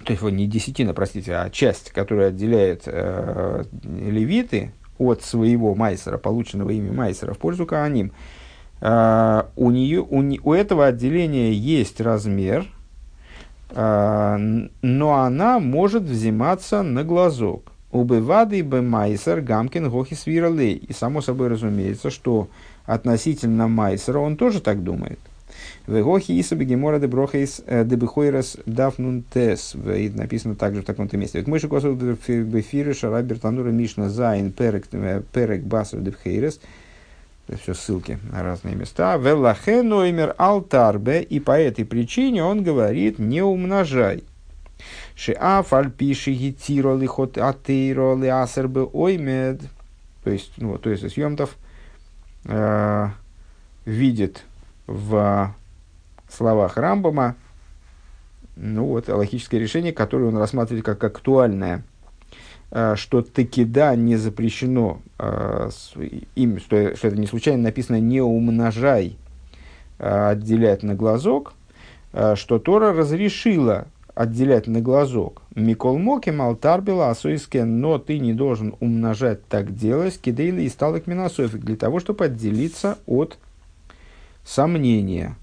то 0.03 0.11
есть, 0.11 0.21
вот 0.21 0.31
не 0.31 0.47
десятина, 0.47 0.93
простите, 0.93 1.35
а 1.35 1.49
часть, 1.49 1.91
которая 1.91 2.29
отделяет 2.29 2.83
э, 2.85 3.63
левиты 3.83 4.71
от 4.97 5.23
своего 5.23 5.75
майсера, 5.75 6.17
полученного 6.17 6.71
ими 6.71 6.91
майсера, 6.91 7.33
в 7.33 7.37
пользу 7.37 7.65
Кааним. 7.65 8.11
Э, 8.81 9.43
у, 9.55 9.71
нее, 9.71 10.01
у, 10.01 10.21
у 10.43 10.53
этого 10.53 10.87
отделения 10.87 11.53
есть 11.53 12.01
размер, 12.01 12.67
э, 13.69 14.67
но 14.81 15.13
она 15.13 15.59
может 15.59 16.03
взиматься 16.03 16.83
на 16.83 17.03
глазок. 17.03 17.71
Убывады 17.91 18.63
бы 18.63 18.81
майсер 18.81 19.39
гамкин 19.39 19.89
гохи 19.89 20.15
свиралей. 20.15 20.73
И 20.73 20.91
само 20.93 21.21
собой 21.21 21.47
разумеется, 21.47 22.09
что 22.09 22.49
относительно 22.85 23.67
майсера 23.67 24.19
он 24.19 24.35
тоже 24.35 24.61
так 24.61 24.83
думает. 24.83 25.19
Вегохи 25.87 26.31
Иса 26.31 26.55
Бегемора 26.55 26.99
де 26.99 27.07
Брохейс 27.07 27.61
э, 27.65 27.83
де 27.83 27.95
Бехойрас 27.95 28.57
Дафнун 28.65 29.23
Тес. 29.23 29.75
Написано 29.75 30.55
также 30.55 30.81
в 30.81 30.85
таком-то 30.85 31.17
месте. 31.17 31.39
Ведь 31.39 31.47
Мойши 31.47 31.67
Косов 31.67 31.97
Бефиры 31.97 32.93
Шарабер 32.93 33.39
Танура 33.39 33.69
Мишна 33.69 34.09
Зайн 34.09 34.51
Перек 34.51 34.85
э, 34.91 35.21
Перек 35.33 35.63
Басар 35.63 35.99
де 35.99 36.11
Бхейрас. 36.11 36.59
Это 37.47 37.57
все 37.57 37.73
ссылки 37.73 38.19
на 38.31 38.41
разные 38.43 38.75
места. 38.75 39.17
Велахе 39.17 39.81
Ноймер 39.81 40.35
Алтарбе. 40.37 41.21
И 41.21 41.39
по 41.39 41.59
этой 41.59 41.83
причине 41.83 42.43
он 42.43 42.63
говорит, 42.63 43.19
не 43.19 43.41
умножай. 43.41 44.23
Шиаф 45.15 45.73
альпиши 45.73 46.31
гитиро 46.31 46.95
лихот 46.95 47.37
атеиро 47.37 48.15
лиасербе 48.15 48.81
оймед. 48.81 49.61
То 50.23 50.29
есть, 50.31 50.53
ну, 50.57 50.77
то 50.77 50.89
есть 50.89 51.09
Съемтов 51.11 51.57
э, 52.45 53.07
видит 53.85 54.43
в 54.87 55.55
словах 56.29 56.77
Рамбама, 56.77 57.35
ну 58.55 58.85
вот, 58.85 59.07
логическое 59.07 59.59
решение, 59.59 59.93
которое 59.93 60.25
он 60.25 60.37
рассматривает 60.37 60.85
как 60.85 61.03
актуальное, 61.03 61.83
э, 62.71 62.95
что 62.95 63.21
таки 63.21 63.65
да, 63.65 63.95
не 63.95 64.15
запрещено, 64.15 64.99
э, 65.17 65.69
им, 66.35 66.59
что, 66.59 66.75
это 66.75 67.11
не 67.11 67.27
случайно 67.27 67.63
написано 67.63 67.99
«не 67.99 68.21
умножай», 68.21 69.17
э, 69.99 70.29
отделять 70.29 70.83
на 70.83 70.95
глазок, 70.95 71.53
что 72.35 72.59
Тора 72.59 72.93
разрешила 72.93 73.87
отделять 74.13 74.67
на 74.67 74.81
глазок. 74.81 75.41
Микол 75.55 75.97
Моки 75.97 76.29
Малтарбила 76.29 77.09
Асуиске, 77.09 77.63
но 77.63 77.97
ты 77.97 78.19
не 78.19 78.33
должен 78.33 78.75
умножать 78.79 79.45
так 79.47 79.75
делать, 79.75 80.19
кидейли 80.21 80.61
и 80.61 80.69
сталок 80.69 81.07
минософик, 81.07 81.61
для 81.61 81.75
того, 81.75 81.99
чтобы 81.99 82.25
отделиться 82.25 82.99
от 83.07 83.39
сомнения. 84.43 85.37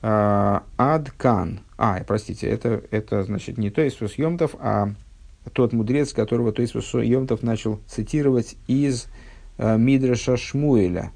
Адкан. 0.00 1.60
А, 1.78 2.02
простите, 2.06 2.46
это, 2.46 2.82
это 2.90 3.22
значит 3.24 3.56
не 3.56 3.70
Тойсус 3.70 4.18
Йомтов, 4.18 4.54
а 4.60 4.90
тот 5.52 5.72
мудрец, 5.72 6.12
которого 6.12 6.52
Тойсус 6.52 6.94
Йомтов 6.94 7.42
начал 7.42 7.80
цитировать 7.86 8.56
из 8.66 9.06
э, 9.58 9.76
Мидраша 9.76 10.36
Шмуэля. 10.36 11.10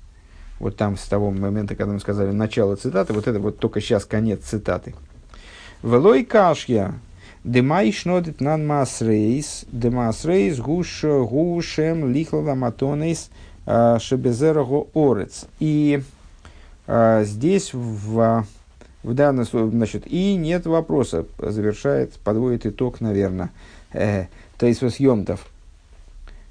Вот 0.58 0.76
там 0.76 0.96
с 0.96 1.04
того 1.04 1.30
момента, 1.30 1.76
когда 1.76 1.92
мы 1.92 2.00
сказали 2.00 2.32
начало 2.32 2.76
цитаты, 2.76 3.12
вот 3.12 3.28
это 3.28 3.38
вот 3.38 3.58
только 3.58 3.80
сейчас 3.80 4.04
конец 4.04 4.40
цитаты. 4.40 4.94
Велой 5.82 6.24
кашья, 6.24 6.94
демай 7.44 7.92
шнодит 7.92 8.40
нан 8.40 8.66
масрейс, 8.66 9.64
демасрейс 9.70 10.58
гуш 10.58 11.04
гушем 11.04 12.12
лихлада 12.12 12.54
матонейс 12.54 13.30
э, 13.66 13.98
шебезерого 14.00 14.88
орец. 14.94 15.46
И 15.60 16.02
здесь 16.88 17.74
в, 17.74 18.46
в 19.02 19.14
данном 19.14 19.44
случае, 19.44 19.70
значит, 19.70 20.06
и 20.06 20.34
нет 20.36 20.66
вопроса, 20.66 21.26
завершает, 21.38 22.14
подводит 22.24 22.66
итог, 22.66 23.00
наверное, 23.00 23.50
э, 23.92 24.26
Тайсвас 24.58 24.98
Йомтов. 24.98 25.46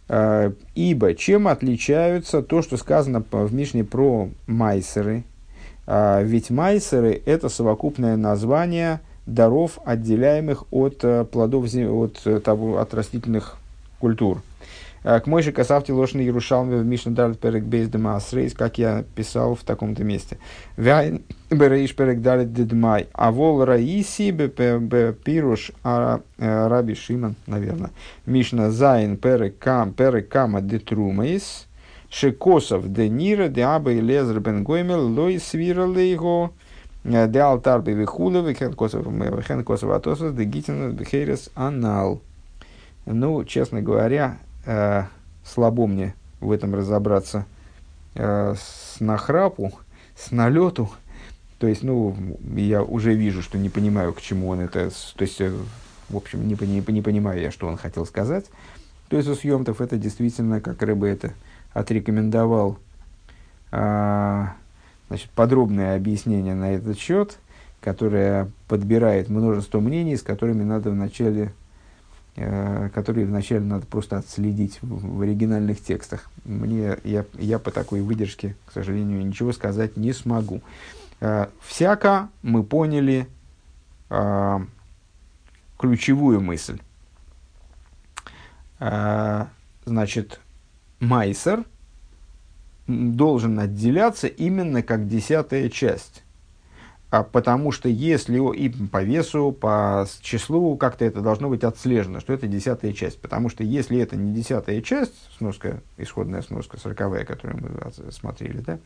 Э, 0.09 0.51
ибо 0.75 1.15
чем 1.15 1.47
отличаются 1.47 2.41
то, 2.41 2.61
что 2.61 2.77
сказано 2.77 3.23
в 3.29 3.53
Мишне 3.53 3.83
про 3.83 4.29
майсеры? 4.45 5.23
Э, 5.87 6.23
ведь 6.23 6.49
майсеры– 6.49 7.21
это 7.25 7.49
совокупное 7.49 8.15
название 8.15 9.01
даров, 9.25 9.79
отделяемых 9.85 10.65
от 10.71 11.03
э, 11.03 11.25
плодов, 11.25 11.65
от, 11.65 12.21
э, 12.25 12.37
от 12.37 12.93
растительных 12.93 13.57
культур. 13.99 14.41
К 15.07 15.25
Мойше 15.25 15.53
Касавти 15.53 15.91
Лошный 15.91 16.25
Ярушалме 16.25 16.75
в 16.75 16.85
Мишна 16.85 17.13
Далит 17.13 17.39
Перек 17.39 17.63
Бейс 17.63 17.87
Демасрейс, 17.87 18.53
как 18.53 18.77
я 18.77 19.05
писал 19.15 19.55
в 19.55 19.63
таком-то 19.63 20.03
месте. 20.03 20.37
Вяйн 20.75 21.21
Берейш 21.49 21.95
Перек 21.95 22.21
Далит 22.21 22.51
Дедмай. 22.51 23.07
А 23.13 23.31
вол 23.31 23.63
Раиси 23.63 24.31
Пируш 24.31 25.71
а, 25.81 26.19
э, 26.37 26.67
Раби 26.67 26.93
Шиман, 26.93 27.35
наверное. 27.45 27.91
Мишна 28.25 28.69
Зайн 28.69 29.15
Перек 29.15 29.57
Кам 29.59 29.93
Перек 29.93 30.27
Кама 30.27 30.59
Детрумейс. 30.59 31.67
Шекосов 32.09 32.91
Денира 32.91 33.47
Деаба 33.47 33.93
и 33.93 34.01
Лезер 34.01 34.41
Бен 34.41 34.65
Гоймел 34.65 35.07
Лой 35.07 35.39
Свиралы 35.39 36.01
его. 36.01 36.51
Э, 37.05 37.27
де 37.27 37.39
алтар 37.39 37.81
бивихулы, 37.81 38.41
вехен 38.41 38.73
косов 38.73 39.89
атосос, 39.89 40.33
де 40.33 40.43
гитин 40.43 40.91
бихерес 40.91 41.49
анал. 41.55 42.21
Ну, 43.05 43.45
честно 43.45 43.81
говоря, 43.81 44.37
э, 44.67 45.05
слабо 45.43 45.87
мне 45.87 46.13
в 46.39 46.51
этом 46.51 46.75
разобраться 46.75 47.45
э, 48.13 48.53
с 48.55 48.99
нахрапу, 48.99 49.71
с 50.15 50.31
налету. 50.31 50.91
То 51.57 51.67
есть, 51.67 51.81
ну, 51.81 52.15
я 52.55 52.83
уже 52.83 53.15
вижу, 53.15 53.41
что 53.41 53.57
не 53.57 53.69
понимаю, 53.69 54.13
к 54.13 54.21
чему 54.21 54.49
он 54.49 54.59
это... 54.59 54.91
То 55.15 55.23
есть, 55.23 55.41
э, 55.41 55.51
в 56.09 56.15
общем, 56.15 56.47
не, 56.47 56.55
не, 56.61 56.83
не 56.91 57.01
понимаю 57.01 57.41
я, 57.41 57.51
что 57.51 57.67
он 57.67 57.77
хотел 57.77 58.05
сказать. 58.05 58.45
То 59.09 59.17
есть, 59.17 59.27
у 59.27 59.35
съемтов 59.35 59.81
это 59.81 59.97
действительно, 59.97 60.61
как 60.61 60.81
рыба 60.83 61.07
это 61.07 61.31
отрекомендовал, 61.73 62.77
э, 63.71 64.45
значит, 65.07 65.29
подробное 65.31 65.95
объяснение 65.95 66.53
на 66.53 66.73
этот 66.73 66.99
счет, 66.99 67.39
которое 67.79 68.51
подбирает 68.67 69.29
множество 69.29 69.79
мнений, 69.79 70.17
с 70.17 70.21
которыми 70.21 70.63
надо 70.63 70.91
вначале 70.91 71.53
которые 72.93 73.25
вначале 73.25 73.61
надо 73.61 73.87
просто 73.87 74.17
отследить 74.17 74.79
в, 74.83 75.17
в 75.17 75.21
оригинальных 75.21 75.83
текстах. 75.83 76.29
Мне, 76.45 76.97
я, 77.03 77.25
я 77.33 77.57
по 77.57 77.71
такой 77.71 78.01
выдержке, 78.01 78.55
к 78.67 78.73
сожалению, 78.73 79.25
ничего 79.25 79.51
сказать 79.53 79.97
не 79.97 80.13
смогу. 80.13 80.61
Э, 81.19 81.47
всяко 81.65 82.29
мы 82.43 82.63
поняли 82.63 83.27
э, 84.09 84.59
ключевую 85.79 86.41
мысль. 86.41 86.79
Значит, 89.85 90.39
Майсер 90.99 91.63
должен 92.87 93.59
отделяться 93.59 94.27
именно 94.27 94.83
как 94.83 95.07
десятая 95.07 95.69
часть 95.69 96.23
а 97.09 97.23
потому 97.23 97.71
что 97.71 97.87
если 97.87 98.37
и 98.53 98.67
по 98.67 99.01
весу, 99.01 99.53
по 99.53 100.05
числу 100.21 100.75
как-то 100.75 101.05
это 101.05 101.21
должно 101.21 101.47
быть 101.47 101.63
отслежено, 101.63 102.19
что 102.19 102.33
это 102.33 102.47
десятая 102.47 102.91
часть. 102.91 103.21
Потому 103.21 103.47
что 103.47 103.63
если 103.63 103.97
это 103.99 104.17
не 104.17 104.33
десятая 104.33 104.81
часть, 104.81 105.13
сноска, 105.37 105.81
исходная 105.97 106.41
сноска 106.41 106.77
сороковая, 106.77 107.23
которую 107.23 107.61
мы 107.61 108.11
смотрели, 108.11 108.59
да, 108.59 108.79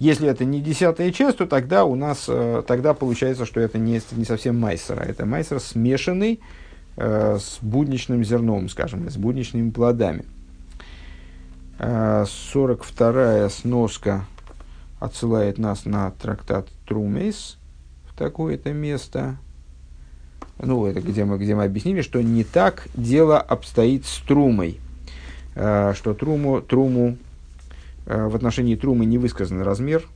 если 0.00 0.28
это 0.28 0.44
не 0.44 0.60
десятая 0.60 1.12
часть, 1.12 1.38
то 1.38 1.46
тогда 1.46 1.84
у 1.84 1.94
нас, 1.94 2.24
э, 2.26 2.64
тогда 2.66 2.92
получается, 2.92 3.46
что 3.46 3.60
это 3.60 3.78
не, 3.78 4.00
не 4.12 4.24
совсем 4.24 4.58
майсер, 4.58 5.00
а 5.00 5.04
это 5.04 5.24
майсер 5.24 5.60
смешанный 5.60 6.40
э, 6.96 7.38
с 7.38 7.58
будничным 7.62 8.24
зерном, 8.24 8.68
скажем, 8.68 9.08
с 9.08 9.16
будничными 9.16 9.70
плодами. 9.70 10.24
Э, 11.78 12.24
42-я 12.24 13.48
сноска 13.48 14.24
отсылает 14.98 15.58
нас 15.58 15.84
на 15.84 16.10
трактат 16.10 16.66
Трумейс– 16.84 17.58
такое-то 18.20 18.72
место. 18.74 19.38
Ну, 20.58 20.84
это 20.84 21.00
где 21.00 21.24
мы, 21.24 21.38
где 21.38 21.54
мы 21.54 21.64
объяснили, 21.64 22.02
что 22.02 22.20
не 22.20 22.44
так 22.44 22.86
дело 22.94 23.40
обстоит 23.40 24.04
с 24.04 24.18
трумой. 24.18 24.78
Э, 25.54 25.94
что 25.96 26.12
труму, 26.12 26.60
труму 26.60 27.16
э, 28.04 28.26
в 28.26 28.36
отношении 28.36 28.76
трумы 28.76 29.06
не 29.06 29.16
высказан 29.16 29.62
размер, 29.62 30.06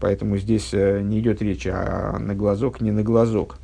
поэтому 0.00 0.38
здесь 0.38 0.70
э, 0.72 1.02
не 1.02 1.20
идет 1.20 1.42
речь 1.42 1.66
о 1.66 2.18
на 2.18 2.34
глазок, 2.34 2.80
не 2.80 2.92
на 2.92 3.02
глазок. 3.02 3.58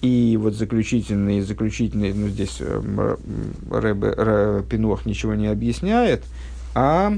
И 0.00 0.38
вот 0.40 0.54
заключительный, 0.54 1.42
заключительный, 1.42 2.14
ну 2.14 2.28
здесь 2.28 2.56
э, 2.60 3.16
Рэбе, 3.70 4.64
Пинох 4.70 5.04
ничего 5.04 5.34
не 5.34 5.48
объясняет, 5.48 6.24
а 6.74 7.12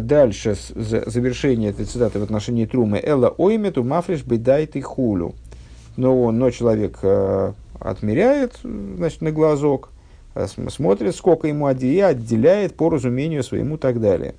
дальше, 0.00 0.56
завершение 0.74 1.70
этой 1.70 1.86
цитаты 1.86 2.20
в 2.20 2.22
отношении 2.22 2.66
Трумы. 2.66 3.00
Элла 3.02 3.34
оймету 3.36 3.82
мафриш 3.82 4.22
бедайт 4.22 4.76
и 4.76 4.80
хулю. 4.80 5.34
Но, 5.96 6.30
но 6.30 6.50
человек 6.50 6.98
э, 7.02 7.52
отмеряет, 7.78 8.58
значит, 8.62 9.20
на 9.20 9.30
глазок, 9.30 9.90
э, 10.34 10.46
смотрит, 10.68 11.14
сколько 11.14 11.48
ему 11.48 11.68
и 11.68 11.98
отделяет 12.00 12.76
по 12.76 12.88
разумению 12.88 13.42
своему 13.42 13.74
и 13.74 13.78
так 13.78 14.00
далее. 14.00 14.34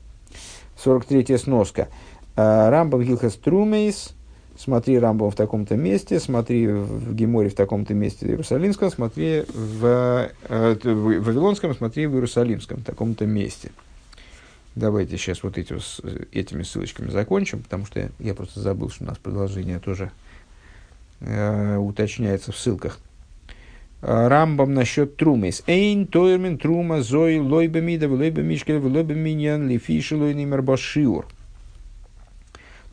43 0.77 1.37
сноска. 1.37 1.89
Э, 2.35 2.69
Рамбам 2.69 3.03
Гилхас 3.03 3.33
Трумейс, 3.35 4.15
смотри 4.57 4.97
Рамбам 4.97 5.29
в 5.29 5.35
таком-то 5.35 5.75
месте, 5.75 6.19
смотри 6.19 6.67
в 6.67 7.13
Геморе 7.13 7.49
в 7.49 7.55
таком-то 7.55 7.93
месте 7.93 8.25
в 8.25 8.29
Иерусалимском, 8.29 8.89
смотри 8.89 9.43
в, 9.53 10.29
э, 10.49 10.75
в 10.83 11.19
Вавилонском, 11.19 11.75
смотри 11.75 12.07
в 12.07 12.15
Иерусалимском, 12.15 12.79
в 12.79 12.83
таком-то 12.83 13.25
месте. 13.25 13.71
Давайте 14.75 15.17
сейчас 15.17 15.43
вот 15.43 15.57
эти, 15.57 15.75
этими 16.35 16.63
ссылочками 16.63 17.09
закончим, 17.09 17.61
потому 17.61 17.85
что 17.85 18.09
я, 18.19 18.33
просто 18.33 18.59
забыл, 18.59 18.89
что 18.89 19.03
у 19.03 19.07
нас 19.07 19.17
продолжение 19.17 19.79
тоже 19.79 20.11
э, 21.19 21.77
уточняется 21.77 22.51
в 22.51 22.57
ссылках. 22.57 22.99
Рамбам 24.01 24.73
насчет 24.73 25.15
трумес. 25.15 25.63
Эйн 25.65 26.07
тойрмен 26.07 26.57
трума 26.57 27.01
зой 27.01 27.39
лойба 27.39 27.79
мида 27.79 28.09
лойба 28.09 28.41
мишкель 28.41 28.79
лойба 28.79 29.13
миньян 29.13 29.69
лифишелой 29.69 30.33
нимер 30.33 30.61
башиур. 30.61 31.25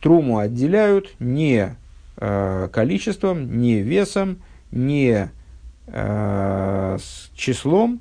Труму 0.00 0.38
отделяют 0.38 1.12
не 1.18 1.74
э, 2.16 2.68
количеством, 2.72 3.58
не 3.60 3.80
весом, 3.80 4.38
не 4.70 5.30
э, 5.88 6.98
числом, 7.34 8.00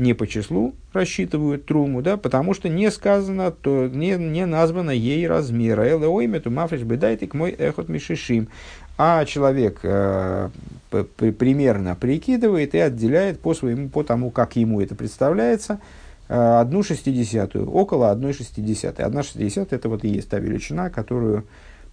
не 0.00 0.14
по 0.14 0.26
числу 0.26 0.74
рассчитывают 0.92 1.66
труму, 1.66 2.02
да, 2.02 2.16
потому 2.16 2.54
что 2.54 2.68
не 2.68 2.90
сказано, 2.90 3.52
то 3.52 3.86
не, 3.86 4.16
не 4.16 4.46
названо 4.46 4.90
ей 4.90 5.26
размера. 5.28 5.86
Элеоймету 5.86 6.50
мафриш 6.50 6.82
бедайтик 6.82 7.34
мой 7.34 7.50
эхот 7.50 7.88
мишишим. 7.88 8.48
А 8.98 9.24
человек 9.24 9.80
э, 9.82 10.50
при, 10.90 11.30
примерно 11.30 11.94
прикидывает 11.94 12.74
и 12.74 12.78
отделяет 12.78 13.40
по 13.40 13.54
своему, 13.54 13.88
по 13.88 14.02
тому, 14.02 14.30
как 14.30 14.56
ему 14.56 14.80
это 14.80 14.94
представляется, 14.94 15.80
э, 16.28 16.34
одну 16.34 16.82
шестидесятую, 16.82 17.70
около 17.70 18.10
одной 18.10 18.32
шестидесятой. 18.32 19.04
Одна 19.04 19.22
шестидесятая 19.22 19.78
это 19.78 19.88
вот 19.88 20.04
и 20.04 20.08
есть 20.08 20.28
та 20.28 20.38
величина, 20.38 20.90
которую 20.90 21.44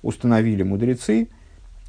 установили 0.01 0.63
мудрецы. 0.63 1.29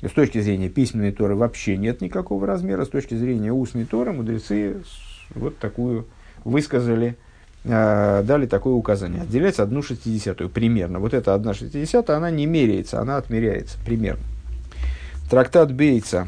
С 0.02 0.12
точки 0.12 0.40
зрения 0.40 0.68
письменной 0.68 1.10
торы 1.10 1.34
вообще 1.34 1.76
нет 1.76 2.00
никакого 2.00 2.46
размера, 2.46 2.84
с 2.84 2.88
точки 2.88 3.14
зрения 3.14 3.52
устной 3.52 3.84
торы 3.84 4.12
мудрецы 4.12 4.76
вот 5.34 5.58
такую 5.58 6.06
высказали, 6.44 7.16
э, 7.64 8.22
дали 8.24 8.46
такое 8.46 8.74
указание. 8.74 9.22
Отделять 9.22 9.58
одну 9.58 9.82
шестидесятую 9.82 10.50
примерно. 10.50 10.98
Вот 10.98 11.14
эта 11.14 11.34
одна 11.34 11.54
шестидесятая, 11.54 12.16
она 12.16 12.30
не 12.30 12.46
меряется, 12.46 13.00
она 13.00 13.16
отмеряется 13.16 13.78
примерно. 13.84 14.22
Трактат 15.30 15.72
Бейца 15.72 16.26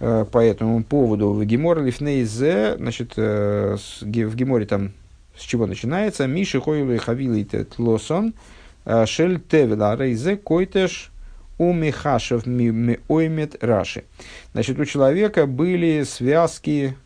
э, 0.00 0.24
по 0.30 0.38
этому 0.38 0.82
поводу 0.82 1.30
в 1.30 1.44
Гемор 1.44 1.82
Лифнейзе, 1.82 2.76
значит, 2.76 3.12
э, 3.16 3.76
в 4.00 4.06
Геморе 4.06 4.66
там 4.66 4.92
с 5.36 5.42
чего 5.42 5.66
начинается? 5.66 6.26
Миши 6.26 6.60
Хойлу 6.60 6.92
и 6.92 6.98
Хавилы 6.98 7.46
Лосон, 7.78 8.34
Шель 9.06 9.40
тевела 9.40 9.94
рейзе 9.96 10.36
койтеш 10.36 11.12
у 11.58 11.72
Михашев 11.72 12.44
оймет 12.46 13.62
Раши. 13.62 14.04
Значит, 14.52 14.78
у 14.78 14.84
человека 14.84 15.46
были 15.46 16.04
связки, 16.04 16.96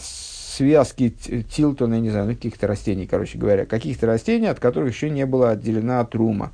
связки 0.00 1.10
тилтона, 1.10 1.94
я 1.94 2.00
не 2.00 2.10
знаю, 2.10 2.26
ну, 2.26 2.34
каких-то 2.34 2.66
растений, 2.66 3.06
короче 3.06 3.38
говоря, 3.38 3.64
каких-то 3.66 4.06
растений, 4.06 4.46
от 4.46 4.58
которых 4.60 4.92
еще 4.92 5.10
не 5.10 5.26
была 5.26 5.50
отделена 5.50 6.04
трума. 6.04 6.50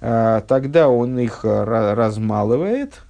Э, 0.00 0.40
тогда 0.48 0.88
он 0.88 1.18
их 1.18 1.44
размалывает, 1.44 3.02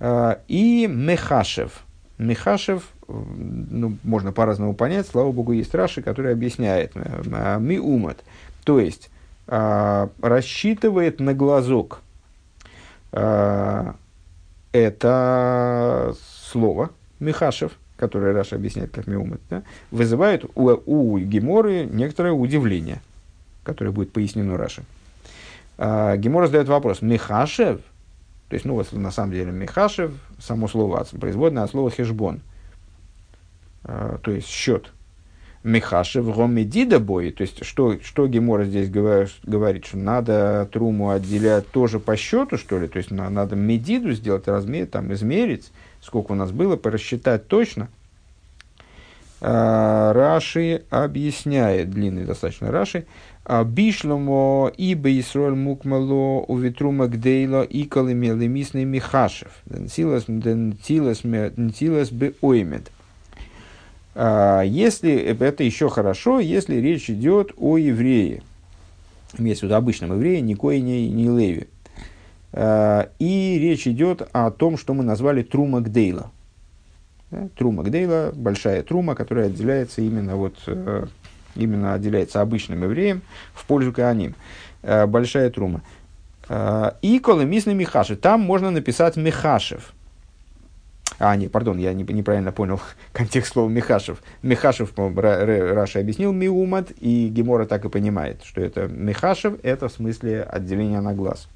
э, 0.00 0.36
и 0.48 0.86
Мехашев. 0.88 1.84
Мехашев, 2.18 2.90
ну, 3.08 3.96
можно 4.04 4.32
по-разному 4.32 4.74
понять, 4.74 5.06
слава 5.06 5.32
богу, 5.32 5.52
есть 5.52 5.74
Раши, 5.74 6.02
который 6.02 6.32
объясняет 6.32 6.94
Миумат. 6.94 8.18
То 8.64 8.80
есть, 8.80 9.10
рассчитывает 9.46 11.20
на 11.20 11.32
глазок. 11.32 12.02
Это 14.72 16.14
слово 16.48 16.90
Михашев, 17.20 17.72
которое 17.96 18.32
Раша 18.32 18.56
объясняет 18.56 18.90
как 18.90 19.06
Меумет, 19.06 19.40
да, 19.50 19.62
вызывает 19.90 20.44
у, 20.54 20.70
у 20.86 21.18
Геморы 21.18 21.84
некоторое 21.84 22.32
удивление, 22.32 23.00
которое 23.64 23.90
будет 23.90 24.12
пояснено 24.12 24.56
Раши. 24.56 24.84
А, 25.76 26.16
Гемора 26.16 26.46
задает 26.46 26.68
вопрос, 26.68 27.02
Михашев, 27.02 27.80
то 28.48 28.54
есть, 28.54 28.64
ну, 28.64 28.74
вот 28.74 28.92
на 28.92 29.10
самом 29.10 29.32
деле 29.32 29.52
Михашев, 29.52 30.12
само 30.38 30.68
слово 30.68 31.06
производное 31.20 31.64
от 31.64 31.70
слова 31.70 31.90
хешбон, 31.90 32.40
а, 33.84 34.18
то 34.22 34.30
есть 34.30 34.48
счет– 34.48 34.92
Михашев 35.64 36.34
Гомедида 36.34 36.98
бой. 37.00 37.30
То 37.32 37.42
есть, 37.42 37.64
что, 37.64 37.98
что 38.02 38.26
Гемора 38.26 38.64
здесь 38.64 38.88
говорит, 38.90 39.86
что 39.86 39.98
надо 39.98 40.68
труму 40.72 41.10
отделять 41.10 41.68
тоже 41.68 41.98
по 41.98 42.16
счету, 42.16 42.56
что 42.56 42.78
ли? 42.78 42.88
То 42.88 42.98
есть, 42.98 43.10
на, 43.10 43.28
надо 43.28 43.56
медиду 43.56 44.12
сделать, 44.12 44.46
размер, 44.46 44.86
там, 44.86 45.12
измерить, 45.12 45.70
сколько 46.00 46.32
у 46.32 46.34
нас 46.34 46.50
было, 46.50 46.76
порасчитать 46.76 47.48
точно. 47.48 47.88
А, 49.40 50.12
Раши 50.12 50.82
объясняет, 50.90 51.90
длинный 51.90 52.24
достаточно 52.24 52.70
Раши, 52.72 53.06
«А 53.44 53.64
Бишломо 53.64 54.70
ибо 54.76 55.18
Исроль 55.18 55.54
мукмало 55.54 56.44
у 56.46 56.58
ветрума 56.58 57.06
гдейло 57.06 57.62
и 57.62 57.84
колымелы 57.84 58.46
мисный 58.46 58.84
Михашев. 58.84 59.48
Дентилас 59.64 60.24
бы 62.10 62.34
оймет. 62.42 62.90
Если 64.14 65.14
это 65.14 65.64
еще 65.64 65.88
хорошо, 65.88 66.40
если 66.40 66.76
речь 66.76 67.08
идет 67.08 67.52
о 67.56 67.78
еврее, 67.78 68.42
имеется 69.38 69.64
в 69.64 69.68
виду 69.68 69.76
обычном 69.76 70.12
еврее, 70.12 70.42
Коине, 70.54 71.08
ни 71.08 71.24
Леви. 71.24 71.68
А, 72.52 73.10
и 73.18 73.58
речь 73.58 73.86
идет 73.86 74.28
о 74.32 74.50
том, 74.50 74.76
что 74.76 74.94
мы 74.94 75.04
назвали 75.04 75.42
Трума 75.42 75.80
Гдейла. 75.80 76.30
Трума 77.56 77.82
Гдейла, 77.82 78.32
большая 78.34 78.82
трума, 78.82 79.14
которая 79.14 79.46
отделяется 79.46 80.00
именно, 80.00 80.36
вот, 80.36 80.54
э, 80.66 81.06
именно 81.56 81.92
отделяется 81.92 82.40
обычным 82.40 82.82
евреем 82.84 83.20
в 83.52 83.66
пользу 83.66 83.92
Кааним. 83.92 84.34
Э, 84.82 85.06
большая 85.06 85.50
трума. 85.50 85.82
И 87.02 87.20
колымисный 87.22 87.74
Михашев. 87.74 88.18
Там 88.20 88.40
можно 88.40 88.70
написать 88.70 89.16
Михашев– 89.16 89.92
а, 91.20 91.34
не, 91.34 91.48
пардон, 91.48 91.78
я 91.78 91.92
не, 91.94 92.04
неправильно 92.04 92.52
понял 92.52 92.80
контекст 93.12 93.52
слова 93.52 93.68
Михашев. 93.68 94.22
Михашев, 94.42 94.92
Раша 94.96 95.98
объяснил 95.98 96.32
Миумат, 96.32 96.92
и 97.00 97.28
Гемора 97.28 97.66
так 97.66 97.84
и 97.84 97.88
понимает, 97.88 98.42
что 98.44 98.60
это 98.60 98.86
Михашев, 98.86 99.54
это 99.62 99.88
в 99.88 99.92
смысле 99.92 100.42
отделения 100.42 101.00
на 101.00 101.14
глаз. 101.14 101.48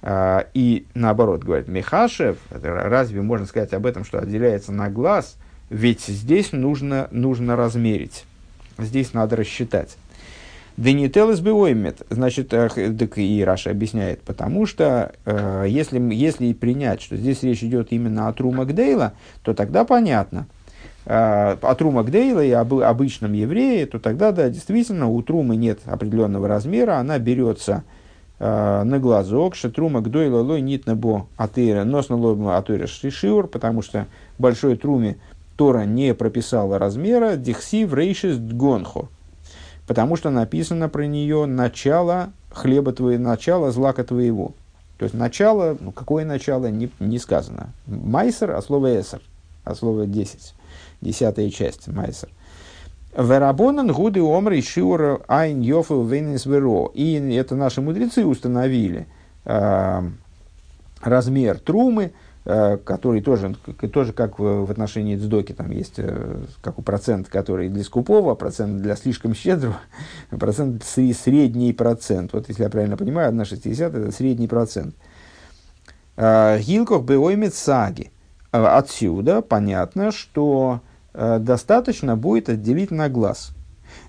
А, 0.00 0.46
и 0.54 0.86
наоборот, 0.94 1.42
говорит, 1.42 1.68
Михашев, 1.68 2.38
разве 2.50 3.20
можно 3.20 3.46
сказать 3.46 3.72
об 3.72 3.86
этом, 3.86 4.04
что 4.04 4.18
отделяется 4.18 4.72
на 4.72 4.88
глаз? 4.90 5.36
Ведь 5.70 6.02
здесь 6.02 6.52
нужно, 6.52 7.08
нужно 7.10 7.56
размерить, 7.56 8.24
здесь 8.78 9.12
надо 9.12 9.36
рассчитать. 9.36 9.96
Денителес 10.76 11.40
биоймет, 11.40 12.02
значит, 12.08 12.50
так 12.50 13.18
и 13.18 13.44
Раша 13.44 13.70
объясняет, 13.70 14.22
потому 14.22 14.64
что 14.64 15.12
э, 15.24 15.64
если, 15.68 15.98
если 16.14 16.52
принять, 16.52 17.02
что 17.02 17.16
здесь 17.16 17.42
речь 17.42 17.64
идет 17.64 17.88
именно 17.90 18.28
о 18.28 18.32
Трума 18.32 18.64
Гдейла, 18.64 19.14
то 19.42 19.54
тогда 19.54 19.84
понятно. 19.84 20.46
Э, 21.04 21.56
о 21.60 21.74
Трума 21.74 22.04
Гдейла 22.04 22.44
и 22.44 22.52
об 22.52 22.72
обычном 22.74 23.32
еврее, 23.32 23.86
то 23.86 23.98
тогда, 23.98 24.30
да, 24.30 24.48
действительно, 24.48 25.08
у 25.08 25.20
Трумы 25.20 25.56
нет 25.56 25.80
определенного 25.84 26.46
размера, 26.46 26.98
она 26.98 27.18
берется 27.18 27.82
э, 27.82 27.97
на 28.38 28.98
глазок, 29.00 29.56
что 29.56 29.70
Трума 29.70 30.00
Гдейла 30.00 30.40
лой 30.42 30.60
нитна 30.60 30.94
бо 30.94 31.26
атыра, 31.36 31.84
нос 31.84 32.08
на 32.08 32.16
лой 32.16 32.56
атыра 32.56 32.86
шишиур, 32.86 33.48
потому 33.48 33.82
что 33.82 34.06
большой 34.38 34.76
Труме 34.76 35.16
Тора 35.56 35.84
не 35.84 36.14
прописала 36.14 36.78
размера, 36.78 37.36
дихси 37.36 37.84
в 37.84 37.94
рейшис 37.94 38.36
дгонхо 38.36 39.08
потому 39.88 40.16
что 40.16 40.28
написано 40.30 40.88
про 40.90 41.06
нее 41.06 41.46
начало 41.46 42.30
хлеба 42.50 42.92
твоего, 42.92 43.20
начало 43.20 43.72
злака 43.72 44.04
твоего. 44.04 44.52
То 44.98 45.04
есть 45.04 45.14
начало, 45.14 45.76
ну 45.80 45.92
какое 45.92 46.24
начало, 46.24 46.66
не, 46.66 46.90
не 47.00 47.18
сказано. 47.18 47.70
Майсер, 47.86 48.50
а 48.52 48.60
слово 48.60 49.00
эсер, 49.00 49.22
а 49.64 49.74
слово 49.74 50.06
десять, 50.06 50.54
десятая 51.00 51.50
часть 51.50 51.88
майсер. 51.88 52.28
Верабонан 53.18 53.92
гуды 53.92 54.22
омры 54.22 54.62
шиур 54.62 55.22
айн 55.28 55.60
йофу 55.60 56.02
вейнис 56.02 56.46
веро. 56.46 56.90
И 56.94 57.14
это 57.34 57.54
наши 57.56 57.80
мудрецы 57.80 58.24
установили 58.24 59.06
э, 59.44 60.02
размер 61.02 61.58
трумы, 61.58 62.12
Э, 62.50 62.78
который 62.78 63.20
тоже, 63.20 63.54
тоже 63.92 64.14
как 64.14 64.38
в, 64.38 64.64
в 64.64 64.70
отношении 64.70 65.16
Дздоки, 65.16 65.52
там 65.52 65.70
есть 65.70 65.98
э, 65.98 66.44
как 66.62 66.78
у 66.78 66.82
процент, 66.82 67.28
который 67.28 67.68
для 67.68 67.84
скупого, 67.84 68.34
процент 68.36 68.80
для 68.80 68.96
слишком 68.96 69.34
щедрого, 69.34 69.76
процент 70.30 70.82
средний 70.82 71.74
процент. 71.74 72.32
Вот 72.32 72.48
если 72.48 72.62
я 72.62 72.70
правильно 72.70 72.96
понимаю, 72.96 73.34
1,60 73.34 73.84
это 73.84 74.12
средний 74.12 74.48
процент. 74.48 74.94
Гилков 76.16 77.04
беоймит 77.04 77.54
саги. 77.54 78.12
Отсюда 78.50 79.42
понятно, 79.42 80.10
что 80.10 80.80
достаточно 81.40 82.16
будет 82.16 82.48
отделить 82.48 82.90
на 82.90 83.08
глаз– 83.08 83.52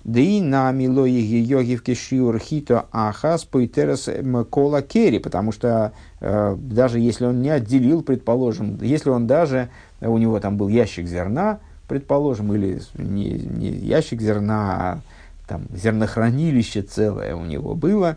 да 0.04 0.20
и 0.20 0.40
на 0.40 0.70
милои 0.72 1.10
йогивки 1.10 1.94
шиур 1.94 2.38
хито 2.38 2.86
ахас 2.92 3.44
поитерес 3.44 4.08
кола 4.50 4.82
керри, 4.82 5.18
потому 5.18 5.52
что 5.52 5.92
э, 6.20 6.56
даже 6.58 6.98
если 7.00 7.26
он 7.26 7.42
не 7.42 7.50
отделил, 7.50 8.02
предположим, 8.02 8.78
если 8.82 9.10
он 9.10 9.26
даже, 9.26 9.68
у 10.00 10.16
него 10.18 10.40
там 10.40 10.56
был 10.56 10.68
ящик 10.68 11.06
зерна, 11.06 11.60
предположим, 11.88 12.54
или 12.54 12.80
не, 12.94 13.30
не 13.30 13.68
ящик 13.68 14.20
зерна, 14.20 14.76
а 14.78 15.00
там 15.46 15.62
зернохранилище 15.74 16.82
целое 16.82 17.34
у 17.34 17.44
него 17.44 17.74
было, 17.74 18.16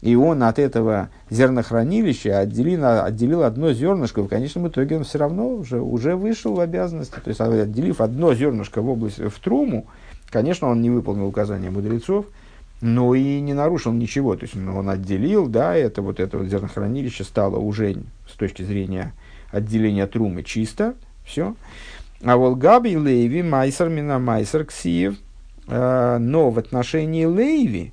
и 0.00 0.14
он 0.16 0.42
от 0.42 0.58
этого 0.58 1.10
зернохранилища 1.28 2.38
отделил, 2.38 3.02
отделил 3.04 3.42
одно 3.42 3.72
зернышко, 3.72 4.22
в 4.22 4.28
конечном 4.28 4.68
итоге 4.68 4.96
он 4.96 5.04
все 5.04 5.18
равно 5.18 5.48
уже, 5.48 5.80
уже 5.80 6.16
вышел 6.16 6.54
в 6.54 6.60
обязанности. 6.60 7.16
То 7.22 7.28
есть, 7.28 7.40
отделив 7.40 8.00
одно 8.00 8.34
зернышко 8.34 8.80
в 8.80 8.88
область, 8.88 9.18
в 9.18 9.40
труму, 9.40 9.86
Конечно, 10.30 10.68
он 10.68 10.80
не 10.80 10.90
выполнил 10.90 11.26
указания 11.26 11.70
мудрецов, 11.70 12.26
но 12.80 13.14
и 13.14 13.40
не 13.40 13.52
нарушил 13.52 13.92
ничего. 13.92 14.36
То 14.36 14.44
есть 14.44 14.56
он 14.56 14.88
отделил, 14.88 15.48
да, 15.48 15.74
это 15.74 16.02
вот 16.02 16.20
это 16.20 16.38
вот 16.38 16.46
зернохранилище 16.46 17.24
стало 17.24 17.56
уже 17.56 17.96
с 18.28 18.34
точки 18.36 18.62
зрения 18.62 19.12
отделения 19.50 20.06
трумы 20.06 20.44
чисто, 20.44 20.94
все. 21.24 21.56
А 22.22 22.36
вот 22.36 22.58
Габи 22.58 22.96
Лейви, 22.96 23.42
Майсер, 23.42 23.88
Мина 23.88 24.18
Майсер, 24.18 24.66
Ксиев, 24.66 25.16
э, 25.66 26.18
но 26.18 26.50
в 26.50 26.58
отношении 26.58 27.24
Лейви 27.24 27.92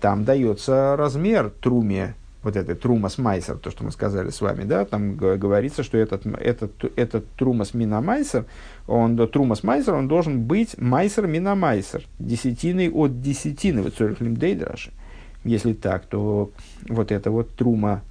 там 0.00 0.24
дается 0.24 0.96
размер 0.96 1.50
труме 1.60 2.14
вот 2.42 2.56
это 2.56 2.74
трумас 2.74 3.18
майсер, 3.18 3.58
то, 3.58 3.70
что 3.70 3.84
мы 3.84 3.92
сказали 3.92 4.30
с 4.30 4.40
вами, 4.40 4.64
да, 4.64 4.84
там 4.84 5.16
говорится, 5.16 5.82
что 5.82 5.98
этот, 5.98 6.24
этот, 6.26 6.72
этот 6.96 7.26
трумас 7.32 7.74
мина 7.74 8.00
майсер, 8.00 8.46
он, 8.86 9.16
трумас 9.28 9.62
майсер, 9.62 9.94
он 9.94 10.08
должен 10.08 10.42
быть 10.42 10.78
майсер 10.78 11.26
мина 11.26 11.54
майсер, 11.54 12.06
десятиной 12.18 12.90
от 12.90 13.20
десятины, 13.20 13.82
вот 13.82 13.94
сорифлим 13.94 14.36
дейдраши. 14.36 14.90
Если 15.44 15.72
так, 15.72 16.06
то 16.06 16.50
вот 16.88 17.12
эта 17.12 17.30
вот 17.30 17.50
трума 17.50 18.02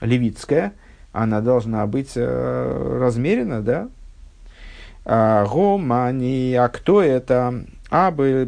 левитская, 0.00 0.72
она 1.12 1.40
должна 1.40 1.86
быть 1.86 2.12
э, 2.16 2.98
размерена, 3.00 3.62
да. 3.62 3.88
Гомани, 5.04 6.54
а 6.54 6.68
кто 6.68 7.00
это? 7.00 7.64
Абы 7.88 8.46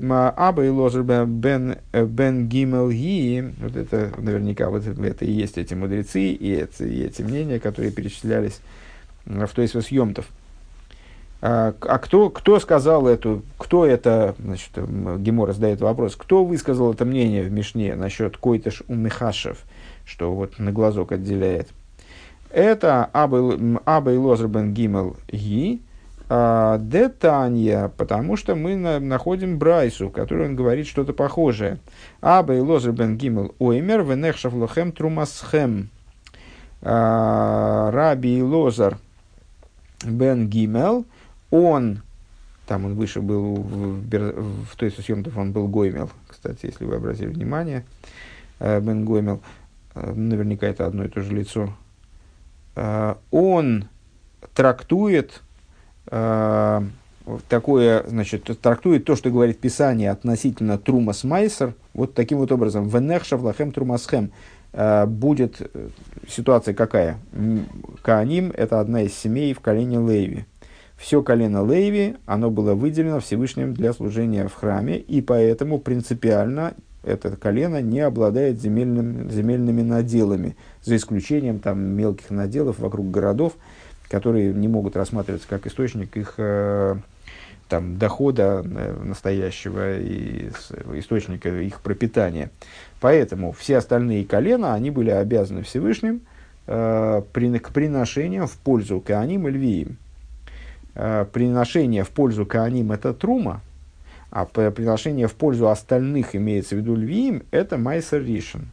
и 0.67 0.69
лозер 0.69 1.03
бен, 1.03 1.77
бен 1.93 2.49
гимел 2.49 2.91
ги, 2.91 3.55
вот 3.61 3.77
это 3.77 4.13
наверняка 4.19 4.69
вот 4.69 4.85
это, 4.85 5.01
это 5.03 5.25
и 5.25 5.31
есть 5.31 5.59
эти 5.59 5.75
мудрецы 5.75 6.33
и 6.33 6.53
эти, 6.53 6.83
и 6.83 7.05
эти 7.05 7.23
мнения, 7.23 7.61
которые 7.61 7.93
перечислялись 7.93 8.61
в 9.25 9.49
той 9.49 9.69
съемтов. 9.69 10.27
А, 11.41 11.73
а 11.83 11.99
кто, 11.99 12.31
кто 12.31 12.59
сказал 12.59 13.07
эту, 13.07 13.45
кто 13.59 13.87
это, 13.87 14.35
значит, 14.41 14.71
Гемора 14.75 15.53
задает 15.53 15.81
вопрос, 15.81 16.17
кто 16.17 16.45
высказал 16.45 16.93
это 16.93 17.05
мнение 17.05 17.45
в 17.45 17.53
Мишне 17.53 17.95
насчет 17.95 18.37
Койтеш 18.37 18.83
у 18.89 18.95
Михашев, 18.95 19.59
что 20.05 20.35
вот 20.35 20.59
на 20.59 20.73
глазок 20.73 21.13
отделяет? 21.13 21.69
Это 22.51 23.05
Аба 23.13 24.13
и 24.13 24.17
Лозер 24.17 24.49
бен 24.49 24.75
Гимел 24.75 25.17
Ги, 25.31 25.81
Детанья, 26.29 27.91
потому 27.97 28.37
что 28.37 28.55
мы 28.55 28.77
на, 28.77 29.01
находим 29.01 29.59
Брайсу, 29.59 30.09
в 30.09 30.13
которой 30.13 30.49
он 30.49 30.57
говорит 30.57 30.87
что-то 30.87 31.15
похожее. 31.15 31.79
Аба 32.21 32.55
и 32.55 32.61
Лозер 32.61 32.93
бен 32.93 33.17
Гимел 33.17 33.55
Оймер, 33.59 34.03
Венехшав 34.03 34.53
Лохем 34.53 34.93
Трумасхем. 34.93 35.89
А, 36.83 37.91
Раби 37.91 38.39
и 38.39 38.43
Лозер 38.43 38.99
бен 40.05 40.49
Гимел– 40.49 41.07
он, 41.51 42.03
там 42.67 42.85
он 42.85 42.95
выше 42.95 43.21
был, 43.21 43.57
в, 43.57 44.03
в, 44.03 44.65
в 44.67 44.77
той 44.77 44.91
съемке 44.91 45.33
он 45.35 45.53
был 45.53 45.69
Гоймел, 45.69 46.11
кстати, 46.27 46.67
если 46.67 46.85
вы 46.85 46.97
обратили 46.97 47.29
внимание, 47.29 47.85
э, 48.59 48.81
Бен 48.81 49.05
Гоймел, 49.05 49.41
э, 49.95 50.13
наверняка 50.13 50.67
это 50.67 50.87
одно 50.87 51.05
и 51.05 51.09
то 51.09 51.23
же 51.23 51.35
лицо, 51.35 51.75
э, 52.77 53.15
он 53.31 53.89
трактует 54.55 55.43
э, 56.11 56.83
такое, 57.49 58.05
значит, 58.07 58.45
трактует 58.61 59.05
то, 59.05 59.17
что 59.17 59.31
говорит 59.31 59.59
Писание 59.59 60.11
относительно 60.11 60.79
Трумас 60.79 61.25
Майсер, 61.25 61.75
вот 61.95 62.15
таким 62.15 62.39
вот 62.39 62.53
образом. 62.53 62.89
Венехшав 62.89 63.43
лахем 63.43 63.73
Трумасхем. 63.73 64.33
Э, 64.73 65.07
будет 65.07 65.61
э, 65.61 65.89
ситуация 66.29 66.75
какая? 66.75 67.19
Кааним– 68.03 68.53
это 68.57 68.81
одна 68.81 69.03
из 69.03 69.15
семей 69.15 69.53
в 69.55 69.61
колене 69.61 69.97
Леви 69.99 70.47
все 70.99 71.23
колено 71.23 71.65
Леви, 71.65 72.17
оно 72.27 72.51
было 72.51 72.75
выделено 72.75 73.21
Всевышним 73.21 73.73
для 73.73 73.93
служения 73.93 74.49
в 74.49 74.55
храме, 74.55 74.99
и 74.99 75.23
поэтому 75.23 75.79
принципиально 75.79 76.75
это 77.05 77.37
колено 77.37 77.81
не 77.81 78.01
обладает 78.01 78.61
земельным, 78.61 79.31
земельными 79.31 79.83
наделами, 79.83 80.57
за 80.83 80.97
исключением 80.97 81.61
там, 81.61 81.79
мелких 81.81 82.31
наделов 82.31 82.81
вокруг 82.81 83.11
городов, 83.11 83.55
которые 84.09 84.53
не 84.55 84.69
могут 84.69 84.97
рассматриваться 84.97 85.49
как 85.49 85.67
источник 85.67 86.17
их 86.17 86.35
э, 86.39 86.97
там, 87.69 87.99
дохода 87.99 88.65
э, 88.65 89.03
настоящего 89.03 89.99
и 89.99 90.51
источника 90.95 91.49
их 91.49 91.81
пропитания. 91.81 92.51
Поэтому 93.01 93.53
все 93.53 93.77
остальные 93.77 94.25
колена, 94.25 94.75
они 94.75 94.91
были 94.91 95.11
обязаны 95.11 95.63
Всевышним 95.63 96.23
э, 96.67 97.23
к 97.23 97.71
приношениям 97.71 98.47
в 98.47 98.57
пользу 98.57 99.01
Кааним 99.01 99.49
и 99.49 99.51
Львиим. 99.51 99.99
Э, 100.95 101.27
приношение 101.31 102.05
в 102.05 102.11
пользу 102.11 102.47
Кааним– 102.47 102.93
это 102.93 103.13
трума, 103.13 103.61
а 104.31 104.45
приношение 104.45 105.27
в 105.27 105.35
пользу 105.35 105.69
остальных, 105.69 106.35
имеется 106.35 106.75
в 106.75 106.79
виду 106.79 106.95
львиим, 106.95 107.43
это 107.51 107.79
майсер 107.79 108.23
ришен. 108.23 108.71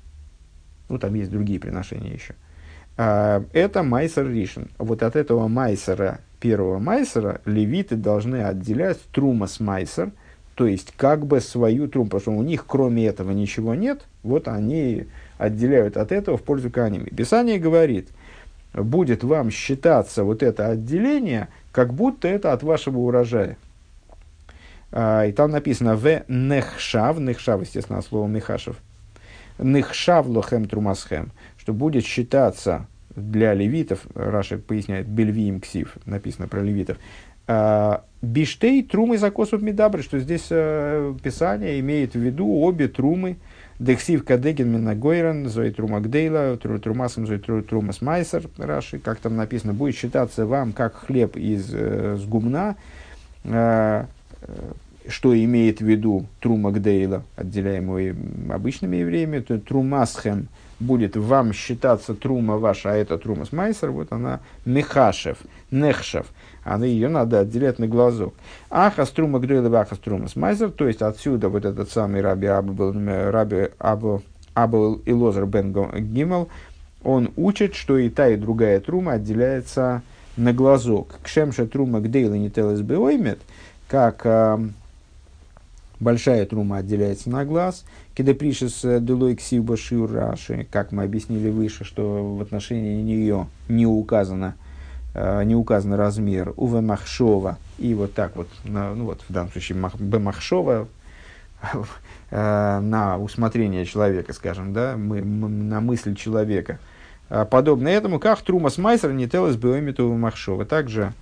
Ну, 0.90 0.99
там 0.99 1.14
есть 1.14 1.32
другие 1.32 1.60
приношения 1.60 2.14
еще. 2.14 2.36
Э, 2.97 3.43
это 3.53 3.84
майсер 3.84 4.30
ришен. 4.30 4.69
Вот 4.77 5.03
от 5.03 5.15
этого 5.15 5.47
майсера, 5.47 6.19
первого 6.39 6.80
майсера, 6.80 7.41
левиты 7.45 7.95
должны 7.95 8.43
отделять 8.43 8.99
трума 9.11 9.47
с 9.47 9.59
майсер, 9.59 10.11
то 10.55 10.65
есть 10.65 10.93
как 10.95 11.26
бы 11.26 11.41
свою 11.41 11.88
труму, 11.88 12.05
потому 12.05 12.22
что 12.22 12.31
у 12.31 12.43
них 12.43 12.65
кроме 12.65 13.07
этого 13.07 13.31
ничего 13.31 13.76
нет, 13.76 14.05
вот 14.23 14.47
они 14.47 15.07
отделяют 15.38 15.97
от 15.97 16.11
этого 16.11 16.38
в 16.38 16.43
пользу 16.43 16.69
Кааним. 16.69 17.05
Писание 17.05 17.59
говорит, 17.59 18.07
будет 18.73 19.23
вам 19.23 19.51
считаться 19.51 20.23
вот 20.23 20.43
это 20.43 20.69
отделение– 20.69 21.49
как 21.76 21.93
будто 21.93 22.30
это 22.30 22.53
от 22.53 22.63
вашего 22.63 22.99
урожая. 22.99 23.57
А, 24.93 25.26
и 25.26 25.34
там 25.34 25.51
написано 25.51 25.97
в 25.97 26.23
нехшав, 26.30 27.19
нехшав, 27.19 27.59
естественно, 27.59 28.01
слово 28.01 28.27
мехашев, 28.27 28.77
нехшав 29.59 30.26
лохем 30.26 30.69
трумасхем, 30.69 31.34
что 31.65 31.73
будет 31.73 32.05
считаться 32.05 32.85
для 33.15 33.55
левитов, 33.55 34.05
Раша 34.13 34.59
поясняет, 34.59 35.07
бельвиим 35.07 35.61
ксив, 35.61 35.97
написано 36.05 36.47
про 36.47 36.61
левитов, 36.61 36.99
а, 37.47 38.03
биштей 38.21 38.83
трумы 38.83 39.17
закосов 39.17 39.63
медабры, 39.63 40.03
что 40.03 40.19
здесь 40.19 40.45
э, 40.51 41.15
Писание 41.23 41.79
имеет 41.79 42.13
в 42.13 42.19
виду 42.19 42.47
обе 42.47 42.87
трумы, 42.87 43.37
Дексив 43.79 44.23
кадеген 44.23 44.71
минагойран, 44.71 45.49
зои 45.49 45.71
трумагдейла, 45.71 46.55
трумасом 46.57 47.25
зои 47.25 47.39
трумас 47.39 47.99
майсер, 47.99 48.43
Раши, 48.59 48.99
как 48.99 49.17
там 49.17 49.35
написано, 49.35 49.73
будет 49.73 49.95
считаться 49.95 50.45
вам 50.45 50.71
как 50.71 50.95
хлеб 50.95 51.35
из 51.35 51.73
э, 51.73 52.15
с 52.15 52.23
гумна, 52.25 52.75
э, 53.43 54.05
что 55.07 55.35
имеет 55.35 55.79
в 55.79 55.85
виду 55.85 56.27
трумагдейла, 56.41 57.23
отделяемого 57.35 58.53
обычными 58.53 58.97
евреями, 58.97 59.39
то 59.39 59.59
трумасхем 59.59 60.47
будет 60.80 61.15
вам 61.15 61.53
считаться 61.53 62.14
трума 62.14 62.57
ваша, 62.57 62.91
а 62.91 62.95
это 62.95 63.18
трумас 63.18 63.52
майсер, 63.52 63.91
вот 63.91 64.11
она 64.11 64.39
мехашев, 64.65 65.38
нехшев, 65.72 66.27
а 66.64 66.77
ее 66.80 67.07
надо 67.07 67.39
отделять 67.39 67.80
на 67.80 67.88
глазок. 67.88 68.34
Аха 68.69 69.06
струма 69.06 69.39
грейла 69.39 69.69
ваха 69.69 69.95
струма 69.95 70.27
смайзер, 70.27 70.72
то 70.72 70.88
есть 70.88 71.02
отсюда 71.02 71.49
вот 71.49 71.65
этот 71.65 71.89
самый 71.89 72.22
раби 72.22 72.47
Абу, 72.47 72.73
был, 72.73 72.93
раби 73.31 73.69
Абу, 73.77 74.23
Абу 74.53 75.02
и 75.06 75.14
Лозер 75.14 75.45
бен 75.45 75.72
Гимел, 75.72 76.49
он 77.03 77.31
учит, 77.35 77.76
что 77.76 77.97
и 77.97 78.10
та, 78.10 78.30
и 78.30 78.35
другая 78.35 78.80
трума 78.80 79.14
отделяется 79.14 80.02
на 80.38 80.53
глазок. 80.53 81.15
Кшемша 81.23 81.68
трума 81.68 82.02
гдейла 82.02 82.34
не 82.34 82.49
телес 82.49 82.81
как 83.88 84.22
э, 84.26 84.57
большая 85.99 86.45
трума 86.45 86.77
отделяется 86.77 87.30
на 87.30 87.45
глаз, 87.45 87.85
кеда 88.15 88.33
пришес 88.33 88.81
делой 88.81 89.35
ксива 89.35 89.77
раши, 90.07 90.67
как 90.71 90.91
мы 90.91 91.03
объяснили 91.03 91.49
выше, 91.49 91.83
что 91.83 92.35
в 92.35 92.41
отношении 92.41 93.01
нее 93.01 93.47
не 93.67 93.85
указано– 93.85 94.55
Э, 95.17 95.43
не 95.45 95.55
указан 95.55 95.93
размер 95.93 96.53
Уве 96.57 96.81
Махшова, 96.81 97.57
и 97.77 97.93
вот 97.93 98.13
так 98.13 98.35
вот, 98.35 98.49
ну 98.65 99.05
вот 99.05 99.21
в 99.27 99.31
данном 99.31 99.49
случае 99.49 99.77
Б 99.97 100.19
Махшова, 100.19 100.89
э, 102.31 102.79
на 102.81 103.17
усмотрение 103.17 103.85
человека, 103.85 104.33
скажем, 104.33 104.73
да, 104.73 104.97
мы, 104.97 105.21
на 105.21 105.79
мысль 105.79 106.15
человека. 106.15 106.79
А 107.29 107.45
подобно 107.45 107.87
этому, 107.87 108.19
как 108.19 108.41
Трумас 108.41 108.77
Майсер 108.77 109.13
не 109.13 109.29
телес 109.29 109.55
биомиту 109.55 110.11
Махшова. 110.13 110.65
Также 110.65 111.13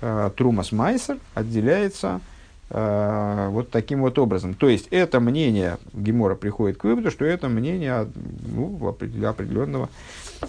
э, 0.00 0.30
Трумас 0.36 0.70
Майсер 0.70 1.18
отделяется 1.34 2.20
э, 2.20 2.31
вот 2.74 3.70
таким 3.70 4.00
вот 4.00 4.18
образом. 4.18 4.54
То 4.54 4.68
есть, 4.68 4.88
это 4.90 5.20
мнение, 5.20 5.78
Гемора 5.92 6.36
приходит 6.36 6.78
к 6.78 6.84
выводу, 6.84 7.10
что 7.10 7.24
это 7.24 7.48
мнение 7.48 8.08
ну, 8.46 8.88
определенного 8.88 9.90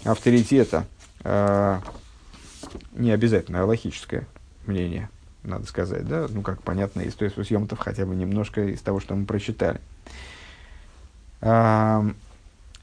авторитета, 0.05 0.85
э, 1.25 1.79
не 2.93 3.11
обязательно 3.11 3.61
аллахическое 3.61 4.25
мнение, 4.65 5.09
надо 5.43 5.65
сказать, 5.65 6.07
да, 6.07 6.27
ну, 6.29 6.41
как 6.41 6.61
понятно 6.63 7.01
из 7.01 7.13
той 7.13 7.29
съемтов, 7.29 7.79
хотя 7.79 8.05
бы 8.05 8.15
немножко 8.15 8.63
из 8.63 8.79
того, 8.79 9.01
что 9.01 9.15
мы 9.15 9.25
прочитали. 9.25 9.81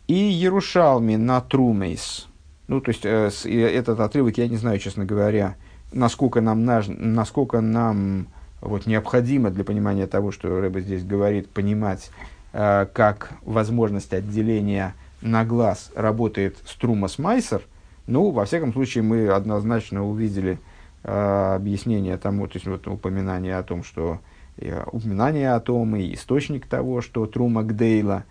И 0.06 0.14
Ярушалми 0.14 1.16
на 1.16 1.40
Трумейс. 1.40 2.26
Ну, 2.68 2.80
то 2.80 2.90
есть, 2.90 3.06
э, 3.06 3.30
этот 3.48 4.00
отрывок, 4.00 4.36
я 4.38 4.48
не 4.48 4.56
знаю, 4.56 4.78
честно 4.78 5.04
говоря, 5.04 5.56
насколько 5.92 6.40
нам, 6.40 6.64
насколько 6.64 7.60
нам 7.60 8.26
вот, 8.60 8.86
необходимо 8.86 9.50
для 9.50 9.64
понимания 9.64 10.06
того, 10.06 10.32
что 10.32 10.60
Рэба 10.60 10.80
здесь 10.80 11.04
говорит, 11.04 11.48
понимать, 11.48 12.10
э, 12.52 12.86
как 12.92 13.32
возможность 13.42 14.12
отделения 14.12 14.94
на 15.22 15.44
глаз 15.44 15.90
работает 15.94 16.58
струмас 16.66 17.18
майсер, 17.18 17.62
ну, 18.06 18.30
во 18.30 18.44
всяком 18.44 18.72
случае, 18.72 19.04
мы 19.04 19.28
однозначно 19.28 20.04
увидели 20.04 20.58
э, 21.04 21.54
объяснение 21.54 22.16
тому, 22.16 22.46
то 22.48 22.56
есть 22.56 22.66
вот 22.66 22.86
упоминание 22.88 23.56
о 23.56 23.62
том, 23.62 23.84
что 23.84 24.20
э, 24.56 24.82
упоминание 24.90 25.52
о 25.52 25.60
том 25.60 25.94
и 25.96 26.14
источник 26.14 26.66
того, 26.66 27.02
что 27.02 27.26
Трума 27.26 27.62
Гдейла, 27.62 28.24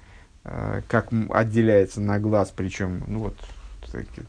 э, 0.43 0.81
как 0.87 1.09
отделяется 1.29 2.01
на 2.01 2.19
глаз, 2.19 2.51
причем, 2.55 3.03
ну 3.07 3.19
вот, 3.19 3.35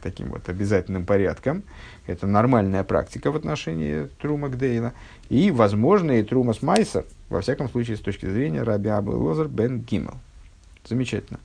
таким 0.02 0.28
вот 0.28 0.48
обязательным 0.48 1.04
порядком. 1.04 1.64
Это 2.06 2.26
нормальная 2.26 2.84
практика 2.84 3.30
в 3.30 3.36
отношении 3.36 4.08
Трума 4.20 4.48
Гдейла. 4.48 4.92
И, 5.30 5.52
возможно, 5.52 6.10
и 6.10 6.24
Трумас 6.24 6.60
Майсер, 6.60 7.04
во 7.28 7.40
всяком 7.40 7.70
случае, 7.70 7.96
с 7.96 8.00
точки 8.00 8.26
зрения 8.26 8.62
Раби 8.62 8.88
Абу 8.88 9.12
Лозер 9.12 9.46
бен 9.46 9.80
Гимел. 9.80 10.18
Замечательно. 10.84 11.38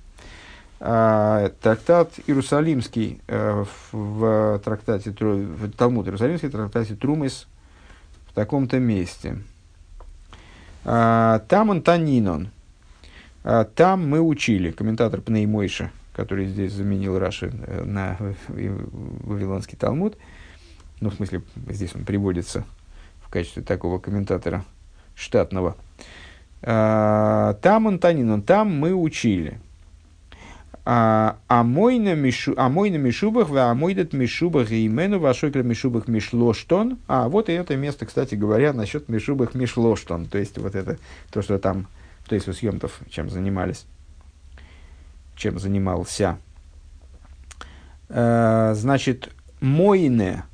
А, 0.80 1.50
трактат 1.62 2.12
Иерусалимский 2.26 3.22
э, 3.28 3.64
в 3.92 4.60
трактате 4.66 5.12
в 5.12 5.72
Талмуд 5.72 6.08
Иерусалимский, 6.08 6.50
в 6.50 6.52
трактате 6.52 6.96
Трумис 6.96 7.48
в 8.28 8.34
таком-то 8.34 8.80
месте. 8.80 9.38
А, 10.84 11.40
там 11.48 11.70
он 11.70 11.84
Танинон. 11.84 12.50
А, 13.44 13.66
там 13.66 14.10
мы 14.10 14.20
учили, 14.20 14.72
комментатор 14.72 15.22
Пнеймойша, 15.22 15.92
который 16.14 16.48
здесь 16.48 16.74
заменил 16.74 17.20
Раши 17.20 17.54
э, 17.54 17.84
на 17.84 18.18
Вавилонский 18.48 19.78
Талмуд, 19.78 20.18
ну, 21.02 21.12
в 21.12 21.14
смысле, 21.14 21.44
здесь 21.68 21.94
он 21.94 22.04
приводится 22.04 22.66
качестве 23.36 23.64
такого 23.64 24.00
комментатора 24.00 24.64
штатного. 25.14 25.76
А, 26.62 27.56
там 27.56 27.86
он 27.86 28.00
танин, 28.00 28.42
там 28.42 28.74
мы 28.74 28.94
учили. 28.94 29.60
А, 30.86 31.38
а 31.50 31.64
мой 31.64 32.00
на 32.00 32.14
мишубах, 32.16 33.50
а 33.52 33.74
мой 33.74 33.94
дат 33.94 34.14
мишубах 34.14 34.72
и 34.72 34.88
имену 34.88 35.20
вашокля 35.20 35.64
мишубах 35.64 36.08
мишлоштон. 36.08 36.98
А 37.08 37.28
вот 37.28 37.50
и 37.50 37.52
это 37.52 37.76
место, 37.76 38.06
кстати 38.06 38.36
говоря, 38.36 38.72
насчет 38.72 39.10
мишубах 39.10 39.54
мишлоштон. 39.54 40.28
То 40.28 40.38
есть 40.38 40.58
вот 40.58 40.74
это 40.74 40.98
то, 41.30 41.42
что 41.42 41.60
там, 41.60 41.88
то 42.30 42.36
есть 42.36 42.48
у 42.48 42.54
съемтов 42.54 43.02
чем 43.10 43.30
занимались, 43.30 43.86
чем 45.36 45.60
занимался. 45.60 46.38
А, 48.08 48.74
значит, 48.76 49.30
мойне 49.60 50.46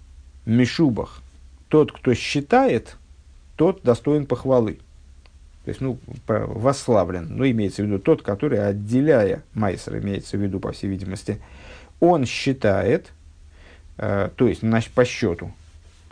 мишубах, 0.47 1.20
тот, 1.72 1.91
кто 1.91 2.14
считает, 2.14 2.98
тот 3.56 3.81
достоин 3.81 4.27
похвалы 4.27 4.77
то 5.64 5.69
есть, 5.69 5.80
ну, 5.80 5.99
восславлен, 6.27 7.27
но 7.30 7.48
имеется 7.48 7.84
в 7.84 7.85
виду 7.85 7.99
тот, 7.99 8.23
который, 8.23 8.65
отделяя 8.65 9.43
Майсер, 9.53 9.99
имеется 9.99 10.38
в 10.38 10.41
виду, 10.41 10.60
по 10.60 10.72
всей 10.72 10.88
видимости, 10.88 11.39
он 11.99 12.26
считает, 12.26 13.11
э, 13.98 14.30
то 14.35 14.48
есть, 14.48 14.61
значит, 14.61 14.91
по 14.91 15.06
счету 15.06 15.52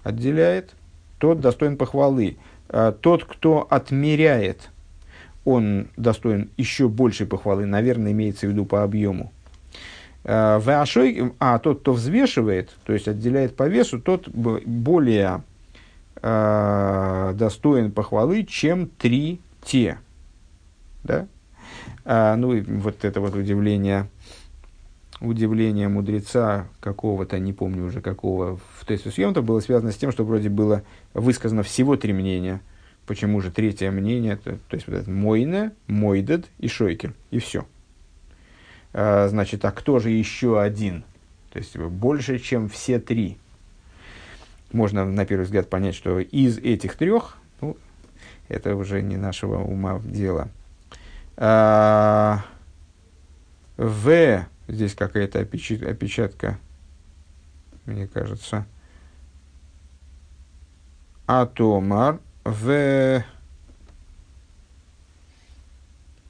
отделяет, 0.04 0.76
тот 1.18 1.42
достоин 1.42 1.78
похвалы. 1.78 2.38
Э, 2.70 2.94
тот, 3.02 3.26
кто 3.26 3.66
отмеряет, 3.72 4.70
он 5.46 5.88
достоин 5.98 6.52
еще 6.58 6.88
большей 6.88 7.26
похвалы, 7.26 7.66
наверное, 7.66 8.12
имеется 8.12 8.46
в 8.46 8.52
виду 8.52 8.66
по 8.66 8.84
объему. 8.84 9.34
Э, 10.26 10.60
а 11.40 11.58
тот, 11.58 11.80
кто 11.80 11.94
взвешивает, 11.94 12.70
то 12.84 12.94
есть 12.94 13.08
отделяет 13.08 13.56
по 13.56 13.68
весу, 13.68 14.00
тот 14.00 14.28
более 14.30 15.42
э, 16.22 17.34
достоин 17.36 17.92
похвалы, 17.92 18.44
чем 18.44 18.88
три 18.88 19.40
те. 19.64 20.00
Да? 21.04 21.28
А, 22.06 22.36
ну 22.36 22.54
и 22.54 22.62
вот 22.62 23.06
это 23.06 23.22
вот 23.22 23.36
удивление, 23.36 24.10
удивление 25.22 25.88
мудреца 25.88 26.68
какого-то, 26.80 27.40
не 27.40 27.54
помню 27.54 27.86
уже 27.86 28.02
какого, 28.02 28.60
в 28.78 28.86
тесте 28.86 29.12
съемта 29.12 29.42
было 29.42 29.60
связано 29.60 29.92
с 29.92 29.98
тем, 29.98 30.12
что 30.12 30.24
вроде 30.24 30.50
было 30.50 30.84
высказано 31.14 31.64
всего 31.64 31.98
три 31.98 32.14
мнения. 32.14 32.62
Почему 33.06 33.42
же 33.42 33.50
третье 33.52 33.90
мнение, 33.92 34.36
то, 34.36 34.52
то 34.52 34.76
есть 34.76 34.88
вот 34.88 34.96
это 34.96 35.10
Мойне, 35.10 35.72
Мойдед 35.88 36.48
и 36.60 36.68
Шойкер, 36.68 37.14
и 37.32 37.40
все. 37.40 37.66
А, 38.94 39.28
значит, 39.30 39.66
а 39.66 39.72
кто 39.72 40.00
же 40.00 40.10
еще 40.10 40.62
один? 40.62 41.04
То 41.52 41.60
есть 41.60 41.76
больше, 41.78 42.38
чем 42.38 42.70
все 42.70 43.00
три 43.00 43.38
можно 44.72 45.06
на 45.06 45.26
первый 45.26 45.44
взгляд 45.44 45.70
понять, 45.70 45.96
что 45.96 46.20
из 46.20 46.58
этих 46.58 46.96
трех, 46.96 47.38
ну, 47.62 47.78
это 48.48 48.76
уже 48.76 49.02
не 49.02 49.18
нашего 49.18 49.64
ума 49.64 50.00
дело. 50.04 50.50
А, 51.38 52.44
в, 53.78 54.46
здесь 54.68 54.96
какая-то 54.96 55.40
опечатка, 55.40 56.58
мне 57.86 58.08
кажется, 58.08 58.66
Атомар, 61.26 62.20
в 62.44 63.24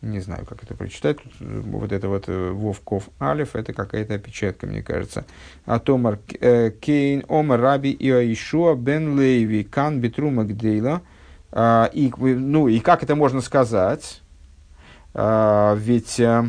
не 0.01 0.19
знаю, 0.19 0.45
как 0.45 0.63
это 0.63 0.75
прочитать, 0.75 1.17
вот 1.39 1.91
это 1.91 2.07
вот 2.07 2.25
э, 2.27 2.51
Вовков 2.51 3.09
Алиф, 3.19 3.55
это 3.55 3.73
какая-то 3.73 4.13
опечатка, 4.13 4.65
мне 4.65 4.81
кажется. 4.81 5.25
А 5.65 5.79
Томар 5.79 6.19
э, 6.39 6.71
Кейн, 6.71 7.25
Омар 7.27 7.59
Раби 7.59 7.91
Иоишуа 7.91 8.75
Бен 8.75 9.19
Лейви 9.19 9.63
Кан 9.63 9.99
Битру 9.99 10.29
Магдейла. 10.29 11.01
А, 11.51 11.89
и, 11.93 12.11
ну, 12.17 12.67
и 12.67 12.79
как 12.79 13.03
это 13.03 13.15
можно 13.15 13.41
сказать? 13.41 14.21
А, 15.13 15.75
ведь 15.75 16.17
э, 16.21 16.45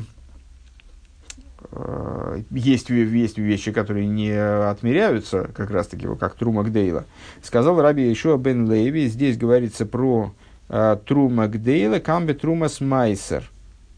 есть, 2.51 2.90
есть 2.90 3.39
вещи, 3.39 3.72
которые 3.72 4.06
не 4.06 4.31
отмеряются, 4.31 5.51
как 5.55 5.70
раз 5.70 5.89
таки, 5.89 6.06
как 6.20 6.36
Трума 6.36 6.62
Гдейла. 6.62 7.05
Сказал 7.43 7.81
Раби 7.81 8.12
Ишуа 8.12 8.36
Бен 8.36 8.68
Лейви, 8.68 9.09
здесь 9.09 9.36
говорится 9.36 9.86
про 9.86 10.32
Э, 10.32 10.49
трума 10.70 11.48
гдейла, 11.48 11.98
камбе 11.98 12.34
трума 12.34 12.68
смайсер. 12.68 13.51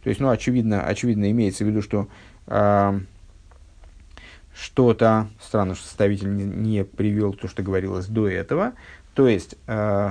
То 0.03 0.09
есть, 0.09 0.21
ну, 0.21 0.31
очевидно, 0.31 0.85
очевидно 0.85 1.31
имеется 1.31 1.65
в 1.65 1.69
виду, 1.69 1.81
что 1.81 2.09
э, 2.47 3.01
что-то, 4.55 5.29
странно, 5.41 5.75
что 5.75 5.87
составитель 5.87 6.35
не, 6.35 6.45
не 6.45 6.85
привел 6.85 7.35
то, 7.35 7.47
что 7.47 7.63
говорилось 7.63 8.07
до 8.07 8.29
этого, 8.29 8.73
то 9.15 9.29
есть, 9.29 9.55
э, 9.67 10.11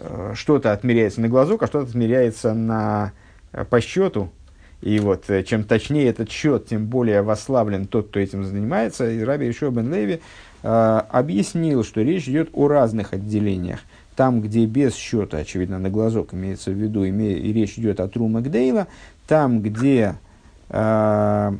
э, 0.00 0.32
что-то 0.34 0.72
отмеряется 0.72 1.20
на 1.20 1.28
глазок, 1.28 1.62
а 1.62 1.66
что-то 1.68 1.86
отмеряется 1.86 2.52
на, 2.52 3.12
э, 3.52 3.64
по 3.64 3.80
счету, 3.80 4.32
и 4.80 4.98
вот 4.98 5.30
э, 5.30 5.44
чем 5.44 5.62
точнее 5.62 6.08
этот 6.08 6.30
счет, 6.30 6.66
тем 6.66 6.86
более 6.86 7.22
восславлен 7.22 7.86
тот, 7.86 8.08
кто 8.08 8.20
этим 8.20 8.44
занимается. 8.44 9.10
И 9.10 9.22
Раби 9.22 9.50
Ишо 9.50 9.70
бен 9.70 9.92
Леви 9.92 10.20
э, 10.62 11.02
объяснил, 11.10 11.84
что 11.84 12.00
речь 12.00 12.28
идет 12.28 12.50
о 12.52 12.66
разных 12.66 13.12
отделениях– 13.12 13.80
там, 14.18 14.40
где 14.40 14.66
без 14.66 14.96
счета, 14.96 15.36
очевидно, 15.36 15.78
на 15.78 15.90
глазок 15.90 16.34
имеется 16.34 16.72
в 16.72 16.74
виду, 16.74 17.04
име, 17.04 17.34
и 17.34 17.52
речь 17.52 17.78
идет 17.78 18.00
о 18.00 18.08
Тру 18.08 18.26
Макдейла, 18.26 18.88
там, 19.28 19.62
где 19.62 20.16
э, 20.70 21.52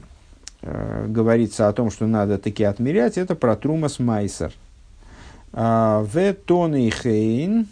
э, 0.63 1.07
говорится 1.07 1.69
о 1.69 1.73
том, 1.73 1.93
что 1.93 2.09
надо 2.09 2.37
таки 2.37 2.65
отмерять, 2.65 3.17
это 3.17 3.37
про 3.37 3.55
Трумас 3.55 4.01
Майсер. 4.01 4.51
А, 5.53 6.01
в 6.03 6.35
Тоны 6.35 6.91
Хейн, 6.91 7.69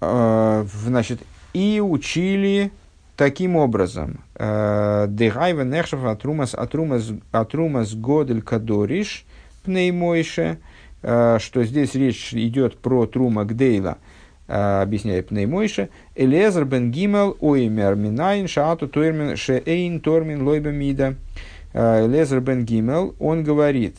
значит, 0.00 1.20
и 1.52 1.80
учили 1.80 2.72
таким 3.16 3.54
образом. 3.54 4.18
Дегайва 4.34 5.62
нехшев 5.62 6.04
атрумас 6.06 6.54
атрумас 6.54 7.12
атрумас 7.30 7.94
годель 7.94 8.42
кадориш 8.42 9.24
пнеймойше– 9.62 10.58
что 11.04 11.64
здесь 11.64 11.94
речь 11.94 12.32
идет 12.32 12.78
про 12.78 13.04
Трума 13.04 13.44
Гдейла, 13.44 13.98
э, 14.48 14.80
объясняет 14.80 15.28
Пнеймойша, 15.28 15.90
Элезер 16.14 16.64
бен 16.64 16.90
Гимел 16.90 17.36
оймер 17.40 17.94
минайн 17.94 18.48
шаату 18.48 18.88
тормин 18.88 19.36
шеэйн 19.36 20.00
тормин 20.00 20.42
лойба 20.42 20.70
мида. 20.70 21.16
Э, 21.74 22.06
Элезер 22.06 22.40
бен 22.40 22.64
Гимел, 22.64 23.14
он 23.18 23.44
говорит, 23.44 23.96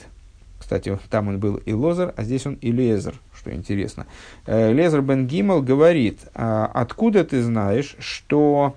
кстати, 0.57 0.97
там 1.11 1.27
он 1.27 1.37
был 1.37 1.57
и 1.57 1.73
Лозер, 1.73 2.11
а 2.17 2.23
здесь 2.23 2.47
он 2.47 2.55
и 2.55 2.71
Лезер, 2.71 3.13
что 3.35 3.53
интересно. 3.53 4.07
Лезер 4.47 5.03
бен 5.03 5.27
Гимел 5.27 5.61
говорит, 5.61 6.21
откуда 6.33 7.23
ты 7.23 7.43
знаешь, 7.43 7.95
что 7.99 8.75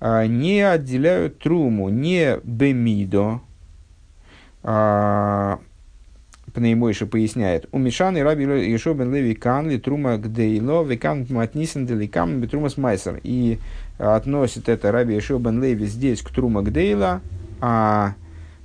не 0.00 0.60
отделяют 0.60 1.40
труму 1.40 1.88
не 1.88 2.38
бемидо, 2.44 3.40
Пнеймойша 6.54 7.06
поясняет, 7.06 7.66
у 7.72 7.78
Мишаны 7.78 8.22
Раби 8.22 8.44
Ешо 8.44 8.94
бен 8.94 9.14
Леви 9.14 9.34
Кан 9.34 9.68
ли 9.68 9.78
трума 9.78 10.18
гдейло 10.18 10.82
векан 10.82 11.26
матнисен 11.28 11.86
деликам 11.86 12.40
бетрумас 12.40 12.76
майсер. 12.76 13.20
И 13.22 13.58
относит 13.98 14.68
это 14.68 14.92
Раби 14.92 15.14
Ешо 15.14 15.38
бен 15.38 15.62
Леви 15.62 15.86
здесь 15.86 16.22
к 16.22 16.30
трума 16.30 16.62
гдейла, 16.62 17.20
а, 17.60 18.14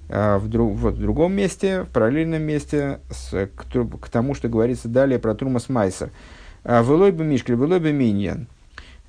а 0.09 0.39
в, 0.39 0.47
друг, 0.47 0.75
в 0.75 0.99
другом 0.99 1.33
месте, 1.33 1.83
в 1.83 1.87
параллельном 1.87 2.41
месте 2.41 2.99
с, 3.09 3.47
к, 3.47 3.99
к 4.01 4.09
тому, 4.09 4.33
что 4.33 4.49
говорится 4.49 4.87
далее 4.87 5.19
про 5.19 5.35
трумас 5.35 5.69
майсер. 5.69 6.09
А, 6.63 6.81
Велой 6.81 7.11
бы 7.11 7.23
мишкли, 7.23 7.53
велой 7.53 7.79
бы 7.79 7.91
миньян 7.91 8.47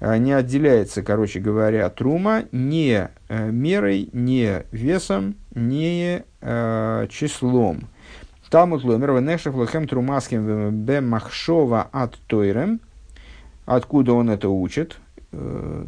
а, 0.00 0.18
не 0.18 0.32
отделяется, 0.32 1.02
короче 1.02 1.40
говоря, 1.40 1.88
трума 1.88 2.44
не 2.52 3.08
э, 3.28 3.50
мерой, 3.50 4.10
не 4.12 4.64
весом, 4.70 5.36
не 5.54 6.22
э, 6.42 7.06
числом. 7.10 7.88
Талмуд 8.56 8.84
ломер 8.84 9.10
венешев 9.12 9.54
лохем 9.54 9.86
трумаским 9.86 10.70
бе 10.86 11.02
махшова 11.02 11.88
от 11.92 12.14
тойрем. 12.26 12.80
Откуда 13.66 14.14
он 14.14 14.30
это 14.30 14.48
учит? 14.48 14.96
Э, 15.32 15.84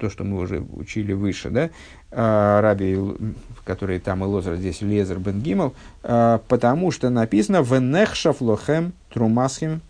то, 0.00 0.10
что 0.10 0.24
мы 0.24 0.40
уже 0.40 0.58
учили 0.58 1.12
выше, 1.12 1.50
да? 1.50 1.70
А, 2.10 2.60
Раби, 2.60 2.98
который 3.64 4.00
там 4.00 4.24
и 4.24 4.26
Лозер, 4.26 4.56
здесь 4.56 4.80
Лезер 4.80 5.20
бен 5.20 5.40
Гимел, 5.40 5.74
а, 6.02 6.40
потому 6.48 6.90
что 6.90 7.08
написано 7.08 7.58
«Венехшав 7.62 8.40
лохем 8.40 8.94
трумасхим», 9.14 9.80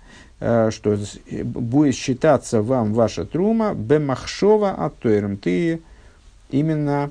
э, 0.40 0.70
что 0.70 0.98
будет 1.44 1.94
считаться 1.94 2.60
вам 2.60 2.92
ваша 2.92 3.24
трума 3.24 3.72
бемахшова 3.72 4.72
от 4.72 4.98
тойрем. 4.98 5.38
Ты 5.38 5.80
именно 6.50 7.10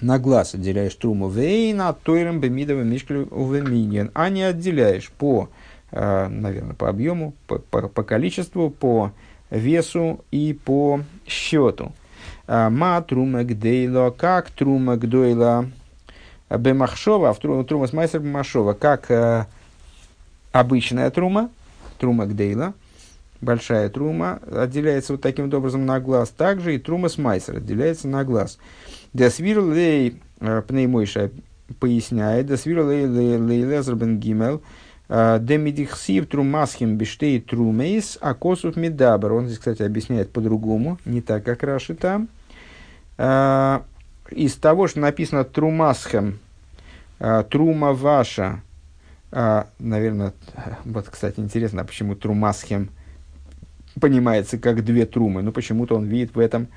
на 0.00 0.18
глаз 0.18 0.54
отделяешь 0.54 0.94
труму 0.94 1.28
вейна 1.28 1.90
от 1.90 2.02
тойрем 2.02 2.40
бемидовым 2.40 2.88
мишклю 2.88 3.26
увеминьен, 3.30 4.10
а 4.14 4.28
не 4.28 4.42
отделяешь 4.42 5.10
по, 5.10 5.48
э, 5.90 6.28
наверное, 6.28 6.74
по 6.74 6.88
объему, 6.88 7.34
по, 7.46 7.58
по, 7.58 7.88
по 7.88 8.02
количеству, 8.02 8.70
по 8.70 9.12
весу 9.50 10.24
и 10.30 10.58
по 10.64 11.00
счету. 11.26 11.92
А, 12.46 12.70
ма 12.70 13.00
трума 13.02 13.44
гдейло, 13.44 14.10
как 14.10 14.50
трума 14.50 14.96
гдойла 14.96 15.70
бемахшова, 16.50 17.30
а 17.30 17.64
трума 17.64 17.86
с 17.86 17.92
майсер 17.92 18.20
бемахшова, 18.20 18.74
как 18.74 19.10
э, 19.10 19.46
обычная 20.52 21.10
трума, 21.10 21.50
трума 21.98 22.26
гдейла, 22.26 22.74
большая 23.44 23.88
трума, 23.88 24.40
отделяется 24.50 25.12
вот 25.12 25.22
таким 25.22 25.46
вот 25.46 25.54
образом 25.54 25.86
на 25.86 26.00
глаз. 26.00 26.30
Также 26.30 26.74
и 26.74 26.78
трума 26.78 27.08
с 27.08 27.18
майсер 27.18 27.58
отделяется 27.58 28.08
на 28.08 28.24
глаз. 28.24 28.58
Десвир 29.12 29.64
лей 29.64 30.20
э, 30.40 30.62
пнеймойша 30.66 31.30
поясняет, 31.78 32.46
десвир 32.46 32.88
лей 32.88 33.06
лей 33.06 33.62
лезер 33.62 33.94
бен 33.94 34.18
гимел, 34.18 34.62
э, 35.08 35.38
демидихсив 35.40 36.26
трумасхим 36.26 36.96
биштей 36.96 37.40
трумейс, 37.40 38.18
а 38.20 38.34
косов 38.34 38.76
медабр. 38.76 39.32
Он 39.32 39.46
здесь, 39.46 39.58
кстати, 39.58 39.82
объясняет 39.82 40.32
по-другому, 40.32 40.98
не 41.04 41.20
так, 41.20 41.44
как 41.44 41.62
Раши 41.62 41.94
там. 41.94 42.28
Э, 43.18 43.80
из 44.30 44.54
того, 44.54 44.88
что 44.88 45.00
написано 45.00 45.44
трумасхем, 45.44 46.38
трума 47.50 47.92
ваша, 47.92 48.62
наверное, 49.30 50.32
вот, 50.84 51.08
кстати, 51.08 51.38
интересно, 51.38 51.82
а 51.82 51.84
почему 51.84 52.16
трумасхем 52.16 52.88
понимается 54.00 54.58
как 54.58 54.84
две 54.84 55.06
трумы? 55.06 55.42
Ну, 55.42 55.52
почему-то 55.52 55.96
он 55.96 56.06
видит 56.06 56.34
в 56.34 56.38
этом 56.38 56.68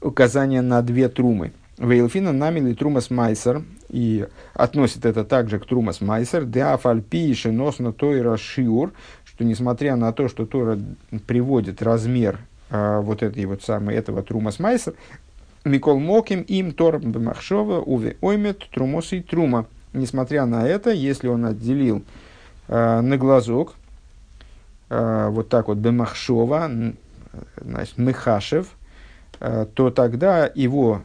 указание 0.00 0.62
на 0.62 0.82
две 0.82 1.08
трумы. 1.08 1.52
Вейлфина 1.78 2.32
намили 2.32 2.74
трумас 2.74 3.10
майсер, 3.10 3.62
и 3.88 4.26
относит 4.54 5.06
это 5.06 5.24
также 5.24 5.58
к 5.58 5.66
трумас 5.66 6.00
майсер, 6.00 6.44
деафальпи 6.44 7.32
шиносно 7.34 7.92
тойра 7.92 8.36
шиур, 8.36 8.92
что 9.24 9.44
несмотря 9.44 9.94
на 9.94 10.12
то, 10.12 10.28
что 10.28 10.46
Тора 10.46 10.78
приводит 11.26 11.80
размер 11.80 12.40
а, 12.70 13.00
вот 13.00 13.22
этой 13.22 13.44
вот 13.44 13.62
самой, 13.62 13.94
этого 13.94 14.22
трумас 14.22 14.58
майсер, 14.58 14.94
Микол 15.64 16.00
Моким 16.00 16.42
им 16.42 16.72
Тор 16.72 16.98
Бемахшова 16.98 17.80
уве 17.80 18.16
оймет 18.20 18.68
трумос 18.70 19.12
и 19.12 19.20
трума. 19.20 19.66
Несмотря 19.92 20.44
на 20.46 20.66
это, 20.66 20.90
если 20.90 21.28
он 21.28 21.44
отделил 21.44 22.02
а, 22.66 23.00
на 23.00 23.16
глазок, 23.16 23.74
вот 24.88 25.48
так 25.48 25.68
вот 25.68 25.78
Бемахшова, 25.78 26.70
значит, 27.60 27.98
Мехашев, 27.98 28.74
а, 29.40 29.66
то 29.66 29.90
тогда 29.90 30.50
его 30.54 31.02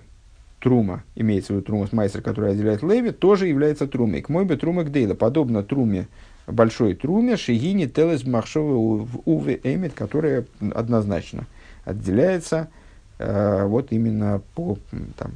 трума, 0.59 1.03
имеется 1.15 1.53
в 1.53 1.57
виду 1.57 1.65
трума 1.65 1.87
майстер, 1.91 2.21
который 2.21 2.51
отделяет 2.51 2.83
леви, 2.83 3.11
тоже 3.11 3.47
является 3.47 3.87
трумой. 3.87 4.21
К 4.21 4.29
мой 4.29 4.45
бы 4.45 4.55
трума 4.55 4.83
гдейла, 4.83 5.13
подобно 5.13 5.63
труме, 5.63 6.07
большой 6.47 6.95
труме, 6.95 7.37
шигини 7.37 7.85
телес 7.85 8.25
махшовы 8.25 9.07
уве 9.25 9.59
эмит, 9.63 9.93
которая 9.93 10.45
однозначно 10.73 11.45
отделяется 11.85 12.69
э, 13.19 13.65
вот 13.65 13.91
именно 13.91 14.41
по, 14.55 14.77
там, 15.17 15.33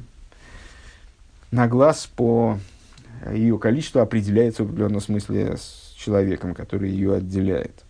на 1.50 1.68
глаз, 1.68 2.06
по 2.06 2.58
ее 3.32 3.58
количеству 3.58 4.00
определяется 4.00 4.64
в 4.64 4.68
определенном 4.68 5.00
смысле 5.00 5.56
с 5.56 5.94
человеком, 5.96 6.54
который 6.54 6.90
ее 6.90 7.16
отделяет. 7.16 7.84